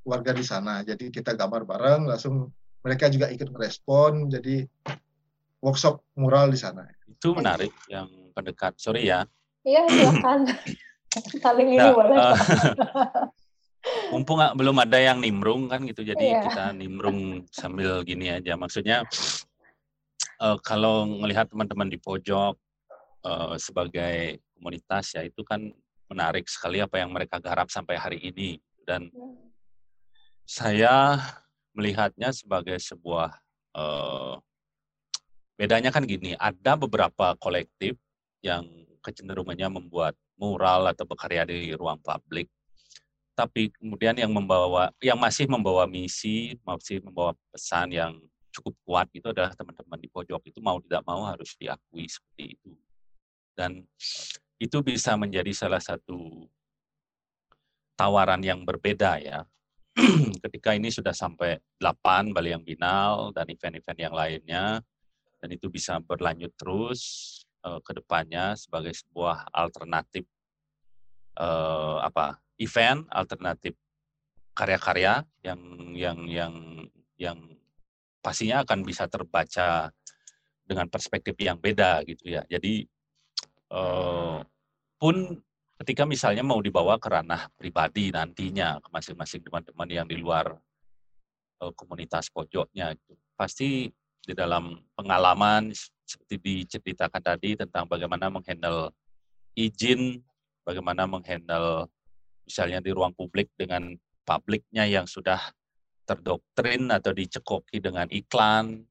warga 0.04 0.32
di 0.32 0.44
sana. 0.44 0.84
Jadi 0.84 1.12
kita 1.12 1.36
gambar 1.36 1.64
bareng, 1.68 2.08
langsung 2.08 2.52
mereka 2.84 3.08
juga 3.08 3.28
ikut 3.28 3.52
merespon. 3.52 4.28
Jadi 4.32 4.64
workshop 5.60 6.04
mural 6.16 6.52
di 6.52 6.60
sana. 6.60 6.88
Itu 7.08 7.36
menarik 7.36 7.72
yang 7.88 8.08
pendekat. 8.32 8.76
Sorry 8.80 9.08
ya. 9.08 9.24
Iya 9.68 9.88
silakan. 9.92 10.40
Saling 11.44 11.68
ini 11.74 11.80
Nah, 11.82 11.92
boleh. 11.96 12.16
eh, 12.16 12.24
kok. 12.24 12.36
mumpung 14.14 14.40
belum 14.40 14.78
ada 14.84 14.98
yang 14.98 15.20
nimbrung 15.20 15.68
kan 15.68 15.84
gitu 15.84 16.02
jadi 16.04 16.40
Iya. 16.40 16.42
kita 16.48 16.66
nimbrung 16.76 17.44
sambil 17.52 18.02
gini 18.08 18.32
aja. 18.32 18.56
Maksudnya 18.56 19.04
eh, 20.42 20.58
kalau 20.64 21.06
melihat 21.06 21.50
teman-teman 21.52 21.92
di 21.92 22.00
pojok 22.00 22.56
eh, 23.28 23.56
sebagai 23.60 24.42
komunitas 24.58 25.14
ya 25.14 25.22
itu 25.28 25.42
kan 25.44 25.62
menarik 26.08 26.48
sekali 26.48 26.80
apa 26.80 27.04
yang 27.04 27.12
mereka 27.12 27.38
garap 27.38 27.68
sampai 27.68 28.00
hari 28.00 28.20
ini. 28.24 28.58
Dan 28.88 29.12
saya 30.48 31.20
melihatnya 31.76 32.32
sebagai 32.32 32.80
sebuah 32.80 33.36
eh, 33.76 34.36
bedanya 35.58 35.90
kan 35.92 36.06
gini 36.06 36.38
ada 36.38 36.78
beberapa 36.78 37.34
kolektif 37.42 37.98
yang 38.46 38.64
kecenderungannya 39.02 39.82
membuat 39.82 40.14
mural 40.38 40.86
atau 40.86 41.04
berkarya 41.10 41.50
di 41.50 41.74
ruang 41.74 41.98
publik 42.00 42.48
tapi 43.38 43.70
kemudian 43.70 44.18
yang 44.18 44.34
membawa 44.34 44.90
yang 44.98 45.22
masih 45.22 45.46
membawa 45.46 45.86
misi 45.86 46.58
masih 46.66 47.06
membawa 47.06 47.38
pesan 47.54 47.94
yang 47.94 48.18
cukup 48.50 48.74
kuat 48.82 49.08
itu 49.14 49.30
adalah 49.30 49.54
teman-teman 49.54 50.02
di 50.02 50.10
pojok. 50.10 50.42
Itu 50.50 50.58
mau 50.66 50.82
tidak 50.82 51.06
mau 51.06 51.22
harus 51.30 51.54
diakui 51.54 52.10
seperti 52.10 52.58
itu. 52.58 52.74
Dan 53.54 53.86
itu 54.58 54.78
bisa 54.82 55.14
menjadi 55.14 55.54
salah 55.54 55.78
satu 55.78 56.50
tawaran 57.94 58.42
yang 58.42 58.66
berbeda 58.66 59.22
ya. 59.22 59.46
Ketika 60.46 60.74
ini 60.74 60.90
sudah 60.90 61.14
sampai 61.14 61.62
8 61.78 62.34
Bali 62.34 62.58
yang 62.58 62.66
Binal 62.66 63.30
dan 63.38 63.46
event-event 63.50 64.00
yang 64.02 64.14
lainnya 64.18 64.82
dan 65.38 65.50
itu 65.54 65.70
bisa 65.70 66.02
berlanjut 66.02 66.54
terus 66.58 67.02
eh, 67.66 67.82
ke 67.86 67.98
depannya 67.98 68.58
sebagai 68.58 68.94
sebuah 68.94 69.50
alternatif 69.54 70.26
eh, 71.38 71.98
apa 72.02 72.42
event 72.58 73.06
alternatif 73.14 73.78
karya-karya 74.58 75.22
yang 75.46 75.62
yang 75.94 76.20
yang 76.26 76.54
yang 77.22 77.38
pastinya 78.26 78.66
akan 78.66 78.82
bisa 78.82 79.06
terbaca 79.06 79.94
dengan 80.68 80.90
perspektif 80.92 81.38
yang 81.40 81.62
beda 81.62 82.04
gitu 82.04 82.28
ya. 82.28 82.44
Jadi 82.50 82.84
eh, 83.72 84.40
pun 84.98 85.16
ketika 85.78 86.04
misalnya 86.10 86.42
mau 86.42 86.58
dibawa 86.58 86.98
ke 86.98 87.08
ranah 87.08 87.54
pribadi 87.54 88.10
nantinya 88.10 88.82
ke 88.82 88.90
masing-masing 88.90 89.46
teman-teman 89.46 89.90
yang 89.94 90.08
di 90.10 90.18
luar 90.18 90.58
eh, 91.62 91.72
komunitas 91.78 92.34
pojoknya 92.34 92.98
gitu. 92.98 93.14
pasti 93.38 93.94
di 94.28 94.34
dalam 94.36 94.76
pengalaman 94.98 95.72
seperti 96.04 96.36
diceritakan 96.36 97.22
tadi 97.24 97.56
tentang 97.56 97.88
bagaimana 97.88 98.28
menghandle 98.28 98.92
izin, 99.56 100.20
bagaimana 100.68 101.08
menghandle 101.08 101.88
misalnya 102.44 102.84
di 102.84 102.92
ruang 102.92 103.16
publik 103.16 103.56
dengan 103.56 103.96
publiknya 104.28 104.84
yang 104.84 105.08
sudah 105.08 105.40
terdoktrin 106.04 106.92
atau 106.92 107.16
dicekoki 107.16 107.80
dengan 107.80 108.08
iklan, 108.12 108.84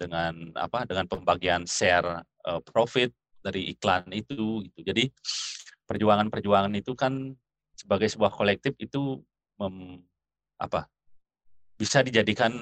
dengan 0.00 0.56
apa, 0.56 0.88
dengan 0.88 1.04
pembagian 1.04 1.68
share 1.68 2.24
eh, 2.48 2.60
profit 2.64 3.12
dari 3.44 3.76
iklan 3.76 4.08
itu. 4.12 4.64
Gitu. 4.64 4.80
Jadi 4.80 5.04
perjuangan-perjuangan 5.84 6.72
itu 6.72 6.96
kan 6.96 7.36
sebagai 7.76 8.08
sebuah 8.08 8.32
kolektif 8.32 8.72
itu 8.80 9.20
mem, 9.60 10.00
apa 10.56 10.88
bisa 11.76 12.04
dijadikan 12.04 12.52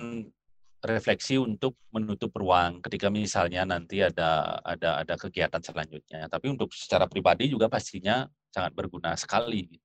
refleksi 0.81 1.37
untuk 1.37 1.77
menutup 1.93 2.33
ruang 2.33 2.81
ketika 2.81 3.13
misalnya 3.13 3.69
nanti 3.69 4.01
ada 4.01 4.57
ada 4.65 5.05
ada 5.05 5.15
kegiatan 5.21 5.61
selanjutnya. 5.61 6.25
Tapi 6.31 6.47
untuk 6.49 6.73
secara 6.73 7.05
pribadi 7.05 7.53
juga 7.53 7.69
pastinya 7.69 8.25
sangat 8.51 8.75
berguna 8.75 9.15
sekali 9.15 9.79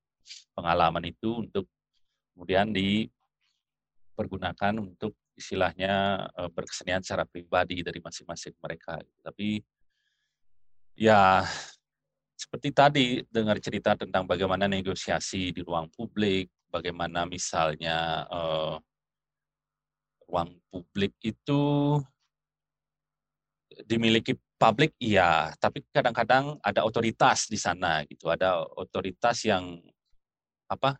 pengalaman 0.52 1.06
itu 1.06 1.46
untuk 1.46 1.70
kemudian 2.34 2.74
dipergunakan 2.74 4.74
untuk 4.82 5.14
istilahnya 5.36 6.26
eh, 6.34 6.48
berkesenian 6.50 7.02
secara 7.04 7.24
pribadi 7.28 7.82
dari 7.84 8.00
masing-masing 8.02 8.54
mereka. 8.58 8.98
Tapi 9.22 9.62
ya 10.96 11.44
seperti 12.36 12.68
tadi 12.72 13.24
dengar 13.28 13.60
cerita 13.60 13.96
tentang 13.96 14.26
bagaimana 14.28 14.68
negosiasi 14.68 15.52
di 15.52 15.62
ruang 15.64 15.88
publik, 15.92 16.50
bagaimana 16.68 17.26
misalnya 17.28 18.26
eh, 18.28 18.76
ruang 20.26 20.58
publik 20.72 21.14
itu 21.22 21.62
dimiliki 23.84 24.32
publik 24.56 24.96
iya, 24.98 25.52
tapi 25.60 25.84
kadang-kadang 25.92 26.56
ada 26.64 26.84
otoritas 26.84 27.48
di 27.48 27.60
sana 27.60 28.02
gitu, 28.08 28.32
ada 28.32 28.64
otoritas 28.76 29.44
yang 29.44 29.80
apa 30.66 30.96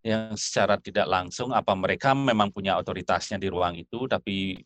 yang 0.00 0.32
secara 0.32 0.80
tidak 0.80 1.04
langsung 1.04 1.52
apa 1.52 1.76
mereka 1.76 2.16
memang 2.16 2.48
punya 2.48 2.80
otoritasnya 2.80 3.36
di 3.36 3.52
ruang 3.52 3.76
itu 3.76 4.08
tapi 4.08 4.56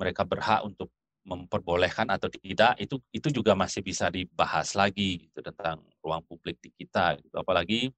mereka 0.00 0.24
berhak 0.24 0.64
untuk 0.64 0.88
memperbolehkan 1.24 2.08
atau 2.12 2.28
tidak 2.28 2.76
itu 2.80 3.00
itu 3.12 3.28
juga 3.32 3.56
masih 3.56 3.80
bisa 3.80 4.08
dibahas 4.12 4.76
lagi 4.76 5.28
gitu 5.28 5.40
tentang 5.40 5.80
ruang 6.04 6.20
publik 6.24 6.60
di 6.60 6.72
kita 6.72 7.16
gitu. 7.20 7.36
Apalagi 7.40 7.88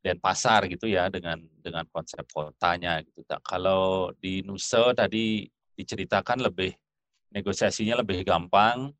dan 0.00 0.16
pasar 0.22 0.64
gitu 0.70 0.88
ya 0.88 1.08
dengan 1.12 1.40
dengan 1.60 1.84
konsep 1.92 2.24
kotanya 2.32 3.00
gitu. 3.04 3.24
Nah, 3.28 3.40
Kalau 3.44 4.12
di 4.16 4.40
Nusa 4.46 4.92
tadi 4.96 5.44
diceritakan 5.76 6.48
lebih 6.48 6.72
negosiasinya 7.34 8.02
lebih 8.02 8.22
gampang 8.22 8.94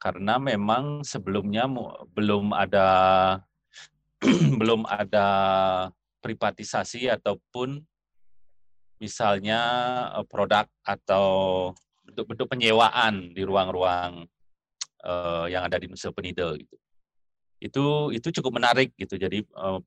karena 0.00 0.40
memang 0.40 1.04
sebelumnya 1.04 1.68
belum 2.16 2.56
ada 2.56 2.88
belum 4.60 4.88
ada 4.88 5.28
privatisasi 6.20 7.08
ataupun 7.08 7.80
misalnya 9.00 9.60
eh, 10.20 10.26
produk 10.28 10.68
atau 10.84 11.26
bentuk-bentuk 12.04 12.46
penyewaan 12.52 13.32
di 13.32 13.42
ruang-ruang 13.42 14.28
eh, 15.04 15.46
yang 15.48 15.64
ada 15.66 15.80
di 15.80 15.88
Nusa 15.88 16.12
Penida 16.12 16.52
gitu. 16.54 16.76
Itu 17.60 17.84
itu 18.12 18.28
cukup 18.40 18.60
menarik 18.60 18.92
gitu. 18.94 19.16
Jadi 19.16 19.40
eh, 19.44 19.80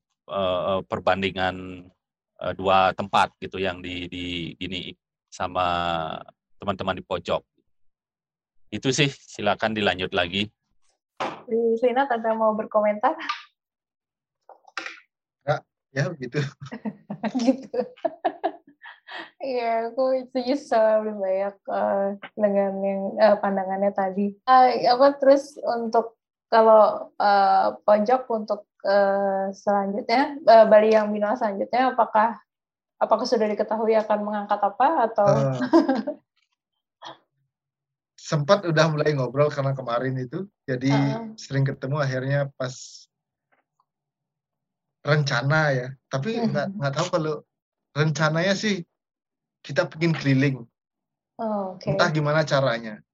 perbandingan 0.84 1.86
dua 2.56 2.96
tempat 2.96 3.30
gitu 3.38 3.60
yang 3.60 3.84
di 3.84 4.08
di 4.10 4.56
ini 4.58 4.90
sama 5.30 5.64
teman-teman 6.58 6.98
di 6.98 7.04
pojok. 7.04 7.53
Itu 8.74 8.90
sih, 8.90 9.06
silakan 9.06 9.70
dilanjut 9.70 10.10
lagi. 10.10 10.50
Di 11.46 11.60
Lina 11.78 12.10
tante 12.10 12.26
mau 12.34 12.58
berkomentar 12.58 13.14
Ya, 15.94 16.10
begitu. 16.10 16.42
gitu. 17.46 17.80
Iya, 19.38 19.94
aku 19.94 20.26
setuju 20.26 20.58
sama 20.58 21.06
lebih 21.06 21.22
banyak 21.22 21.56
eh, 21.70 22.08
dengan 22.34 22.72
yang 22.82 23.02
eh, 23.14 23.36
pandangannya 23.38 23.92
tadi. 23.94 24.34
Eh, 24.42 24.90
apa 24.90 25.14
terus 25.22 25.54
untuk 25.62 26.18
kalau 26.50 27.14
eh, 27.14 27.78
pojok 27.86 28.26
untuk 28.34 28.66
eh, 28.82 29.54
selanjutnya 29.54 30.34
eh, 30.42 30.64
Bali 30.66 30.98
yang 30.98 31.14
Bina 31.14 31.38
selanjutnya 31.38 31.94
apakah 31.94 32.42
apakah 32.98 33.22
sudah 33.22 33.46
diketahui 33.46 33.94
akan 33.94 34.18
mengangkat 34.26 34.58
apa 34.58 34.88
atau 35.06 35.30
Eh, 35.30 36.23
sempat 38.24 38.64
udah 38.64 38.88
mulai 38.88 39.12
ngobrol 39.12 39.52
karena 39.52 39.76
kemarin 39.76 40.16
itu, 40.16 40.48
jadi 40.64 41.20
Ah. 41.20 41.28
sering 41.36 41.68
ketemu 41.68 42.00
akhirnya 42.00 42.48
pas 42.56 43.04
rencana 45.04 45.60
ya. 45.76 45.88
Tapi 46.08 46.40
nggak 46.48 46.66
Mhm. 46.72 46.76
nggak 46.80 46.94
tahu 46.96 47.06
kalau 47.12 47.34
rencananya 47.92 48.56
sih 48.56 48.80
kita 49.60 49.84
pengen 49.92 50.16
keliling, 50.16 50.64
Oh, 51.36 51.76
oke. 51.76 51.84
entah 51.84 52.08
gimana 52.08 52.48
caranya. 52.48 53.04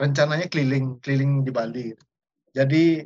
Rencananya 0.00 0.48
keliling, 0.48 0.96
keliling 1.04 1.44
di 1.44 1.52
Bali. 1.52 1.86
Jadi 2.56 3.04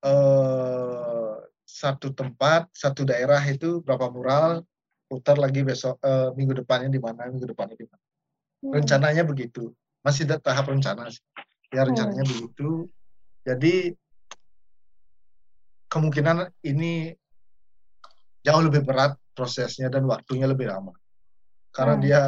eh, 0.00 1.34
satu 1.60 2.08
tempat, 2.16 2.72
satu 2.72 3.04
daerah 3.04 3.40
itu 3.44 3.84
berapa 3.84 4.08
mural, 4.08 4.64
putar 5.10 5.36
lagi 5.36 5.60
besok 5.66 5.98
uh, 6.00 6.30
minggu 6.38 6.62
depannya 6.62 6.88
di 6.88 7.02
mana 7.02 7.26
minggu 7.28 7.50
depannya 7.50 7.74
di 7.74 7.82
mana. 7.84 8.09
Rencananya 8.64 9.24
begitu. 9.24 9.72
Masih 10.04 10.28
tahap 10.28 10.68
rencana 10.68 11.08
sih. 11.08 11.24
Ya 11.72 11.84
rencananya 11.84 12.24
hmm. 12.24 12.30
begitu. 12.30 12.88
Jadi 13.44 13.74
kemungkinan 15.90 16.52
ini 16.64 17.12
jauh 18.44 18.62
lebih 18.64 18.84
berat 18.84 19.16
prosesnya 19.32 19.88
dan 19.88 20.04
waktunya 20.08 20.44
lebih 20.48 20.68
lama. 20.68 20.92
Karena 21.72 21.96
hmm. 21.96 22.04
dia 22.04 22.20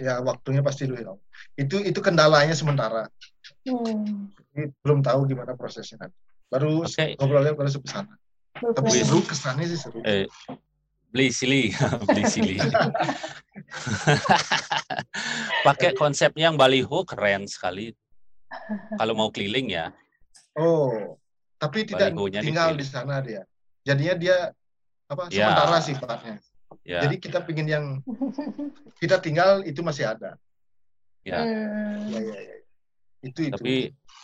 ya 0.00 0.20
waktunya 0.24 0.64
pasti 0.64 0.88
lebih 0.88 1.12
lama. 1.12 1.22
Itu 1.56 1.80
itu 1.80 2.00
kendalanya 2.00 2.56
sementara. 2.56 3.08
Hmm. 3.64 4.32
Jadi, 4.52 4.72
belum 4.80 5.00
tahu 5.04 5.28
gimana 5.28 5.56
prosesnya 5.56 6.08
nanti. 6.08 6.16
Baru 6.50 6.82
okay. 6.82 7.14
ngobrolnya 7.14 7.54
baru 7.54 7.70
sampai 7.70 7.92
sana 7.92 8.14
tapi 8.58 8.88
seru 8.92 9.20
kesannya 9.24 9.66
sih 9.70 9.78
seru. 9.78 9.98
Eh, 10.04 10.26
beli 11.10 11.28
sili 11.32 11.62
beli 12.08 12.24
sili 12.26 12.54
pakai 15.66 15.94
konsepnya 15.94 16.50
yang 16.50 16.58
baliho 16.58 17.06
keren 17.06 17.46
sekali. 17.46 17.94
Kalau 18.98 19.14
mau 19.14 19.30
keliling 19.30 19.70
ya. 19.70 19.94
Oh 20.58 21.20
tapi 21.60 21.84
tidak 21.84 22.16
tinggal 22.40 22.72
di 22.72 22.86
sana 22.88 23.20
dia. 23.20 23.44
Jadinya 23.84 24.14
dia 24.16 24.36
apa 25.12 25.28
ya. 25.28 25.52
sementara 25.52 25.78
sifatnya. 25.84 26.36
Ya. 26.86 27.02
jadi 27.04 27.18
kita 27.18 27.42
pingin 27.44 27.66
yang 27.68 27.84
kita 29.02 29.20
tinggal 29.20 29.60
itu 29.68 29.84
masih 29.84 30.08
ada. 30.08 30.40
Ya, 31.20 31.44
ya, 31.44 31.66
ya, 32.08 32.20
ya. 32.40 32.56
itu 33.20 33.40
itu. 33.52 33.54
Tapi 33.60 33.74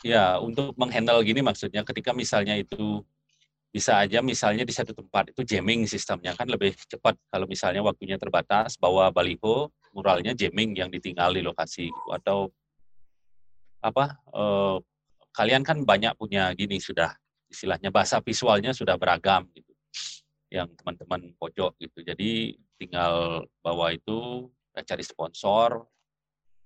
ya 0.01 0.41
untuk 0.41 0.73
menghandle 0.81 1.21
gini 1.21 1.45
maksudnya 1.45 1.85
ketika 1.85 2.17
misalnya 2.17 2.57
itu 2.57 3.05
bisa 3.77 4.01
aja 4.01 4.25
misalnya 4.25 4.65
di 4.65 4.73
satu 4.73 4.97
tempat 4.97 5.37
itu 5.37 5.45
jamming 5.45 5.85
sistemnya 5.85 6.33
kan 6.33 6.49
lebih 6.49 6.73
cepat. 6.89 7.13
Kalau 7.29 7.45
misalnya 7.45 7.85
waktunya 7.85 8.17
terbatas 8.17 8.81
bawa 8.81 9.13
baliho 9.13 9.69
muralnya 9.93 10.33
jamming 10.33 10.73
yang 10.81 10.89
ditinggal 10.89 11.37
di 11.37 11.45
lokasi 11.45 11.93
gitu. 11.93 12.09
atau 12.17 12.49
apa 13.85 14.17
eh, 14.33 14.77
kalian 15.37 15.61
kan 15.61 15.85
banyak 15.85 16.17
punya 16.17 16.49
gini 16.57 16.81
sudah 16.81 17.13
istilahnya 17.53 17.93
bahasa 17.93 18.25
visualnya 18.25 18.73
sudah 18.73 18.97
beragam 18.97 19.45
gitu 19.53 19.77
yang 20.49 20.73
teman-teman 20.73 21.37
pojok 21.37 21.77
gitu. 21.77 22.01
Jadi 22.01 22.57
tinggal 22.81 23.45
bawa 23.61 23.93
itu 23.93 24.49
cari 24.73 25.05
sponsor. 25.05 25.85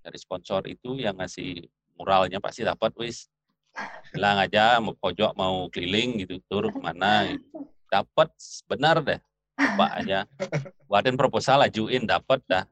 Cari 0.00 0.18
sponsor 0.20 0.62
itu 0.70 0.94
yang 0.94 1.18
ngasih 1.18 1.66
muralnya 1.98 2.38
pasti 2.38 2.62
dapat 2.62 2.94
wis 3.02 3.26
bilang 4.10 4.42
aja 4.42 4.82
mau 4.82 4.94
pojok 4.98 5.32
mau 5.38 5.70
keliling 5.70 6.26
gitu 6.26 6.42
tur 6.50 6.70
ke 6.74 6.78
mana? 6.82 7.30
Gitu. 7.30 7.46
dapat 7.90 8.30
benar 8.70 9.02
deh. 9.02 9.20
Coba 9.58 9.98
aja. 9.98 10.24
Buatin 10.86 11.18
proposal 11.18 11.66
ajuin 11.66 12.06
dapat 12.06 12.38
dah. 12.46 12.64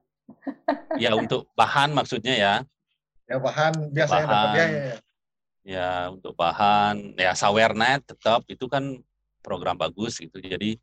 Ya 0.96 1.12
untuk 1.18 1.50
bahan 1.58 1.90
maksudnya 1.90 2.34
ya. 2.38 2.54
Ya 3.26 3.36
bahan. 3.42 3.92
Biasanya 3.92 4.26
bahan, 4.26 4.54
ya, 4.54 4.66
ya, 4.66 4.66
ya. 4.70 4.96
Ya 5.68 5.90
untuk 6.08 6.32
bahan. 6.38 7.18
Ya 7.18 7.34
sawernet 7.34 8.06
tetap 8.06 8.46
itu 8.46 8.70
kan 8.70 9.02
program 9.42 9.74
bagus 9.74 10.22
gitu. 10.22 10.38
Jadi 10.38 10.78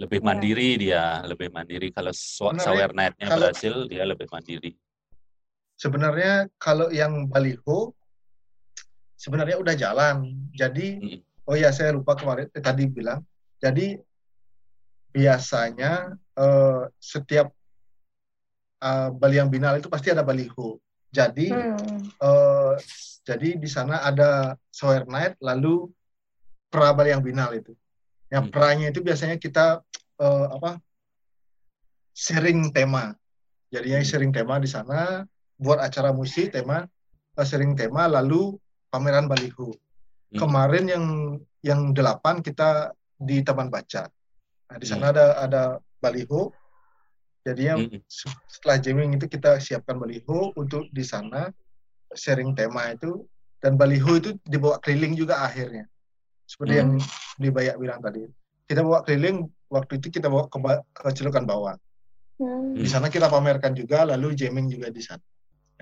lebih 0.00 0.20
iya. 0.20 0.26
mandiri 0.26 0.70
dia. 0.80 1.04
Lebih 1.28 1.52
mandiri. 1.52 1.92
Kalau 1.92 2.12
sawernetnya 2.56 3.28
berhasil 3.28 3.86
dia 3.86 4.08
lebih 4.08 4.26
mandiri. 4.32 4.72
Sebenarnya 5.76 6.48
kalau 6.56 6.88
yang 6.88 7.28
baliho 7.28 7.92
sebenarnya 9.16 9.56
udah 9.58 9.74
jalan 9.74 10.36
jadi 10.52 10.86
hmm. 11.00 11.48
oh 11.48 11.56
ya 11.56 11.72
saya 11.72 11.96
lupa 11.96 12.14
kemarin 12.14 12.48
eh, 12.52 12.62
tadi 12.62 12.84
bilang 12.86 13.24
jadi 13.58 13.96
biasanya 15.16 16.12
eh, 16.36 16.82
setiap 17.00 17.48
uh, 18.84 19.08
baliang 19.16 19.48
binal 19.48 19.80
itu 19.80 19.88
pasti 19.88 20.12
ada 20.12 20.20
baliho 20.20 20.76
jadi 21.08 21.48
hmm. 21.48 22.20
uh, 22.20 22.76
jadi 23.26 23.58
di 23.58 23.66
sana 23.66 24.06
ada 24.06 24.54
Sower 24.70 25.02
Night, 25.10 25.34
lalu 25.42 25.90
Prabal 26.70 27.10
yang 27.10 27.22
binal 27.24 27.50
itu. 27.58 27.74
Yang 28.30 28.44
hmm. 28.46 28.52
peranya 28.54 28.86
itu 28.94 29.00
biasanya 29.02 29.36
kita 29.40 29.82
uh, 30.22 30.46
apa 30.54 30.78
sharing 32.14 32.70
tema. 32.70 33.18
Jadinya 33.74 33.98
hmm. 33.98 34.06
sharing 34.06 34.30
tema 34.30 34.62
di 34.62 34.70
sana, 34.70 35.26
buat 35.58 35.82
acara 35.82 36.14
musik 36.14 36.54
tema, 36.54 36.86
uh, 37.34 37.46
sharing 37.46 37.74
tema, 37.74 38.06
lalu 38.06 38.54
pameran 38.90 39.26
baliho. 39.30 39.74
Hmm. 40.32 40.38
Kemarin 40.42 40.84
yang 40.90 41.04
yang 41.62 41.80
delapan 41.94 42.42
kita 42.42 42.92
di 43.16 43.40
Taman 43.42 43.70
Baca. 43.70 44.06
Nah, 44.66 44.76
di 44.76 44.86
sana 44.86 45.10
hmm. 45.10 45.14
ada 45.14 45.26
ada 45.42 45.62
baliho. 46.02 46.50
Jadinya 47.46 47.78
hmm. 47.78 48.02
setelah 48.50 48.76
jamming 48.82 49.14
itu 49.14 49.30
kita 49.30 49.62
siapkan 49.62 49.98
baliho 49.98 50.50
untuk 50.58 50.90
di 50.90 51.06
sana 51.06 51.46
sharing 52.14 52.54
tema 52.54 52.90
itu 52.90 53.22
dan 53.60 53.74
baliho 53.74 54.18
itu 54.18 54.30
dibawa 54.46 54.78
keliling 54.78 55.16
juga 55.18 55.42
akhirnya 55.42 55.88
seperti 56.46 56.78
hmm. 56.78 56.80
yang 56.80 56.90
di 57.36 57.48
Bayak 57.50 57.76
bilang 57.82 58.00
tadi 58.00 58.22
kita 58.70 58.86
bawa 58.86 59.02
keliling 59.02 59.46
waktu 59.66 59.98
itu 59.98 60.08
kita 60.14 60.30
bawa 60.30 60.46
ke, 60.46 60.58
ke 60.94 61.08
Cilokan 61.18 61.44
Bawah 61.44 61.74
hmm. 62.38 62.78
di 62.78 62.86
sana 62.86 63.10
kita 63.10 63.26
pamerkan 63.26 63.74
juga 63.74 64.06
lalu 64.06 64.38
jamming 64.38 64.70
juga 64.70 64.92
di 64.94 65.02
sana 65.02 65.22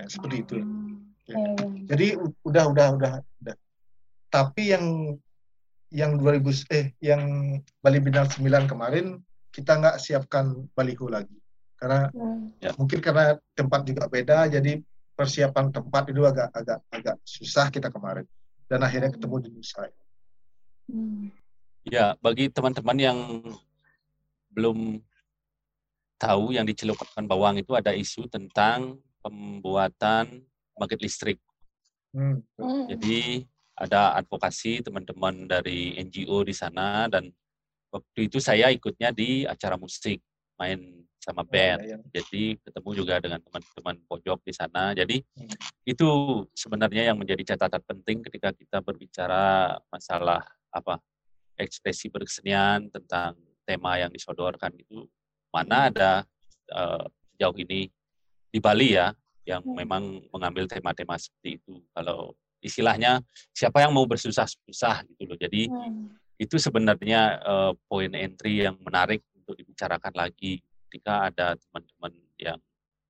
ya, 0.01 0.09
seperti 0.09 0.35
itu 0.41 0.57
hmm. 0.57 1.14
Ya. 1.29 1.35
Hmm. 1.35 1.85
jadi 1.89 2.17
udah 2.45 2.65
udah 2.71 2.87
udah 2.97 3.11
udah 3.21 3.55
tapi 4.29 4.73
yang 4.73 5.17
yang 5.93 6.17
2000 6.19 6.75
eh 6.75 6.91
yang 6.99 7.21
Bali 7.79 7.99
Bintang 8.03 8.27
9 8.27 8.67
kemarin 8.67 9.21
kita 9.53 9.79
nggak 9.79 9.97
siapkan 10.01 10.67
baliho 10.75 11.07
lagi 11.07 11.37
karena 11.79 12.09
hmm. 12.11 12.59
ya, 12.59 12.71
mungkin 12.75 12.99
karena 12.99 13.39
tempat 13.55 13.87
juga 13.87 14.09
beda 14.09 14.49
jadi 14.51 14.81
persiapan 15.15 15.71
tempat 15.71 16.11
itu 16.11 16.21
agak 16.27 16.51
agak 16.51 16.79
agak 16.91 17.15
susah 17.23 17.71
kita 17.71 17.87
kemarin 17.87 18.27
dan 18.67 18.83
akhirnya 18.83 19.13
ketemu 19.13 19.35
di 19.45 19.49
Nusa. 19.55 19.87
Hmm. 20.89 21.31
Ya, 21.85 22.17
bagi 22.17 22.49
teman-teman 22.49 22.97
yang 22.97 23.17
belum 24.49 24.99
tahu 26.17 26.55
yang 26.57 26.65
di 26.65 26.73
Cilokan 26.73 27.29
Bawang 27.29 27.61
itu 27.61 27.77
ada 27.77 27.93
isu 27.93 28.25
tentang 28.25 28.97
pembuatan 29.21 30.41
pembangkit 30.75 30.99
listrik. 31.01 31.39
Hmm. 32.11 32.43
Jadi 32.91 33.43
ada 33.75 34.15
advokasi 34.19 34.79
teman-teman 34.79 35.47
dari 35.47 35.99
NGO 35.99 36.47
di 36.47 36.55
sana 36.55 37.11
dan 37.11 37.27
waktu 37.91 38.31
itu 38.31 38.39
saya 38.39 38.71
ikutnya 38.71 39.11
di 39.11 39.43
acara 39.43 39.75
musik 39.75 40.19
main 40.55 41.03
sama 41.19 41.41
oh, 41.43 41.47
band. 41.47 41.79
Oh, 41.81 41.87
iya. 41.89 41.97
Jadi 42.15 42.55
ketemu 42.61 42.89
juga 42.95 43.19
dengan 43.19 43.39
teman-teman 43.43 43.95
pojok 44.07 44.39
di 44.45 44.53
sana. 44.55 44.95
Jadi 44.95 45.19
hmm. 45.19 45.55
itu 45.89 46.07
sebenarnya 46.55 47.11
yang 47.11 47.17
menjadi 47.19 47.55
catatan 47.55 47.83
penting 47.83 48.23
ketika 48.29 48.53
kita 48.55 48.77
berbicara 48.79 49.75
masalah 49.91 50.43
apa 50.71 50.99
ekspresi 51.55 52.11
berkesenian 52.11 52.91
tentang 52.91 53.35
tema 53.63 53.97
yang 53.97 54.11
disodorkan 54.11 54.75
itu 54.77 55.07
mana 55.49 55.89
ada 55.89 56.11
uh, 56.71 57.07
sejauh 57.33 57.55
ini 57.63 57.89
di 58.51 58.59
Bali 58.59 58.95
ya 58.95 59.15
yang 59.45 59.61
hmm. 59.61 59.77
memang 59.77 60.03
mengambil 60.33 60.65
tema-tema 60.65 61.15
seperti 61.15 61.61
itu. 61.61 61.79
Kalau 61.93 62.33
istilahnya 62.59 63.21
siapa 63.53 63.85
yang 63.85 63.93
mau 63.93 64.09
bersusah-susah 64.09 65.05
gitu 65.09 65.23
loh. 65.29 65.37
Jadi 65.37 65.69
hmm. 65.69 66.11
itu 66.41 66.57
sebenarnya 66.57 67.39
uh, 67.45 67.71
poin 67.85 68.09
entry 68.11 68.65
yang 68.65 68.75
menarik 68.81 69.21
untuk 69.37 69.55
dibicarakan 69.61 70.13
lagi 70.17 70.59
ketika 70.89 71.29
ada 71.29 71.53
teman-teman 71.53 72.13
yang 72.41 72.59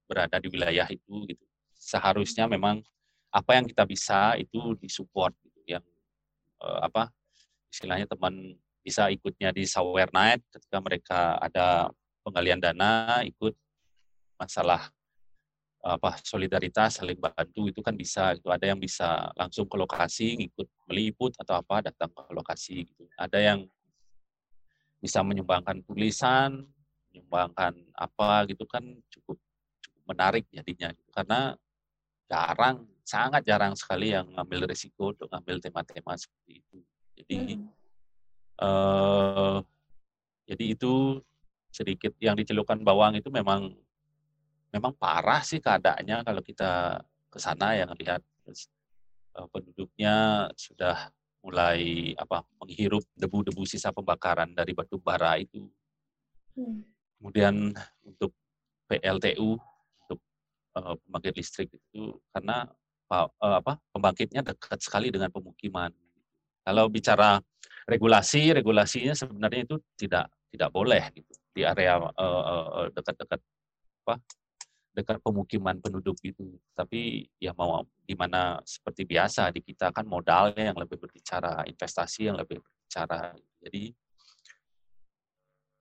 berada 0.05 0.37
di 0.37 0.47
wilayah 0.51 0.85
itu 0.91 1.25
gitu 1.25 1.45
seharusnya 1.75 2.49
memang 2.49 2.81
apa 3.29 3.51
yang 3.57 3.65
kita 3.67 3.83
bisa 3.85 4.33
itu 4.39 4.73
disupport 4.79 5.33
gitu 5.43 5.77
yang 5.77 5.85
uh, 6.63 6.87
apa 6.87 7.11
istilahnya 7.69 8.07
teman 8.09 8.55
bisa 8.81 9.09
ikutnya 9.13 9.49
di 9.53 9.65
Sawer 9.65 10.09
Night 10.13 10.41
ketika 10.49 10.77
mereka 10.81 11.19
ada 11.41 11.89
penggalian 12.25 12.61
dana 12.61 13.21
ikut 13.25 13.53
masalah 14.37 14.89
apa 15.85 16.17
solidaritas 16.25 16.97
saling 16.97 17.21
bantu 17.21 17.69
itu 17.69 17.77
kan 17.85 17.93
bisa 17.93 18.33
itu 18.33 18.49
ada 18.49 18.65
yang 18.65 18.81
bisa 18.81 19.29
langsung 19.37 19.69
ke 19.69 19.77
lokasi 19.77 20.33
ngikut 20.33 20.65
meliput 20.89 21.37
atau 21.37 21.61
apa 21.61 21.85
datang 21.85 22.09
ke 22.09 22.33
lokasi 22.33 22.89
gitu 22.89 23.05
ada 23.13 23.37
yang 23.37 23.69
bisa 24.97 25.21
menyumbangkan 25.21 25.85
tulisan 25.85 26.65
menyumbangkan 27.13 27.77
apa 27.93 28.49
gitu 28.49 28.65
kan 28.65 28.81
cukup 29.13 29.37
cukup 29.77 30.01
menarik 30.09 30.49
jadinya 30.49 30.89
gitu. 30.89 31.09
karena 31.13 31.53
jarang 32.25 32.89
sangat 33.05 33.45
jarang 33.45 33.77
sekali 33.77 34.17
yang 34.17 34.25
ngambil 34.33 34.65
risiko 34.65 35.13
untuk 35.13 35.29
ngambil 35.29 35.61
tema-tema 35.61 36.17
seperti 36.17 36.65
itu 36.65 36.77
jadi 37.13 37.37
hmm. 37.61 37.69
uh, 38.57 39.61
jadi 40.49 40.65
itu 40.73 41.21
sedikit 41.69 42.17
yang 42.17 42.33
dicelukan 42.33 42.81
bawang 42.81 43.21
itu 43.21 43.29
memang 43.29 43.77
memang 44.73 44.93
parah 44.95 45.41
sih 45.43 45.59
keadaannya 45.59 46.23
kalau 46.25 46.41
kita 46.41 47.01
ke 47.29 47.37
sana 47.41 47.75
yang 47.75 47.91
lihat 47.97 48.21
uh, 49.37 49.47
penduduknya 49.51 50.47
sudah 50.55 51.11
mulai 51.45 52.13
apa 52.17 52.41
menghirup 52.57 53.05
debu-debu 53.13 53.63
sisa 53.69 53.93
pembakaran 53.93 54.49
dari 54.55 54.73
batu 54.73 54.97
bara 54.97 55.37
itu. 55.37 55.69
Hmm 56.57 56.95
kemudian 57.25 57.73
untuk 58.05 58.37
PLTU 58.85 59.57
untuk 60.05 60.19
uh, 60.77 60.93
pembangkit 60.93 61.33
listrik 61.41 61.73
itu 61.73 62.21
karena 62.29 62.69
uh, 63.09 63.25
apa 63.41 63.81
pembangkitnya 63.89 64.45
dekat 64.45 64.77
sekali 64.77 65.09
dengan 65.09 65.33
pemukiman. 65.33 65.89
Kalau 66.61 66.85
bicara 66.85 67.41
regulasi, 67.89 68.53
regulasinya 68.53 69.17
sebenarnya 69.17 69.65
itu 69.65 69.75
tidak 69.97 70.29
tidak 70.53 70.69
boleh 70.69 71.01
gitu 71.17 71.33
di 71.57 71.65
area 71.65 71.97
dekat-dekat 72.93 73.41
uh, 73.41 73.45
apa 74.05 74.15
dekat 74.95 75.19
pemukiman 75.19 75.75
penduduk 75.83 76.15
itu. 76.23 76.55
Tapi 76.71 77.27
ya 77.35 77.51
mau 77.51 77.83
gimana 78.07 78.63
seperti 78.63 79.03
biasa 79.03 79.51
di 79.51 79.59
kita 79.59 79.91
kan 79.91 80.07
modalnya 80.07 80.71
yang 80.71 80.79
lebih 80.79 80.95
berbicara, 80.95 81.67
investasi 81.67 82.31
yang 82.31 82.39
lebih 82.39 82.63
berbicara. 82.63 83.35
Jadi 83.59 83.91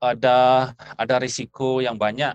ada 0.02 0.74
ada 0.74 1.14
risiko 1.22 1.78
yang 1.78 1.94
banyak 1.94 2.34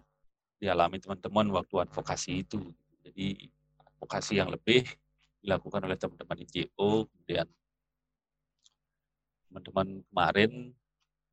dialami 0.58 0.98
teman-teman 1.04 1.52
waktu 1.52 1.76
advokasi 1.84 2.48
itu. 2.48 2.72
Jadi 3.04 3.52
advokasi 4.00 4.40
yang 4.40 4.48
lebih 4.48 4.88
dilakukan 5.44 5.84
oleh 5.84 6.00
teman-teman 6.00 6.48
NGO, 6.48 7.08
kemudian 7.12 7.48
teman-teman 9.52 9.88
kemarin 10.08 10.52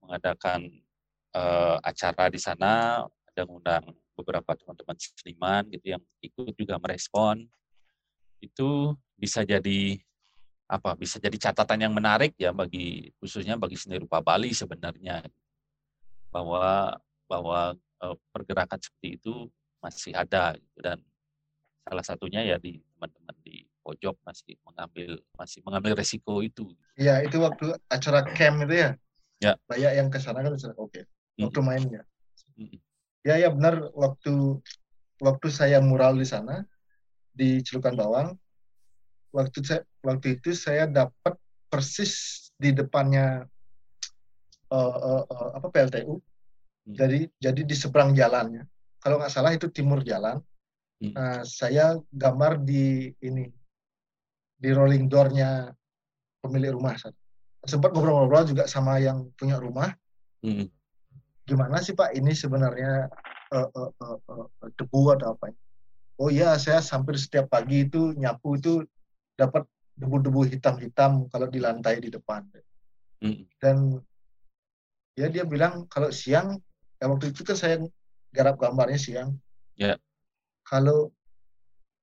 mengadakan 0.03 0.61
uh, 1.35 1.77
acara 1.83 2.31
di 2.31 2.39
sana, 2.39 3.03
ada 3.07 3.43
mengundang 3.45 3.85
beberapa 4.17 4.57
teman-teman 4.57 4.97
seniman 4.97 5.63
gitu 5.69 5.93
yang 5.95 6.03
ikut 6.25 6.57
juga 6.57 6.81
merespon. 6.81 7.45
Itu 8.41 8.97
bisa 9.15 9.45
jadi 9.45 10.01
apa? 10.67 10.97
Bisa 10.97 11.21
jadi 11.21 11.37
catatan 11.37 11.87
yang 11.87 11.95
menarik 11.95 12.35
ya 12.41 12.51
bagi 12.51 13.13
khususnya 13.21 13.61
bagi 13.61 13.77
seni 13.79 14.01
rupa 14.01 14.25
Bali 14.25 14.57
sebenarnya 14.57 15.23
bahwa 16.33 16.97
bahwa 17.29 17.77
uh, 18.03 18.17
pergerakan 18.35 18.81
seperti 18.81 19.21
itu 19.21 19.35
masih 19.79 20.17
ada 20.17 20.57
gitu 20.59 20.79
dan 20.83 20.99
salah 21.87 22.03
satunya 22.03 22.43
ya 22.43 22.57
di 22.59 22.83
teman-teman 22.99 23.37
di 23.47 23.63
pojok 23.87 24.19
masih 24.27 24.59
mengambil 24.67 25.23
masih 25.39 25.63
mengambil 25.63 25.93
resiko 25.95 26.43
itu. 26.43 26.67
Iya, 26.99 27.23
itu 27.23 27.39
waktu 27.39 27.79
acara 27.87 28.27
camp 28.35 28.67
itu 28.67 28.75
ya. 28.75 28.91
Ya. 29.39 29.53
Banyak 29.71 29.93
yang 29.95 30.09
ke 30.11 30.19
sana 30.19 30.43
kan 30.43 30.51
oke. 30.57 30.91
Okay. 30.91 31.05
Waktu 31.39 31.61
mainnya. 31.63 32.03
Hmm. 32.57 32.81
Ya 33.27 33.35
ya 33.43 33.51
benar 33.51 33.91
waktu 33.91 34.63
waktu 35.19 35.49
saya 35.51 35.83
mural 35.83 36.15
di 36.15 36.27
sana 36.29 36.63
di 37.35 37.59
Celukan 37.67 37.99
Bawang 37.99 38.29
waktu 39.35 39.59
saya 39.67 39.83
waktu 40.01 40.39
itu 40.39 40.55
saya 40.55 40.87
dapat 40.87 41.35
persis 41.67 42.47
di 42.57 42.73
depannya 42.73 43.45
uh, 44.73 44.97
uh, 44.97 45.23
uh, 45.29 45.51
apa 45.61 45.69
PLTU. 45.69 46.17
Hmm. 46.17 46.95
Jadi 46.95 47.29
jadi 47.37 47.61
di 47.67 47.75
seberang 47.77 48.17
jalannya. 48.17 48.65
Kalau 49.03 49.21
nggak 49.21 49.33
salah 49.35 49.53
itu 49.53 49.69
timur 49.69 50.01
jalan. 50.01 50.41
Hmm. 50.97 51.13
Nah, 51.13 51.45
saya 51.45 52.01
gambar 52.09 52.65
di 52.65 53.13
ini 53.21 53.45
di 54.57 54.71
rolling 54.73 55.11
door-nya 55.11 55.69
pemilik 56.41 56.73
rumah. 56.73 56.97
Sempat 57.67 57.93
ngobrol-ngobrol 57.93 58.49
juga 58.49 58.65
sama 58.65 58.97
yang 59.03 59.29
punya 59.37 59.61
rumah. 59.61 59.93
Hmm. 60.41 60.71
Gimana 61.47 61.79
sih 61.79 61.95
Pak 61.95 62.13
ini 62.19 62.35
sebenarnya 62.35 63.07
uh, 63.55 63.69
uh, 63.71 63.91
uh, 64.03 64.19
uh, 64.27 64.47
debu 64.75 65.15
atau 65.15 65.39
apa? 65.39 65.55
Oh 66.17 66.33
iya, 66.33 66.59
saya 66.59 66.83
hampir 66.83 67.21
setiap 67.21 67.53
pagi 67.53 67.87
itu 67.87 68.17
nyapu 68.17 68.59
itu 68.59 68.83
dapat 69.37 69.69
debu-debu 69.95 70.49
hitam-hitam 70.49 71.29
kalau 71.31 71.47
di 71.47 71.61
lantai 71.63 72.03
di 72.03 72.11
depan. 72.11 72.43
Hmm. 73.21 73.47
Dan 73.61 73.77
ya 75.15 75.29
dia 75.31 75.45
bilang 75.47 75.87
kalau 75.87 76.11
siang, 76.11 76.59
ya 76.99 77.07
waktu 77.07 77.31
itu 77.31 77.45
kan 77.47 77.57
saya 77.57 77.79
garap 78.33 78.59
gambarnya 78.59 78.99
siang. 78.99 79.37
Yeah. 79.77 80.01
Kalau 80.67 81.15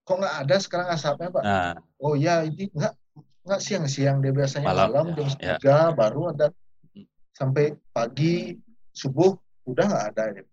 kok 0.03 0.19
nggak 0.19 0.35
ada 0.45 0.55
sekarang 0.59 0.87
asapnya 0.91 1.29
pak 1.31 1.43
nah. 1.47 1.75
oh 2.03 2.13
ya 2.19 2.43
ini 2.43 2.67
nggak 2.75 2.93
nggak 3.47 3.61
siang-siang 3.63 4.19
dia 4.19 4.35
biasanya 4.35 4.67
malam, 4.67 4.87
malam 4.91 5.07
jam 5.15 5.27
ya. 5.39 5.55
tiga 5.59 5.77
ya. 5.79 5.95
baru 5.95 6.21
ada 6.35 6.47
hmm. 6.91 7.07
sampai 7.31 7.65
pagi 7.95 8.59
subuh 8.93 9.35
udah 9.65 9.85
nggak 9.89 10.05
ada 10.13 10.23
ya. 10.37 10.43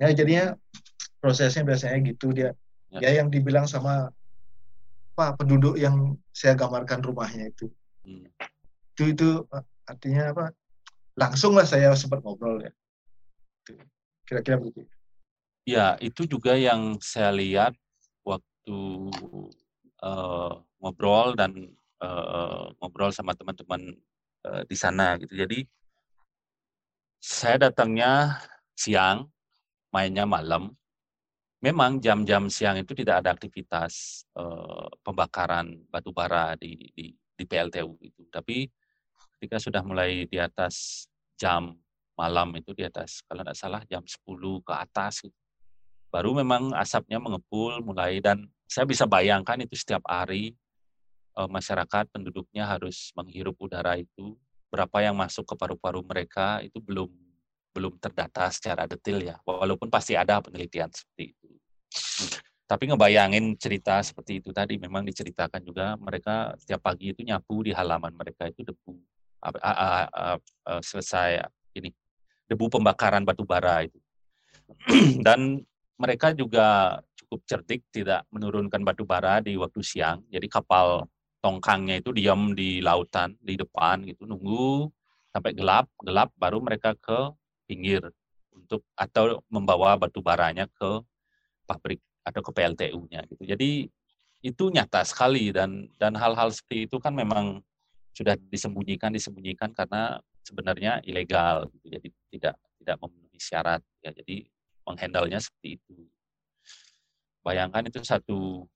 ya 0.00 0.08
jadinya 0.16 0.44
prosesnya 1.20 1.62
biasanya 1.62 1.98
gitu 2.04 2.32
dia. 2.32 2.56
Ya, 2.90 3.10
ya 3.12 3.22
yang 3.22 3.28
dibilang 3.28 3.66
sama 3.68 4.10
pak 5.16 5.40
penduduk 5.40 5.76
yang 5.80 6.16
saya 6.32 6.56
gambarkan 6.56 7.00
rumahnya 7.04 7.48
itu. 7.52 7.72
Hmm. 8.06 8.30
itu 8.96 9.12
itu 9.12 9.28
artinya 9.84 10.32
apa? 10.32 10.44
Langsung 11.16 11.56
lah 11.56 11.66
saya 11.68 11.92
sempat 11.98 12.22
ngobrol 12.24 12.64
ya. 12.64 12.72
Kira-kira 14.24 14.56
begitu. 14.60 14.86
Ya 15.66 15.98
itu 15.98 16.24
juga 16.30 16.54
yang 16.54 16.96
saya 17.02 17.34
lihat 17.34 17.74
waktu 18.22 18.78
uh, 20.00 20.52
ngobrol 20.78 21.34
dan 21.34 21.74
uh, 21.98 22.70
ngobrol 22.78 23.10
sama 23.10 23.34
teman-teman 23.34 23.98
uh, 24.46 24.62
di 24.68 24.76
sana 24.78 25.18
gitu. 25.18 25.34
Jadi 25.34 25.66
saya 27.20 27.68
datangnya 27.68 28.40
siang, 28.76 29.28
mainnya 29.90 30.28
malam. 30.28 30.72
Memang 31.64 31.98
jam-jam 31.98 32.46
siang 32.52 32.76
itu 32.78 32.92
tidak 32.92 33.24
ada 33.24 33.32
aktivitas 33.32 34.22
uh, 34.36 34.86
pembakaran 35.00 35.72
batu 35.88 36.12
bara 36.12 36.54
di, 36.54 36.76
di, 36.92 37.10
di 37.10 37.44
PLTU 37.48 37.96
itu. 38.04 38.28
Tapi 38.28 38.68
ketika 39.36 39.56
sudah 39.56 39.82
mulai 39.82 40.28
di 40.28 40.36
atas 40.36 41.08
jam 41.34 41.74
malam 42.16 42.48
itu 42.56 42.72
di 42.72 42.84
atas 42.84 43.20
kalau 43.28 43.44
tidak 43.44 43.56
salah 43.56 43.82
jam 43.88 44.04
10 44.04 44.24
ke 44.64 44.72
atas 44.72 45.24
gitu, 45.24 45.36
baru 46.08 46.32
memang 46.32 46.72
asapnya 46.76 47.20
mengepul 47.20 47.84
mulai 47.84 48.24
dan 48.24 48.48
saya 48.64 48.88
bisa 48.88 49.04
bayangkan 49.04 49.60
itu 49.60 49.76
setiap 49.76 50.04
hari 50.08 50.56
uh, 51.36 51.48
masyarakat 51.48 52.08
penduduknya 52.08 52.64
harus 52.64 53.12
menghirup 53.12 53.54
udara 53.60 54.00
itu 54.00 54.34
berapa 54.70 54.96
yang 55.02 55.16
masuk 55.16 55.46
ke 55.46 55.54
paru-paru 55.54 56.02
mereka 56.02 56.60
itu 56.60 56.82
belum 56.82 57.08
belum 57.76 58.00
terdata 58.00 58.48
secara 58.48 58.88
detail 58.88 59.20
ya. 59.20 59.36
Walaupun 59.44 59.92
pasti 59.92 60.16
ada 60.16 60.40
penelitian 60.40 60.88
seperti 60.88 61.36
itu. 61.36 61.48
Tapi 62.66 62.90
ngebayangin 62.90 63.54
cerita 63.60 64.02
seperti 64.02 64.42
itu 64.42 64.50
tadi 64.50 64.74
memang 64.74 65.06
diceritakan 65.06 65.62
juga 65.62 65.94
mereka 66.00 66.56
setiap 66.58 66.82
pagi 66.82 67.14
itu 67.14 67.22
nyapu 67.22 67.62
di 67.62 67.70
halaman 67.70 68.10
mereka 68.16 68.50
itu 68.50 68.66
debu 68.66 68.96
selesai 70.82 71.46
ini 71.78 71.94
debu 72.50 72.66
pembakaran 72.66 73.22
batu 73.22 73.46
bara 73.46 73.86
itu. 73.86 74.00
Dan 75.26 75.62
mereka 75.94 76.34
juga 76.34 76.98
cukup 77.14 77.40
cerdik 77.46 77.86
tidak 77.94 78.26
menurunkan 78.34 78.82
batu 78.82 79.06
bara 79.06 79.38
di 79.38 79.54
waktu 79.54 79.80
siang. 79.86 80.26
Jadi 80.26 80.50
kapal 80.50 81.06
tongkangnya 81.46 82.02
itu 82.02 82.10
diam 82.10 82.58
di 82.58 82.82
lautan 82.82 83.38
di 83.38 83.54
depan 83.54 84.02
gitu 84.02 84.26
nunggu 84.26 84.90
sampai 85.30 85.54
gelap, 85.54 85.86
gelap 86.02 86.34
baru 86.34 86.58
mereka 86.58 86.98
ke 86.98 87.30
pinggir 87.70 88.02
untuk 88.50 88.82
atau 88.98 89.38
membawa 89.46 89.94
batu 89.94 90.18
baranya 90.18 90.66
ke 90.66 91.06
pabrik 91.70 92.02
atau 92.26 92.42
ke 92.42 92.50
PLTU-nya 92.50 93.22
gitu. 93.30 93.46
Jadi 93.46 93.86
itu 94.42 94.64
nyata 94.74 95.06
sekali 95.06 95.54
dan 95.54 95.86
dan 95.94 96.18
hal-hal 96.18 96.50
seperti 96.50 96.90
itu 96.90 96.98
kan 96.98 97.14
memang 97.14 97.62
sudah 98.10 98.34
disembunyikan 98.50 99.14
disembunyikan 99.14 99.70
karena 99.70 100.18
sebenarnya 100.42 100.98
ilegal 101.06 101.70
gitu. 101.78 101.86
Jadi 101.94 102.08
tidak 102.34 102.58
tidak 102.82 102.96
memenuhi 102.98 103.38
syarat 103.38 103.82
ya. 104.02 104.10
Jadi 104.10 104.50
menghandle-nya 104.82 105.38
seperti 105.38 105.78
itu 105.78 106.10
bayangkan 107.46 107.86
itu 107.86 108.02
satu 108.02 108.66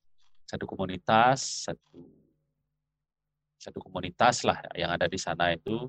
satu 0.47 0.64
komunitas 0.66 1.66
satu 1.66 2.19
satu 3.61 3.77
komunitas 3.85 4.43
lah 4.49 4.57
yang 4.73 4.89
ada 4.97 5.05
di 5.05 5.20
sana 5.20 5.53
itu 5.53 5.85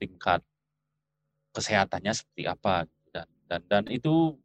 tingkat 0.00 0.40
kesehatannya 1.52 2.16
seperti 2.16 2.48
apa 2.48 2.88
dan 3.12 3.28
dan 3.44 3.60
dan 3.68 3.84
itu 3.92 4.40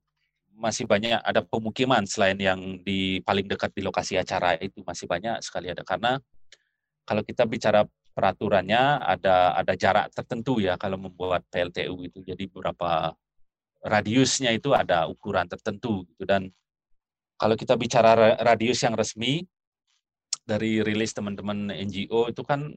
masih 0.55 0.87
banyak 0.87 1.19
ada 1.19 1.43
pemukiman 1.43 2.03
selain 2.07 2.39
yang 2.39 2.59
di 2.83 3.19
paling 3.23 3.47
dekat 3.47 3.75
di 3.75 3.83
lokasi 3.83 4.15
acara 4.15 4.55
itu 4.59 4.81
masih 4.87 5.05
banyak 5.05 5.43
sekali 5.43 5.71
ada. 5.71 5.83
Karena 5.83 6.15
kalau 7.03 7.21
kita 7.21 7.43
bicara 7.43 7.83
peraturannya 8.15 9.03
ada 9.03 9.59
ada 9.59 9.73
jarak 9.75 10.15
tertentu 10.15 10.63
ya 10.63 10.79
kalau 10.79 10.95
membuat 10.95 11.43
PLTU 11.51 12.07
itu. 12.07 12.23
Jadi 12.23 12.47
beberapa 12.47 13.11
radiusnya 13.83 14.55
itu 14.55 14.71
ada 14.71 15.11
ukuran 15.11 15.45
tertentu 15.51 16.07
gitu. 16.07 16.23
Dan 16.23 16.47
kalau 17.35 17.59
kita 17.59 17.75
bicara 17.75 18.39
radius 18.39 18.79
yang 18.87 18.95
resmi 18.95 19.43
dari 20.45 20.85
rilis 20.85 21.11
teman-teman 21.11 21.73
NGO 21.73 22.29
itu 22.29 22.45
kan 22.45 22.69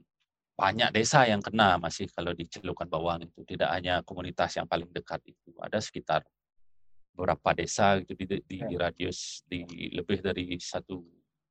banyak 0.58 0.90
desa 0.90 1.22
yang 1.28 1.38
kena 1.38 1.78
masih 1.78 2.10
kalau 2.10 2.34
di 2.34 2.48
Celukan 2.48 2.88
Bawang 2.88 3.22
itu. 3.22 3.44
Tidak 3.46 3.68
hanya 3.68 4.02
komunitas 4.02 4.58
yang 4.58 4.66
paling 4.66 4.90
dekat 4.90 5.22
itu. 5.28 5.54
Ada 5.60 5.78
sekitar 5.78 6.26
beberapa 7.14 7.54
desa 7.54 8.00
gitu 8.02 8.16
di, 8.18 8.42
di, 8.42 8.56
di 8.66 8.74
ya. 8.74 8.90
radius 8.90 9.46
di 9.46 9.62
lebih 9.94 10.18
dari 10.18 10.58
satu 10.58 10.98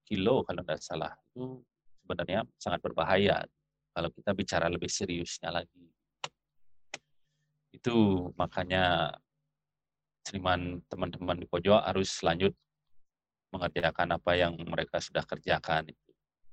kilo 0.04 0.44
kalau 0.44 0.66
tidak 0.66 0.82
salah. 0.84 1.14
Itu 1.32 1.64
sebenarnya 2.04 2.44
sangat 2.60 2.84
berbahaya. 2.84 3.46
Kalau 3.96 4.10
kita 4.12 4.36
bicara 4.36 4.68
lebih 4.68 4.92
seriusnya 4.92 5.54
lagi. 5.54 5.88
Itu 7.72 8.28
makanya 8.36 9.14
seniman 10.28 10.84
teman-teman 10.92 11.40
di 11.40 11.48
pojok 11.48 11.88
harus 11.88 12.12
lanjut 12.20 12.52
mengerjakan 13.56 14.20
apa 14.20 14.32
yang 14.36 14.60
mereka 14.68 15.00
sudah 15.00 15.24
kerjakan. 15.24 15.88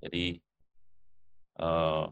Jadi 0.02 0.38
uh, 1.60 2.08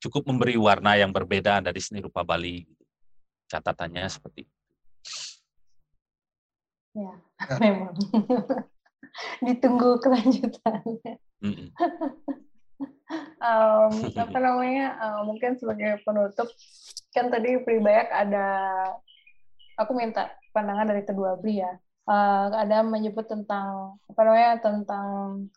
cukup 0.00 0.22
memberi 0.28 0.54
warna 0.58 0.94
yang 0.98 1.10
berbeda 1.10 1.62
dari 1.62 1.80
seni 1.82 2.02
rupa 2.02 2.22
Bali. 2.22 2.66
Catatannya 3.46 4.04
seperti 4.10 4.42
itu. 4.42 4.56
Ya, 6.96 7.12
memang. 7.62 7.94
Ditunggu 9.44 10.00
kelanjutannya. 10.00 11.12
Mm 11.44 11.54
-mm. 11.54 11.68
um, 13.38 13.92
apa 14.16 14.38
namanya? 14.40 14.86
Uh, 14.98 15.20
mungkin 15.28 15.60
sebagai 15.60 16.00
penutup, 16.02 16.48
kan 17.12 17.28
tadi 17.28 17.60
Pribayak 17.62 18.08
ada, 18.10 18.48
aku 19.76 19.92
minta 19.94 20.32
pandangan 20.56 20.88
dari 20.88 21.04
kedua 21.04 21.36
beli 21.36 21.60
ya. 21.62 21.76
Uh, 22.06 22.54
ada 22.54 22.86
menyebut 22.86 23.26
tentang 23.26 23.98
apa 24.08 24.20
namanya 24.24 24.52
tentang 24.62 25.06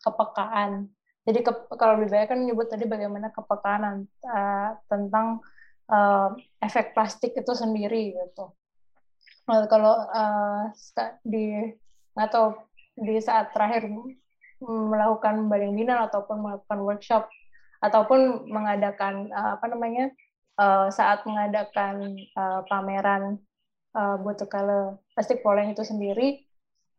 kepekaan. 0.02 0.92
Jadi 1.28 1.40
ke, 1.46 1.52
kalau 1.76 2.00
lebih 2.00 2.10
banyak 2.16 2.28
kan 2.32 2.40
menyebut 2.40 2.68
tadi 2.72 2.86
bagaimana 2.88 3.30
kepekaan 3.30 4.08
uh, 4.24 4.70
tentang 4.88 5.44
uh, 5.92 6.32
efek 6.64 6.96
plastik 6.96 7.36
itu 7.36 7.52
sendiri 7.54 8.16
gitu. 8.16 8.56
Nah, 9.50 9.66
kalau 9.66 9.94
uh, 10.10 10.70
di 11.26 11.74
atau 12.14 12.70
di 12.94 13.18
saat 13.24 13.52
terakhir 13.56 13.90
melakukan 14.62 15.48
banding 15.48 15.76
binal 15.76 16.06
ataupun 16.12 16.44
melakukan 16.44 16.80
workshop 16.84 17.24
ataupun 17.80 18.52
mengadakan 18.52 19.32
uh, 19.32 19.56
apa 19.56 19.66
namanya 19.72 20.12
uh, 20.60 20.92
saat 20.92 21.24
mengadakan 21.24 22.20
uh, 22.36 22.62
pameran 22.68 23.40
uh, 23.96 24.20
Botukale 24.20 25.00
plastik 25.16 25.40
poleng 25.40 25.72
itu 25.72 25.88
sendiri 25.88 26.44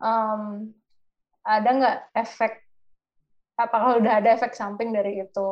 um, 0.00 0.72
ada 1.44 1.68
nggak 1.68 1.96
efek 2.16 2.64
apakah 3.66 4.00
udah 4.00 4.20
ada 4.22 4.32
efek 4.36 4.56
samping 4.56 4.92
dari 4.92 5.20
itu 5.20 5.46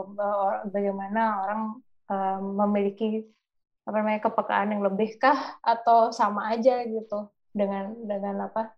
bagaimana 0.73 1.45
orang 1.45 1.63
um, 2.09 2.43
memiliki 2.65 3.25
apa 3.89 4.05
namanya 4.05 4.21
kepekaan 4.29 4.69
yang 4.73 4.83
lebihkah 4.85 5.57
atau 5.65 6.13
sama 6.13 6.53
aja 6.53 6.85
gitu 6.85 7.33
dengan 7.57 7.97
dengan 8.05 8.49
apa 8.49 8.77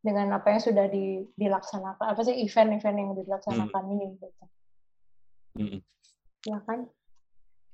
dengan 0.00 0.32
apa 0.36 0.52
yang 0.52 0.62
sudah 0.64 0.86
di, 0.88 1.24
dilaksanakan 1.36 2.16
apa 2.16 2.20
sih 2.24 2.36
event-event 2.44 2.96
yang 2.96 3.10
dilaksanakan 3.16 3.82
hmm. 3.84 3.92
ini 3.96 4.06
gitu. 4.16 4.44
Hmm. 5.60 5.80
Silakan. 6.40 6.78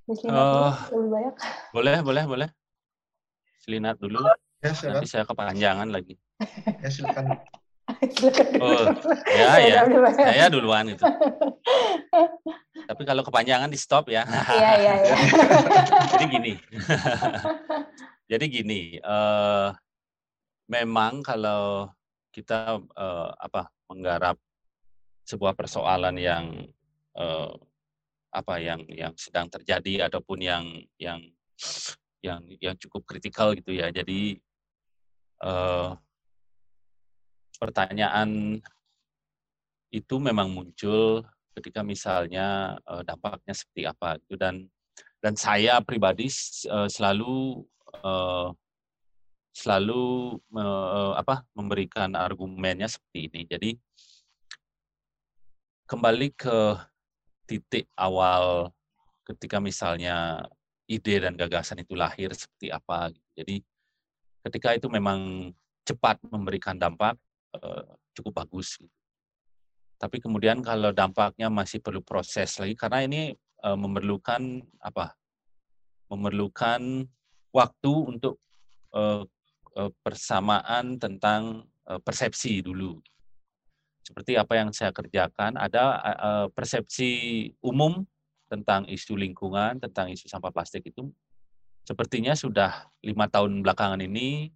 Uh, 0.06 0.70
lebih 0.94 1.10
banyak. 1.10 1.34
Boleh, 1.74 1.98
boleh, 2.02 2.24
boleh. 2.26 2.48
Selinat 3.62 3.98
dulu. 3.98 4.22
Ya, 4.62 4.70
silakan. 4.70 5.02
Nanti 5.02 5.08
saya 5.10 5.24
kepanjangan 5.26 5.88
lagi. 5.90 6.14
ya, 6.82 6.90
silakan. 6.90 7.42
Oh, 7.86 8.82
ya, 9.40 9.50
ya. 9.62 9.80
Saya 10.14 10.46
duluan 10.50 10.90
itu. 10.90 11.02
Tapi 12.90 13.02
kalau 13.02 13.22
kepanjangan 13.22 13.70
di 13.70 13.78
stop 13.78 14.10
ya. 14.10 14.26
Iya, 14.26 14.70
iya, 14.78 14.94
iya. 15.02 15.16
Jadi 16.14 16.24
gini. 16.30 16.52
Jadi 18.26 18.44
gini, 18.50 18.82
uh, 19.02 19.70
memang 20.70 21.22
kalau 21.22 21.90
kita 22.34 22.78
uh, 22.82 23.30
apa 23.38 23.70
menggarap 23.90 24.36
sebuah 25.26 25.54
persoalan 25.54 26.14
yang 26.18 26.44
uh, 27.18 27.54
apa 28.30 28.54
yang 28.60 28.82
yang 28.90 29.14
sedang 29.16 29.48
terjadi 29.48 30.10
ataupun 30.10 30.38
yang 30.42 30.64
yang 30.98 31.22
yang 32.22 32.42
yang 32.58 32.74
cukup 32.78 33.06
kritikal 33.06 33.54
gitu 33.54 33.74
ya. 33.74 33.90
Jadi 33.90 34.38
uh, 35.42 35.94
pertanyaan 37.56 38.60
itu 39.90 40.14
memang 40.20 40.52
muncul 40.52 41.24
ketika 41.56 41.80
misalnya 41.80 42.76
uh, 42.84 43.00
dampaknya 43.00 43.56
seperti 43.56 43.88
apa 43.88 44.20
gitu 44.20 44.36
dan 44.36 44.68
dan 45.24 45.34
saya 45.34 45.80
pribadi 45.80 46.28
uh, 46.68 46.86
selalu 46.86 47.64
uh, 48.04 48.52
selalu 49.56 50.36
apa 51.16 51.40
memberikan 51.56 52.12
argumennya 52.12 52.92
seperti 52.92 53.32
ini. 53.32 53.40
Jadi 53.48 53.70
kembali 55.88 56.28
ke 56.36 56.76
titik 57.48 57.88
awal 57.96 58.68
ketika 59.24 59.56
misalnya 59.56 60.44
ide 60.84 61.24
dan 61.24 61.40
gagasan 61.40 61.80
itu 61.80 61.96
lahir 61.96 62.36
seperti 62.36 62.68
apa. 62.68 63.08
Jadi 63.32 63.64
ketika 64.44 64.76
itu 64.76 64.92
memang 64.92 65.50
cepat 65.88 66.20
memberikan 66.28 66.76
dampak 66.76 67.16
cukup 68.16 68.44
bagus. 68.44 68.80
Tapi 69.96 70.20
kemudian 70.20 70.60
kalau 70.60 70.92
dampaknya 70.92 71.48
masih 71.48 71.80
perlu 71.80 72.04
proses 72.04 72.60
lagi 72.60 72.76
karena 72.76 73.04
ini 73.04 73.32
uh, 73.64 73.76
memerlukan 73.76 74.60
apa? 74.80 75.16
Memerlukan 76.12 77.08
waktu 77.50 77.92
untuk 77.92 78.36
uh, 78.92 79.24
persamaan 80.00 80.96
tentang 80.96 81.68
persepsi 82.00 82.64
dulu 82.64 82.96
seperti 84.00 84.38
apa 84.40 84.56
yang 84.56 84.72
saya 84.72 84.88
kerjakan, 84.88 85.60
ada 85.60 86.00
persepsi 86.54 87.52
umum 87.60 88.08
tentang 88.48 88.88
isu 88.88 89.18
lingkungan, 89.18 89.82
tentang 89.82 90.08
isu 90.14 90.30
sampah 90.30 90.48
plastik 90.48 90.86
itu 90.88 91.12
sepertinya 91.86 92.34
sudah 92.34 92.90
lima 93.02 93.30
tahun 93.30 93.62
belakangan 93.62 94.02
ini 94.02 94.50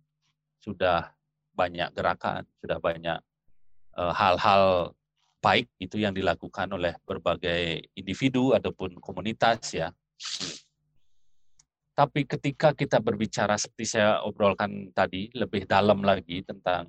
sudah 0.62 1.14
banyak 1.61 1.93
gerakan, 1.93 2.49
sudah 2.65 2.81
banyak 2.81 3.20
hal-hal 3.97 4.65
uh, 4.89 4.97
baik 5.41 5.69
itu 5.81 6.01
yang 6.01 6.12
dilakukan 6.12 6.69
oleh 6.73 6.97
berbagai 7.05 7.85
individu 7.97 8.53
ataupun 8.53 9.01
komunitas 9.01 9.73
ya. 9.73 9.89
Tapi 11.97 12.24
ketika 12.24 12.73
kita 12.73 12.97
berbicara 13.01 13.61
seperti 13.61 13.97
saya 13.97 14.24
obrolkan 14.24 14.89
tadi 14.97 15.28
lebih 15.37 15.69
dalam 15.69 16.01
lagi 16.01 16.41
tentang 16.41 16.89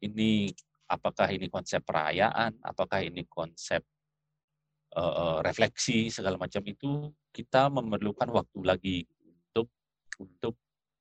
ini 0.00 0.48
apakah 0.88 1.28
ini 1.28 1.52
konsep 1.52 1.84
perayaan, 1.84 2.56
apakah 2.64 3.04
ini 3.04 3.28
konsep 3.28 3.84
uh, 4.96 5.44
refleksi 5.44 6.08
segala 6.08 6.40
macam 6.40 6.64
itu 6.64 7.12
kita 7.32 7.68
memerlukan 7.68 8.28
waktu 8.32 8.60
lagi 8.64 8.98
untuk 9.52 9.68
untuk 10.16 10.54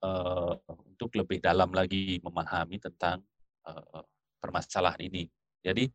uh, 0.03 0.55
untuk 0.97 1.13
lebih 1.13 1.37
dalam 1.37 1.69
lagi 1.69 2.17
memahami 2.25 2.81
tentang 2.81 3.21
uh, 3.69 4.01
permasalahan 4.41 4.97
ini. 5.05 5.29
Jadi 5.61 5.85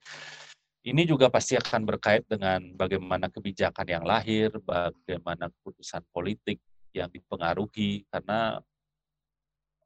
ini 0.86 1.02
juga 1.02 1.26
pasti 1.26 1.58
akan 1.58 1.82
berkait 1.82 2.22
dengan 2.30 2.62
bagaimana 2.78 3.26
kebijakan 3.26 3.86
yang 3.90 4.04
lahir, 4.06 4.54
bagaimana 4.62 5.50
keputusan 5.50 6.06
politik 6.14 6.62
yang 6.94 7.10
dipengaruhi 7.10 8.06
karena 8.06 8.62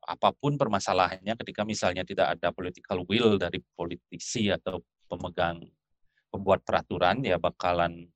apa 0.07 0.31
pun 0.37 0.55
permasalahannya 0.55 1.35
ketika 1.35 1.67
misalnya 1.67 2.07
tidak 2.07 2.39
ada 2.39 2.53
political 2.53 3.03
will 3.09 3.41
dari 3.41 3.59
politisi 3.75 4.53
atau 4.53 4.79
pemegang 5.11 5.65
pembuat 6.31 6.63
peraturan 6.63 7.25
ya 7.27 7.41
bakalan 7.43 8.07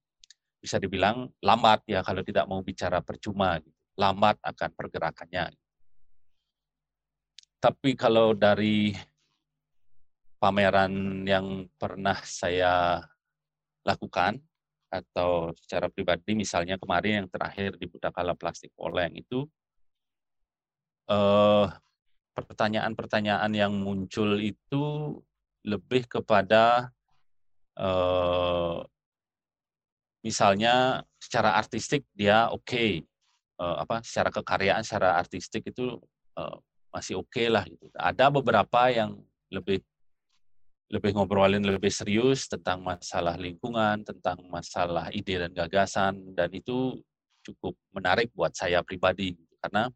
bisa 0.60 0.76
dibilang 0.76 1.32
lambat 1.42 1.82
ya 1.88 2.04
kalau 2.04 2.22
tidak 2.22 2.46
mau 2.46 2.62
bicara 2.62 3.02
percuma 3.02 3.58
gitu. 3.58 3.74
lambat 3.98 4.38
akan 4.44 4.70
pergerakannya 4.76 5.50
tapi 7.60 7.92
kalau 7.92 8.32
dari 8.32 8.96
pameran 10.40 11.22
yang 11.28 11.68
pernah 11.76 12.16
saya 12.24 13.04
lakukan 13.84 14.40
atau 14.88 15.52
secara 15.54 15.92
pribadi 15.92 16.32
misalnya 16.34 16.80
kemarin 16.80 17.22
yang 17.22 17.28
terakhir 17.30 17.76
di 17.76 17.86
Budakala 17.86 18.34
Plastik 18.34 18.72
Oleng 18.80 19.14
itu 19.14 19.44
uh, 21.12 21.68
pertanyaan-pertanyaan 22.34 23.52
yang 23.52 23.76
muncul 23.76 24.40
itu 24.40 25.14
lebih 25.62 26.08
kepada 26.08 26.88
uh, 27.76 28.80
misalnya 30.24 31.04
secara 31.20 31.60
artistik 31.60 32.08
dia 32.16 32.48
oke 32.48 32.64
okay. 32.64 33.04
uh, 33.60 33.84
apa 33.84 34.00
secara 34.00 34.32
kekaryaan 34.32 34.82
secara 34.82 35.20
artistik 35.20 35.68
itu 35.68 36.00
uh, 36.40 36.56
masih 36.90 37.22
oke 37.22 37.30
okay 37.30 37.46
lah 37.50 37.64
gitu. 37.66 37.86
Ada 37.94 38.28
beberapa 38.30 38.90
yang 38.90 39.18
lebih 39.50 39.82
lebih 40.90 41.14
ngobrolin 41.14 41.62
lebih 41.62 41.90
serius 41.90 42.50
tentang 42.50 42.82
masalah 42.82 43.38
lingkungan, 43.38 44.02
tentang 44.02 44.42
masalah 44.50 45.06
ide 45.14 45.38
dan 45.38 45.54
gagasan 45.54 46.34
dan 46.34 46.50
itu 46.50 46.98
cukup 47.46 47.78
menarik 47.94 48.28
buat 48.34 48.50
saya 48.52 48.82
pribadi 48.82 49.38
karena 49.62 49.86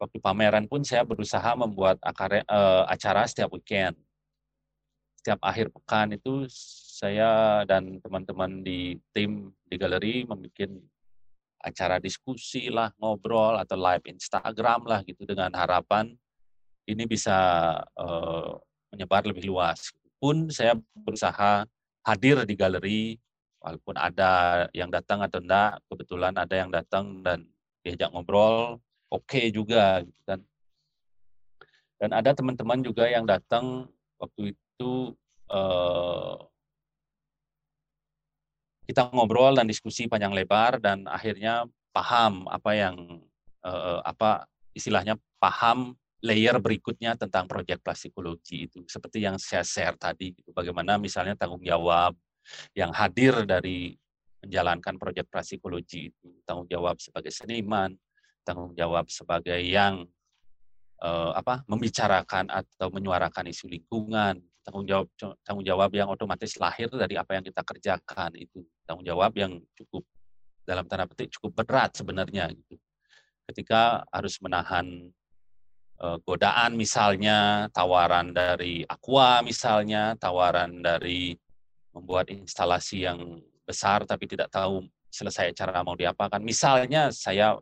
waktu 0.00 0.18
pameran 0.20 0.64
pun 0.68 0.84
saya 0.84 1.04
berusaha 1.04 1.56
membuat 1.56 2.00
akare, 2.00 2.44
uh, 2.48 2.84
acara 2.88 3.28
setiap 3.28 3.52
weekend. 3.52 3.96
Setiap 5.20 5.40
akhir 5.42 5.74
pekan 5.74 6.14
itu 6.14 6.46
saya 6.96 7.60
dan 7.66 7.98
teman-teman 8.00 8.62
di 8.62 8.96
tim 9.10 9.52
di 9.66 9.76
galeri 9.76 10.22
membuat 10.24 10.80
acara 11.62 11.98
diskusi 11.98 12.68
lah, 12.68 12.92
ngobrol 13.00 13.56
atau 13.58 13.74
live 13.74 14.04
Instagram 14.06 14.86
lah 14.86 15.00
gitu 15.02 15.24
dengan 15.26 15.50
harapan 15.56 16.14
ini 16.86 17.04
bisa 17.04 17.36
uh, 17.98 18.54
menyebar 18.94 19.26
lebih 19.26 19.50
luas. 19.50 19.90
Pun 20.16 20.48
saya 20.48 20.78
berusaha 20.94 21.66
hadir 22.06 22.46
di 22.46 22.54
galeri, 22.54 23.18
walaupun 23.58 23.98
ada 23.98 24.64
yang 24.70 24.88
datang 24.88 25.20
atau 25.26 25.42
enggak, 25.42 25.82
kebetulan 25.90 26.34
ada 26.38 26.54
yang 26.54 26.70
datang 26.70 27.20
dan 27.26 27.42
diajak 27.82 28.14
ngobrol, 28.14 28.78
oke 29.10 29.26
okay 29.26 29.50
juga 29.50 30.06
gitu 30.06 30.22
kan. 30.22 30.40
Dan 31.96 32.10
ada 32.14 32.30
teman-teman 32.30 32.84
juga 32.84 33.10
yang 33.10 33.26
datang 33.26 33.90
waktu 34.22 34.54
itu 34.54 35.16
uh, 35.50 36.38
kita 38.86 39.10
ngobrol 39.10 39.58
dan 39.58 39.66
diskusi 39.66 40.06
panjang 40.06 40.30
lebar 40.30 40.78
dan 40.78 41.04
akhirnya 41.10 41.66
paham 41.90 42.46
apa 42.46 42.70
yang 42.72 42.96
uh, 43.66 44.00
apa 44.06 44.46
istilahnya 44.72 45.18
paham 45.42 45.98
layer 46.22 46.56
berikutnya 46.56 47.18
tentang 47.18 47.44
proyek 47.50 47.82
plastikologi 47.82 48.70
itu 48.70 48.86
seperti 48.88 49.26
yang 49.26 49.36
saya 49.36 49.66
share 49.66 49.98
tadi 49.98 50.32
gitu. 50.32 50.54
bagaimana 50.54 50.96
misalnya 50.96 51.36
tanggung 51.36 51.60
jawab 51.60 52.16
yang 52.72 52.94
hadir 52.94 53.42
dari 53.44 53.92
menjalankan 54.40 54.96
proyek 54.96 55.26
plastikologi 55.26 56.14
itu 56.14 56.28
tanggung 56.46 56.70
jawab 56.70 56.96
sebagai 57.02 57.34
seniman 57.34 57.92
tanggung 58.46 58.72
jawab 58.78 59.10
sebagai 59.10 59.58
yang 59.58 60.06
uh, 61.02 61.34
apa 61.34 61.66
membicarakan 61.66 62.48
atau 62.48 62.88
menyuarakan 62.94 63.50
isu 63.50 63.66
lingkungan 63.66 64.38
tanggung 64.66 64.82
jawab 64.82 65.06
tanggung 65.46 65.62
jawab 65.62 65.90
yang 65.94 66.10
otomatis 66.10 66.58
lahir 66.58 66.90
dari 66.90 67.14
apa 67.14 67.38
yang 67.38 67.44
kita 67.46 67.62
kerjakan 67.62 68.34
itu 68.34 68.66
tanggung 68.82 69.06
jawab 69.06 69.30
yang 69.38 69.62
cukup 69.78 70.02
dalam 70.66 70.90
tanda 70.90 71.06
petik 71.06 71.30
cukup 71.38 71.62
berat 71.62 71.94
sebenarnya 71.94 72.50
gitu 72.50 72.74
ketika 73.46 74.02
harus 74.10 74.42
menahan 74.42 75.14
uh, 76.02 76.18
godaan 76.22 76.76
misalnya, 76.76 77.70
tawaran 77.72 78.34
dari 78.34 78.82
Aqua 78.84 79.40
misalnya, 79.40 80.18
tawaran 80.18 80.82
dari 80.82 81.36
membuat 81.94 82.28
instalasi 82.28 83.08
yang 83.08 83.40
besar 83.64 84.04
tapi 84.04 84.28
tidak 84.28 84.52
tahu 84.52 84.84
selesai 85.08 85.56
cara 85.56 85.80
mau 85.80 85.96
diapakan. 85.96 86.42
Misalnya 86.44 87.08
saya 87.14 87.56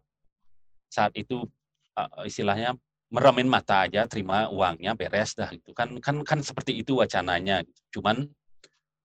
saat 0.90 1.14
itu 1.14 1.46
uh, 1.94 2.24
istilahnya 2.26 2.74
meremin 3.12 3.48
mata 3.48 3.86
aja, 3.86 4.08
terima 4.08 4.48
uangnya, 4.48 4.96
beres 4.96 5.36
dah 5.36 5.50
itu 5.52 5.70
kan 5.76 6.00
kan 6.00 6.22
kan 6.24 6.40
seperti 6.40 6.80
itu 6.80 6.98
wacananya. 6.98 7.62
Cuman 7.92 8.26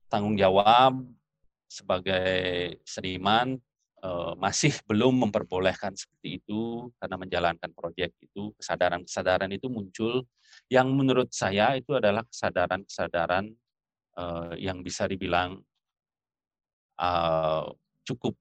tanggung 0.09 0.39
jawab 0.39 1.05
sebagai 1.69 2.81
seniman 2.81 3.61
uh, 4.01 4.33
masih 4.41 4.73
belum 4.89 5.29
memperbolehkan 5.29 5.93
seperti 5.93 6.41
itu 6.41 6.89
karena 6.97 7.15
menjalankan 7.19 7.71
proyek 7.75 8.15
itu. 8.23 8.51
Kesadaran-kesadaran 8.57 9.51
itu 9.53 9.69
muncul. 9.69 10.25
Yang 10.65 10.87
menurut 10.89 11.29
saya 11.29 11.77
itu 11.77 11.93
adalah 11.93 12.25
kesadaran-kesadaran 12.25 13.53
uh, 14.17 14.53
yang 14.57 14.81
bisa 14.81 15.05
dibilang 15.05 15.61
uh, 16.97 17.69
cukup 18.07 18.33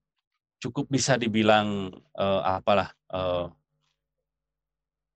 cukup 0.58 0.90
bisa 0.90 1.14
dibilang 1.14 1.86
apalah 2.42 2.90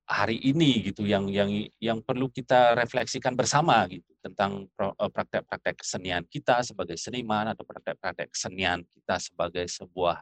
hari 0.07 0.39
ini 0.43 0.93
gitu 0.93 1.07
yang 1.07 1.31
yang 1.31 1.49
yang 1.79 1.99
perlu 2.03 2.27
kita 2.29 2.75
refleksikan 2.75 3.39
bersama 3.39 3.87
gitu 3.87 4.07
tentang 4.21 4.67
praktek-praktek 4.99 5.83
kesenian 5.83 6.27
kita 6.27 6.63
sebagai 6.67 6.99
seniman 6.99 7.55
atau 7.55 7.63
praktek-praktek 7.63 8.35
kesenian 8.35 8.83
kita 8.83 9.17
sebagai 9.23 9.67
sebuah 9.71 10.21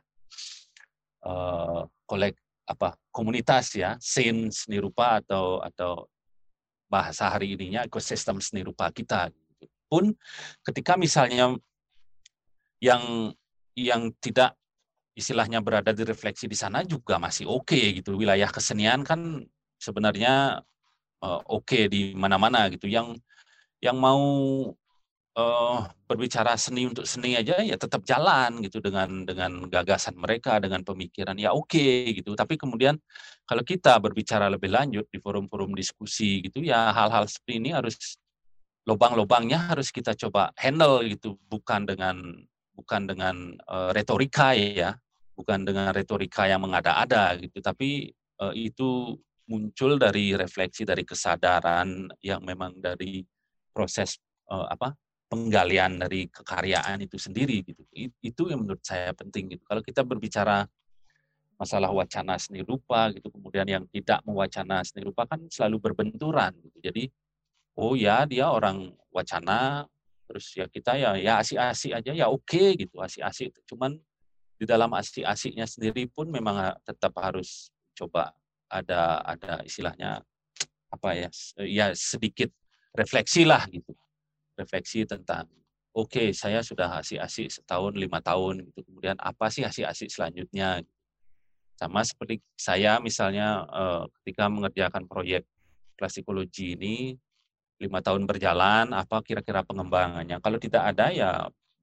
uh, 1.24 1.88
kolek 2.04 2.36
apa 2.68 2.94
komunitas 3.10 3.74
ya 3.74 3.98
scene 3.98 4.52
seni 4.54 4.78
rupa 4.78 5.18
atau 5.18 5.58
atau 5.58 6.06
bahasa 6.86 7.26
hari 7.26 7.58
ininya 7.58 7.82
ekosistem 7.82 8.38
seni 8.38 8.62
rupa 8.62 8.92
kita 8.94 9.32
gitu. 9.32 9.66
pun 9.90 10.04
ketika 10.62 10.94
misalnya 10.94 11.56
yang 12.78 13.34
yang 13.74 14.12
tidak 14.22 14.54
istilahnya 15.18 15.58
berada 15.58 15.90
di 15.90 16.06
refleksi 16.06 16.46
di 16.46 16.54
sana 16.54 16.86
juga 16.86 17.18
masih 17.18 17.50
oke 17.50 17.74
okay, 17.74 17.98
gitu 17.98 18.14
wilayah 18.14 18.48
kesenian 18.48 19.02
kan 19.02 19.42
sebenarnya 19.80 20.60
uh, 21.24 21.40
oke 21.48 21.64
okay 21.64 21.88
di 21.88 22.12
mana-mana 22.12 22.68
gitu. 22.68 22.86
Yang 22.86 23.18
yang 23.80 23.96
mau 23.96 24.20
uh, 25.40 25.78
berbicara 26.04 26.52
seni 26.60 26.84
untuk 26.84 27.08
seni 27.08 27.38
aja 27.38 27.64
ya 27.64 27.76
tetap 27.80 28.04
jalan 28.04 28.60
gitu 28.60 28.84
dengan 28.84 29.24
dengan 29.24 29.64
gagasan 29.72 30.20
mereka 30.20 30.60
dengan 30.60 30.84
pemikiran 30.84 31.36
ya 31.40 31.56
oke 31.56 31.72
okay, 31.72 32.12
gitu. 32.20 32.36
Tapi 32.36 32.60
kemudian 32.60 33.00
kalau 33.48 33.64
kita 33.64 33.96
berbicara 33.98 34.52
lebih 34.52 34.70
lanjut 34.70 35.08
di 35.08 35.18
forum-forum 35.18 35.72
diskusi 35.72 36.44
gitu 36.44 36.60
ya 36.64 36.92
hal-hal 36.92 37.24
seperti 37.26 37.58
ini 37.62 37.70
harus 37.72 37.96
lubang-lubangnya 38.88 39.72
harus 39.72 39.88
kita 39.88 40.12
coba 40.16 40.52
handle 40.60 41.00
gitu. 41.08 41.40
Bukan 41.48 41.88
dengan 41.88 42.16
bukan 42.76 43.08
dengan 43.08 43.36
uh, 43.68 43.92
retorika 43.92 44.56
ya 44.56 44.96
bukan 45.36 45.64
dengan 45.64 45.88
retorika 45.96 46.44
yang 46.44 46.60
mengada-ada 46.60 47.32
gitu. 47.40 47.64
Tapi 47.64 48.12
uh, 48.44 48.52
itu 48.52 49.16
muncul 49.50 49.98
dari 49.98 50.38
refleksi 50.38 50.86
dari 50.86 51.02
kesadaran 51.02 52.06
yang 52.22 52.38
memang 52.46 52.78
dari 52.78 53.26
proses 53.74 54.22
uh, 54.46 54.70
apa 54.70 54.94
penggalian 55.26 55.98
dari 55.98 56.30
kekaryaan 56.30 57.02
itu 57.02 57.18
sendiri 57.18 57.66
gitu. 57.66 57.82
Itu 58.22 58.50
yang 58.50 58.62
menurut 58.62 58.82
saya 58.86 59.10
penting 59.14 59.50
gitu. 59.54 59.62
Kalau 59.66 59.82
kita 59.82 60.06
berbicara 60.06 60.66
masalah 61.58 61.90
wacana 61.90 62.38
seni 62.38 62.62
rupa 62.62 63.10
gitu, 63.14 63.30
kemudian 63.30 63.66
yang 63.66 63.84
tidak 63.90 64.22
mewacana 64.26 64.82
seni 64.86 65.06
rupa 65.06 65.26
kan 65.26 65.42
selalu 65.50 65.78
berbenturan 65.78 66.54
gitu. 66.62 66.78
Jadi 66.82 67.10
oh 67.78 67.94
ya 67.94 68.26
dia 68.26 68.50
orang 68.50 68.90
wacana 69.10 69.86
terus 70.30 70.54
ya 70.54 70.70
kita 70.70 70.94
ya 70.94 71.18
ya 71.18 71.42
asik-asik 71.42 71.90
aja 71.90 72.14
ya 72.14 72.26
oke 72.30 72.46
okay, 72.46 72.78
gitu 72.78 73.02
asik-asik 73.02 73.50
cuman 73.66 73.98
di 74.54 74.62
dalam 74.62 74.92
asik-asiknya 74.94 75.66
sendiri 75.66 76.06
pun 76.06 76.30
memang 76.30 76.78
tetap 76.86 77.10
harus 77.18 77.74
coba 77.98 78.30
ada 78.70 79.20
ada 79.26 79.60
istilahnya 79.66 80.22
apa 80.90 81.08
ya 81.18 81.28
ya 81.66 81.86
sedikit 81.92 82.50
refleksi 82.94 83.42
lah 83.42 83.66
gitu. 83.68 83.92
Refleksi 84.54 85.04
tentang 85.04 85.50
oke 85.90 86.10
okay, 86.14 86.28
saya 86.30 86.62
sudah 86.62 87.02
asik-asik 87.02 87.50
setahun 87.50 87.98
lima 87.98 88.22
tahun 88.22 88.70
gitu 88.70 88.86
kemudian 88.86 89.18
apa 89.18 89.50
sih 89.50 89.66
asik-asik 89.66 90.08
selanjutnya? 90.08 90.80
Sama 91.74 92.04
seperti 92.04 92.44
saya 92.54 93.00
misalnya 93.02 93.66
eh, 93.66 94.04
ketika 94.20 94.46
mengerjakan 94.52 95.08
proyek 95.10 95.48
klasikologi 95.98 96.76
ini 96.78 97.16
lima 97.80 98.04
tahun 98.04 98.28
berjalan 98.28 98.92
apa 98.94 99.24
kira-kira 99.24 99.64
pengembangannya? 99.66 100.38
Kalau 100.38 100.58
tidak 100.60 100.82
ada 100.94 101.08
ya 101.10 101.30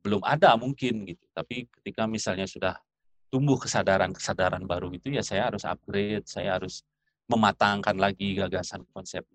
belum 0.05 0.21
ada 0.23 0.55
mungkin 0.55 1.03
gitu. 1.03 1.25
Tapi 1.33 1.67
ketika 1.67 2.05
misalnya 2.07 2.45
sudah 2.47 2.79
tumbuh 3.27 3.59
kesadaran-kesadaran 3.59 4.63
baru 4.63 4.91
itu 4.95 5.11
ya 5.11 5.23
saya 5.23 5.51
harus 5.51 5.67
upgrade 5.67 6.25
saya 6.27 6.59
harus 6.59 6.83
mematangkan 7.27 7.99
lagi 7.99 8.39
gagasan 8.39 8.87
konsep 8.95 9.27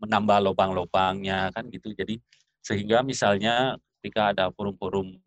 menambah 0.00 0.38
lubang-lubangnya 0.48 1.52
kan 1.52 1.68
gitu 1.68 1.92
jadi 1.92 2.16
sehingga 2.62 3.04
misalnya 3.04 3.76
ketika 4.00 4.34
ada 4.34 4.44
forum-forum 4.50 5.18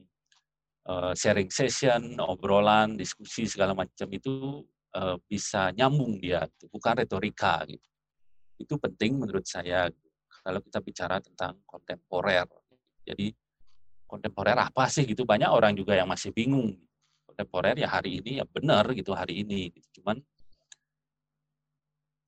uh, 0.87 1.13
sharing 1.17 1.49
session, 1.51 2.15
obrolan, 2.21 2.95
diskusi 2.95 3.49
segala 3.49 3.75
macam 3.75 4.07
itu 4.11 4.63
uh, 4.95 5.17
bisa 5.25 5.73
nyambung 5.75 6.17
dia, 6.21 6.45
bukan 6.69 6.93
retorika 7.03 7.65
gitu. 7.67 7.87
Itu 8.55 8.79
penting 8.79 9.19
menurut 9.19 9.43
saya 9.43 9.91
kalau 10.45 10.63
kita 10.63 10.79
bicara 10.79 11.19
tentang 11.19 11.59
kontemporer. 11.67 12.47
Jadi 13.03 13.35
kontemporer 14.07 14.55
apa 14.55 14.87
sih 14.87 15.03
gitu 15.03 15.27
banyak 15.27 15.49
orang 15.49 15.75
juga 15.75 15.97
yang 15.97 16.07
masih 16.07 16.31
bingung. 16.31 16.77
Kontemporer 17.35 17.75
ya 17.75 17.91
hari 17.91 18.23
ini 18.23 18.39
ya 18.39 18.47
benar 18.47 18.87
gitu 18.95 19.11
hari 19.11 19.43
ini. 19.43 19.67
Gitu. 19.75 19.99
Cuman 19.99 20.23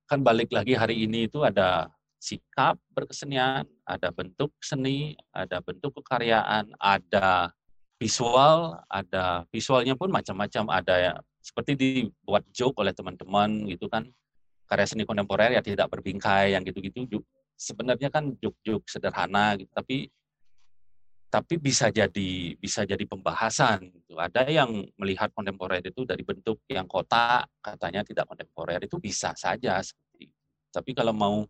kan 0.03 0.19
balik 0.19 0.51
lagi 0.51 0.75
hari 0.75 1.07
ini 1.07 1.31
itu 1.31 1.47
ada 1.47 1.87
sikap 2.19 2.75
berkesenian, 2.91 3.63
ada 3.87 4.11
bentuk 4.11 4.51
seni, 4.59 5.15
ada 5.31 5.63
bentuk 5.63 5.95
kekaryaan, 6.03 6.75
ada 6.75 7.55
visual, 7.95 8.83
ada 8.91 9.47
visualnya 9.47 9.95
pun 9.95 10.11
macam-macam, 10.11 10.63
ada 10.75 10.95
ya 10.99 11.13
seperti 11.39 11.79
dibuat 11.79 12.43
joke 12.51 12.83
oleh 12.83 12.91
teman-teman 12.91 13.63
gitu 13.71 13.87
kan, 13.87 14.11
karya 14.67 14.87
seni 14.91 15.07
kontemporer 15.07 15.55
ya 15.55 15.63
tidak 15.63 15.87
berbingkai 15.87 16.51
yang 16.51 16.67
gitu-gitu, 16.67 17.23
sebenarnya 17.55 18.11
kan 18.11 18.35
joke-joke 18.43 18.83
sederhana 18.91 19.55
gitu, 19.55 19.71
tapi 19.71 20.11
tapi 21.37 21.61
bisa 21.61 21.93
jadi 21.93 22.57
bisa 22.57 22.81
jadi 22.81 23.05
pembahasan 23.05 23.93
gitu. 23.93 24.17
Ada 24.17 24.49
yang 24.49 24.73
melihat 24.97 25.29
kontemporer 25.37 25.85
itu 25.85 26.01
dari 26.01 26.25
bentuk 26.25 26.65
yang 26.65 26.89
kotak 26.89 27.45
katanya 27.61 28.01
tidak 28.01 28.25
kontemporer 28.25 28.81
itu 28.81 28.97
bisa 28.97 29.37
saja 29.37 29.77
itu. 30.17 30.33
Tapi 30.73 30.97
kalau 30.97 31.13
mau 31.13 31.45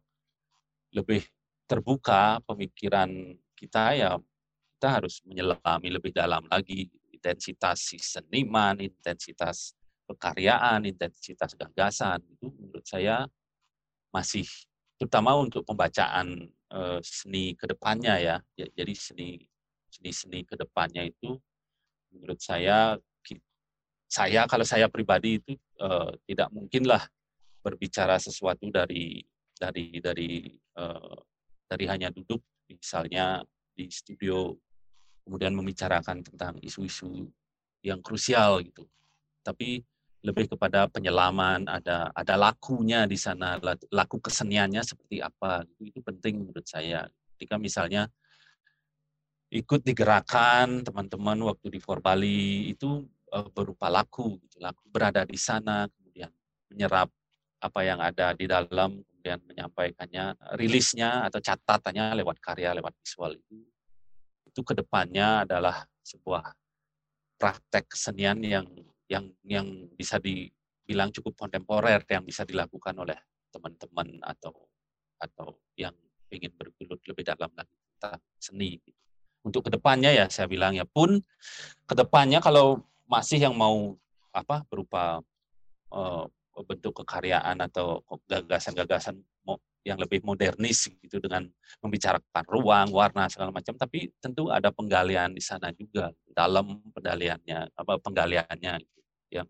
lebih 0.92 1.24
terbuka 1.72 2.44
pemikiran 2.44 3.08
kita 3.56 3.96
ya 3.96 4.12
kita 4.76 4.88
harus 5.00 5.24
menyelami 5.24 5.88
lebih 5.88 6.12
dalam 6.12 6.44
lagi 6.52 6.92
intensitas 7.16 7.88
si 7.88 7.96
seniman, 7.96 8.76
intensitas 8.84 9.72
pekaryaan, 10.04 10.84
intensitas 10.84 11.56
gagasan 11.56 12.20
itu 12.28 12.52
menurut 12.60 12.84
saya 12.84 13.24
masih 14.12 14.44
terutama 15.00 15.32
untuk 15.40 15.64
pembacaan 15.64 16.52
uh, 16.76 17.00
seni 17.00 17.56
ke 17.56 17.72
depannya 17.72 18.20
ya. 18.20 18.36
Jadi 18.60 18.94
seni 18.94 19.48
seni 19.88 20.12
seni 20.12 20.40
ke 20.44 20.56
depannya 20.60 21.08
itu 21.08 21.40
menurut 22.14 22.40
saya 22.40 22.96
saya 24.08 24.48
kalau 24.48 24.64
saya 24.64 24.88
pribadi 24.88 25.44
itu 25.44 25.54
uh, 25.84 26.16
tidak 26.24 26.48
mungkinlah 26.56 27.04
berbicara 27.60 28.16
sesuatu 28.16 28.72
dari 28.72 29.20
dari 29.60 30.00
dari 30.00 30.48
uh, 30.80 31.20
dari 31.68 31.86
hanya 31.92 32.08
duduk 32.08 32.40
misalnya 32.72 33.44
di 33.76 33.92
studio 33.92 34.56
kemudian 35.28 35.52
membicarakan 35.52 36.24
tentang 36.24 36.56
isu-isu 36.64 37.28
yang 37.84 38.00
krusial 38.00 38.64
gitu. 38.64 38.88
Tapi 39.44 39.84
lebih 40.24 40.56
kepada 40.56 40.88
penyelaman, 40.88 41.68
ada 41.68 42.10
ada 42.16 42.36
lakunya 42.40 43.04
di 43.04 43.20
sana, 43.20 43.60
laku 43.92 44.24
keseniannya 44.24 44.82
seperti 44.88 45.20
apa, 45.20 45.68
itu 45.84 46.00
penting 46.00 46.48
menurut 46.48 46.64
saya. 46.64 47.12
Ketika 47.36 47.60
misalnya 47.60 48.08
ikut 49.48 49.82
digerakkan 49.84 50.84
teman-teman 50.84 51.40
waktu 51.48 51.72
di 51.72 51.80
For 51.80 52.04
Bali 52.04 52.72
itu 52.72 53.08
uh, 53.32 53.48
berupa 53.52 53.88
laku, 53.88 54.40
gitu. 54.44 54.60
laku 54.60 54.84
berada 54.92 55.24
di 55.24 55.40
sana, 55.40 55.88
kemudian 55.88 56.32
menyerap 56.68 57.08
apa 57.64 57.80
yang 57.82 58.00
ada 58.04 58.36
di 58.36 58.46
dalam, 58.46 59.00
kemudian 59.02 59.40
menyampaikannya, 59.48 60.36
rilisnya 60.60 61.26
atau 61.32 61.40
catatannya 61.40 62.20
lewat 62.22 62.38
karya, 62.44 62.76
lewat 62.76 62.94
visual 63.00 63.34
itu, 63.34 63.56
itu 64.46 64.60
ke 64.62 64.74
depannya 64.76 65.48
adalah 65.48 65.88
sebuah 66.04 66.44
praktek 67.38 67.94
kesenian 67.94 68.42
yang 68.42 68.68
yang 69.08 69.32
yang 69.48 69.68
bisa 69.96 70.20
dibilang 70.20 71.14
cukup 71.14 71.48
kontemporer 71.48 72.04
yang 72.10 72.26
bisa 72.28 72.44
dilakukan 72.44 72.98
oleh 73.00 73.16
teman-teman 73.54 74.20
atau 74.26 74.68
atau 75.22 75.56
yang 75.80 75.96
ingin 76.28 76.52
bergelut 76.58 77.00
lebih 77.08 77.24
dalam 77.24 77.50
lagi 77.56 77.72
tentang 77.96 78.20
seni. 78.38 78.76
Untuk 79.48 79.66
ke 79.68 79.72
depannya 79.72 80.12
ya 80.12 80.28
saya 80.28 80.52
bilang 80.52 80.76
ya. 80.76 80.84
Pun 80.84 81.24
ke 81.88 81.94
depannya 81.96 82.44
kalau 82.44 82.84
masih 83.08 83.40
yang 83.40 83.56
mau 83.56 83.96
apa 84.36 84.68
berupa 84.68 85.24
uh, 85.96 86.26
bentuk 86.68 87.00
kekaryaan 87.00 87.64
atau 87.64 88.04
gagasan-gagasan 88.28 89.24
yang 89.88 89.96
lebih 90.04 90.20
modernis 90.28 90.92
gitu 91.00 91.24
dengan 91.24 91.48
membicarakan 91.80 92.46
ruang, 92.52 92.92
warna 92.92 93.32
segala 93.32 93.56
macam, 93.56 93.72
tapi 93.80 94.12
tentu 94.20 94.52
ada 94.52 94.68
penggalian 94.68 95.32
di 95.32 95.40
sana 95.40 95.72
juga. 95.72 96.12
Dalam 96.28 96.84
penggaliannya 96.92 97.72
apa 97.72 97.94
penggaliannya 98.04 98.74
gitu, 98.84 99.00
yang 99.32 99.48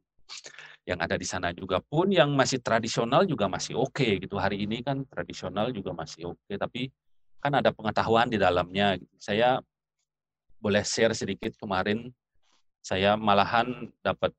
yang 0.85 0.99
ada 1.01 1.17
di 1.17 1.25
sana 1.25 1.49
juga 1.51 1.81
pun 1.81 2.13
yang 2.13 2.31
masih 2.37 2.61
tradisional 2.61 3.25
juga 3.25 3.49
masih 3.49 3.75
oke 3.75 3.97
okay, 3.97 4.21
gitu. 4.21 4.37
Hari 4.37 4.61
ini 4.61 4.85
kan 4.85 5.01
tradisional 5.09 5.73
juga 5.73 5.91
masih 5.97 6.31
oke 6.31 6.39
okay, 6.45 6.55
tapi 6.61 6.81
kan 7.41 7.57
ada 7.57 7.73
pengetahuan 7.73 8.29
di 8.29 8.37
dalamnya 8.37 8.97
gitu. 8.97 9.13
saya 9.17 9.61
boleh 10.57 10.81
share 10.81 11.13
sedikit 11.13 11.53
kemarin 11.57 12.09
saya 12.81 13.19
malahan 13.19 13.91
dapat 13.99 14.31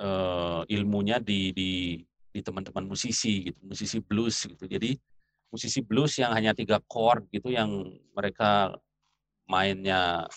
uh, 0.00 0.62
ilmunya 0.68 1.16
di 1.22 1.52
di 2.36 2.40
teman-teman 2.44 2.84
musisi 2.84 3.48
gitu 3.48 3.60
musisi 3.64 3.98
blues 4.04 4.44
gitu. 4.44 4.68
Jadi 4.68 4.92
musisi 5.48 5.80
blues 5.80 6.20
yang 6.20 6.36
hanya 6.36 6.52
tiga 6.52 6.76
chord 6.84 7.24
gitu 7.32 7.48
yang 7.48 7.72
mereka 8.12 8.76
mainnya 9.48 10.28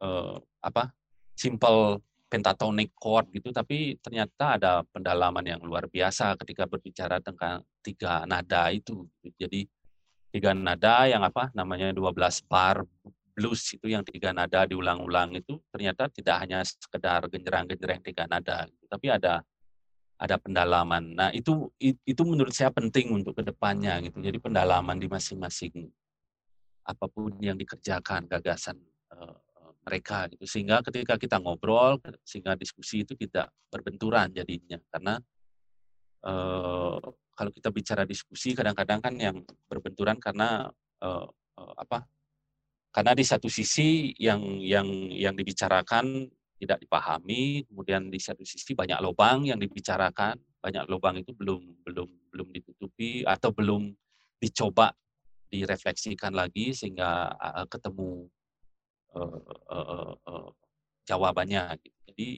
uh, 0.00 0.40
apa 0.64 0.88
simple 1.36 2.00
pentatonic 2.32 2.96
chord 2.96 3.28
gitu 3.36 3.52
tapi 3.52 4.00
ternyata 4.00 4.56
ada 4.56 4.80
pendalaman 4.88 5.44
yang 5.44 5.60
luar 5.60 5.84
biasa 5.92 6.32
ketika 6.40 6.64
berbicara 6.64 7.20
tentang 7.20 7.60
tiga 7.84 8.24
nada 8.24 8.72
itu. 8.72 9.04
Jadi 9.36 9.68
tiga 10.32 10.56
nada 10.56 11.04
yang 11.04 11.20
apa 11.20 11.52
namanya 11.52 11.92
12 11.92 12.48
bar 12.48 12.88
blues 13.32 13.64
itu 13.74 13.88
yang 13.88 14.04
tiga 14.04 14.30
nada 14.30 14.68
diulang-ulang 14.68 15.32
itu 15.36 15.56
ternyata 15.72 16.08
tidak 16.12 16.36
hanya 16.44 16.60
sekedar 16.62 17.24
genjerang-genjerang 17.32 18.00
tiga 18.04 18.24
nada, 18.28 18.68
tapi 18.88 19.08
ada 19.08 19.40
ada 20.22 20.36
pendalaman. 20.38 21.18
Nah 21.18 21.28
itu 21.34 21.72
itu 21.80 22.22
menurut 22.22 22.54
saya 22.54 22.70
penting 22.70 23.10
untuk 23.10 23.34
ke 23.34 23.42
depannya 23.42 23.98
gitu. 24.06 24.22
Jadi 24.22 24.38
pendalaman 24.38 24.94
di 25.00 25.10
masing-masing 25.10 25.90
apa 26.86 27.06
pun 27.10 27.34
yang 27.42 27.58
dikerjakan 27.58 28.30
gagasan 28.30 28.78
uh, 29.10 29.34
mereka 29.82 30.30
gitu. 30.30 30.46
Sehingga 30.46 30.78
ketika 30.86 31.18
kita 31.18 31.42
ngobrol, 31.42 31.98
sehingga 32.22 32.54
diskusi 32.54 33.02
itu 33.02 33.18
tidak 33.18 33.50
berbenturan 33.66 34.30
jadinya. 34.30 34.78
Karena 34.94 35.14
uh, 36.22 37.02
kalau 37.34 37.50
kita 37.50 37.74
bicara 37.74 38.06
diskusi 38.06 38.54
kadang-kadang 38.54 39.02
kan 39.02 39.14
yang 39.18 39.36
berbenturan 39.66 40.22
karena 40.22 40.70
uh, 41.02 41.26
apa 41.58 42.06
karena 42.92 43.16
di 43.16 43.24
satu 43.24 43.48
sisi 43.48 44.12
yang 44.20 44.60
yang 44.60 44.84
yang 45.08 45.32
dibicarakan 45.32 46.28
tidak 46.60 46.78
dipahami, 46.78 47.64
kemudian 47.66 48.12
di 48.12 48.20
satu 48.20 48.44
sisi 48.44 48.76
banyak 48.76 49.00
lubang 49.00 49.48
yang 49.48 49.58
dibicarakan, 49.58 50.36
banyak 50.60 50.84
lubang 50.92 51.16
itu 51.18 51.32
belum 51.32 51.82
belum 51.88 52.08
belum 52.30 52.48
ditutupi 52.52 53.24
atau 53.24 53.50
belum 53.50 53.96
dicoba 54.38 54.92
direfleksikan 55.48 56.36
lagi 56.36 56.76
sehingga 56.76 57.32
uh, 57.32 57.66
ketemu 57.66 58.28
uh, 59.16 59.40
uh, 59.72 60.14
uh, 60.28 60.48
jawabannya. 61.08 61.80
Gitu. 61.80 61.98
Jadi 62.12 62.28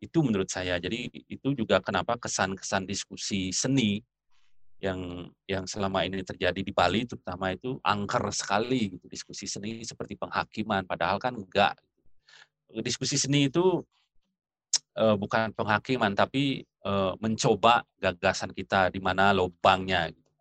itu 0.00 0.18
menurut 0.24 0.48
saya. 0.48 0.80
Jadi 0.80 1.12
itu 1.28 1.48
juga 1.52 1.78
kenapa 1.84 2.16
kesan-kesan 2.16 2.88
diskusi 2.88 3.52
seni 3.52 4.00
yang 4.80 5.28
yang 5.44 5.68
selama 5.68 6.08
ini 6.08 6.24
terjadi 6.24 6.56
di 6.56 6.72
Bali 6.72 7.04
terutama 7.04 7.52
itu 7.52 7.76
angker 7.84 8.32
sekali 8.32 8.96
gitu 8.96 9.06
diskusi 9.12 9.44
seni 9.44 9.84
seperti 9.84 10.16
penghakiman 10.16 10.88
padahal 10.88 11.20
kan 11.20 11.36
enggak. 11.36 11.76
Diskusi 12.80 13.20
seni 13.20 13.52
itu 13.52 13.84
uh, 14.96 15.16
bukan 15.20 15.52
penghakiman 15.52 16.16
tapi 16.16 16.64
uh, 16.88 17.12
mencoba 17.20 17.84
gagasan 18.00 18.56
kita 18.56 18.88
di 18.88 19.04
mana 19.04 19.36
lubangnya 19.36 20.08
gitu. 20.08 20.32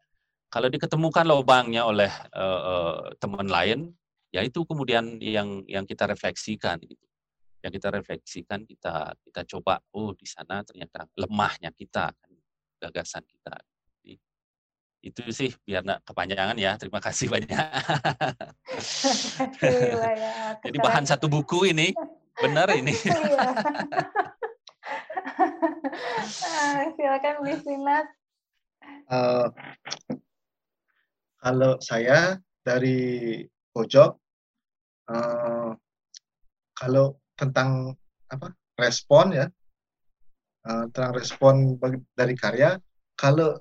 kalau 0.49 0.71
diketemukan 0.71 1.25
lubangnya 1.27 1.85
oleh 1.85 2.09
uh, 2.33 2.61
uh, 2.63 2.99
teman 3.19 3.45
lain 3.45 3.91
ya 4.31 4.41
itu 4.45 4.63
kemudian 4.63 5.19
yang 5.19 5.67
yang 5.67 5.83
kita 5.83 6.07
refleksikan 6.07 6.79
gitu. 6.85 7.05
Yang 7.59 7.71
kita 7.81 7.87
refleksikan 7.91 8.59
kita 8.63 9.19
kita 9.19 9.41
coba 9.57 9.83
oh 9.91 10.15
di 10.15 10.23
sana 10.23 10.63
ternyata 10.63 11.03
lemahnya 11.19 11.75
kita 11.75 12.07
kan, 12.15 12.31
gagasan 12.79 13.27
kita 13.27 13.59
itu 14.99 15.23
sih 15.31 15.55
biar 15.63 15.83
nggak 15.83 16.03
kepanjangan 16.03 16.57
ya. 16.59 16.75
Terima 16.75 16.99
kasih 16.99 17.29
banyak. 17.33 17.49
Jadi 20.65 20.77
bahan 20.79 21.05
satu 21.07 21.31
buku 21.31 21.71
ini, 21.71 21.95
benar 22.39 22.71
ini. 22.75 22.93
Iya. 25.39 25.55
Ah, 26.59 26.83
silakan 26.97 27.35
Bisinas. 27.45 28.07
Uh, 29.07 29.47
kalau 31.39 31.77
saya 31.79 32.41
dari 32.65 33.45
pojok, 33.71 34.17
uh, 35.13 35.71
kalau 36.75 37.15
tentang 37.37 37.93
apa 38.27 38.51
respon 38.75 39.37
ya, 39.37 39.45
uh, 40.67 40.83
tentang 40.91 41.13
respon 41.15 41.55
dari 42.17 42.35
karya, 42.35 42.75
kalau 43.13 43.55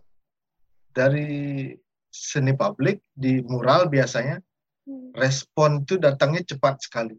dari 0.99 1.71
seni 2.11 2.51
publik 2.59 2.99
di 3.15 3.39
mural 3.47 3.87
biasanya 3.87 4.43
hmm. 4.91 5.15
respon 5.15 5.87
itu 5.87 5.95
datangnya 5.95 6.43
cepat 6.43 6.83
sekali. 6.83 7.15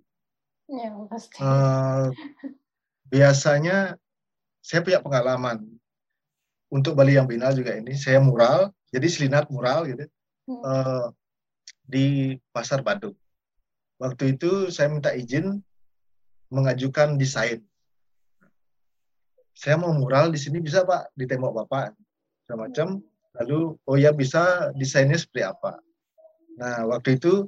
Ya, 0.68 0.92
pasti. 1.08 1.40
Uh, 1.40 2.12
biasanya 3.08 3.96
saya 4.60 4.84
punya 4.84 5.00
pengalaman 5.00 5.64
untuk 6.70 6.94
Bali 6.94 7.16
yang 7.16 7.26
Binal 7.26 7.56
juga 7.56 7.74
ini 7.74 7.96
saya 7.96 8.20
mural 8.22 8.70
jadi 8.92 9.08
selinat 9.08 9.48
mural 9.50 9.88
gitu 9.88 10.06
hmm. 10.52 10.62
uh, 10.62 11.08
di 11.88 12.38
pasar 12.52 12.84
Badung. 12.84 13.16
Waktu 13.98 14.38
itu 14.38 14.70
saya 14.70 14.92
minta 14.92 15.16
izin 15.16 15.60
mengajukan 16.52 17.16
desain. 17.16 17.64
Saya 19.58 19.76
mau 19.76 19.92
mural 19.92 20.32
di 20.32 20.40
sini 20.40 20.64
bisa 20.64 20.88
pak 20.88 21.12
di 21.20 21.28
tembok 21.28 21.52
bapak, 21.66 21.92
macam 22.56 23.04
lalu 23.38 23.78
oh 23.86 23.98
ya 24.00 24.10
bisa 24.16 24.74
desainnya 24.74 25.20
seperti 25.20 25.46
apa. 25.46 25.78
Nah 26.58 26.88
waktu 26.90 27.22
itu 27.22 27.46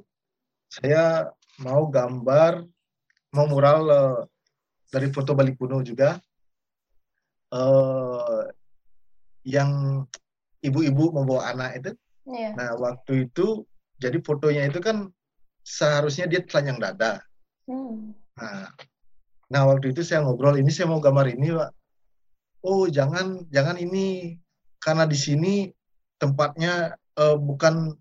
saya 0.70 1.28
mau 1.60 1.90
gambar, 1.90 2.64
mau 3.34 3.46
mural 3.50 3.80
uh, 3.90 4.20
dari 4.88 5.12
foto 5.12 5.36
Bali 5.36 5.52
kuno 5.52 5.84
juga, 5.84 6.16
uh, 7.52 8.48
yang 9.44 10.02
ibu-ibu 10.62 11.12
membawa 11.12 11.52
anak 11.52 11.70
itu. 11.82 11.92
Yeah. 12.24 12.54
Nah 12.54 12.78
waktu 12.78 13.28
itu 13.28 13.66
jadi 13.98 14.18
fotonya 14.22 14.70
itu 14.70 14.80
kan 14.80 15.10
seharusnya 15.62 16.26
dia 16.26 16.42
telanjang 16.42 16.78
dada. 16.80 17.12
Hmm. 17.66 18.14
Nah, 18.34 18.66
nah 19.46 19.62
waktu 19.68 19.94
itu 19.94 20.02
saya 20.02 20.24
ngobrol 20.24 20.58
ini 20.58 20.70
saya 20.72 20.90
mau 20.90 20.98
gambar 20.98 21.36
ini 21.36 21.54
pak. 21.54 21.70
Oh 22.62 22.86
jangan 22.86 23.46
jangan 23.50 23.78
ini 23.78 24.38
karena 24.82 25.06
di 25.06 25.14
sini 25.14 25.54
tempatnya 26.18 26.98
uh, 27.14 27.38
bukan 27.38 27.94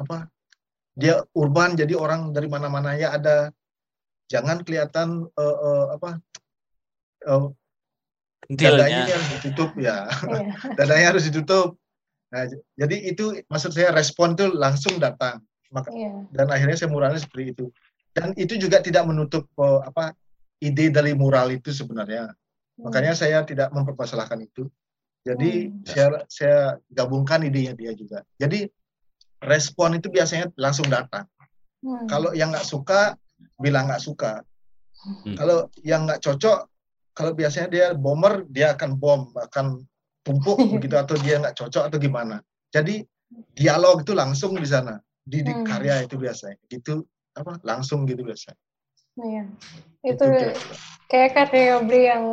apa 0.00 0.32
dia 0.96 1.20
urban 1.36 1.76
jadi 1.76 1.92
orang 1.92 2.32
dari 2.32 2.48
mana-mana. 2.48 2.96
Ya 2.96 3.12
ada 3.12 3.52
jangan 4.32 4.64
kelihatan 4.64 5.28
uh, 5.36 5.56
uh, 5.60 5.86
apa 6.00 6.10
uh, 7.28 7.52
dadanya 8.48 9.12
harus 9.12 9.28
ditutup 9.38 9.70
ya. 9.76 10.08
Yeah. 10.08 10.74
dadanya 10.80 11.06
harus 11.12 11.28
ditutup. 11.28 11.76
Nah 12.32 12.48
jadi 12.80 12.96
itu 13.12 13.44
maksud 13.52 13.76
saya 13.76 13.92
respon 13.92 14.32
tuh 14.34 14.56
langsung 14.56 14.96
datang. 14.96 15.44
Maka 15.70 15.92
yeah. 15.92 16.24
dan 16.32 16.48
akhirnya 16.48 16.80
saya 16.80 16.88
muralnya 16.88 17.20
seperti 17.20 17.52
itu. 17.52 17.66
Dan 18.10 18.34
itu 18.34 18.58
juga 18.58 18.82
tidak 18.82 19.06
menutup 19.06 19.46
uh, 19.60 19.84
apa 19.86 20.16
ide 20.64 20.88
dari 20.88 21.12
mural 21.12 21.52
itu 21.52 21.70
sebenarnya. 21.70 22.32
Hmm. 22.80 22.88
makanya 22.88 23.12
saya 23.12 23.44
tidak 23.44 23.68
mempermasalahkan 23.76 24.40
itu 24.40 24.64
jadi 25.20 25.68
hmm. 25.68 25.84
saya 25.84 26.08
saya 26.26 26.60
gabungkan 26.88 27.44
idenya 27.44 27.76
dia 27.76 27.92
juga 27.92 28.24
jadi 28.40 28.70
respon 29.40 29.96
itu 29.96 30.12
biasanya 30.12 30.52
langsung 30.60 30.86
datang. 30.88 31.24
Hmm. 31.80 32.04
Kalau 32.06 32.36
yang 32.36 32.52
nggak 32.52 32.68
suka, 32.68 33.16
bilang 33.56 33.88
nggak 33.88 34.04
suka. 34.04 34.44
Hmm. 35.00 35.34
Kalau 35.36 35.72
yang 35.80 36.04
nggak 36.04 36.20
cocok, 36.20 36.68
kalau 37.16 37.32
biasanya 37.32 37.68
dia 37.72 37.86
bomber, 37.96 38.44
dia 38.52 38.76
akan 38.76 39.00
bom, 39.00 39.32
akan 39.32 39.80
tumpuk 40.20 40.60
begitu 40.76 40.96
atau 41.02 41.16
dia 41.16 41.40
nggak 41.40 41.56
cocok 41.56 41.88
atau 41.88 41.98
gimana. 41.98 42.44
Jadi 42.68 43.00
dialog 43.56 44.04
itu 44.04 44.12
langsung 44.12 44.54
di 44.60 44.68
sana, 44.68 45.00
di, 45.24 45.40
di 45.40 45.52
hmm. 45.56 45.64
karya 45.64 46.04
itu 46.04 46.20
biasanya. 46.20 46.60
Gitu 46.68 47.00
apa? 47.32 47.56
Langsung 47.64 48.04
gitu 48.04 48.20
biasanya. 48.20 48.60
Iya. 49.20 49.44
Itu, 50.04 50.24
itu 50.28 50.48
kayak 51.08 51.30
karya 51.32 51.80
beli 51.80 52.08
yang 52.08 52.24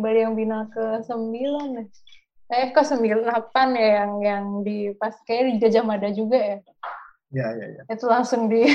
beli 0.00 0.24
yang 0.24 0.34
bina 0.34 0.66
ke 0.72 1.04
sembilan 1.04 1.86
eh 2.50 2.74
ke 2.74 2.82
sembilan 2.82 3.22
delapan 3.22 3.68
ya 3.78 3.88
yang 4.02 4.12
yang 4.20 4.44
di 4.66 4.90
pas 4.98 5.14
kayak 5.22 5.42
di 5.46 5.52
Gajah 5.62 5.84
Mada 5.86 6.10
juga 6.10 6.36
ya. 6.36 6.58
Iya 7.30 7.46
iya 7.54 7.66
iya. 7.78 7.82
Itu 7.86 8.10
langsung 8.10 8.50
di 8.50 8.66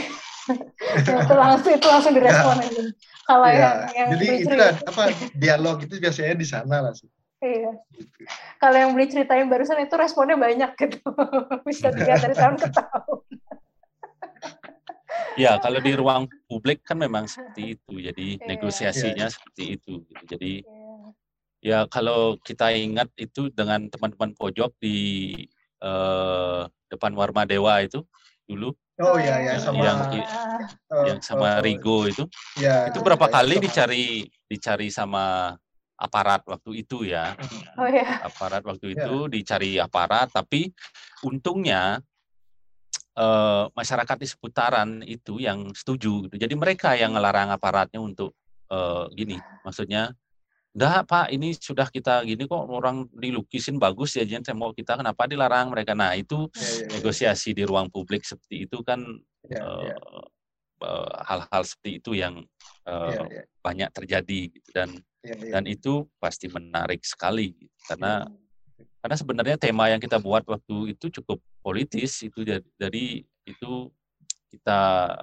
itu 0.99 1.33
langsung 1.35 1.71
itu 1.75 1.87
langsung 1.91 2.13
direspon 2.15 2.63
ya. 2.63 2.71
aja. 2.71 2.83
Kalau 3.27 3.47
ya. 3.51 3.59
yang, 3.59 3.75
yang 3.91 4.07
jadi 4.15 4.25
itu 4.39 4.55
kan 4.55 4.75
apa 4.87 5.03
dialog 5.35 5.77
itu 5.83 5.93
biasanya 5.99 6.35
di 6.39 6.47
sana 6.47 6.75
lah 6.87 6.93
sih. 6.95 7.11
Iya. 7.43 7.71
Kalau 8.63 8.77
yang 8.79 8.91
beli 8.95 9.11
ceritain 9.11 9.51
barusan 9.51 9.83
itu 9.83 9.95
responnya 9.99 10.39
banyak 10.39 10.71
gitu. 10.79 11.03
Bisa 11.67 11.91
dilihat 11.91 12.23
dari 12.23 12.35
tahun 12.39 12.55
ke 12.55 12.67
tahun. 12.71 13.21
Ya, 15.35 15.59
kalau 15.59 15.83
di 15.83 15.91
ruang 15.99 16.31
publik 16.47 16.79
kan 16.87 16.95
memang 16.95 17.27
seperti 17.27 17.75
itu. 17.75 17.93
Jadi 17.99 18.39
iya. 18.39 18.45
negosiasinya 18.55 19.27
iya. 19.27 19.33
seperti 19.35 19.63
itu. 19.75 19.93
Gitu. 20.07 20.23
Jadi 20.31 20.51
iya 20.63 20.84
Ya 21.63 21.85
kalau 21.89 22.37
kita 22.41 22.71
ingat 22.75 23.09
itu 23.17 23.49
dengan 23.49 23.89
teman-teman 23.89 24.35
pojok 24.37 24.75
di 24.77 25.33
uh, 25.81 26.69
depan 26.91 27.11
Warma 27.17 27.43
Dewa 27.43 27.81
itu 27.81 28.05
dulu. 28.45 28.71
Oh 28.95 29.19
iya 29.19 29.43
ya 29.43 29.53
sama 29.59 29.83
yang, 29.83 29.99
uh, 30.07 31.05
yang 31.09 31.19
sama 31.19 31.59
uh, 31.59 31.63
Rigo 31.63 32.07
itu. 32.07 32.23
Ya, 32.55 32.87
itu 32.87 33.03
berapa 33.03 33.27
ya, 33.27 33.33
kali 33.33 33.55
sama. 33.59 33.63
dicari 33.67 34.05
dicari 34.47 34.87
sama 34.87 35.25
aparat 35.99 36.47
waktu 36.47 36.85
itu 36.85 37.03
ya. 37.03 37.35
Oh 37.75 37.87
ya. 37.91 38.23
Aparat 38.23 38.63
waktu 38.63 38.95
ya. 38.95 39.03
itu 39.03 39.27
dicari 39.27 39.75
aparat 39.83 40.31
tapi 40.31 40.71
untungnya 41.27 41.99
uh, 43.19 43.67
masyarakat 43.75 44.17
di 44.19 44.27
seputaran 44.27 44.89
itu 45.03 45.43
yang 45.43 45.71
setuju 45.75 46.27
gitu. 46.29 46.35
Jadi 46.39 46.53
mereka 46.55 46.95
yang 46.95 47.15
ngelarang 47.15 47.51
aparatnya 47.51 47.99
untuk 47.99 48.35
uh, 48.71 49.07
gini, 49.11 49.39
maksudnya 49.63 50.15
Enggak 50.75 51.07
Pak, 51.07 51.27
ini 51.31 51.55
sudah 51.55 51.87
kita 51.87 52.27
gini 52.27 52.51
kok 52.51 52.67
orang 52.67 53.07
dilukisin 53.15 53.79
bagus 53.79 54.19
ya, 54.19 54.27
jadi 54.27 54.43
saya 54.43 54.59
mau 54.59 54.75
kita 54.75 54.99
kenapa 54.99 55.23
dilarang 55.23 55.71
mereka. 55.71 55.95
Nah 55.95 56.11
itu 56.19 56.51
ya, 56.51 56.83
ya, 56.83 56.99
negosiasi 56.99 57.55
di 57.55 57.63
ruang 57.63 57.87
publik 57.87 58.27
seperti 58.27 58.67
itu 58.67 58.83
kan 58.83 58.99
ya, 59.47 59.63
ya. 59.63 59.95
hal-hal 61.23 61.63
seperti 61.63 62.03
itu 62.03 62.11
yang 62.19 62.43
uh, 62.91 63.07
ya, 63.07 63.23
ya. 63.23 63.43
banyak 63.63 63.89
terjadi 63.95 64.39
gitu 64.51 64.69
dan 64.75 64.99
dan 65.25 65.63
itu 65.63 66.05
pasti 66.19 66.51
menarik 66.51 67.01
sekali 67.07 67.55
gitu. 67.55 67.71
karena 67.87 68.27
karena 68.99 69.15
sebenarnya 69.15 69.55
tema 69.55 69.87
yang 69.87 70.03
kita 70.03 70.19
buat 70.19 70.43
waktu 70.43 70.91
itu 70.91 71.07
cukup 71.21 71.39
politis 71.63 72.19
itu 72.25 72.43
dari, 72.75 73.23
itu 73.47 73.87
kita 74.51 74.81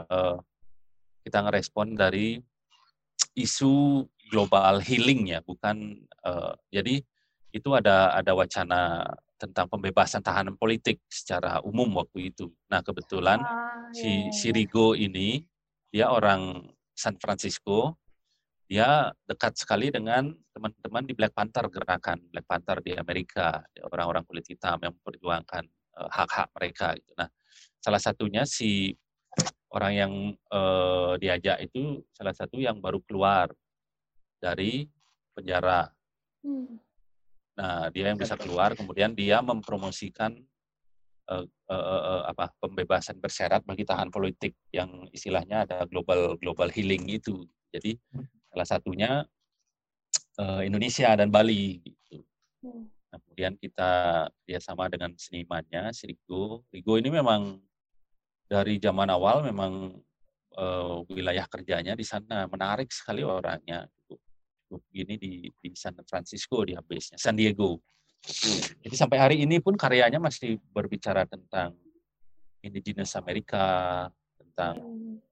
uh, 0.09 0.41
kita 1.21 1.39
ngerespon 1.45 1.93
dari 1.93 2.41
isu 3.37 4.07
global 4.33 4.81
healing 4.81 5.29
ya, 5.29 5.45
bukan 5.45 6.01
uh, 6.25 6.57
jadi 6.73 7.05
itu 7.53 7.69
ada 7.77 8.17
ada 8.17 8.33
wacana 8.33 9.05
tentang 9.37 9.69
pembebasan 9.69 10.25
tahanan 10.25 10.57
politik 10.57 11.05
secara 11.13 11.61
umum 11.61 12.01
waktu 12.01 12.33
itu. 12.33 12.49
Nah 12.73 12.81
kebetulan 12.81 13.45
ah, 13.45 13.93
si 13.93 14.09
yeah. 14.09 14.33
si 14.33 14.49
Rigo 14.57 14.97
ini 14.97 15.45
dia 15.93 16.09
orang 16.09 16.65
San 16.97 17.21
Francisco, 17.21 18.01
dia 18.65 19.13
dekat 19.29 19.61
sekali 19.61 19.93
dengan 19.93 20.33
teman-teman 20.57 21.05
di 21.05 21.13
Black 21.13 21.37
Panther 21.37 21.69
gerakan 21.69 22.25
Black 22.33 22.49
Panther 22.49 22.81
di 22.81 22.97
Amerika, 22.97 23.61
orang-orang 23.85 24.25
kulit 24.25 24.49
hitam 24.49 24.81
yang 24.81 24.97
memperjuangkan 24.97 25.65
uh, 26.01 26.09
hak-hak 26.09 26.49
mereka. 26.57 26.97
Gitu. 26.97 27.13
Nah 27.21 27.29
salah 27.85 28.01
satunya 28.01 28.49
si 28.49 28.97
orang 29.73 29.93
yang 29.93 30.13
uh, 30.53 31.21
diajak 31.21 31.61
itu 31.69 32.01
salah 32.17 32.33
satu 32.33 32.57
yang 32.61 32.81
baru 32.81 33.05
keluar 33.05 33.53
dari 34.43 34.91
penjara. 35.39 35.87
Hmm. 36.43 36.83
Nah, 37.55 37.87
dia 37.95 38.11
yang 38.11 38.19
bisa 38.19 38.35
keluar, 38.35 38.75
kemudian 38.75 39.15
dia 39.15 39.39
mempromosikan 39.39 40.35
uh, 41.31 41.47
uh, 41.71 42.03
uh, 42.03 42.23
apa 42.33 42.51
pembebasan 42.59 43.21
bersyarat 43.23 43.63
bagi 43.63 43.85
tahan 43.85 44.11
politik 44.11 44.57
yang 44.75 45.07
istilahnya 45.15 45.69
ada 45.69 45.85
global 45.87 46.35
global 46.43 46.73
healing 46.73 47.07
itu. 47.13 47.45
Jadi 47.71 47.97
salah 48.51 48.69
satunya 48.69 49.11
uh, 50.41 50.61
Indonesia 50.65 51.13
dan 51.13 51.29
Bali. 51.29 51.79
Gitu. 51.85 52.25
Hmm. 52.65 52.89
Nah, 53.13 53.19
kemudian 53.21 53.53
kita 53.61 53.91
dia 54.49 54.59
sama 54.59 54.89
dengan 54.89 55.13
senimannya, 55.13 55.93
si 55.93 56.09
Rigo. 56.09 56.65
Rigo 56.73 56.97
ini 56.97 57.13
memang 57.13 57.61
dari 58.49 58.81
zaman 58.81 59.13
awal 59.13 59.45
memang 59.45 59.93
uh, 60.57 61.05
wilayah 61.13 61.45
kerjanya 61.53 61.93
di 61.93 62.05
sana 62.05 62.49
menarik 62.49 62.89
sekali 62.89 63.21
orangnya. 63.21 63.85
Gitu 64.09 64.17
begini 64.81 65.21
di, 65.21 65.33
di 65.51 65.69
San 65.77 65.97
Francisco 66.07 66.65
di 66.65 66.73
base-nya, 66.73 67.19
San 67.21 67.37
Diego. 67.37 67.83
Jadi 68.83 68.95
sampai 68.95 69.19
hari 69.19 69.37
ini 69.43 69.59
pun 69.59 69.75
karyanya 69.75 70.23
masih 70.23 70.57
berbicara 70.71 71.27
tentang 71.27 71.75
indigenous 72.63 73.19
Amerika, 73.19 74.07
tentang 74.39 74.79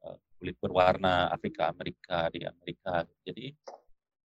uh, 0.03 0.19
kulit 0.37 0.59
berwarna 0.59 1.31
Afrika 1.31 1.71
Amerika 1.71 2.27
di 2.35 2.43
Amerika. 2.43 3.07
Jadi 3.23 3.55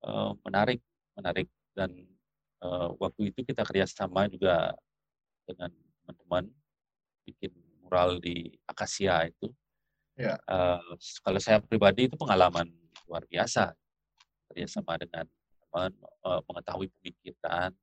uh, 0.06 0.38
menarik, 0.46 0.80
menarik 1.18 1.50
dan 1.74 1.90
uh, 2.62 2.94
waktu 3.02 3.34
itu 3.34 3.42
kita 3.42 3.66
kerjasama 3.66 4.30
juga 4.30 4.78
dengan 5.50 5.74
teman-teman 5.74 6.46
bikin 7.26 7.52
mural 7.82 8.22
di 8.22 8.54
Akasia 8.70 9.26
itu. 9.26 9.50
Ya. 10.14 10.38
Uh, 10.46 10.94
kalau 11.26 11.42
saya 11.42 11.58
pribadi 11.58 12.06
itu 12.06 12.14
pengalaman 12.14 12.70
luar 13.10 13.26
biasa 13.26 13.74
kerjasama 14.54 15.02
dengan 15.02 15.26
teman 15.26 15.92
uh, 16.22 16.40
mengetahui 16.46 16.88
pemikiran 17.02 17.74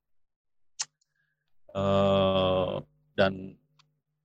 uh, 1.74 2.78
dan 3.18 3.58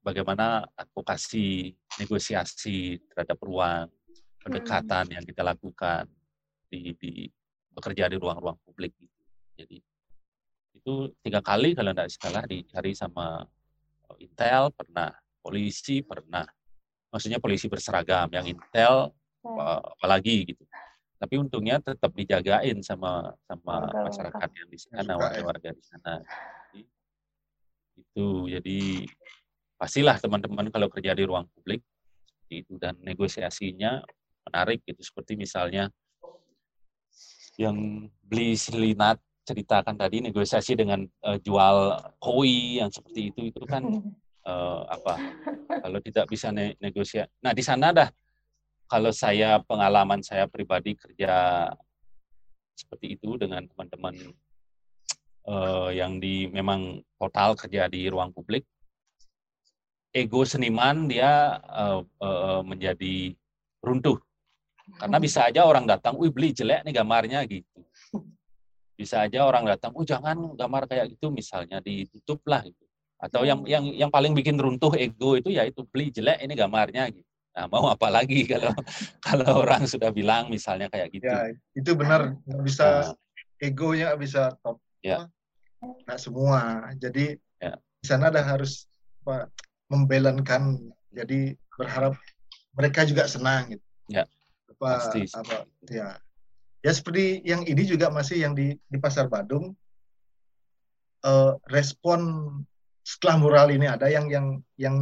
bagaimana 0.06 0.70
advokasi 0.78 1.74
negosiasi 1.98 3.02
terhadap 3.10 3.42
ruang 3.42 3.90
pendekatan 4.46 5.10
yang 5.10 5.26
kita 5.26 5.42
lakukan 5.42 6.06
di, 6.70 6.94
di 7.02 7.26
bekerja 7.74 8.06
di 8.14 8.22
ruang-ruang 8.22 8.62
publik 8.62 8.94
gitu. 9.02 9.18
Jadi 9.58 9.78
itu 10.78 10.94
tiga 11.26 11.42
kali 11.42 11.74
kalau 11.74 11.98
tidak 11.98 12.14
salah 12.14 12.46
dicari 12.46 12.94
sama 12.94 13.42
Intel 14.22 14.70
pernah, 14.78 15.10
polisi 15.42 16.06
pernah, 16.06 16.46
maksudnya 17.10 17.42
polisi 17.42 17.66
berseragam 17.66 18.30
yang 18.30 18.46
Intel 18.46 19.10
apalagi 19.42 20.54
gitu 20.54 20.62
tapi 21.26 21.41
untungnya 21.41 21.81
tetap 21.81 22.14
dijagain 22.14 22.85
sama 22.85 23.34
sama 23.49 23.81
warga 23.81 24.14
masyarakat 24.14 24.49
yang 24.61 24.69
di 24.69 24.77
sana 24.77 25.02
ya. 25.10 25.18
warga-warga 25.18 25.69
di 25.73 25.81
sana. 25.81 26.14
Jadi, 26.22 26.81
itu. 27.97 28.27
Jadi 28.53 28.80
pastilah 29.73 30.22
teman-teman 30.22 30.69
kalau 30.69 30.85
kerja 30.85 31.18
di 31.18 31.26
ruang 31.26 31.49
publik 31.49 31.81
itu. 32.53 32.77
Dan 32.77 33.02
negosiasinya 33.02 34.06
menarik 34.45 34.85
gitu. 34.85 35.02
Seperti 35.02 35.34
misalnya 35.34 35.89
yang 37.57 38.06
beli 38.22 38.53
selinat 38.53 39.18
ceritakan 39.49 39.97
tadi 39.97 40.22
negosiasi 40.22 40.77
dengan 40.77 41.10
uh, 41.26 41.41
jual 41.41 42.06
koi 42.22 42.85
yang 42.85 42.93
seperti 42.93 43.34
itu. 43.34 43.49
Itu 43.49 43.65
kan 43.65 43.81
uh, 44.45 44.81
apa? 45.02 45.18
Kalau 45.81 45.97
tidak 46.06 46.30
bisa 46.30 46.53
ne 46.53 46.77
negosiasi 46.77 47.34
nah 47.41 47.49
di 47.49 47.65
sana 47.65 47.89
dah 47.89 48.14
kalau 48.86 49.12
saya 49.14 49.62
pengalaman 49.66 50.22
saya 50.22 50.45
pribadi 50.45 50.94
kerja 50.94 51.68
seperti 52.76 53.18
itu 53.18 53.40
dengan 53.40 53.66
teman-teman 53.66 54.14
uh, 55.48 55.90
yang 55.90 56.20
di 56.20 56.49
memang 56.52 57.02
total 57.18 57.56
kerja 57.56 57.88
di 57.88 58.07
ruang 58.12 58.36
publik 58.36 58.66
ego 60.16 60.48
seniman 60.48 61.12
dia 61.12 61.60
uh, 61.60 61.99
uh, 62.24 62.64
menjadi 62.64 63.36
runtuh. 63.84 64.16
Karena 64.95 65.20
bisa 65.20 65.52
aja 65.52 65.68
orang 65.68 65.84
datang, 65.84 66.16
wih 66.16 66.32
beli 66.32 66.56
jelek 66.56 66.88
nih 66.88 66.94
gambarnya 66.95 67.44
gitu. 67.52 67.84
Bisa 68.95 69.28
aja 69.28 69.44
orang 69.44 69.68
datang, 69.68 69.91
oh 69.91 70.07
jangan 70.07 70.56
gambar 70.56 70.88
kayak 70.88 71.20
gitu 71.20 71.28
misalnya 71.36 71.84
ditutup 71.84 72.40
lah 72.48 72.64
gitu. 72.64 72.86
Atau 73.20 73.44
yang 73.44 73.68
yang 73.68 73.84
yang 73.91 74.07
paling 74.07 74.32
bikin 74.32 74.56
runtuh 74.56 74.95
ego 74.95 75.36
itu 75.36 75.52
ya 75.52 75.68
itu 75.68 75.84
beli 75.84 76.16
jelek 76.16 76.40
ini 76.40 76.53
gambarnya 76.56 77.12
gitu. 77.12 77.28
Nah, 77.56 77.72
mau 77.72 77.88
apa 77.88 78.11
lagi 78.11 78.44
kalau 78.52 78.76
kalau 79.23 79.64
orang 79.64 79.88
sudah 79.88 80.11
bilang 80.11 80.52
misalnya 80.52 80.91
kayak 80.91 81.07
gitu. 81.15 81.32
Ya, 81.32 81.56
itu 81.72 81.91
benar 81.95 82.36
nggak 82.44 82.64
bisa 82.68 83.15
nah, 83.15 83.64
egonya 83.64 84.11
bisa 84.19 84.60
top. 84.60 84.84
Ya. 84.99 85.32
Nggak 85.80 86.19
semua. 86.19 86.91
Jadi 86.99 87.40
ya. 87.64 87.80
di 87.80 88.06
sana 88.06 88.27
ada 88.27 88.44
harus 88.44 88.91
apa, 89.23 89.48
membelankan 89.88 90.84
jadi 91.15 91.56
berharap 91.80 92.19
mereka 92.76 93.07
juga 93.07 93.23
senang 93.32 93.72
gitu. 93.72 93.86
Ya. 94.11 94.27
Apa, 94.76 94.99
Pasti. 94.99 95.23
apa 95.32 95.64
ya. 95.88 96.19
Ya 96.86 96.91
seperti 96.94 97.41
yang 97.41 97.65
ini 97.65 97.88
juga 97.88 98.11
masih 98.11 98.45
yang 98.45 98.53
di 98.53 98.77
di 98.77 98.98
Pasar 99.02 99.26
Badung 99.26 99.73
uh, 101.26 101.57
respon 101.72 102.45
setelah 103.02 103.41
mural 103.41 103.68
ini 103.73 103.90
ada 103.90 104.06
yang 104.06 104.30
yang 104.30 104.48
yang 104.77 104.98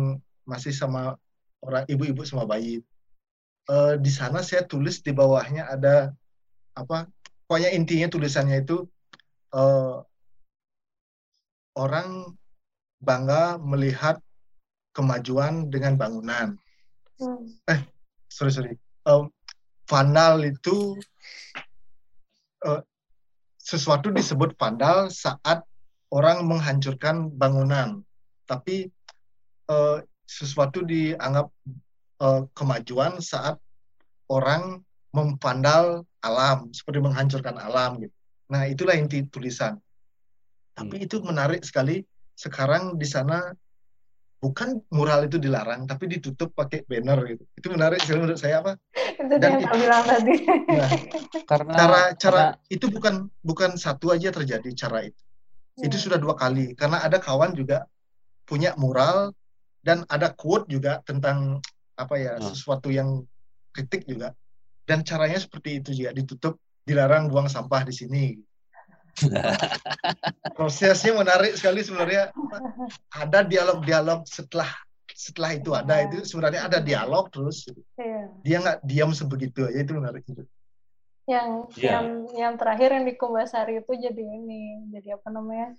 masih 0.47 0.71
sama 0.71 1.19
orang 1.64 1.84
ibu-ibu 1.88 2.22
sama 2.27 2.44
bayi. 2.44 2.84
Uh, 3.64 3.95
di 3.95 4.11
sana 4.11 4.44
saya 4.44 4.68
tulis 4.68 4.99
di 4.99 5.15
bawahnya 5.15 5.72
ada 5.72 6.11
apa? 6.76 7.07
Pokoknya 7.48 7.72
intinya 7.72 8.11
tulisannya 8.11 8.68
itu 8.68 8.84
uh, 9.56 10.03
orang 11.80 12.35
bangga 12.99 13.56
melihat 13.60 14.19
kemajuan 14.91 15.72
dengan 15.72 15.95
bangunan. 15.95 16.60
Hmm. 17.18 17.56
Eh, 17.72 17.81
sorry 18.27 18.52
sorry. 18.52 18.73
Um, 19.07 19.31
vandal 19.88 20.44
itu 20.44 20.99
uh, 22.68 22.84
sesuatu 23.60 24.11
disebut 24.11 24.56
vandal 24.60 25.07
saat 25.11 25.64
orang 26.14 26.45
menghancurkan 26.45 27.31
bangunan, 27.34 28.06
tapi 28.45 28.91
uh, 29.72 30.03
sesuatu 30.23 30.83
dianggap 30.83 31.47
uh, 32.23 32.47
kemajuan 32.55 33.19
saat 33.19 33.59
orang 34.31 34.81
memvandal 35.13 36.07
alam, 36.25 36.73
seperti 36.73 36.99
menghancurkan 37.03 37.59
alam 37.59 38.01
gitu. 38.01 38.15
Nah, 38.49 38.65
itulah 38.65 38.97
inti 38.97 39.21
tulisan. 39.29 39.77
Tapi 40.73 40.95
hmm. 41.01 41.05
itu 41.05 41.21
menarik 41.21 41.61
sekali. 41.61 42.01
Sekarang 42.33 42.97
di 42.97 43.05
sana 43.05 43.53
bukan 44.43 44.83
mural 44.91 45.23
itu 45.23 45.39
dilarang 45.39 45.87
tapi 45.87 46.11
ditutup 46.11 46.51
pakai 46.51 46.83
banner 46.83 47.15
gitu 47.31 47.47
itu 47.55 47.67
menarik 47.71 48.03
sekali 48.03 48.27
menurut 48.27 48.35
saya 48.35 48.59
apa 48.59 48.75
itu 48.91 49.39
dan 49.39 49.63
itu, 49.63 49.71
bilang 49.71 50.03
tadi 50.03 50.35
nah, 50.67 50.89
karena 51.55 51.71
cara 51.71 52.01
cara 52.19 52.43
karena, 52.51 52.67
itu 52.67 52.85
bukan 52.91 53.15
bukan 53.39 53.71
satu 53.79 54.11
aja 54.11 54.35
terjadi 54.35 54.67
cara 54.75 55.07
itu 55.07 55.21
hmm. 55.79 55.87
itu 55.87 55.95
sudah 55.95 56.19
dua 56.19 56.35
kali 56.35 56.75
karena 56.75 56.99
ada 56.99 57.23
kawan 57.23 57.55
juga 57.55 57.87
punya 58.43 58.75
mural 58.75 59.31
dan 59.84 60.07
ada 60.07 60.31
quote 60.31 60.65
juga 60.72 61.03
tentang 61.03 61.60
apa 61.99 62.15
ya 62.18 62.39
hmm. 62.39 62.49
sesuatu 62.49 62.89
yang 62.89 63.22
kritik 63.76 64.07
juga 64.07 64.34
dan 64.88 65.03
caranya 65.03 65.38
seperti 65.38 65.84
itu 65.84 65.89
juga 65.93 66.11
ditutup 66.15 66.57
dilarang 66.88 67.30
buang 67.30 67.51
sampah 67.51 67.84
di 67.85 67.93
sini 67.93 68.26
prosesnya 70.57 71.14
menarik 71.14 71.53
sekali 71.53 71.85
sebenarnya 71.85 72.34
ada 73.14 73.45
dialog-dialog 73.45 74.26
setelah 74.26 74.68
setelah 75.14 75.51
itu 75.53 75.69
ada 75.77 76.01
itu 76.10 76.26
sebenarnya 76.26 76.65
ada 76.65 76.80
dialog 76.81 77.30
terus 77.30 77.69
iya. 78.01 78.34
dia 78.41 78.57
nggak 78.57 78.80
diam 78.81 79.14
sebegitu 79.14 79.69
aja 79.69 79.85
itu 79.85 79.93
menarik 79.93 80.26
itu 80.26 80.43
yang 81.30 81.69
yeah. 81.77 82.01
yang 82.01 82.07
yang 82.35 82.53
terakhir 82.60 82.89
yang 82.91 83.05
di 83.07 83.14
Kumbasari 83.15 83.80
itu 83.80 83.93
jadi 83.95 84.23
ini 84.23 84.89
jadi 84.91 85.15
apa 85.15 85.30
namanya 85.30 85.77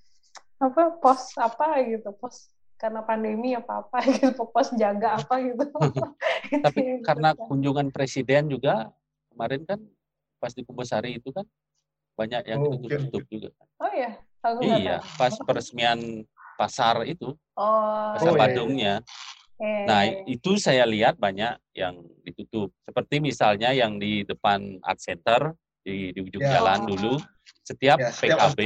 apa 0.62 0.96
pos 1.02 1.34
apa 1.36 1.82
gitu 1.84 2.14
pos 2.16 2.53
karena 2.74 3.00
pandemi 3.06 3.54
apa 3.54 3.86
apa 3.86 3.98
gitu 4.18 4.44
pos 4.50 4.74
jaga 4.74 5.16
apa 5.18 5.34
gitu 5.40 5.64
tapi 6.64 7.00
karena 7.06 7.32
kunjungan 7.38 7.88
presiden 7.94 8.50
juga 8.50 8.90
kemarin 9.32 9.62
kan 9.66 9.80
pas 10.38 10.52
di 10.52 10.62
Kumbasari 10.62 11.16
itu 11.18 11.32
kan 11.32 11.48
banyak 12.14 12.42
yang 12.46 12.60
oh, 12.62 12.78
tutup-tutup 12.78 13.24
juga. 13.26 13.48
Oh 13.82 13.90
iya, 13.90 14.10
Aku 14.44 14.60
iya, 14.62 15.00
pas 15.18 15.34
peresmian 15.40 16.22
pasar 16.54 17.02
itu, 17.08 17.34
oh, 17.58 18.12
pasar 18.14 18.30
oh, 18.30 18.38
Badungnya. 18.38 19.02
Iya. 19.58 19.86
Nah 19.88 20.02
itu 20.28 20.60
saya 20.60 20.84
lihat 20.86 21.18
banyak 21.18 21.58
yang 21.74 22.04
ditutup. 22.22 22.70
Seperti 22.84 23.18
misalnya 23.18 23.72
yang 23.74 23.98
di 23.98 24.22
depan 24.22 24.78
Art 24.84 25.00
Center 25.00 25.54
di, 25.82 26.12
di 26.12 26.20
ujung 26.22 26.44
ya. 26.44 26.60
jalan 26.60 26.86
dulu, 26.86 27.14
setiap, 27.64 27.98
ya, 27.98 28.10
setiap 28.12 28.52
PKB 28.52 28.60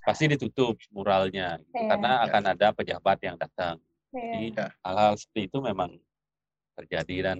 pasti 0.00 0.24
ditutup 0.32 0.80
muralnya, 0.92 1.60
gitu, 1.60 1.76
ya. 1.76 1.88
karena 1.94 2.12
akan 2.28 2.42
ada 2.56 2.68
pejabat 2.72 3.18
yang 3.20 3.36
datang. 3.36 3.76
Ya. 4.10 4.20
Jadi 4.34 4.46
hal-hal 4.82 5.12
seperti 5.20 5.40
itu 5.46 5.58
memang 5.62 5.90
terjadi 6.74 7.16
dan 7.30 7.38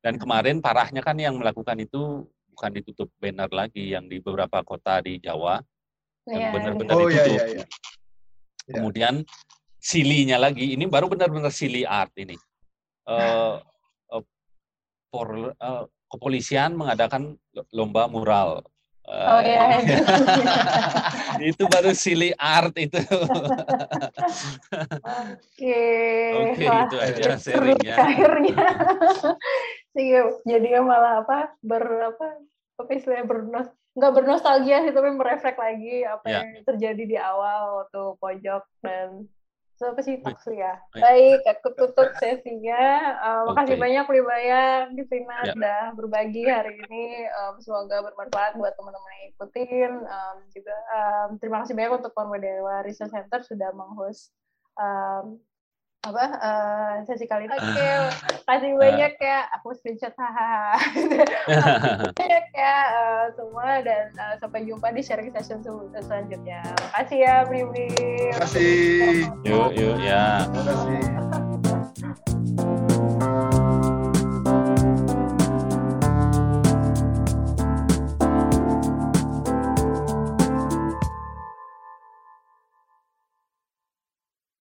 dan 0.00 0.14
kemarin 0.22 0.62
parahnya 0.62 1.02
kan 1.02 1.18
yang 1.18 1.34
melakukan 1.34 1.76
itu 1.82 2.24
bukan 2.54 2.70
ditutup 2.72 3.10
banner 3.18 3.50
lagi 3.50 3.92
yang 3.92 4.06
di 4.06 4.22
beberapa 4.22 4.62
kota 4.62 5.02
di 5.02 5.18
Jawa 5.18 5.60
yang 6.26 6.42
iya, 6.42 6.50
benar-benar 6.54 6.94
oh, 6.96 7.06
iya, 7.06 7.22
ditutup. 7.22 7.36
Yeah, 7.36 7.46
yeah, 7.46 7.66
yeah. 7.66 7.66
Kemudian 8.66 9.14
silinya 9.78 10.36
lagi, 10.42 10.74
ini 10.74 10.90
baru 10.90 11.06
benar-benar 11.06 11.54
sili 11.54 11.86
art 11.86 12.10
ini. 12.18 12.34
Uh, 13.06 13.62
uh, 14.10 14.24
por, 15.06 15.54
uh, 15.54 15.84
kepolisian 16.10 16.74
mengadakan 16.74 17.38
lomba 17.70 18.10
mural. 18.10 18.66
Oh 19.06 19.38
iya. 19.38 19.86
itu 21.54 21.62
baru 21.70 21.94
silly 21.94 22.34
art 22.34 22.74
itu. 22.74 22.98
Oke. 25.06 25.82
Oke, 26.34 26.66
itu 26.66 26.96
aja 26.98 27.22
sharingnya. 27.38 27.94
Akhirnya. 27.94 28.66
Iya, 29.96 30.28
jadinya 30.44 30.92
malah 30.92 31.24
apa 31.24 31.56
ber 31.64 31.80
apa 31.80 32.36
apa 32.76 32.90
istilahnya 32.92 33.24
bernos 33.24 33.72
nggak 33.96 34.12
bernostalgia 34.12 34.84
sih 34.84 34.92
tapi 34.92 35.08
mereflek 35.16 35.56
lagi 35.56 36.04
apa 36.04 36.26
yeah. 36.28 36.44
yang 36.44 36.68
terjadi 36.68 37.04
di 37.08 37.16
awal 37.16 37.80
waktu 37.80 38.02
pojok 38.20 38.62
dan 38.84 39.24
so, 39.76 39.92
apa 39.92 40.00
sih 40.00 40.18
taksu 40.24 40.56
ya? 40.56 40.80
Baik. 40.96 41.44
Aku 41.46 41.76
tutup 41.76 42.12
sesinya. 42.16 43.14
Uh, 43.20 43.42
makasih 43.52 43.76
okay. 43.76 43.84
banyak 43.84 44.04
Pribaya 44.08 44.62
di 44.90 45.04
sini 45.04 45.24
yeah. 45.28 45.52
udah 45.52 45.82
berbagi 45.94 46.44
hari 46.48 46.80
ini. 46.88 47.28
Um, 47.44 47.60
semoga 47.60 48.00
bermanfaat 48.00 48.56
buat 48.56 48.72
teman-teman 48.74 49.12
yang 49.20 49.24
ikutin. 49.36 49.92
Um, 50.04 50.36
juga 50.50 50.76
um, 50.96 51.28
terima 51.38 51.62
kasih 51.62 51.76
banyak 51.76 51.92
untuk 52.00 52.12
Dewa 52.40 52.76
Research 52.84 53.12
Center 53.12 53.40
sudah 53.44 53.70
menghost 53.76 54.32
um, 54.80 55.40
apa 56.06 56.24
uh, 56.38 56.94
sesi 57.02 57.26
kali 57.26 57.50
ini 57.50 57.56
oke 57.58 57.90
kasih 58.46 58.78
banyak 58.78 59.12
ya 59.18 59.38
aku 59.58 59.74
screenshot 59.74 60.14
hahaha. 60.14 60.78
Banyak 62.14 62.46
ya 62.54 62.76
uh, 62.94 63.24
semua 63.34 63.82
dan 63.82 64.14
uh, 64.14 64.34
sampai 64.38 64.62
jumpa 64.62 64.94
di 64.94 65.02
sharing 65.02 65.34
session 65.34 65.66
selanjutnya. 65.98 66.62
Makasih 66.94 67.18
ya 67.26 67.34
Bri 67.50 67.66
Bri 67.66 67.90
makasih. 68.38 69.26
Yuk 69.42 69.74
yuk 69.74 69.96
ya. 69.98 70.46
Makasih 70.54 71.45